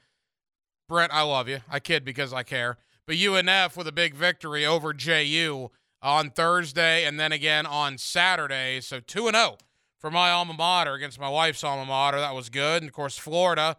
Brent, 0.88 1.14
I 1.14 1.22
love 1.22 1.48
you. 1.48 1.60
I 1.70 1.80
kid 1.80 2.04
because 2.04 2.34
I 2.34 2.44
care. 2.44 2.78
But 3.06 3.18
UNF 3.18 3.78
with 3.78 3.88
a 3.88 3.92
big 3.92 4.16
victory 4.16 4.66
over 4.66 4.94
JU 4.94 5.70
on 6.02 6.30
Thursday 6.30 7.06
and 7.06 7.20
then 7.20 7.32
again 7.32 7.66
on 7.66 7.98
Saturday. 7.98 8.82
So 8.82 9.00
2 9.00 9.32
0 9.32 9.58
for 9.98 10.12
my 10.12 10.32
alma 10.32 10.54
mater 10.54 10.94
against 10.94 11.20
my 11.20 11.30
wife's 11.30 11.64
alma 11.64 11.86
mater. 11.86 12.20
That 12.20 12.36
was 12.36 12.50
good. 12.50 12.84
And 12.84 12.90
of 12.90 12.94
course, 12.94 13.18
Florida 13.18 13.78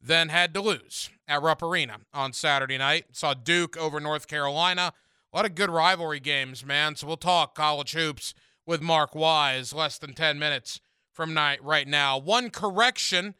then 0.00 0.28
had 0.28 0.54
to 0.54 0.60
lose 0.60 1.10
at 1.26 1.42
Rupp 1.42 1.62
Arena 1.62 1.98
on 2.14 2.32
Saturday 2.32 2.78
night. 2.78 3.06
Saw 3.12 3.34
Duke 3.34 3.76
over 3.76 4.00
North 4.00 4.26
Carolina. 4.28 4.92
A 5.32 5.36
lot 5.36 5.44
of 5.44 5.54
good 5.54 5.70
rivalry 5.70 6.20
games, 6.20 6.64
man. 6.64 6.96
So 6.96 7.06
we'll 7.06 7.16
talk 7.16 7.54
college 7.54 7.92
hoops 7.92 8.32
with 8.68 8.82
Mark 8.82 9.14
Wise 9.14 9.72
less 9.72 9.96
than 9.96 10.12
10 10.12 10.38
minutes 10.38 10.78
from 11.10 11.32
night 11.32 11.64
right 11.64 11.88
now. 11.88 12.18
One 12.18 12.50
correction 12.50 13.34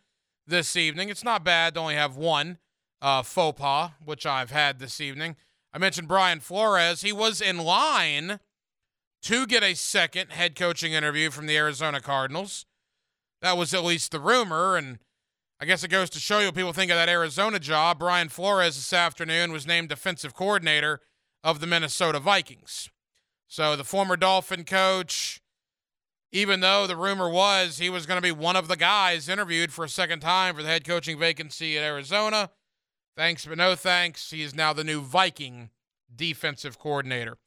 this 0.47 0.75
evening. 0.75 1.11
It's 1.11 1.23
not 1.23 1.45
bad 1.45 1.75
to 1.75 1.81
only 1.81 1.97
have 1.97 2.17
one 2.17 2.57
uh, 3.03 3.23
faux 3.23 3.61
pas, 3.61 3.91
which 4.03 4.25
I've 4.25 4.51
had 4.51 4.79
this 4.79 5.03
evening. 5.03 5.37
I 5.71 5.77
mentioned 5.77 6.09
Brian 6.09 6.41
Flores. 6.41 7.03
He 7.03 7.13
was 7.13 7.43
in 7.43 7.59
line 7.59 8.41
to 9.21 9.47
get 9.47 9.63
a 9.63 9.75
second 9.75 10.33
head 10.33 10.57
coaching 10.57 10.95
interview 10.95 11.31
from 11.31 11.47
the 11.47 11.59
Arizona 11.59 12.01
Cardinals. 12.01 12.65
That 13.43 13.59
was 13.59 13.75
at 13.75 13.85
least 13.85 14.13
the 14.13 14.21
rumor, 14.21 14.79
and 14.79 14.99
I 15.61 15.67
guess 15.67 15.85
it 15.85 15.89
goes 15.89 16.09
to 16.11 16.19
show 16.19 16.39
you 16.39 16.47
what 16.47 16.55
people 16.55 16.73
think 16.73 16.91
of 16.91 16.97
that 16.97 17.11
Arizona 17.11 17.59
job. 17.59 17.99
Brian 17.99 18.31
Flores 18.31 18.77
this 18.77 18.95
afternoon 18.95 19.53
was 19.53 19.67
named 19.67 19.91
defensive 19.91 20.33
coordinator 20.33 21.01
of 21.45 21.61
the 21.61 21.67
Minnesota 21.67 22.19
Vikings. 22.19 22.89
So 23.49 23.75
the 23.75 23.85
former 23.85 24.17
Dolphin 24.17 24.65
coach 24.65 25.41
even 26.33 26.61
though 26.61 26.87
the 26.87 26.97
rumor 26.97 27.29
was 27.29 27.79
he 27.79 27.91
was 27.91 28.07
going 28.07 28.19
to 28.19 28.23
be 28.23 28.33
one 28.33 28.57
of 28.57 28.69
the 28.69 28.77
guys 28.77 29.29
interviewed 29.29 29.73
for 29.73 29.85
a 29.85 29.89
second 29.89 30.21
time 30.21 30.55
for 30.55 30.63
the 30.63 30.69
head 30.69 30.85
coaching 30.85 31.19
vacancy 31.19 31.77
at 31.77 31.85
Arizona. 31.85 32.51
Thanks, 33.17 33.47
but 33.47 33.59
no 33.59 33.75
thanks. 33.75 34.31
He 34.31 34.43
is 34.43 34.55
now 34.55 34.73
the 34.73 34.85
new 34.85 35.01
Viking 35.01 35.71
defensive 36.15 36.79
coordinator. 36.79 37.39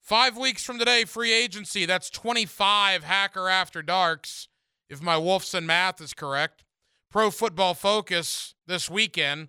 Five 0.00 0.36
weeks 0.36 0.64
from 0.64 0.78
today, 0.78 1.04
free 1.04 1.32
agency. 1.32 1.86
That's 1.86 2.10
25 2.10 3.04
Hacker 3.04 3.48
After 3.48 3.80
Darks, 3.80 4.48
if 4.90 5.00
my 5.00 5.14
Wolfson 5.14 5.64
math 5.64 6.00
is 6.00 6.12
correct. 6.12 6.62
Pro 7.10 7.30
Football 7.30 7.74
Focus 7.74 8.54
this 8.66 8.90
weekend 8.90 9.48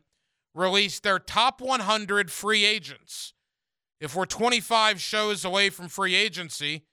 released 0.54 1.04
their 1.04 1.20
top 1.20 1.60
100 1.60 2.32
free 2.32 2.64
agents. 2.64 3.34
If 4.00 4.16
we're 4.16 4.26
25 4.26 5.00
shows 5.00 5.46
away 5.46 5.70
from 5.70 5.88
free 5.88 6.16
agency, 6.16 6.84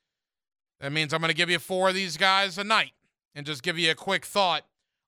that 0.80 0.92
means 0.92 1.12
I'm 1.12 1.20
going 1.20 1.30
to 1.30 1.36
give 1.36 1.50
you 1.50 1.58
four 1.58 1.88
of 1.88 1.94
these 1.94 2.16
guys 2.16 2.58
a 2.58 2.64
night 2.64 2.92
and 3.34 3.46
just 3.46 3.62
give 3.62 3.78
you 3.78 3.90
a 3.90 3.94
quick 3.94 4.24
thought 4.24 4.64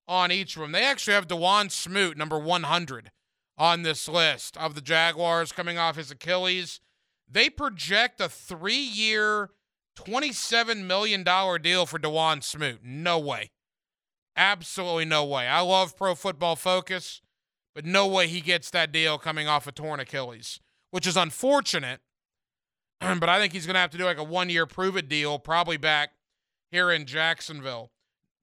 on 0.07 0.33
each 0.33 0.57
of 0.57 0.63
them. 0.63 0.73
They 0.73 0.85
actually 0.85 1.15
have 1.15 1.29
Dawuane 1.29 1.71
Smoot, 1.71 2.17
number 2.17 2.39
100, 2.39 3.11
on 3.57 3.83
this 3.83 4.09
list 4.09 4.57
of 4.57 4.75
the 4.75 4.81
Jaguars 4.81 5.53
coming 5.53 5.79
off 5.79 5.97
his 5.97 6.11
Achilles. 6.11 6.81
They 7.31 7.49
project 7.49 8.21
a 8.21 8.29
three 8.29 8.75
year, 8.75 9.51
$27 9.97 10.85
million 10.85 11.23
deal 11.25 11.87
for 11.87 11.99
Dawuane 11.99 12.43
Smoot. 12.43 12.81
No 12.83 13.19
way. 13.19 13.51
Absolutely 14.37 15.05
no 15.05 15.25
way. 15.25 15.47
I 15.47 15.61
love 15.61 15.97
Pro 15.97 16.15
Football 16.15 16.57
Focus, 16.57 17.23
but 17.75 17.85
no 17.85 18.07
way 18.07 18.27
he 18.27 18.41
gets 18.41 18.71
that 18.71 18.93
deal 18.93 19.17
coming 19.17 19.47
off 19.47 19.67
a 19.67 19.73
torn 19.73 20.01
Achilles, 20.01 20.61
which 20.95 21.09
is 21.09 21.17
unfortunate 21.17 22.01
but 23.01 23.29
I 23.29 23.41
think 23.41 23.53
he's 23.53 23.67
going 23.67 23.75
to 23.75 23.81
have 23.81 23.91
to 23.91 23.99
do 23.99 24.05
like 24.05 24.17
a 24.17 24.23
one 24.23 24.49
year 24.49 24.65
prove 24.65 24.97
it 24.97 25.09
deal, 25.09 25.41
probably 25.41 25.77
back 25.77 26.11
here 26.71 26.93
in 26.93 27.05
Jacksonville. 27.05 27.91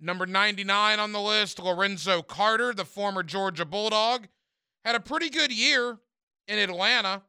Number 0.02 0.26
99 0.26 1.00
on 1.00 1.14
the 1.14 1.22
list, 1.22 1.60
Lorenzo 1.60 2.22
Carter, 2.22 2.74
the 2.74 2.84
former 2.84 3.24
Georgia 3.24 3.64
Bulldog, 3.64 4.28
had 4.84 4.96
a 4.96 5.00
pretty 5.00 5.30
good 5.30 5.54
year 5.54 6.00
in 6.46 6.60
Atlanta 6.60 7.22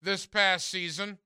this 0.00 0.24
past 0.24 0.68
season. 0.68 1.18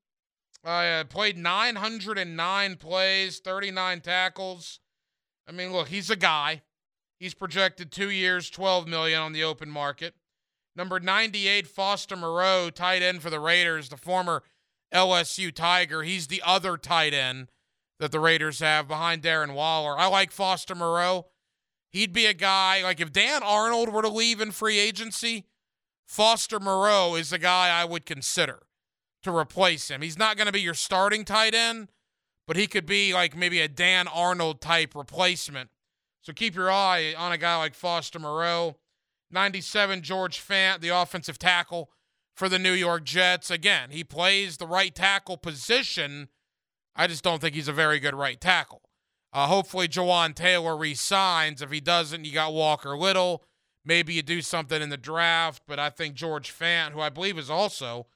Uh, 0.65 1.05
played 1.05 1.37
909 1.37 2.77
plays, 2.77 3.41
39 3.41 4.01
tackles. 4.01 4.81
I 5.47 5.53
mean, 5.53 5.71
look, 5.71 5.89
he's 5.89 6.09
a 6.09 6.17
guy. 6.17 6.63
He's 7.19 7.35
projected 7.35 7.93
two 7.93 8.09
years, 8.09 8.49
12 8.49 8.89
million 8.89 9.21
on 9.21 9.33
the 9.35 9.45
open 9.45 9.69
market. 9.69 10.15
Number 10.77 10.99
98, 10.99 11.67
Foster 11.67 12.17
Moreau, 12.17 12.71
tight 12.71 13.03
end 13.03 13.23
for 13.23 13.31
the 13.31 13.41
Raiders, 13.41 13.89
the 13.89 13.97
former 13.97 14.43
LSU 14.93 15.55
Tiger. 15.55 16.03
He's 16.03 16.27
the 16.27 16.43
other 16.45 16.77
tight 16.77 17.15
end 17.15 17.49
that 18.01 18.11
the 18.11 18.21
Raiders 18.21 18.59
have 18.59 18.89
behind 18.89 19.23
Darren 19.23 19.55
Waller. 19.55 19.97
I 19.97 20.07
like 20.09 20.31
Foster 20.33 20.75
Moreau. 20.75 21.27
He'd 21.91 22.13
be 22.13 22.27
a 22.27 22.35
guy, 22.35 22.83
like 22.83 23.01
if 23.01 23.13
Dan 23.13 23.43
Arnold 23.45 23.93
were 23.93 24.03
to 24.03 24.09
leave 24.09 24.41
in 24.41 24.51
free 24.51 24.79
agency, 24.79 25.45
Foster 26.07 26.59
Moreau 26.59 27.15
is 27.15 27.31
the 27.31 27.39
guy 27.39 27.69
I 27.69 27.85
would 27.85 28.05
consider 28.05 28.65
to 29.23 29.35
replace 29.35 29.89
him. 29.89 30.03
He's 30.03 30.19
not 30.19 30.37
going 30.37 30.47
to 30.47 30.53
be 30.53 30.61
your 30.61 30.75
starting 30.75 31.25
tight 31.25 31.55
end, 31.55 31.89
but 32.47 32.57
he 32.57 32.67
could 32.67 32.85
be 32.85 33.15
like 33.15 33.37
maybe 33.37 33.61
a 33.61 33.69
Dan 33.69 34.09
Arnold 34.09 34.61
type 34.61 34.95
replacement. 34.95 35.71
So 36.21 36.33
keep 36.33 36.55
your 36.55 36.71
eye 36.71 37.15
on 37.17 37.33
a 37.33 37.39
guy 37.39 37.57
like 37.59 37.75
Foster 37.75 38.19
Moreau. 38.19 38.77
97, 39.35 40.03
George 40.03 40.39
Fant, 40.39 40.81
the 40.81 40.89
offensive 40.89 41.39
tackle 41.39 41.91
for 42.35 42.49
the 42.49 42.59
New 42.59 42.73
York 42.73 43.05
Jets. 43.05 43.51
Again, 43.51 43.91
he 43.91 44.05
plays 44.05 44.57
the 44.57 44.67
right 44.67 44.95
tackle 44.95 45.37
position. 45.37 46.29
I 46.97 47.07
just 47.07 47.25
don't 47.25 47.41
think 47.41 47.55
he's 47.55 47.69
a 47.69 47.73
very 47.73 47.99
good 47.99 48.15
right 48.15 48.41
tackle. 48.41 48.83
Uh, 49.33 49.47
hopefully, 49.47 49.89
Jawaan 49.89 50.35
Taylor 50.35 50.77
resigns. 50.77 51.61
If 51.61 51.73
he 51.73 51.81
doesn't, 51.81 52.25
you 52.25 52.33
got 52.33 52.55
Walker 52.55 52.97
Little. 52.97 53.43
Maybe 53.85 54.15
you 54.15 54.23
do 54.23 54.41
something 54.41 54.81
in 54.81 54.89
the 54.89 54.97
draft, 54.97 55.65
but 55.67 55.79
I 55.79 55.91
think 55.91 56.15
George 56.15 56.57
Fant, 56.57 56.93
who 56.93 57.01
I 57.01 57.11
believe 57.11 57.39
is 57.39 57.51
also 57.51 58.07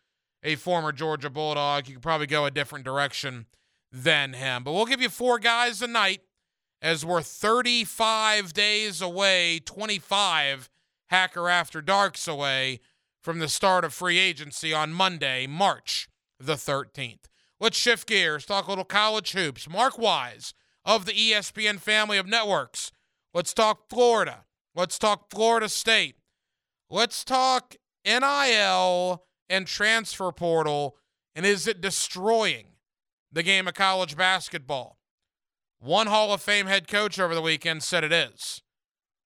a 0.42 0.54
former 0.54 0.92
Georgia 0.92 1.28
Bulldog, 1.28 1.88
you 1.88 1.94
could 1.94 2.02
probably 2.02 2.28
go 2.28 2.46
a 2.46 2.50
different 2.50 2.84
direction 2.84 3.46
than 3.92 4.32
him. 4.32 4.64
But 4.64 4.72
we'll 4.72 4.86
give 4.86 5.02
you 5.02 5.08
four 5.08 5.38
guys 5.38 5.82
a 5.82 5.86
night 5.86 6.22
as 6.80 7.04
we're 7.04 7.20
35 7.20 8.52
days 8.54 9.02
away, 9.02 9.60
25 9.64 10.70
Hacker 11.08 11.48
After 11.48 11.80
Darks 11.80 12.28
away 12.28 12.80
from 13.22 13.38
the 13.38 13.48
start 13.48 13.84
of 13.84 13.92
free 13.92 14.18
agency 14.18 14.72
on 14.72 14.92
Monday, 14.92 15.46
March 15.46 16.08
the 16.38 16.54
13th. 16.54 17.24
Let's 17.60 17.76
shift 17.76 18.06
gears, 18.06 18.46
talk 18.46 18.66
a 18.66 18.70
little 18.70 18.84
college 18.84 19.32
hoops. 19.32 19.68
Mark 19.68 19.98
Wise 19.98 20.54
of 20.84 21.06
the 21.06 21.12
ESPN 21.12 21.80
family 21.80 22.16
of 22.18 22.26
networks. 22.26 22.92
Let's 23.34 23.52
talk 23.52 23.88
Florida. 23.90 24.44
Let's 24.74 24.98
talk 24.98 25.30
Florida 25.30 25.68
State. 25.68 26.16
Let's 26.88 27.24
talk 27.24 27.74
NIL 28.04 29.24
and 29.48 29.66
transfer 29.66 30.30
portal. 30.32 30.96
And 31.34 31.44
is 31.44 31.66
it 31.66 31.80
destroying 31.80 32.66
the 33.32 33.42
game 33.42 33.66
of 33.66 33.74
college 33.74 34.16
basketball? 34.16 34.98
One 35.80 36.06
Hall 36.06 36.32
of 36.32 36.40
Fame 36.40 36.66
head 36.66 36.88
coach 36.88 37.18
over 37.18 37.34
the 37.34 37.42
weekend 37.42 37.82
said 37.82 38.04
it 38.04 38.12
is. 38.12 38.62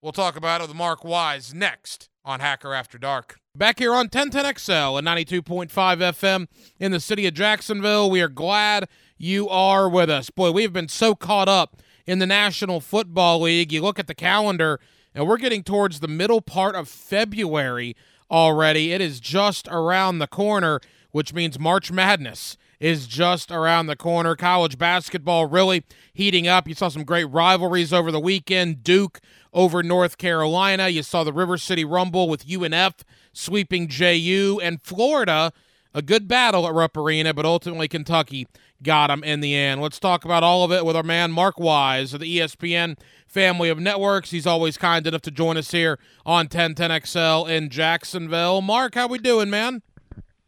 We'll 0.03 0.11
talk 0.11 0.35
about 0.35 0.61
it 0.61 0.67
with 0.67 0.77
Mark 0.77 1.05
Wise 1.05 1.55
next 1.55 2.09
on 2.25 2.41
Hacker 2.41 2.75
After 2.75 2.99
Dark. 2.99 3.39
Back 3.55 3.79
here 3.79 3.95
on 3.95 4.09
1010XL 4.09 4.99
and 4.99 5.07
92.5 5.07 5.71
FM 5.71 6.49
in 6.81 6.91
the 6.91 6.99
city 6.99 7.25
of 7.29 7.35
Jacksonville, 7.35 8.11
we 8.11 8.21
are 8.21 8.29
glad 8.29 8.89
you 9.17 9.49
are 9.49 9.89
with 9.89 10.11
us. 10.11 10.29
Boy, 10.29 10.51
we 10.51 10.65
have 10.65 10.73
been 10.73 10.89
so 10.89 11.15
caught 11.15 11.49
up 11.49 11.81
in 12.05 12.19
the 12.19 12.27
National 12.27 12.81
Football 12.81 13.43
League. 13.43 13.73
You 13.73 13.81
look 13.81 14.01
at 14.01 14.09
the 14.09 14.15
calendar, 14.15 14.81
and 15.15 15.29
we're 15.29 15.37
getting 15.37 15.63
towards 15.63 16.01
the 16.01 16.09
middle 16.09 16.41
part 16.41 16.75
of 16.75 16.89
February 16.89 17.95
already. 18.29 18.91
It 18.91 19.01
is 19.01 19.21
just 19.21 19.69
around 19.69 20.19
the 20.19 20.27
corner, 20.27 20.81
which 21.13 21.33
means 21.33 21.61
March 21.61 21.93
Madness 21.93 22.57
is 22.83 23.07
just 23.07 23.53
around 23.53 23.87
the 23.87 23.95
corner. 23.95 24.35
College 24.35 24.77
basketball 24.77 25.47
really 25.47 25.85
heating 26.13 26.49
up. 26.49 26.67
You 26.67 26.75
saw 26.75 26.89
some 26.89 27.05
great 27.05 27.27
rivalries 27.27 27.93
over 27.93 28.11
the 28.11 28.19
weekend. 28.19 28.83
Duke 28.83 29.21
over 29.53 29.85
North 29.85 30.19
Carolina. 30.19 30.89
You 30.89 31.05
saw 31.05 31.23
the 31.23 31.33
River 31.33 31.57
City 31.57 31.85
Rumble 31.85 32.29
with 32.29 32.45
UNF 32.45 33.05
sweeping 33.33 33.87
JU 33.87 34.59
and 34.61 34.83
Florida. 34.83 35.53
A 35.95 36.03
good 36.03 36.27
battle 36.27 36.67
at 36.67 36.75
Rupp 36.75 36.97
Arena, 36.97 37.33
but 37.33 37.45
ultimately 37.45 37.87
Kentucky 37.87 38.49
got 38.83 39.09
them 39.09 39.23
in 39.23 39.41
the 39.41 39.55
end. 39.55 39.81
Let's 39.81 40.01
talk 40.01 40.25
about 40.25 40.43
all 40.43 40.65
of 40.65 40.73
it 40.73 40.85
with 40.85 40.97
our 40.97 41.03
man 41.05 41.31
Mark 41.31 41.61
Wise 41.61 42.13
of 42.13 42.21
the 42.21 42.39
ESPN 42.39 42.99
family 43.29 43.69
of 43.69 43.79
networks. 43.79 44.33
He's 44.33 44.47
always 44.47 44.77
kind 44.77 45.07
enough 45.07 45.23
to 45.23 45.31
join 45.31 45.57
us 45.57 45.71
here 45.71 46.01
on 46.27 46.49
1010XL 46.49 47.49
in 47.49 47.69
Jacksonville. 47.69 48.61
Mark, 48.61 48.97
how 48.97 49.07
we 49.07 49.19
doing, 49.19 49.51
man? 49.51 49.83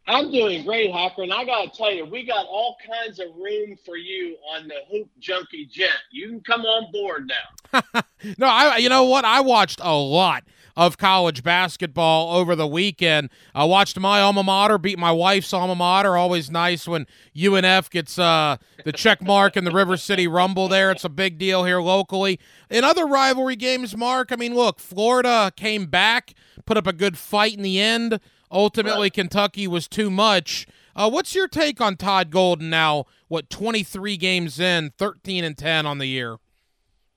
I'm 0.07 0.31
doing 0.31 0.65
great, 0.65 0.93
Hacker, 0.93 1.23
and 1.23 1.33
I 1.33 1.45
gotta 1.45 1.71
tell 1.71 1.93
you, 1.93 2.05
we 2.05 2.27
got 2.27 2.47
all 2.47 2.77
kinds 2.87 3.21
of 3.21 3.29
room 3.37 3.77
for 3.87 3.97
you 3.97 4.37
on 4.55 4.69
the 4.69 4.75
Hoop 4.91 5.09
Junkie 5.19 5.67
Jet. 5.67 5.89
You 6.13 6.29
can 6.29 6.41
come 6.43 6.63
on 6.63 6.93
board 6.93 7.31
now. 7.73 7.83
no, 8.39 8.47
I. 8.47 8.77
You 8.77 8.91
know 8.91 9.05
what? 9.05 9.25
I 9.25 9.41
watched 9.41 9.81
a 9.83 9.95
lot 9.95 10.45
of 10.77 10.99
college 10.99 11.43
basketball 11.43 12.37
over 12.37 12.55
the 12.55 12.67
weekend. 12.67 13.31
I 13.55 13.65
watched 13.65 13.99
my 13.99 14.21
alma 14.21 14.43
mater 14.43 14.77
beat 14.77 14.99
my 14.99 15.13
wife's 15.13 15.53
alma 15.53 15.75
mater. 15.75 16.17
Always 16.17 16.51
nice 16.51 16.87
when 16.87 17.07
UNF 17.35 17.89
gets 17.91 18.19
uh, 18.19 18.57
the 18.85 18.93
check 18.93 19.23
mark 19.23 19.57
in 19.57 19.65
the 19.65 19.71
River 19.71 19.97
City 19.97 20.27
Rumble. 20.27 20.69
There, 20.69 20.91
it's 20.91 21.05
a 21.05 21.09
big 21.09 21.39
deal 21.39 21.65
here 21.65 21.81
locally. 21.81 22.39
In 22.69 22.85
other 22.85 23.07
rivalry 23.07 23.57
games, 23.57 23.97
Mark. 23.97 24.33
I 24.33 24.37
mean, 24.37 24.55
look, 24.55 24.81
Florida 24.81 25.53
came 25.57 25.87
back, 25.87 26.35
put 26.67 26.77
up 26.77 26.87
a 26.87 26.93
good 26.93 27.17
fight 27.17 27.55
in 27.55 27.63
the 27.63 27.81
end. 27.81 28.21
Ultimately, 28.55 29.11
Kentucky 29.11 29.67
was 29.67 29.89
too 29.89 30.11
much. 30.11 30.67
Uh, 30.95 31.11
what's 31.11 31.35
your 31.35 31.49
take 31.49 31.81
on 31.81 31.97
Todd 31.97 32.31
Golden 32.31 32.71
now? 32.71 33.05
What 33.27 33.51
23 33.51 34.17
games 34.17 34.61
in, 34.61 34.93
13 34.97 35.43
and 35.43 35.59
10 35.59 35.87
on 35.87 35.99
the 35.99 36.07
year? 36.07 36.37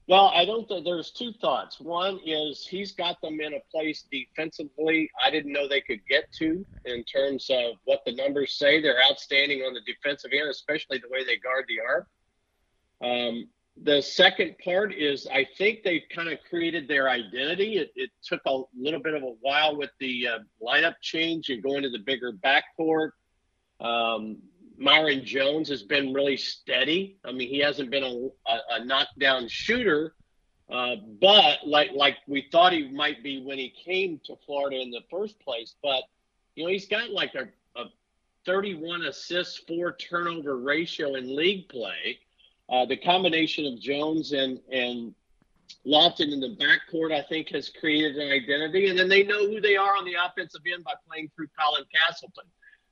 Well, 0.08 0.32
I 0.34 0.46
don't. 0.46 0.68
think 0.68 0.86
There's 0.86 1.12
two 1.12 1.34
thoughts. 1.34 1.80
One 1.80 2.20
is 2.26 2.66
he's 2.66 2.94
got 2.94 3.22
them 3.22 3.40
in 3.42 3.54
a 3.54 3.60
place 3.70 4.06
defensively 4.10 5.12
I 5.24 5.30
didn't 5.30 5.52
know 5.52 5.68
they 5.68 5.82
could 5.82 6.00
get 6.10 6.32
to 6.40 6.66
in 6.86 7.04
terms 7.04 7.50
of 7.52 7.76
what 7.84 8.04
the 8.06 8.16
numbers 8.16 8.54
say. 8.54 8.82
They're 8.82 9.04
outstanding 9.04 9.60
on 9.60 9.74
the 9.74 9.82
defensive 9.82 10.32
end, 10.34 10.50
especially 10.50 10.98
the 10.98 11.10
way 11.10 11.24
they 11.26 11.38
guard 11.38 11.66
the 11.68 11.82
arc. 11.82 12.08
Um, 13.02 13.50
the 13.84 14.02
second 14.02 14.56
part 14.64 14.94
is 14.94 15.28
I 15.32 15.46
think 15.58 15.84
they've 15.84 16.04
kind 16.14 16.30
of 16.30 16.40
created 16.50 16.88
their 16.88 17.10
identity. 17.10 17.78
It, 17.78 17.92
it 17.96 18.10
took 18.24 18.42
a 18.46 18.62
little 18.78 19.02
bit 19.02 19.14
of 19.14 19.24
a 19.24 19.34
while 19.42 19.78
with 19.78 19.92
the 20.00 20.28
uh, 20.28 20.40
lineup 20.66 20.96
change 21.02 21.50
and 21.50 21.62
going 21.62 21.84
to 21.84 21.90
the 21.90 22.00
bigger 22.00 22.34
backcourt. 22.34 23.12
Um, 23.80 24.38
Myreon 24.80 25.24
Jones 25.24 25.70
has 25.70 25.84
been 25.84 26.14
really 26.14 26.38
steady. 26.38 27.18
I 27.26 27.32
mean, 27.32 27.50
he 27.50 27.60
hasn't 27.60 27.90
been 27.90 28.04
a, 28.04 28.52
a, 28.52 28.60
a 28.82 28.86
knockdown 28.86 29.48
shooter, 29.48 30.14
uh, 30.72 30.96
but 31.22 31.60
like 31.66 31.92
like 31.94 32.18
we 32.28 32.48
thought 32.52 32.74
he 32.74 32.90
might 32.90 33.24
be 33.24 33.44
when 33.44 33.58
he 33.58 33.74
came 33.86 34.20
to 34.26 34.36
Florida 34.46 34.80
in 34.82 34.92
the 34.92 35.02
first 35.10 35.40
place. 35.40 35.76
But 35.82 36.04
you 36.56 36.64
know, 36.64 36.70
he's 36.70 36.88
got 36.88 37.10
like 37.10 37.34
a, 37.36 37.48
a 37.80 37.86
31 38.46 39.06
assists, 39.06 39.58
four 39.68 39.96
turnover 39.96 40.58
ratio 40.58 41.16
in 41.16 41.36
league 41.36 41.70
play 41.70 42.20
Uh, 42.70 42.86
the 42.86 42.98
combination 42.98 43.66
of 43.66 43.80
Jones 43.80 44.34
and 44.34 44.60
and 44.72 45.14
Lofton 45.86 46.32
in 46.32 46.40
the 46.40 46.56
backcourt, 46.56 47.14
I 47.14 47.22
think, 47.22 47.50
has 47.50 47.70
created 47.70 48.18
an 48.18 48.32
identity, 48.32 48.90
and 48.90 48.98
then 48.98 49.10
they 49.10 49.24
know 49.24 49.48
who 49.48 49.62
they 49.62 49.76
are 49.76 49.96
on 49.96 50.06
the 50.06 50.16
offensive 50.26 50.62
end 50.72 50.84
by 50.84 50.94
playing 51.10 51.30
through 51.36 51.48
Colin 51.58 51.84
Castleton. 51.94 52.46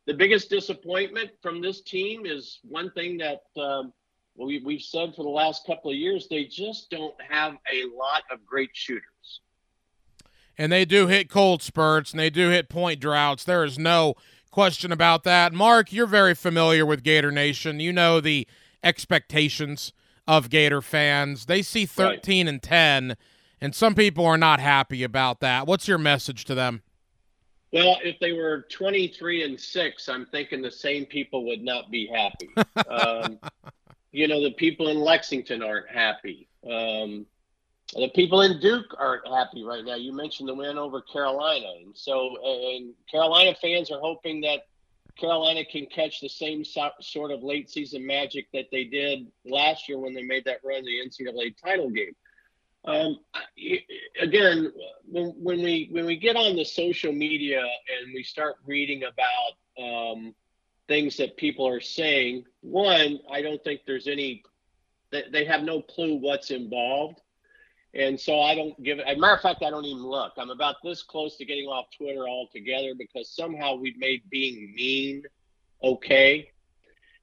The 0.06 0.14
biggest 0.14 0.50
disappointment 0.50 1.32
from 1.42 1.62
this 1.62 1.82
team 1.82 2.26
is 2.26 2.60
one 2.64 2.92
thing 2.92 3.18
that 3.18 3.44
um, 3.58 3.92
we, 4.38 4.60
we've 4.60 4.82
said 4.82 5.16
for 5.16 5.24
the 5.24 5.30
last 5.30 5.66
couple 5.66 5.92
of 5.92 5.98
years: 5.98 6.28
they 6.30 6.46
just 6.46 6.90
don't 6.90 7.16
have 7.30 7.54
a 7.72 7.86
lot 7.96 8.24
of 8.32 8.46
great 8.46 8.72
shooters. 8.74 9.42
And 10.58 10.72
they 10.72 10.86
do 10.86 11.08
hit 11.08 11.30
cold 11.30 11.62
spurts, 11.62 12.12
and 12.12 12.20
they 12.20 12.30
do 12.30 12.50
hit 12.50 12.70
point 12.70 13.02
droughts. 13.02 13.44
There 13.44 13.66
is 13.66 13.78
no 13.78 14.16
question 14.52 14.92
about 14.92 15.24
that. 15.26 15.52
Mark, 15.52 15.92
you're 15.92 16.08
very 16.08 16.34
familiar 16.34 16.86
with 16.86 17.04
Gator 17.04 17.32
Nation. 17.32 17.82
You 17.82 17.92
know 17.92 18.22
the 18.22 18.48
expectations 18.84 19.94
of 20.28 20.50
Gator 20.50 20.82
fans. 20.82 21.46
They 21.46 21.62
see 21.62 21.86
13 21.86 22.46
right. 22.46 22.54
and 22.54 22.62
10, 22.62 23.18
and 23.62 23.76
some 23.76 23.96
people 23.96 24.26
are 24.26 24.38
not 24.38 24.60
happy 24.60 25.04
about 25.04 25.40
that. 25.42 25.68
What's 25.68 25.88
your 25.88 25.98
message 25.98 26.46
to 26.46 26.56
them? 26.56 26.82
Well, 27.72 27.98
if 28.04 28.18
they 28.20 28.32
were 28.32 28.66
23 28.70 29.44
and 29.44 29.60
6, 29.60 30.10
I'm 30.10 30.26
thinking 30.28 30.62
the 30.62 30.72
same 30.72 31.06
people 31.06 31.46
would 31.48 31.62
not 31.62 31.92
be 31.92 32.08
happy. 32.08 32.50
um, 32.90 33.40
you 34.12 34.28
know, 34.28 34.42
the 34.42 34.52
people 34.52 34.88
in 34.88 35.00
Lexington 35.00 35.62
aren't 35.62 35.90
happy. 35.90 36.48
Um, 36.64 37.26
the 37.94 38.10
people 38.16 38.42
in 38.42 38.60
Duke 38.60 38.96
aren't 38.98 39.28
happy 39.28 39.64
right 39.64 39.84
now. 39.84 39.96
You 39.96 40.14
mentioned 40.14 40.50
the 40.50 40.56
win 40.56 40.78
over 40.78 41.02
Carolina. 41.02 41.68
And 41.84 41.96
so, 41.96 42.38
and 42.44 42.94
Carolina 43.12 43.56
fans 43.62 43.92
are 43.92 44.00
hoping 44.00 44.42
that 44.42 44.68
Carolina 45.18 45.64
can 45.64 45.86
catch 45.86 46.20
the 46.20 46.30
same 46.30 46.64
so, 46.64 46.90
sort 47.02 47.32
of 47.32 47.44
late 47.44 47.70
season 47.70 48.06
magic 48.06 48.48
that 48.54 48.66
they 48.72 48.84
did 48.84 49.28
last 49.46 49.88
year 49.88 49.98
when 49.98 50.14
they 50.14 50.24
made 50.24 50.46
that 50.46 50.60
run 50.64 50.80
in 50.80 50.86
the 50.86 51.02
NCAA 51.08 51.56
title 51.62 51.90
game. 51.90 52.16
Um, 52.86 53.20
again, 54.22 54.72
when, 55.10 55.34
when, 55.42 55.64
we 55.64 55.88
when 55.92 56.06
we 56.06 56.18
get 56.18 56.36
on 56.36 56.56
the 56.56 56.66
social 56.66 57.12
media 57.12 57.60
and 57.60 58.14
we 58.14 58.24
start 58.24 58.56
reading 58.66 59.04
about 59.04 59.84
um, 59.84 60.36
things 60.88 61.18
that 61.18 61.36
people 61.36 61.68
are 61.68 61.82
saying, 61.82 62.46
one, 62.62 63.20
I 63.32 63.42
don't 63.42 63.64
think 63.64 63.82
there's 63.88 64.08
any. 64.08 64.44
They 65.12 65.46
have 65.46 65.64
no 65.64 65.82
clue 65.82 66.16
what's 66.16 66.52
involved. 66.52 67.22
And 67.96 68.20
so 68.20 68.42
I 68.42 68.56
don't 68.56 68.82
give 68.84 69.00
it. 69.00 69.06
As 69.08 69.16
a 69.16 69.20
matter 69.20 69.36
of 69.36 69.42
fact, 69.42 69.64
I 69.64 69.70
don't 69.70 69.86
even 69.86 70.04
look. 70.04 70.34
I'm 70.38 70.50
about 70.50 70.76
this 70.84 71.02
close 71.02 71.38
to 71.38 71.46
getting 71.46 71.68
off 71.68 71.86
Twitter 71.98 72.28
altogether 72.28 72.94
because 72.98 73.34
somehow 73.34 73.76
we've 73.76 73.98
made 73.98 74.30
being 74.30 74.74
mean 74.76 75.24
okay, 75.82 76.52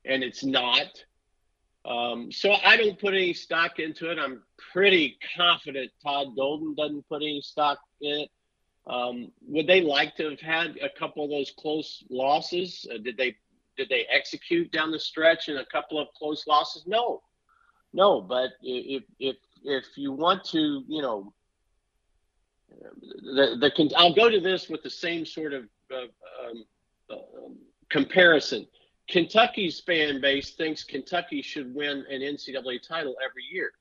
and 0.07 0.23
it's 0.23 0.43
not. 0.43 0.87
Um, 1.85 2.33
so 2.33 2.53
I 2.53 2.77
don't 2.77 2.99
put 2.99 3.13
any 3.13 3.35
stock 3.35 3.81
into 3.81 4.11
it. 4.11 4.19
I'm 4.19 4.43
pretty 4.73 5.19
confident 5.37 5.91
Todd 6.03 6.29
Golden 6.37 6.75
doesn't 6.75 7.07
put 7.09 7.23
any 7.23 7.43
stock 7.43 7.79
in 8.01 8.21
it. 8.21 8.31
Um, 8.87 9.31
would 9.47 9.67
they 9.67 9.83
like 9.83 10.17
to 10.17 10.31
have 10.31 10.41
had 10.41 10.79
a 10.79 10.89
couple 10.99 11.25
of 11.25 11.31
those 11.31 11.53
close 11.59 12.03
losses? 12.09 12.87
Uh, 12.93 12.99
did 12.99 13.19
they 13.19 13.37
did 13.77 13.89
they 13.91 14.07
execute 14.11 14.73
down 14.73 14.91
the 14.91 14.99
stretch 14.99 15.49
in 15.49 15.59
a 15.59 15.67
couple 15.67 15.99
of 15.99 16.09
close 16.17 16.47
losses? 16.47 16.85
No, 16.87 17.21
no. 17.93 18.23
But 18.23 18.51
if 18.63 19.03
if 19.19 19.37
if 19.65 19.85
you 19.97 20.13
want 20.13 20.45
to, 20.45 20.85
you 20.89 21.03
know, 21.03 21.33
the 23.23 23.57
the 23.61 23.93
I'll 23.97 24.15
go 24.15 24.29
to 24.29 24.41
this 24.41 24.69
with 24.69 24.83
the 24.83 24.91
same 24.91 25.27
sort 25.27 25.53
of 25.53 25.65
uh, 25.91 26.07
um, 27.11 27.57
comparison. 27.89 28.67
Kentucky's 29.09 29.81
fan 29.81 30.21
base 30.21 30.53
thinks 30.53 30.85
Kentucky 30.85 31.43
should 31.43 31.75
win 31.75 32.05
an 32.11 32.21
NCAA 32.21 32.87
title 32.87 33.15
every 33.23 33.45
year. 33.51 33.73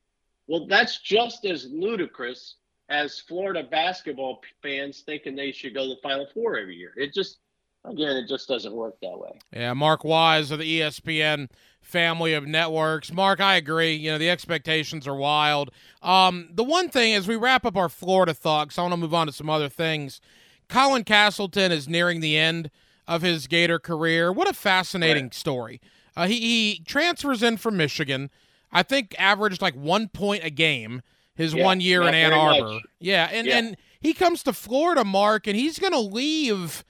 Well, 0.48 0.68
that's 0.68 1.00
just 1.00 1.46
as 1.46 1.68
ludicrous 1.72 2.56
as 2.90 3.20
Florida 3.20 3.64
basketball 3.64 4.42
fans 4.62 5.02
thinking 5.06 5.36
they 5.36 5.52
should 5.52 5.74
go 5.74 5.84
to 5.84 5.96
the 5.96 6.02
Final 6.04 6.28
Four 6.34 6.58
every 6.58 6.76
year. 6.76 6.94
It 6.98 7.14
just, 7.14 7.38
again, 7.86 8.18
it 8.18 8.28
just 8.28 8.48
doesn't 8.48 8.74
work 8.74 8.96
that 9.02 9.18
way. 9.18 9.40
Yeah, 9.54 9.74
Mark 9.74 10.04
Wise 10.04 10.52
of 10.52 10.60
the 10.60 10.80
ESPN 10.80 11.50
family 11.82 12.34
of 12.34 12.46
networks. 12.46 13.12
Mark, 13.12 13.40
I 13.40 13.56
agree. 13.56 13.94
You 13.94 14.12
know, 14.12 14.18
the 14.18 14.30
expectations 14.30 15.08
are 15.08 15.16
wild. 15.16 15.72
Um, 16.02 16.50
the 16.52 16.64
one 16.64 16.90
thing 16.90 17.14
as 17.14 17.28
we 17.28 17.36
wrap 17.36 17.66
up 17.66 17.76
our 17.76 17.90
Florida 17.90 18.34
thoughts, 18.34 18.78
I 18.78 18.84
want 18.84 18.94
to 18.94 18.98
move 18.98 19.14
on 19.14 19.28
to 19.28 19.34
some 19.34 19.50
other 19.50 19.70
things. 19.70 20.22
Colin 20.70 21.04
Castleton 21.04 21.72
is 21.72 21.90
nearing 21.90 22.22
the 22.22 22.38
end 22.38 22.70
of 23.08 23.22
his 23.22 23.48
Gator 23.48 23.80
career. 23.80 24.32
What 24.32 24.50
a 24.50 24.54
fascinating 24.54 25.26
right. 25.26 25.34
story. 25.34 25.82
Uh, 26.16 26.28
he, 26.28 26.40
he 26.40 26.84
transfers 26.86 27.44
in 27.44 27.58
from 27.58 27.78
Michigan. 27.78 28.30
I 28.72 28.84
think 28.84 29.16
averaged 29.18 29.62
like 29.62 29.76
one 29.76 30.08
point 30.08 30.44
a 30.44 30.50
game 30.50 31.02
his 31.36 31.54
yeah, 31.54 31.64
one 31.64 31.82
year 31.82 32.04
in 32.04 32.14
Ann 32.14 32.34
Arbor. 32.34 32.74
Much. 32.74 32.84
Yeah, 33.00 33.30
and 33.32 33.48
yeah. 33.48 33.58
and 33.58 33.78
he 34.00 34.14
comes 34.14 34.44
to 34.44 34.54
Florida, 34.54 35.04
Mark, 35.04 35.48
and 35.48 35.56
he's 35.56 35.80
going 35.80 35.94
to 35.94 36.00
leave 36.00 36.84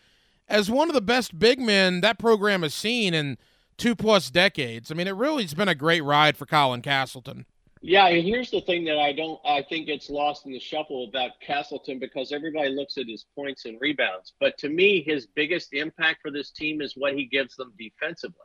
as 0.51 0.69
one 0.69 0.89
of 0.89 0.93
the 0.93 1.01
best 1.01 1.39
big 1.39 1.59
men 1.59 2.01
that 2.01 2.19
program 2.19 2.61
has 2.61 2.73
seen 2.73 3.13
in 3.13 3.37
two 3.77 3.95
plus 3.95 4.29
decades. 4.29 4.91
I 4.91 4.95
mean, 4.95 5.07
it 5.07 5.15
really 5.15 5.43
has 5.43 5.53
been 5.53 5.67
a 5.67 5.75
great 5.75 6.03
ride 6.03 6.37
for 6.37 6.45
Colin 6.45 6.81
Castleton. 6.81 7.45
Yeah, 7.83 8.07
and 8.07 8.23
here's 8.23 8.51
the 8.51 8.61
thing 8.61 8.85
that 8.85 8.99
I 8.99 9.11
don't 9.11 9.39
I 9.43 9.63
think 9.63 9.87
gets 9.87 10.07
lost 10.07 10.45
in 10.45 10.51
the 10.51 10.59
shuffle 10.59 11.07
about 11.09 11.31
Castleton 11.45 11.97
because 11.97 12.31
everybody 12.31 12.69
looks 12.69 12.97
at 12.99 13.07
his 13.07 13.25
points 13.33 13.65
and 13.65 13.79
rebounds. 13.81 14.33
But 14.39 14.55
to 14.59 14.69
me, 14.69 15.01
his 15.01 15.25
biggest 15.25 15.73
impact 15.73 16.19
for 16.21 16.29
this 16.29 16.51
team 16.51 16.81
is 16.81 16.93
what 16.95 17.15
he 17.15 17.25
gives 17.25 17.55
them 17.55 17.73
defensively. 17.79 18.35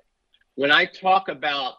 When 0.54 0.70
I 0.70 0.86
talk 0.86 1.28
about 1.28 1.74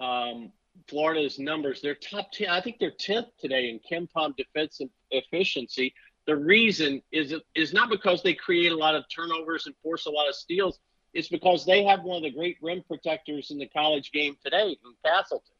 um, 0.00 0.50
Florida's 0.88 1.38
numbers, 1.38 1.80
they're 1.82 1.94
top 1.94 2.32
ten. 2.32 2.48
I 2.48 2.60
think 2.60 2.78
they're 2.80 2.90
tenth 2.90 3.28
today 3.38 3.70
in 3.70 3.78
KenPom 3.88 4.36
defensive 4.36 4.88
efficiency. 5.12 5.94
The 6.26 6.36
reason 6.36 7.02
is 7.10 7.34
is 7.54 7.72
not 7.72 7.90
because 7.90 8.22
they 8.22 8.34
create 8.34 8.72
a 8.72 8.76
lot 8.76 8.94
of 8.94 9.04
turnovers 9.14 9.66
and 9.66 9.74
force 9.82 10.06
a 10.06 10.10
lot 10.10 10.28
of 10.28 10.34
steals. 10.34 10.78
It's 11.14 11.28
because 11.28 11.66
they 11.66 11.84
have 11.84 12.04
one 12.04 12.18
of 12.18 12.22
the 12.22 12.30
great 12.30 12.56
rim 12.62 12.82
protectors 12.86 13.50
in 13.50 13.58
the 13.58 13.66
college 13.66 14.12
game 14.12 14.36
today 14.42 14.70
in 14.70 14.94
Castleton 15.04 15.54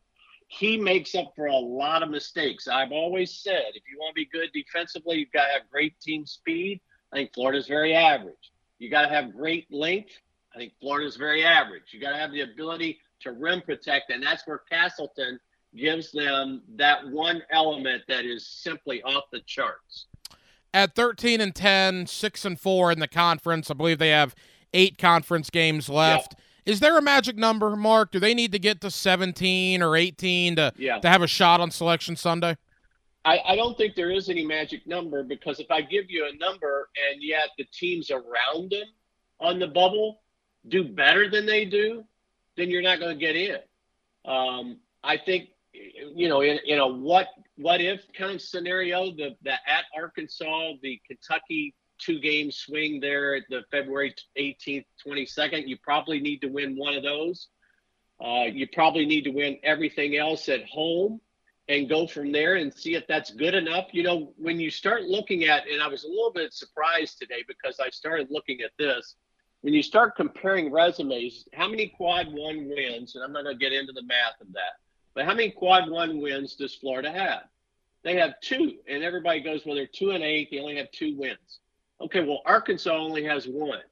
he 0.53 0.77
makes 0.77 1.15
up 1.15 1.33
for 1.35 1.47
a 1.47 1.57
lot 1.57 2.03
of 2.03 2.11
mistakes. 2.11 2.69
I've 2.69 2.93
always 2.93 3.33
said 3.33 3.73
if 3.75 3.83
you 3.91 3.99
want 3.99 4.11
to 4.11 4.15
be 4.15 4.27
good 4.27 4.51
defensively, 4.53 5.17
you've 5.17 5.33
got 5.33 5.47
to 5.47 5.53
have 5.53 5.63
great 5.71 5.99
team 6.01 6.27
speed. 6.27 6.81
I 7.11 7.17
think 7.17 7.33
Florida's 7.33 7.67
very 7.67 7.95
average. 7.95 8.53
You 8.79 8.91
got 8.91 9.03
to 9.03 9.09
have 9.09 9.33
great 9.35 9.67
length. 9.73 10.11
I 10.55 10.59
think 10.59 10.75
Florida's 10.79 11.17
very 11.17 11.43
average. 11.43 11.85
You 11.93 12.01
got 12.01 12.11
to 12.11 12.19
have 12.19 12.33
the 12.33 12.43
ability 12.43 12.99
to 13.21 13.33
rim 13.33 13.63
protect, 13.63 14.11
and 14.11 14.23
that's 14.23 14.47
where 14.47 14.61
Castleton 14.71 15.41
gives 15.75 16.13
them 16.13 16.61
that 16.77 17.09
one 17.09 17.43
element 17.51 18.03
that 18.09 18.27
is 18.27 18.47
simply 18.47 19.03
off 19.05 19.25
the 19.33 19.41
charts. 19.47 20.07
At 20.75 20.95
13 20.95 21.41
and 21.41 21.55
10, 21.55 22.07
6 22.07 22.45
and 22.45 22.59
4 22.59 22.93
in 22.93 22.99
the 22.99 23.09
conference, 23.09 23.71
I 23.71 23.75
believe 23.75 23.99
they 23.99 24.09
have 24.09 24.35
eight 24.73 24.97
conference 24.97 25.51
games 25.51 25.89
left. 25.89 26.35
Is 26.65 26.81
there 26.81 26.97
a 26.97 27.03
magic 27.03 27.37
number, 27.37 27.75
Mark? 27.77 28.13
Do 28.13 28.21
they 28.21 28.35
need 28.35 28.53
to 28.53 28.59
get 28.59 28.81
to 28.83 28.91
17 28.91 29.83
or 29.83 29.97
18 29.97 30.57
to, 30.57 30.73
yeah. 30.77 30.99
to 31.01 31.09
have 31.09 31.23
a 31.23 31.27
shot 31.27 31.61
on 31.61 31.71
Selection 31.71 32.17
Sunday? 32.17 32.57
I, 33.25 33.41
I, 33.47 33.57
don't 33.57 33.77
think 33.77 33.95
there 33.95 34.11
is 34.11 34.29
any 34.29 34.45
magic 34.45 34.87
number 34.87 35.23
because 35.23 35.61
if 35.61 35.71
I 35.71 35.81
give 35.81 36.07
you 36.09 36.27
a 36.33 36.37
number 36.39 36.89
and 37.11 37.23
yet 37.23 37.51
the 37.57 37.65
teams 37.73 38.11
around 38.11 38.71
them 38.71 38.87
on 39.41 39.59
the 39.59 39.69
bubble 39.69 40.23
do 40.69 40.85
better 40.85 41.31
than 41.31 41.47
they 41.47 41.65
do, 41.65 42.05
then 42.57 42.71
you're 42.71 42.83
not 42.83 42.99
going 42.99 43.17
to 43.17 43.21
get 43.21 43.37
in. 43.37 43.59
Um, 44.25 44.79
I 45.05 45.17
think, 45.17 45.51
you 45.73 46.29
know, 46.29 46.43
in, 46.43 46.59
in 46.67 46.79
a 46.79 46.87
what 46.87 47.29
what 47.63 47.81
if 47.81 48.01
kind 48.17 48.33
of 48.35 48.43
scenario, 48.43 49.13
the, 49.13 49.37
the 49.43 49.53
at 49.53 49.85
Arkansas, 49.97 50.73
the 50.83 51.01
Kentucky 51.07 51.75
two 52.03 52.19
game 52.21 52.51
swing 52.51 53.01
there 53.01 53.37
at 53.37 53.45
the 53.49 53.63
February 53.71 54.15
18th, 54.39 54.85
22nd. 55.07 55.69
You 55.69 55.77
probably 55.83 56.21
need 56.21 56.41
to 56.41 56.49
win 56.49 56.77
one 56.77 56.95
of 56.95 57.03
those. 57.03 57.49
Uh, 58.23 58.45
you 58.45 58.67
probably 58.73 59.07
need 59.07 59.23
to 59.25 59.31
win 59.31 59.59
everything 59.63 60.17
else 60.17 60.49
at 60.49 60.65
home 60.67 61.21
and 61.69 61.89
go 61.89 62.07
from 62.07 62.33
there 62.33 62.57
and 62.57 62.73
see 62.73 62.95
if 62.95 63.07
that's 63.07 63.31
good 63.33 63.55
enough. 63.55 63.87
You 63.93 64.03
know, 64.03 64.33
when 64.37 64.61
you 64.61 64.71
start 64.71 65.05
looking 65.05 65.45
at, 65.45 65.67
and 65.69 65.83
I 65.83 65.89
was 65.89 66.05
a 66.05 66.09
little 66.09 66.33
bit 66.33 66.53
surprised 66.53 67.19
today 67.19 67.45
because 67.47 67.81
I 67.81 67.91
started 67.91 68.29
looking 68.31 68.61
at 68.61 68.73
this. 68.79 69.17
When 69.63 69.73
you 69.73 69.83
start 69.83 70.17
comparing 70.17 70.73
resumes, 70.73 71.47
how 71.53 71.69
many 71.69 71.89
quad 71.97 72.27
one 72.33 72.69
wins, 72.69 73.15
and 73.15 73.23
I'm 73.23 73.33
not 73.33 73.45
going 73.45 73.57
to 73.57 73.65
get 73.65 73.73
into 73.73 73.93
the 73.93 74.03
math 74.03 74.41
of 74.41 74.53
that, 74.55 74.75
but 75.15 75.25
how 75.25 75.35
many 75.35 75.51
quad 75.51 75.89
one 75.89 76.21
wins 76.21 76.57
does 76.57 76.75
Florida 76.75 77.13
have? 77.13 77.43
They 78.05 78.17
have 78.17 78.41
two, 78.41 78.79
and 78.89 79.05
everybody 79.05 79.41
goes, 79.41 79.63
well, 79.65 79.77
they're 79.77 79.87
two 79.87 80.11
and 80.11 80.25
eight. 80.25 80.51
They 80.51 80.59
only 80.59 80.77
have 80.77 80.91
two 80.91 81.17
wins. 81.17 81.61
Okay, 82.01 82.21
well, 82.21 82.43
Arkansas 82.45 82.97
only 82.97 83.25
has 83.25 83.47
one. 83.47 83.83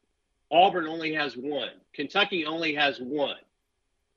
Auburn 0.50 0.88
only 0.88 1.14
has 1.14 1.36
one. 1.36 1.70
Kentucky 1.94 2.44
only 2.44 2.74
has 2.74 2.98
one. 2.98 3.36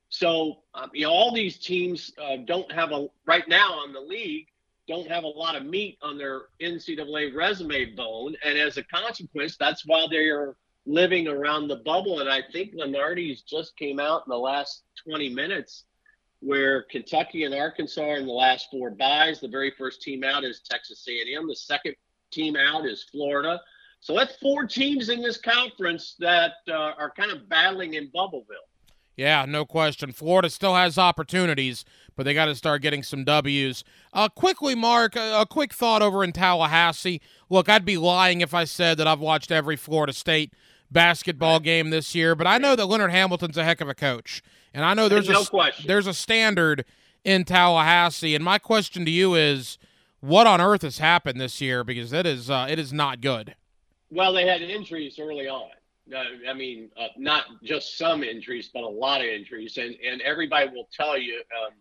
So, 0.09 0.59
um, 0.73 0.89
you 0.93 1.05
know, 1.05 1.11
all 1.11 1.33
these 1.33 1.57
teams 1.57 2.11
uh, 2.21 2.37
don't 2.45 2.71
have 2.71 2.91
a, 2.91 3.07
right 3.25 3.47
now 3.47 3.73
on 3.73 3.93
the 3.93 3.99
league, 3.99 4.47
don't 4.87 5.07
have 5.07 5.23
a 5.23 5.27
lot 5.27 5.55
of 5.55 5.65
meat 5.65 5.97
on 6.01 6.17
their 6.17 6.43
NCAA 6.61 7.35
resume 7.35 7.95
bone. 7.95 8.35
And 8.43 8.57
as 8.57 8.77
a 8.77 8.83
consequence, 8.83 9.57
that's 9.57 9.85
why 9.85 10.05
they 10.09 10.29
are 10.29 10.55
living 10.85 11.27
around 11.27 11.67
the 11.67 11.77
bubble. 11.77 12.19
And 12.19 12.29
I 12.29 12.41
think 12.51 12.75
Lunardi's 12.75 13.41
just 13.41 13.75
came 13.77 13.99
out 13.99 14.23
in 14.25 14.29
the 14.29 14.37
last 14.37 14.83
20 15.07 15.29
minutes 15.29 15.85
where 16.43 16.83
Kentucky 16.83 17.45
and 17.45 17.55
Arkansas 17.55 18.01
are 18.01 18.17
in 18.17 18.25
the 18.25 18.31
last 18.31 18.67
four 18.69 18.91
byes. 18.91 19.39
The 19.39 19.47
very 19.47 19.71
first 19.77 20.01
team 20.01 20.23
out 20.23 20.43
is 20.43 20.61
Texas 20.61 21.05
A&M. 21.07 21.47
The 21.47 21.55
second 21.55 21.95
team 22.31 22.55
out 22.55 22.85
is 22.85 23.05
Florida. 23.11 23.61
So 23.99 24.15
that's 24.15 24.35
four 24.37 24.65
teams 24.65 25.09
in 25.09 25.21
this 25.21 25.37
conference 25.37 26.15
that 26.19 26.53
uh, 26.67 26.73
are 26.73 27.13
kind 27.15 27.31
of 27.31 27.47
battling 27.47 27.93
in 27.93 28.11
Bubbleville. 28.13 28.67
Yeah, 29.15 29.45
no 29.47 29.63
question. 29.65 30.11
Florida 30.11 30.49
still 30.49 30.75
has 30.75 30.97
opportunities, 30.97 31.85
but 32.15 32.23
they 32.23 32.33
got 32.33 32.45
to 32.45 32.55
start 32.55 32.81
getting 32.81 33.03
some 33.03 33.23
W's. 33.23 33.83
Uh, 34.11 34.27
quickly, 34.27 34.75
Mark, 34.75 35.15
a, 35.15 35.41
a, 35.41 35.45
quick 35.45 35.71
thought 35.71 36.01
over 36.01 36.23
in 36.23 36.31
Tallahassee. 36.31 37.21
Look, 37.49 37.69
I'd 37.69 37.85
be 37.85 37.97
lying 37.97 38.41
if 38.41 38.53
I 38.53 38.63
said 38.63 38.97
that 38.97 39.07
I've 39.07 39.19
watched 39.19 39.51
every 39.51 39.75
Florida 39.75 40.13
State 40.13 40.53
basketball 40.91 41.59
game 41.59 41.89
this 41.89 42.15
year, 42.15 42.35
but 42.35 42.47
I 42.47 42.57
know 42.57 42.75
that 42.75 42.87
Leonard 42.87 43.11
Hamilton's 43.11 43.57
a 43.57 43.63
heck 43.63 43.81
of 43.81 43.89
a 43.89 43.95
coach, 43.95 44.41
and 44.73 44.83
I 44.83 44.93
know 44.93 45.07
there's 45.07 45.29
a 45.29 45.45
question. 45.45 45.87
there's 45.87 46.07
a 46.07 46.13
standard 46.13 46.85
in 47.23 47.45
Tallahassee. 47.45 48.35
And 48.35 48.43
my 48.43 48.57
question 48.57 49.05
to 49.05 49.11
you 49.11 49.35
is, 49.35 49.77
what 50.19 50.47
on 50.47 50.61
earth 50.61 50.83
has 50.83 50.99
happened 50.99 51.39
this 51.39 51.59
year? 51.61 51.83
Because 51.83 52.13
it 52.13 52.25
is 52.25 52.49
uh, 52.49 52.67
it 52.69 52.79
is 52.79 52.93
not 52.93 53.21
good. 53.21 53.55
Well, 54.09 54.33
they 54.33 54.45
had 54.45 54.61
injuries 54.61 55.19
early 55.19 55.47
on. 55.47 55.69
Uh, 56.13 56.23
I 56.49 56.53
mean, 56.53 56.89
uh, 56.97 57.07
not 57.17 57.45
just 57.63 57.97
some 57.97 58.23
injuries, 58.23 58.69
but 58.73 58.83
a 58.83 58.87
lot 58.87 59.21
of 59.21 59.27
injuries, 59.27 59.77
and 59.77 59.95
and 60.05 60.21
everybody 60.21 60.69
will 60.69 60.87
tell 60.93 61.17
you, 61.17 61.41
um, 61.61 61.73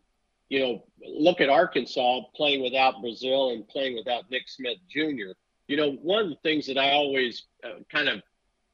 you 0.48 0.60
know, 0.60 0.84
look 1.04 1.40
at 1.40 1.48
Arkansas 1.48 2.20
playing 2.34 2.62
without 2.62 2.96
Brazile 2.96 3.52
and 3.54 3.66
playing 3.68 3.96
without 3.96 4.30
Nick 4.30 4.48
Smith 4.48 4.78
Jr. 4.88 5.32
You 5.68 5.76
know, 5.76 5.92
one 6.02 6.24
of 6.24 6.28
the 6.28 6.38
things 6.42 6.66
that 6.66 6.78
I 6.78 6.92
always 6.92 7.44
uh, 7.64 7.80
kind 7.90 8.08
of 8.08 8.22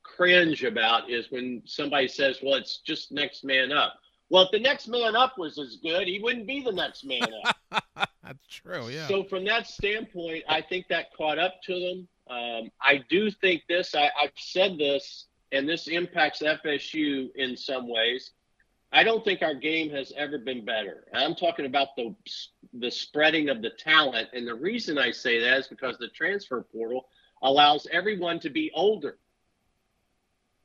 cringe 0.02 0.64
about 0.64 1.10
is 1.10 1.30
when 1.30 1.62
somebody 1.64 2.08
says, 2.08 2.38
"Well, 2.42 2.54
it's 2.54 2.78
just 2.78 3.12
next 3.12 3.44
man 3.44 3.72
up." 3.72 3.98
Well, 4.30 4.44
if 4.44 4.50
the 4.50 4.60
next 4.60 4.88
man 4.88 5.16
up 5.16 5.38
was 5.38 5.58
as 5.58 5.76
good, 5.76 6.06
he 6.06 6.20
wouldn't 6.20 6.46
be 6.46 6.62
the 6.62 6.72
next 6.72 7.04
man 7.04 7.28
up. 7.44 7.84
That's 8.22 8.46
true, 8.48 8.88
yeah. 8.88 9.08
So 9.08 9.24
from 9.24 9.44
that 9.46 9.66
standpoint, 9.66 10.44
I 10.48 10.60
think 10.60 10.86
that 10.88 11.14
caught 11.16 11.38
up 11.38 11.62
to 11.62 11.72
them. 11.72 12.08
Um, 12.28 12.70
I 12.82 13.02
do 13.08 13.30
think 13.30 13.62
this. 13.68 13.94
I, 13.94 14.10
I've 14.20 14.32
said 14.36 14.76
this 14.76 15.26
and 15.52 15.68
this 15.68 15.88
impacts 15.88 16.42
FSU 16.42 17.28
in 17.36 17.56
some 17.56 17.88
ways. 17.88 18.32
I 18.92 19.02
don't 19.02 19.24
think 19.24 19.42
our 19.42 19.54
game 19.54 19.90
has 19.90 20.12
ever 20.16 20.38
been 20.38 20.64
better. 20.64 21.04
I'm 21.12 21.34
talking 21.34 21.66
about 21.66 21.88
the 21.96 22.14
the 22.74 22.90
spreading 22.90 23.48
of 23.48 23.60
the 23.62 23.70
talent, 23.70 24.28
and 24.32 24.46
the 24.46 24.54
reason 24.54 24.98
I 24.98 25.10
say 25.10 25.40
that 25.40 25.58
is 25.58 25.68
because 25.68 25.98
the 25.98 26.08
transfer 26.08 26.62
portal 26.72 27.08
allows 27.42 27.86
everyone 27.92 28.40
to 28.40 28.50
be 28.50 28.70
older. 28.74 29.18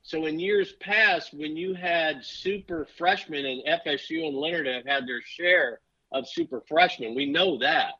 So 0.04 0.26
in 0.26 0.38
years 0.38 0.74
past, 0.80 1.32
when 1.32 1.56
you 1.56 1.72
had 1.72 2.22
super 2.22 2.86
freshmen 2.98 3.46
and 3.46 3.80
FSU 3.86 4.28
and 4.28 4.36
Leonard 4.36 4.66
have 4.66 4.84
had 4.84 5.06
their 5.08 5.22
share 5.22 5.80
of 6.12 6.28
super 6.28 6.62
freshmen, 6.68 7.14
we 7.14 7.24
know 7.24 7.56
that, 7.60 7.94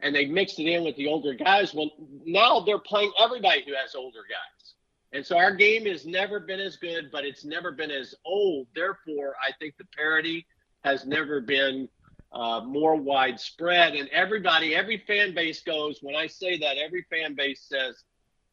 and 0.00 0.14
they 0.14 0.24
mixed 0.24 0.58
it 0.58 0.66
in 0.66 0.82
with 0.82 0.96
the 0.96 1.06
older 1.06 1.34
guys. 1.34 1.74
Well, 1.74 1.90
now 2.24 2.60
they're 2.60 2.78
playing 2.78 3.12
everybody 3.20 3.62
who 3.66 3.74
has 3.74 3.94
older 3.94 4.22
guys. 4.30 4.74
And 5.12 5.24
so 5.24 5.36
our 5.36 5.54
game 5.54 5.84
has 5.84 6.06
never 6.06 6.40
been 6.40 6.58
as 6.58 6.76
good, 6.76 7.10
but 7.12 7.26
it's 7.26 7.44
never 7.44 7.70
been 7.70 7.90
as 7.90 8.14
old. 8.24 8.68
Therefore, 8.74 9.34
I 9.46 9.52
think 9.58 9.76
the 9.76 9.84
parity 9.94 10.46
has 10.84 11.04
never 11.04 11.42
been 11.42 11.86
uh, 12.32 12.62
more 12.64 12.96
widespread. 12.96 13.94
And 13.94 14.08
everybody, 14.08 14.74
every 14.74 15.04
fan 15.06 15.34
base 15.34 15.60
goes, 15.60 15.98
when 16.00 16.16
I 16.16 16.28
say 16.28 16.56
that, 16.60 16.78
every 16.78 17.04
fan 17.10 17.34
base 17.34 17.66
says, 17.68 18.04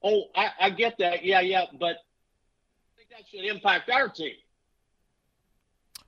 Oh, 0.03 0.25
I, 0.35 0.49
I 0.59 0.69
get 0.69 0.97
that. 0.99 1.23
Yeah, 1.23 1.39
yeah. 1.39 1.65
But 1.79 1.97
that 3.09 3.27
should 3.29 3.45
impact 3.45 3.89
our 3.89 4.09
team. 4.09 4.33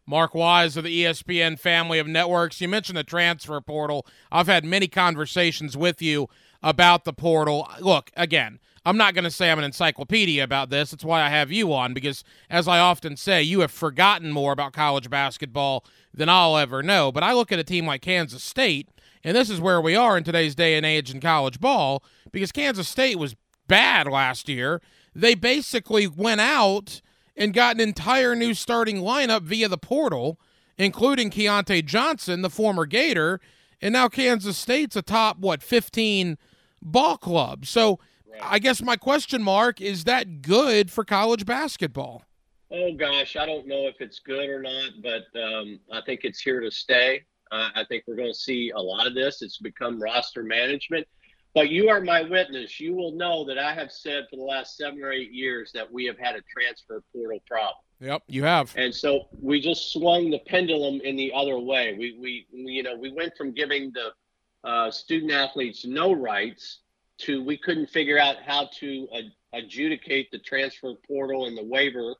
Mark 0.05 0.33
Wise 0.33 0.75
of 0.75 0.83
the 0.83 1.03
ESPN 1.03 1.59
family 1.59 1.99
of 1.99 2.07
networks. 2.07 2.59
You 2.59 2.67
mentioned 2.67 2.97
the 2.97 3.03
transfer 3.03 3.61
portal. 3.61 4.07
I've 4.31 4.47
had 4.47 4.65
many 4.65 4.87
conversations 4.87 5.77
with 5.77 6.01
you 6.01 6.27
about 6.63 7.03
the 7.03 7.13
portal. 7.13 7.69
Look, 7.79 8.09
again, 8.17 8.59
I'm 8.85 8.97
not 8.97 9.13
going 9.13 9.23
to 9.23 9.31
say 9.31 9.51
I'm 9.51 9.59
an 9.59 9.65
encyclopedia 9.65 10.43
about 10.43 10.71
this. 10.71 10.89
That's 10.89 11.05
why 11.05 11.21
I 11.21 11.29
have 11.29 11.51
you 11.51 11.71
on, 11.73 11.93
because 11.93 12.23
as 12.49 12.67
I 12.67 12.79
often 12.79 13.17
say, 13.17 13.43
you 13.43 13.59
have 13.59 13.71
forgotten 13.71 14.31
more 14.31 14.51
about 14.51 14.73
college 14.73 15.11
basketball 15.11 15.85
than 16.11 16.27
I'll 16.27 16.57
ever 16.57 16.81
know. 16.81 17.11
But 17.11 17.23
I 17.23 17.33
look 17.33 17.51
at 17.51 17.59
a 17.59 17.63
team 17.63 17.85
like 17.85 18.01
Kansas 18.01 18.43
State, 18.43 18.89
and 19.23 19.37
this 19.37 19.49
is 19.49 19.61
where 19.61 19.79
we 19.79 19.95
are 19.95 20.17
in 20.17 20.23
today's 20.23 20.55
day 20.55 20.75
and 20.75 20.87
age 20.87 21.13
in 21.13 21.19
college 21.21 21.59
ball, 21.59 22.03
because 22.31 22.51
Kansas 22.51 22.89
State 22.89 23.19
was 23.19 23.35
bad 23.67 24.07
last 24.07 24.49
year. 24.49 24.81
They 25.13 25.35
basically 25.35 26.07
went 26.07 26.41
out 26.41 27.01
and 27.35 27.53
got 27.53 27.75
an 27.75 27.81
entire 27.81 28.35
new 28.35 28.53
starting 28.53 28.97
lineup 28.97 29.43
via 29.43 29.67
the 29.67 29.77
portal, 29.77 30.39
including 30.77 31.29
Keyontae 31.29 31.85
Johnson, 31.85 32.41
the 32.41 32.49
former 32.49 32.85
Gator, 32.85 33.39
and 33.81 33.93
now 33.93 34.09
Kansas 34.09 34.57
State's 34.57 34.95
a 34.95 35.01
top, 35.01 35.39
what, 35.39 35.63
15 35.63 36.37
ball 36.81 37.17
club. 37.17 37.65
So 37.65 37.99
I 38.41 38.59
guess 38.59 38.81
my 38.81 38.95
question 38.95 39.41
mark 39.41 39.81
is 39.81 40.03
that 40.03 40.41
good 40.41 40.91
for 40.91 41.03
college 41.03 41.45
basketball? 41.45 42.23
Oh 42.71 42.93
gosh, 42.93 43.35
I 43.35 43.45
don't 43.45 43.67
know 43.67 43.87
if 43.87 43.95
it's 43.99 44.19
good 44.19 44.47
or 44.49 44.61
not, 44.61 44.91
but 45.01 45.23
um, 45.41 45.79
I 45.91 46.01
think 46.05 46.21
it's 46.23 46.39
here 46.39 46.59
to 46.59 46.69
stay. 46.69 47.23
Uh, 47.51 47.69
I 47.73 47.83
think 47.85 48.03
we're 48.07 48.15
going 48.15 48.31
to 48.31 48.37
see 48.37 48.71
a 48.75 48.79
lot 48.79 49.07
of 49.07 49.15
this. 49.15 49.41
It's 49.41 49.57
become 49.57 50.01
roster 50.01 50.43
management. 50.43 51.07
But 51.55 51.69
you 51.69 51.89
are 51.89 51.99
my 51.99 52.21
witness. 52.21 52.79
You 52.79 52.95
will 52.95 53.11
know 53.11 53.43
that 53.45 53.57
I 53.57 53.73
have 53.73 53.91
said 53.91 54.27
for 54.29 54.35
the 54.35 54.43
last 54.43 54.77
seven 54.77 55.03
or 55.03 55.11
eight 55.11 55.31
years 55.31 55.71
that 55.73 55.91
we 55.91 56.05
have 56.05 56.17
had 56.19 56.35
a 56.35 56.41
transfer 56.41 57.03
portal 57.11 57.39
problem. 57.47 57.73
Yep, 57.99 58.23
you 58.27 58.43
have. 58.43 58.73
And 58.77 58.93
so 58.93 59.27
we 59.41 59.59
just 59.59 59.91
swung 59.91 60.29
the 60.29 60.39
pendulum 60.39 61.01
in 61.01 61.15
the 61.15 61.33
other 61.35 61.59
way. 61.59 61.95
We, 61.97 62.17
we, 62.19 62.45
you 62.51 62.83
know, 62.83 62.95
we 62.95 63.11
went 63.11 63.35
from 63.35 63.51
giving 63.51 63.91
the 63.91 64.67
uh, 64.67 64.91
student 64.91 65.31
athletes 65.31 65.85
no 65.85 66.13
rights 66.13 66.79
to 67.19 67.43
we 67.43 67.57
couldn't 67.57 67.89
figure 67.89 68.17
out 68.17 68.37
how 68.45 68.69
to 68.79 69.07
adjudicate 69.53 70.31
the 70.31 70.39
transfer 70.39 70.93
portal 71.07 71.47
and 71.47 71.57
the 71.57 71.63
waiver. 71.63 72.15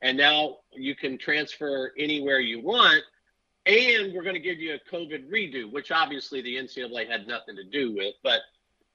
And 0.00 0.16
now 0.16 0.56
you 0.72 0.96
can 0.96 1.18
transfer 1.18 1.92
anywhere 1.96 2.40
you 2.40 2.60
want. 2.60 3.04
And 3.66 4.12
we're 4.12 4.24
going 4.24 4.34
to 4.34 4.40
give 4.40 4.58
you 4.58 4.74
a 4.74 4.92
COVID 4.92 5.30
redo, 5.30 5.70
which 5.70 5.92
obviously 5.92 6.42
the 6.42 6.56
NCAA 6.56 7.08
had 7.08 7.28
nothing 7.28 7.54
to 7.54 7.64
do 7.64 7.94
with. 7.94 8.14
But 8.24 8.40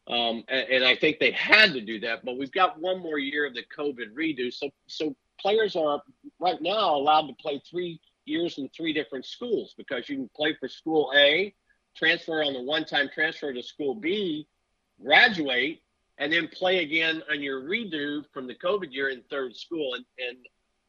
um, 0.08 0.44
and, 0.48 0.70
and 0.70 0.86
I 0.86 0.96
think 0.96 1.20
they 1.20 1.32
had 1.32 1.74
to 1.74 1.82
do 1.82 2.00
that. 2.02 2.24
But 2.24 2.38
we've 2.38 2.52
got 2.52 2.80
one 2.80 3.02
more 3.02 3.20
year 3.20 3.46
of 3.46 3.54
the 3.54 3.64
COVID 3.78 4.14
redo. 4.14 4.54
So 4.54 4.70
so 4.88 5.16
players 5.40 5.76
are 5.76 6.02
right 6.40 6.62
now 6.62 6.96
allowed 6.96 7.28
to 7.28 7.34
play 7.34 7.62
three 7.70 8.00
years 8.26 8.58
in 8.58 8.70
three 8.70 8.94
different 8.94 9.26
schools 9.26 9.74
because 9.78 10.10
you 10.10 10.18
can 10.18 10.30
play 10.36 10.56
for 10.60 10.68
school 10.68 11.12
A, 11.16 11.54
transfer 11.96 12.44
on 12.44 12.54
the 12.54 12.62
one-time 12.62 13.10
transfer 13.14 13.54
to 13.54 13.64
school 13.64 13.96
B, 13.96 14.48
graduate, 15.02 15.82
and 16.18 16.32
then 16.34 16.48
play 16.48 16.80
again 16.80 17.22
on 17.32 17.42
your 17.42 17.62
redo 17.62 18.24
from 18.34 18.48
the 18.48 18.56
COVID 18.56 18.92
year 18.92 19.10
in 19.10 19.24
third 19.30 19.56
school. 19.56 19.94
And, 19.94 20.06
and 20.18 20.38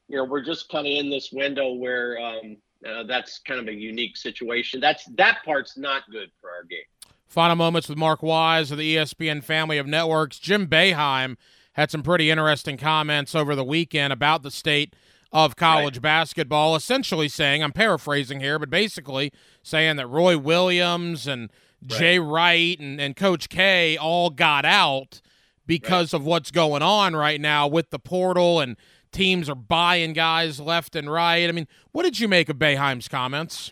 you 0.08 0.16
know, 0.16 0.24
we're 0.24 0.44
just 0.44 0.68
kind 0.68 0.86
of 0.86 0.92
in 0.92 1.10
this 1.10 1.30
window 1.32 1.72
where 1.72 2.18
um, 2.18 2.56
uh, 2.86 3.02
that's 3.04 3.40
kind 3.40 3.60
of 3.60 3.68
a 3.68 3.74
unique 3.74 4.16
situation. 4.16 4.80
That's 4.80 5.04
that 5.16 5.38
part's 5.44 5.76
not 5.76 6.02
good 6.10 6.30
for 6.40 6.50
our 6.50 6.64
game. 6.64 6.80
Final 7.28 7.56
moments 7.56 7.88
with 7.88 7.98
Mark 7.98 8.22
Wise 8.22 8.70
of 8.70 8.78
the 8.78 8.96
ESPN 8.96 9.44
family 9.44 9.76
of 9.76 9.86
networks. 9.86 10.38
Jim 10.38 10.66
Boeheim 10.66 11.36
had 11.74 11.90
some 11.90 12.02
pretty 12.02 12.30
interesting 12.30 12.78
comments 12.78 13.34
over 13.34 13.54
the 13.54 13.62
weekend 13.62 14.12
about 14.12 14.42
the 14.42 14.50
state 14.50 14.96
of 15.30 15.54
college 15.54 15.96
right. 15.96 16.02
basketball, 16.02 16.74
essentially 16.74 17.28
saying, 17.28 17.62
I'm 17.62 17.72
paraphrasing 17.72 18.40
here, 18.40 18.58
but 18.58 18.70
basically 18.70 19.30
saying 19.62 19.96
that 19.96 20.06
Roy 20.06 20.38
Williams 20.38 21.26
and 21.26 21.50
right. 21.82 21.98
Jay 21.98 22.18
Wright 22.18 22.80
and, 22.80 22.98
and 22.98 23.14
Coach 23.14 23.50
K 23.50 23.98
all 23.98 24.30
got 24.30 24.64
out 24.64 25.20
because 25.66 26.14
right. 26.14 26.20
of 26.20 26.24
what's 26.24 26.50
going 26.50 26.82
on 26.82 27.14
right 27.14 27.40
now 27.40 27.68
with 27.68 27.90
the 27.90 27.98
portal 27.98 28.58
and 28.58 28.76
teams 29.12 29.50
are 29.50 29.54
buying 29.54 30.14
guys 30.14 30.60
left 30.60 30.96
and 30.96 31.10
right. 31.10 31.46
I 31.46 31.52
mean, 31.52 31.68
what 31.92 32.04
did 32.04 32.18
you 32.18 32.26
make 32.26 32.48
of 32.48 32.56
Boeheim's 32.56 33.06
comments? 33.06 33.70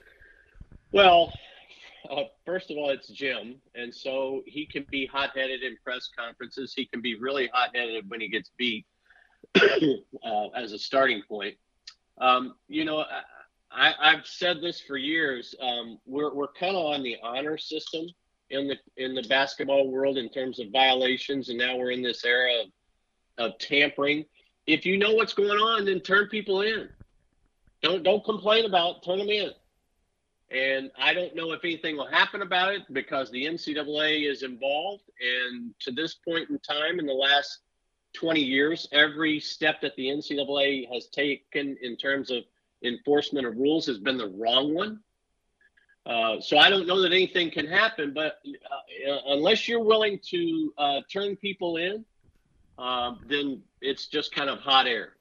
Well, 0.93 1.33
first 2.47 2.71
of 2.71 2.79
all, 2.79 2.91
it's 2.91 3.09
Jim, 3.09 3.57
and 3.75 3.95
so 3.95 4.43
he 4.47 4.65
can 4.65 4.87
be 4.91 5.05
hot-headed 5.05 5.63
in 5.63 5.77
press 5.85 6.09
conferences. 6.17 6.73
He 6.75 6.87
can 6.87 7.03
be 7.03 7.19
really 7.19 7.51
hot-headed 7.53 8.09
when 8.09 8.21
he 8.21 8.29
gets 8.29 8.51
beat, 8.57 8.87
uh, 9.57 10.49
as 10.55 10.73
a 10.73 10.79
starting 10.79 11.23
point. 11.29 11.57
Um, 12.19 12.55
you 12.69 12.85
know, 12.85 13.05
I, 13.71 13.93
have 14.01 14.27
said 14.27 14.61
this 14.63 14.81
for 14.81 14.97
years. 14.97 15.55
Um, 15.61 15.99
we're 16.07 16.33
we're 16.33 16.53
kind 16.53 16.77
of 16.77 16.87
on 16.87 17.03
the 17.03 17.17
honor 17.23 17.59
system 17.59 18.07
in 18.51 18.69
the 18.69 18.77
in 18.97 19.15
the 19.15 19.23
basketball 19.25 19.91
world 19.91 20.17
in 20.17 20.31
terms 20.31 20.59
of 20.59 20.71
violations, 20.71 21.49
and 21.51 21.59
now 21.59 21.77
we're 21.77 21.91
in 21.91 22.03
this 22.03 22.25
era 22.25 22.53
of, 22.63 23.45
of 23.45 23.59
tampering. 23.59 24.25
If 24.67 24.87
you 24.87 24.97
know 24.97 25.13
what's 25.13 25.35
going 25.35 25.59
on, 25.59 25.85
then 25.85 26.01
turn 26.01 26.29
people 26.29 26.63
in. 26.63 26.89
Don't 27.83 28.03
don't 28.03 28.25
complain 28.25 28.65
about 28.65 28.97
it, 28.97 29.05
turn 29.05 29.19
them 29.19 29.29
in. 29.29 29.51
And 30.51 30.91
I 30.97 31.13
don't 31.13 31.35
know 31.35 31.53
if 31.53 31.65
anything 31.65 31.97
will 31.97 32.07
happen 32.07 32.43
about 32.43 32.73
it 32.73 32.83
because 32.93 33.31
the 33.31 33.45
NCAA 33.45 34.31
is 34.31 34.43
involved. 34.43 35.03
And 35.21 35.75
to 35.81 35.91
this 35.91 36.15
point 36.15 36.51
in 36.51 36.59
time, 36.61 37.01
in 37.01 37.07
the 37.07 37.13
last 37.13 37.61
20 38.15 38.41
years, 38.41 38.89
every 38.93 39.41
step 39.41 39.81
that 39.81 39.97
the 39.97 40.07
NCAA 40.07 40.93
has 40.93 41.09
taken 41.09 41.77
in 41.83 41.97
terms 41.97 42.31
of 42.31 42.45
enforcement 42.85 43.47
of 43.47 43.57
rules 43.57 43.87
has 43.87 43.99
been 43.99 44.19
the 44.19 44.29
wrong 44.29 44.75
one. 44.75 45.01
Uh, 46.07 46.41
so 46.41 46.57
I 46.57 46.71
don't 46.71 46.87
know 46.87 47.03
that 47.03 47.13
anything 47.13 47.51
can 47.51 47.67
happen, 47.67 48.13
but 48.15 48.39
uh, 48.47 49.19
unless 49.27 49.67
you're 49.67 49.83
willing 49.83 50.21
to 50.31 50.73
uh, 50.79 51.01
turn 51.13 51.35
people 51.35 51.79
in, 51.79 52.05
um, 52.79 53.21
then 53.29 53.63
it's 53.81 54.07
just 54.07 54.33
kind 54.33 54.49
of 54.49 54.61
hot 54.61 54.87
air. 54.87 55.16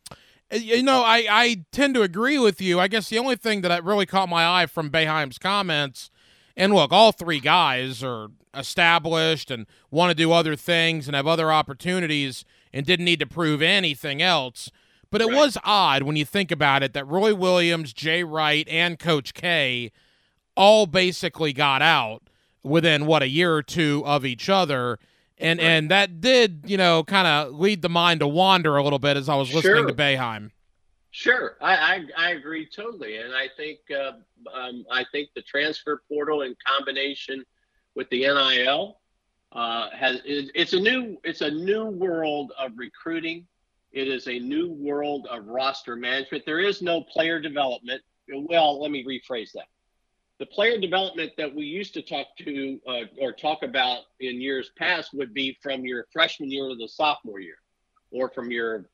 Uh, 0.51 0.57
you 0.57 0.83
know, 0.83 1.01
I, 1.01 1.25
I 1.29 1.65
tend 1.71 1.95
to 1.95 2.01
agree 2.01 2.37
with 2.37 2.61
you. 2.61 2.79
I 2.79 2.87
guess 2.87 3.09
the 3.09 3.19
only 3.19 3.35
thing 3.35 3.61
that 3.61 3.83
really 3.83 4.05
caught 4.05 4.29
my 4.29 4.45
eye 4.61 4.65
from 4.65 4.89
Boeheim's 4.89 5.37
comments, 5.37 6.09
and 6.55 6.73
look, 6.73 6.91
all 6.91 7.11
three 7.11 7.39
guys 7.39 8.03
are 8.03 8.29
established 8.53 9.51
and 9.51 9.65
want 9.91 10.11
to 10.11 10.15
do 10.15 10.31
other 10.31 10.55
things 10.55 11.07
and 11.07 11.15
have 11.15 11.27
other 11.27 11.51
opportunities 11.51 12.45
and 12.73 12.85
didn't 12.85 13.05
need 13.05 13.19
to 13.19 13.25
prove 13.25 13.61
anything 13.61 14.21
else. 14.21 14.71
But 15.11 15.21
it 15.21 15.27
right. 15.27 15.35
was 15.35 15.57
odd 15.63 16.03
when 16.03 16.15
you 16.15 16.25
think 16.25 16.51
about 16.51 16.83
it 16.83 16.93
that 16.93 17.07
Roy 17.07 17.33
Williams, 17.33 17.93
Jay 17.93 18.23
Wright, 18.23 18.67
and 18.69 18.99
Coach 18.99 19.33
K 19.33 19.91
all 20.55 20.87
basically 20.87 21.53
got 21.53 21.81
out 21.81 22.23
within 22.63 23.05
what 23.05 23.21
a 23.21 23.27
year 23.27 23.53
or 23.53 23.63
two 23.63 24.03
of 24.05 24.25
each 24.25 24.49
other. 24.49 24.97
And 25.37 25.59
right. 25.59 25.65
and 25.65 25.91
that 25.91 26.21
did, 26.21 26.63
you 26.65 26.77
know, 26.77 27.03
kind 27.03 27.27
of 27.27 27.59
lead 27.59 27.81
the 27.81 27.89
mind 27.89 28.21
to 28.21 28.27
wander 28.27 28.77
a 28.77 28.83
little 28.83 28.99
bit 28.99 29.17
as 29.17 29.27
I 29.27 29.35
was 29.35 29.53
listening 29.53 29.83
sure. 29.83 29.87
to 29.87 29.93
Boeheim. 29.93 30.51
Sure, 31.11 31.55
I, 31.61 31.75
I, 31.75 32.05
I 32.17 32.31
agree 32.31 32.67
totally, 32.67 33.17
and 33.17 33.33
I 33.33 33.47
think 33.55 33.79
uh, 33.89 34.13
um, 34.53 34.85
I 34.91 35.05
think 35.13 35.29
the 35.33 35.41
transfer 35.41 36.01
portal 36.09 36.41
in 36.41 36.55
combination 36.65 37.45
with 37.95 38.09
the 38.09 38.19
NIL 38.19 38.99
uh, 39.53 39.89
has 39.91 40.21
it's 40.25 40.73
a 40.73 40.79
new 40.79 41.17
it's 41.23 41.39
a 41.39 41.49
new 41.49 41.85
world 41.85 42.51
of 42.59 42.71
recruiting. 42.75 43.47
It 43.93 44.09
is 44.09 44.27
a 44.27 44.39
new 44.39 44.73
world 44.73 45.27
of 45.31 45.45
roster 45.47 45.95
management. 45.95 46.45
There 46.45 46.59
is 46.59 46.81
no 46.81 47.01
player 47.01 47.39
development. 47.39 48.01
Well, 48.29 48.81
let 48.81 48.91
me 48.91 49.05
rephrase 49.05 49.53
that 49.53 49.67
the 50.37 50.45
player 50.45 50.79
development 50.79 51.31
that 51.37 51.53
we 51.53 51.65
used 51.65 51.93
to 51.93 52.01
talk 52.01 52.27
to 52.39 52.79
uh, 52.87 53.01
or 53.19 53.31
talk 53.31 53.63
about 53.63 54.01
in 54.19 54.41
years 54.41 54.71
past 54.77 55.13
would 55.13 55.33
be 55.33 55.57
from 55.61 55.85
your 55.85 56.05
freshman 56.11 56.51
year 56.51 56.67
to 56.69 56.75
the 56.75 56.87
sophomore 56.87 57.39
year 57.39 57.57
or 58.11 58.29
from 58.29 58.51
your 58.51 58.85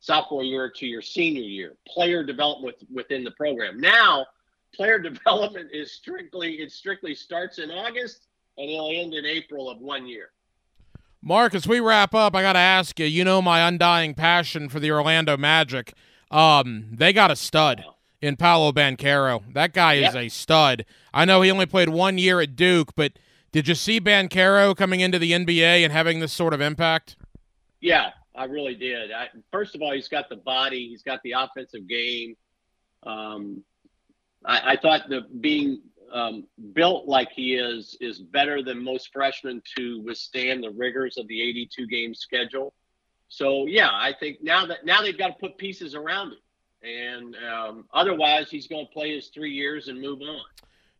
sophomore 0.00 0.42
year 0.42 0.70
to 0.70 0.86
your 0.86 1.00
senior 1.00 1.42
year. 1.42 1.76
Player 1.86 2.22
development 2.22 2.76
within 2.92 3.24
the 3.24 3.30
program. 3.32 3.80
Now 3.80 4.26
player 4.74 4.98
development 4.98 5.70
is 5.72 5.92
strictly 5.92 6.54
it 6.56 6.70
strictly 6.70 7.14
starts 7.14 7.58
in 7.58 7.70
august 7.70 8.28
and 8.56 8.70
it'll 8.70 8.90
end 8.90 9.14
in 9.14 9.24
april 9.24 9.70
of 9.70 9.78
one 9.80 10.06
year. 10.06 10.30
Mark 11.22 11.54
as 11.54 11.66
we 11.66 11.80
wrap 11.80 12.14
up 12.14 12.36
i 12.36 12.42
gotta 12.42 12.60
ask 12.60 13.00
you 13.00 13.06
you 13.06 13.24
know 13.24 13.42
my 13.42 13.66
undying 13.66 14.14
passion 14.14 14.68
for 14.68 14.80
the 14.80 14.90
orlando 14.92 15.36
magic. 15.36 15.94
Um, 16.30 16.90
they 16.92 17.12
got 17.12 17.32
a 17.32 17.36
stud. 17.36 17.82
Wow 17.84 17.96
in 18.22 18.36
Paolo 18.36 18.72
Banchero. 18.72 19.42
That 19.52 19.72
guy 19.72 19.94
is 19.94 20.14
a 20.14 20.28
stud. 20.28 20.84
I 21.12 21.24
know 21.24 21.42
he 21.42 21.50
only 21.50 21.66
played 21.66 21.88
one 21.88 22.18
year 22.18 22.40
at 22.40 22.56
Duke, 22.56 22.94
but 22.94 23.12
did 23.52 23.66
you 23.66 23.74
see 23.74 24.00
Banchero 24.00 24.76
coming 24.76 25.00
into 25.00 25.18
the 25.18 25.32
NBA 25.32 25.82
and 25.82 25.92
having 25.92 26.20
this 26.20 26.32
sort 26.32 26.54
of 26.54 26.60
impact? 26.60 27.16
Yeah, 27.80 28.10
I 28.34 28.44
really 28.44 28.74
did. 28.74 29.10
I, 29.10 29.28
first 29.50 29.74
of 29.74 29.82
all, 29.82 29.92
he's 29.92 30.08
got 30.08 30.28
the 30.28 30.36
body, 30.36 30.88
he's 30.88 31.02
got 31.02 31.20
the 31.24 31.32
offensive 31.32 31.88
game. 31.88 32.36
Um, 33.02 33.64
I, 34.44 34.72
I, 34.72 34.76
thought 34.76 35.08
the 35.08 35.22
being 35.40 35.80
um, 36.12 36.46
built 36.74 37.08
like 37.08 37.30
he 37.32 37.54
is 37.54 37.96
is 38.00 38.18
better 38.18 38.62
than 38.62 38.84
most 38.84 39.10
freshmen 39.10 39.62
to 39.76 40.02
withstand 40.02 40.62
the 40.62 40.70
rigors 40.70 41.16
of 41.16 41.26
the 41.28 41.40
82 41.40 41.86
game 41.86 42.14
schedule. 42.14 42.74
So 43.28 43.66
yeah, 43.66 43.88
I 43.90 44.12
think 44.18 44.42
now 44.42 44.66
that 44.66 44.84
now 44.84 45.00
they've 45.00 45.16
got 45.16 45.28
to 45.28 45.34
put 45.40 45.56
pieces 45.56 45.94
around 45.94 46.32
him 46.32 46.38
and 46.82 47.36
um, 47.36 47.84
otherwise 47.92 48.50
he's 48.50 48.66
going 48.66 48.86
to 48.86 48.92
play 48.92 49.14
his 49.14 49.28
three 49.28 49.52
years 49.52 49.88
and 49.88 50.00
move 50.00 50.20
on. 50.22 50.40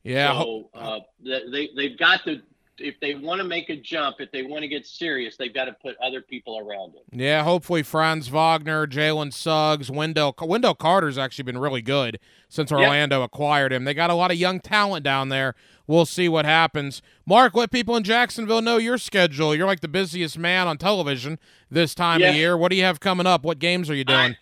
Yeah. 0.02 0.40
So 0.40 0.70
uh, 0.74 1.00
they 1.24 1.70
they've 1.76 1.98
got 1.98 2.24
to 2.24 2.40
if 2.80 2.98
they 3.00 3.14
want 3.14 3.40
to 3.40 3.46
make 3.46 3.68
a 3.68 3.76
jump, 3.76 4.16
if 4.20 4.32
they 4.32 4.42
want 4.42 4.62
to 4.62 4.68
get 4.68 4.86
serious, 4.86 5.36
they've 5.36 5.52
got 5.52 5.66
to 5.66 5.72
put 5.72 5.96
other 5.98 6.20
people 6.20 6.58
around 6.58 6.94
him. 6.94 7.02
Yeah, 7.12 7.44
hopefully 7.44 7.82
Franz 7.82 8.28
Wagner, 8.28 8.86
Jalen 8.86 9.32
Suggs, 9.32 9.90
Wendell 9.90 10.34
Wendell 10.40 10.74
Carter's 10.74 11.18
actually 11.18 11.44
been 11.44 11.58
really 11.58 11.82
good 11.82 12.18
since 12.48 12.72
Orlando 12.72 13.22
acquired 13.22 13.72
him. 13.72 13.84
They 13.84 13.94
got 13.94 14.10
a 14.10 14.14
lot 14.14 14.30
of 14.30 14.38
young 14.38 14.60
talent 14.60 15.04
down 15.04 15.28
there. 15.28 15.54
We'll 15.86 16.06
see 16.06 16.28
what 16.28 16.44
happens. 16.44 17.02
Mark, 17.26 17.54
let 17.54 17.70
people 17.70 17.96
in 17.96 18.04
Jacksonville 18.04 18.62
know 18.62 18.76
your 18.76 18.98
schedule. 18.98 19.54
You're 19.54 19.66
like 19.66 19.80
the 19.80 19.88
busiest 19.88 20.38
man 20.38 20.68
on 20.68 20.78
television 20.78 21.38
this 21.70 21.94
time 21.94 22.20
yeah. 22.20 22.30
of 22.30 22.36
year. 22.36 22.56
What 22.56 22.70
do 22.70 22.76
you 22.76 22.84
have 22.84 23.00
coming 23.00 23.26
up? 23.26 23.44
What 23.44 23.58
games 23.58 23.90
are 23.90 23.94
you 23.94 24.04
doing? 24.04 24.32
I, 24.32 24.36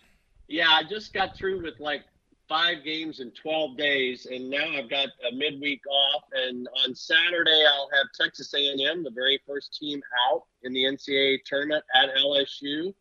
yeah, 0.49 0.69
I 0.69 0.83
just 0.83 1.13
got 1.13 1.35
through 1.35 1.63
with 1.63 1.79
like 1.79 2.03
five 2.49 2.83
games 2.83 3.19
in 3.19 3.31
12 3.31 3.77
days, 3.77 4.25
and 4.25 4.49
now 4.49 4.65
I've 4.75 4.89
got 4.89 5.09
a 5.31 5.33
midweek 5.33 5.81
off. 5.87 6.23
And 6.33 6.67
on 6.83 6.95
Saturday, 6.95 7.63
I'll 7.71 7.89
have 7.93 8.07
Texas 8.19 8.53
A&M, 8.53 9.03
the 9.03 9.11
very 9.11 9.39
first 9.47 9.77
team 9.79 10.01
out 10.27 10.43
in 10.63 10.73
the 10.73 10.83
NCAA 10.83 11.43
tournament 11.45 11.85
at 11.95 12.09
LSU. 12.17 12.93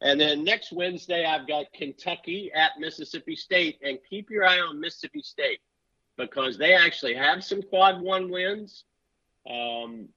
And 0.00 0.20
then 0.20 0.44
next 0.44 0.72
Wednesday, 0.72 1.24
I've 1.24 1.46
got 1.46 1.66
Kentucky 1.74 2.50
at 2.54 2.72
Mississippi 2.78 3.36
State. 3.36 3.78
And 3.82 3.98
keep 4.08 4.30
your 4.30 4.44
eye 4.44 4.60
on 4.60 4.80
Mississippi 4.80 5.22
State 5.22 5.60
because 6.16 6.56
they 6.56 6.74
actually 6.74 7.14
have 7.14 7.42
some 7.42 7.62
quad 7.62 8.00
one 8.00 8.30
wins. 8.30 8.84
Um, 9.48 10.08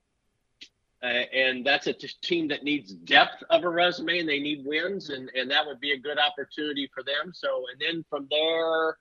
uh, 1.06 1.26
and 1.36 1.64
that's 1.64 1.86
a 1.86 1.94
t- 1.94 2.10
team 2.22 2.48
that 2.48 2.64
needs 2.64 2.94
depth 2.94 3.44
of 3.52 3.64
a 3.64 3.70
resume 3.70 4.20
and 4.20 4.28
they 4.28 4.40
need 4.40 4.66
wins 4.66 5.10
and, 5.10 5.30
and 5.36 5.52
that 5.52 5.66
would 5.66 5.80
be 5.80 5.92
a 5.92 6.00
good 6.00 6.18
opportunity 6.18 6.90
for 6.94 7.04
them. 7.04 7.32
So 7.34 7.48
and 7.72 7.80
then 7.80 8.04
from 8.10 8.28
there 8.32 8.98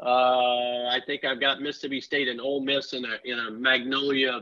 uh, 0.00 0.88
i 0.88 0.98
think 1.06 1.24
i've 1.24 1.40
got 1.40 1.60
mississippi 1.60 2.00
state 2.00 2.26
and 2.26 2.40
Ole 2.40 2.60
miss 2.60 2.94
in 2.94 3.04
a, 3.04 3.16
in 3.24 3.38
a 3.38 3.50
magnolia 3.52 4.40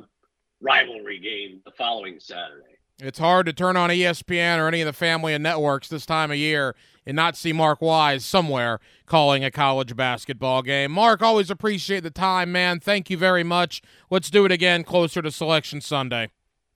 rivalry 0.62 1.18
game 1.18 1.60
the 1.66 1.72
following 1.72 2.18
saturday. 2.18 2.78
It's 2.98 3.18
hard 3.18 3.46
to 3.46 3.52
turn 3.52 3.76
on 3.76 3.90
espn 3.90 4.58
or 4.58 4.68
any 4.68 4.80
of 4.80 4.86
the 4.86 4.92
family 4.94 5.34
and 5.34 5.42
networks 5.42 5.88
this 5.88 6.06
time 6.06 6.30
of 6.30 6.38
year 6.38 6.74
and 7.04 7.16
not 7.16 7.36
see 7.36 7.52
mark 7.52 7.82
wise 7.82 8.24
somewhere 8.24 8.78
calling 9.06 9.44
a 9.44 9.50
college 9.50 9.96
basketball 9.96 10.62
game. 10.62 10.92
Mark 10.92 11.20
always 11.20 11.50
appreciate 11.50 12.04
the 12.04 12.10
time 12.10 12.52
man. 12.52 12.80
Thank 12.80 13.10
you 13.10 13.18
very 13.18 13.42
much. 13.42 13.82
Let's 14.08 14.30
do 14.30 14.44
it 14.46 14.52
again 14.52 14.84
closer 14.84 15.20
to 15.20 15.30
selection 15.30 15.80
sunday 15.80 16.30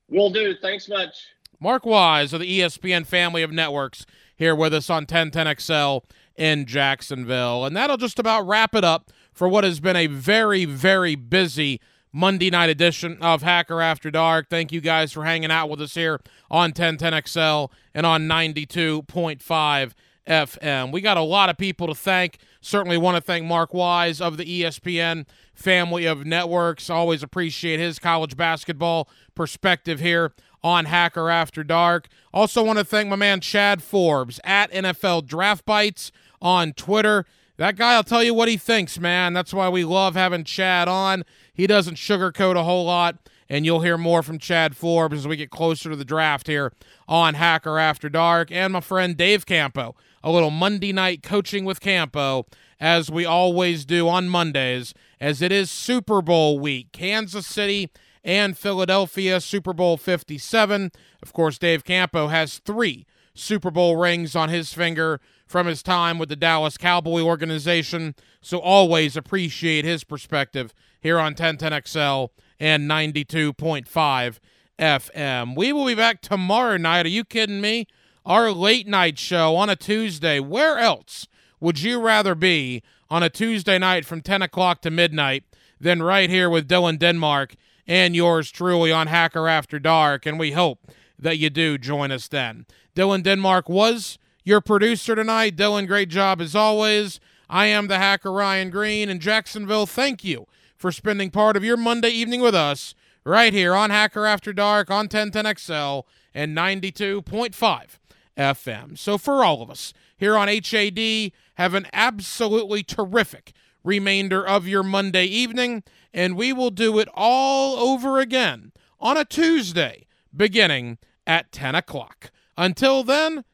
Will 0.09 0.31
do. 0.31 0.55
Thanks 0.61 0.89
much. 0.89 1.27
Mark 1.61 1.87
Wise 1.87 2.33
of 2.33 2.41
the 2.41 2.61
ESPN 2.61 3.07
family 3.07 3.43
of 3.43 3.51
networks 3.51 4.07
here 4.37 4.55
with 4.55 4.75
us 4.75 4.91
on 4.91 5.07
1010XL 5.07 6.03
in 6.37 6.67
Jacksonville. 6.67 7.65
And 7.65 7.77
that'll 7.77 7.97
just 7.97 8.19
about 8.19 8.47
wrap 8.47 8.75
it 8.75 8.85
up 8.85 9.11
for 9.33 9.49
what 9.49 9.65
has 9.65 9.81
been 9.81 9.97
a 9.97 10.07
very, 10.07 10.65
very 10.65 11.15
busy 11.15 11.81
Monday 12.13 12.51
night 12.51 12.71
edition 12.71 13.19
of 13.21 13.43
Hacker 13.43 13.81
After 13.81 14.11
Dark. 14.11 14.49
Thank 14.49 14.73
you 14.73 14.81
guys 14.81 15.13
for 15.13 15.25
hanging 15.25 15.51
out 15.51 15.69
with 15.69 15.81
us 15.81 15.95
here 15.95 16.21
on 16.51 16.73
1010XL 16.73 17.71
and 17.95 18.07
on 18.07 18.23
92.5 18.29 19.93
FM. 20.27 20.93
We 20.93 21.01
got 21.01 21.17
a 21.17 21.23
lot 21.23 21.49
of 21.49 21.59
people 21.59 21.87
to 21.87 21.95
thank. 21.95 22.39
Certainly 22.67 22.99
want 22.99 23.17
to 23.17 23.21
thank 23.21 23.47
Mark 23.47 23.73
Wise 23.73 24.21
of 24.21 24.39
the 24.39 24.45
ESPN 24.45 25.25
family 25.55 26.05
of 26.05 26.27
networks. 26.27 26.91
Always 26.91 27.23
appreciate 27.23 27.79
his 27.79 28.01
college 28.01 28.37
basketball 28.37 29.09
perspective 29.37 30.01
here 30.01 30.33
on 30.65 30.87
Hacker 30.87 31.31
After 31.31 31.63
Dark. 31.63 32.09
Also 32.35 32.65
want 32.65 32.81
to 32.81 32.85
thank 32.85 33.09
my 33.09 33.15
man 33.15 33.39
Chad 33.39 33.85
Forbes 33.85 34.41
at 34.43 34.73
NFL 34.73 35.27
Draft 35.27 35.65
Bites 35.65 36.11
on 36.43 36.73
Twitter. 36.73 37.25
That 37.57 37.77
guy 37.77 37.95
I'll 37.95 38.03
tell 38.03 38.25
you 38.25 38.35
what 38.35 38.49
he 38.49 38.57
thinks, 38.57 38.99
man. 38.99 39.33
That's 39.33 39.55
why 39.55 39.69
we 39.69 39.85
love 39.85 40.17
having 40.17 40.43
Chad 40.43 40.89
on. 40.89 41.23
He 41.55 41.69
doesn't 41.69 41.95
sugarcoat 41.95 42.57
a 42.57 42.65
whole 42.65 42.85
lot, 42.85 43.17
and 43.49 43.65
you'll 43.65 43.83
hear 43.83 43.97
more 43.97 44.25
from 44.25 44.41
Chad 44.41 44.77
Forbes 44.77 45.19
as 45.19 45.29
we 45.29 45.37
get 45.37 45.51
closer 45.51 45.91
to 45.91 45.97
the 45.97 46.05
draft 46.05 46.49
here 46.49 46.73
on 47.07 47.35
Hacker 47.35 47.79
After 47.79 48.09
Dark. 48.09 48.51
And 48.51 48.73
my 48.73 48.81
friend 48.81 49.17
Dave 49.17 49.47
Campo 49.47 49.95
a 50.27 50.31
little 50.33 50.51
Monday 50.51 50.93
night 50.93 51.23
coaching 51.23 51.65
with 51.65 51.79
Campo, 51.79 52.47
as 52.81 53.09
we 53.09 53.25
always 53.25 53.85
do 53.85 54.09
on 54.09 54.29
Mondays, 54.29 54.93
as 55.21 55.41
it 55.41 55.53
is 55.53 55.71
Super 55.71 56.21
Bowl 56.21 56.59
week. 56.59 56.91
Kansas 56.91 57.47
City 57.47 57.93
and 58.25 58.59
Philadelphia, 58.59 59.41
Super 59.41 59.73
Bowl 59.73 59.97
57. 59.97 60.91
Of 61.23 61.33
course, 61.33 61.59
Dave 61.59 61.85
Campo 61.85 62.27
has 62.27 62.59
three 62.59 63.07
Super 63.35 63.71
Bowl 63.71 63.95
rings 63.95 64.35
on 64.35 64.49
his 64.49 64.73
finger 64.73 65.21
from 65.47 65.69
his 65.69 65.81
time 65.81 66.19
with 66.19 66.29
the 66.29 66.35
Dallas 66.35 66.77
Cowboy 66.77 67.21
organization, 67.21 68.17
so 68.41 68.59
always 68.59 69.17
appreciate 69.17 69.85
his 69.85 70.03
perspective 70.03 70.75
here 71.01 71.21
on 71.21 71.37
1010XL 71.37 72.31
and 72.59 72.91
92.5 72.91 74.39
FM. 74.77 75.57
We 75.57 75.73
will 75.73 75.87
be 75.87 75.95
back 75.95 76.21
tomorrow 76.21 76.79
night. 76.79 77.07
Are 77.07 77.11
you 77.11 77.25
kidding 77.25 77.61
me? 77.61 77.87
Our 78.27 78.51
late 78.51 78.89
night 78.89 79.19
show 79.19 79.55
on 79.55 79.71
a 79.71 79.77
Tuesday. 79.77 80.41
Where 80.41 80.79
else 80.79 81.29
would 81.61 81.81
you 81.81 82.01
rather 82.01 82.35
be 82.35 82.83
on 83.09 83.23
a 83.23 83.31
Tuesday 83.31 83.79
night 83.79 84.05
from 84.05 84.21
10 84.21 84.43
o'clock 84.43 84.83
to 84.83 84.91
midnight 84.91 85.45
than 85.81 86.03
right 86.03 86.29
here 86.29 86.51
with 86.51 86.69
Dylan 86.69 86.99
Denmark 86.99 87.55
and 87.87 88.17
yours 88.17 88.51
truly 88.51 88.91
on 88.91 89.07
Hacker 89.07 89.47
After 89.49 89.79
Dark? 89.79 90.27
And 90.27 90.41
we 90.41 90.53
hope 90.53 90.91
that 91.17 91.39
you 91.39 91.51
do 91.51 91.79
join 91.79 92.11
us 92.11 92.27
then. 92.27 92.67
Dylan 92.97 93.23
Denmark 93.23 93.69
was 93.69 94.19
your 94.43 94.61
producer 94.61 95.15
tonight. 95.15 95.57
Dylan, 95.57 95.87
great 95.87 96.09
job 96.09 96.41
as 96.41 96.57
always. 96.57 97.21
I 97.49 97.67
am 97.67 97.87
the 97.87 97.99
hacker 97.99 98.33
Ryan 98.33 98.71
Green 98.71 99.09
in 99.09 99.21
Jacksonville. 99.21 99.87
Thank 99.87 100.25
you 100.25 100.49
for 100.77 100.91
spending 100.91 101.31
part 101.31 101.57
of 101.57 101.63
your 101.63 101.77
Monday 101.77 102.11
evening 102.11 102.41
with 102.41 102.57
us 102.57 102.97
right 103.25 103.53
here 103.53 103.75
on 103.75 103.91
Hacker 103.91 104.27
After 104.27 104.53
Dark 104.53 104.91
on 104.91 105.09
1010XL 105.09 106.03
and 106.35 106.57
92.5 106.57 107.99
FM. 108.37 108.99
So, 108.99 109.19
for 109.19 109.45
all 109.45 109.63
of 109.63 109.71
us 109.71 109.93
here 110.17 110.37
on 110.37 110.49
HAD, 110.49 111.33
have 111.55 111.75
an 111.75 111.87
absolutely 111.93 112.83
terrific 112.83 113.53
remainder 113.83 114.47
of 114.47 114.67
your 114.67 114.83
Monday 114.83 115.25
evening, 115.25 115.83
and 116.13 116.37
we 116.37 116.53
will 116.53 116.71
do 116.71 116.99
it 116.99 117.09
all 117.15 117.77
over 117.77 118.19
again 118.19 118.73
on 119.01 119.17
a 119.17 119.25
Tuesday 119.25 120.07
beginning 120.35 120.99
at 121.27 121.53
10 121.53 121.75
o'clock. 121.75 122.31
Until 122.59 123.03
then, 123.03 123.45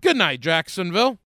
good 0.00 0.16
night, 0.16 0.40
Jacksonville. 0.40 1.18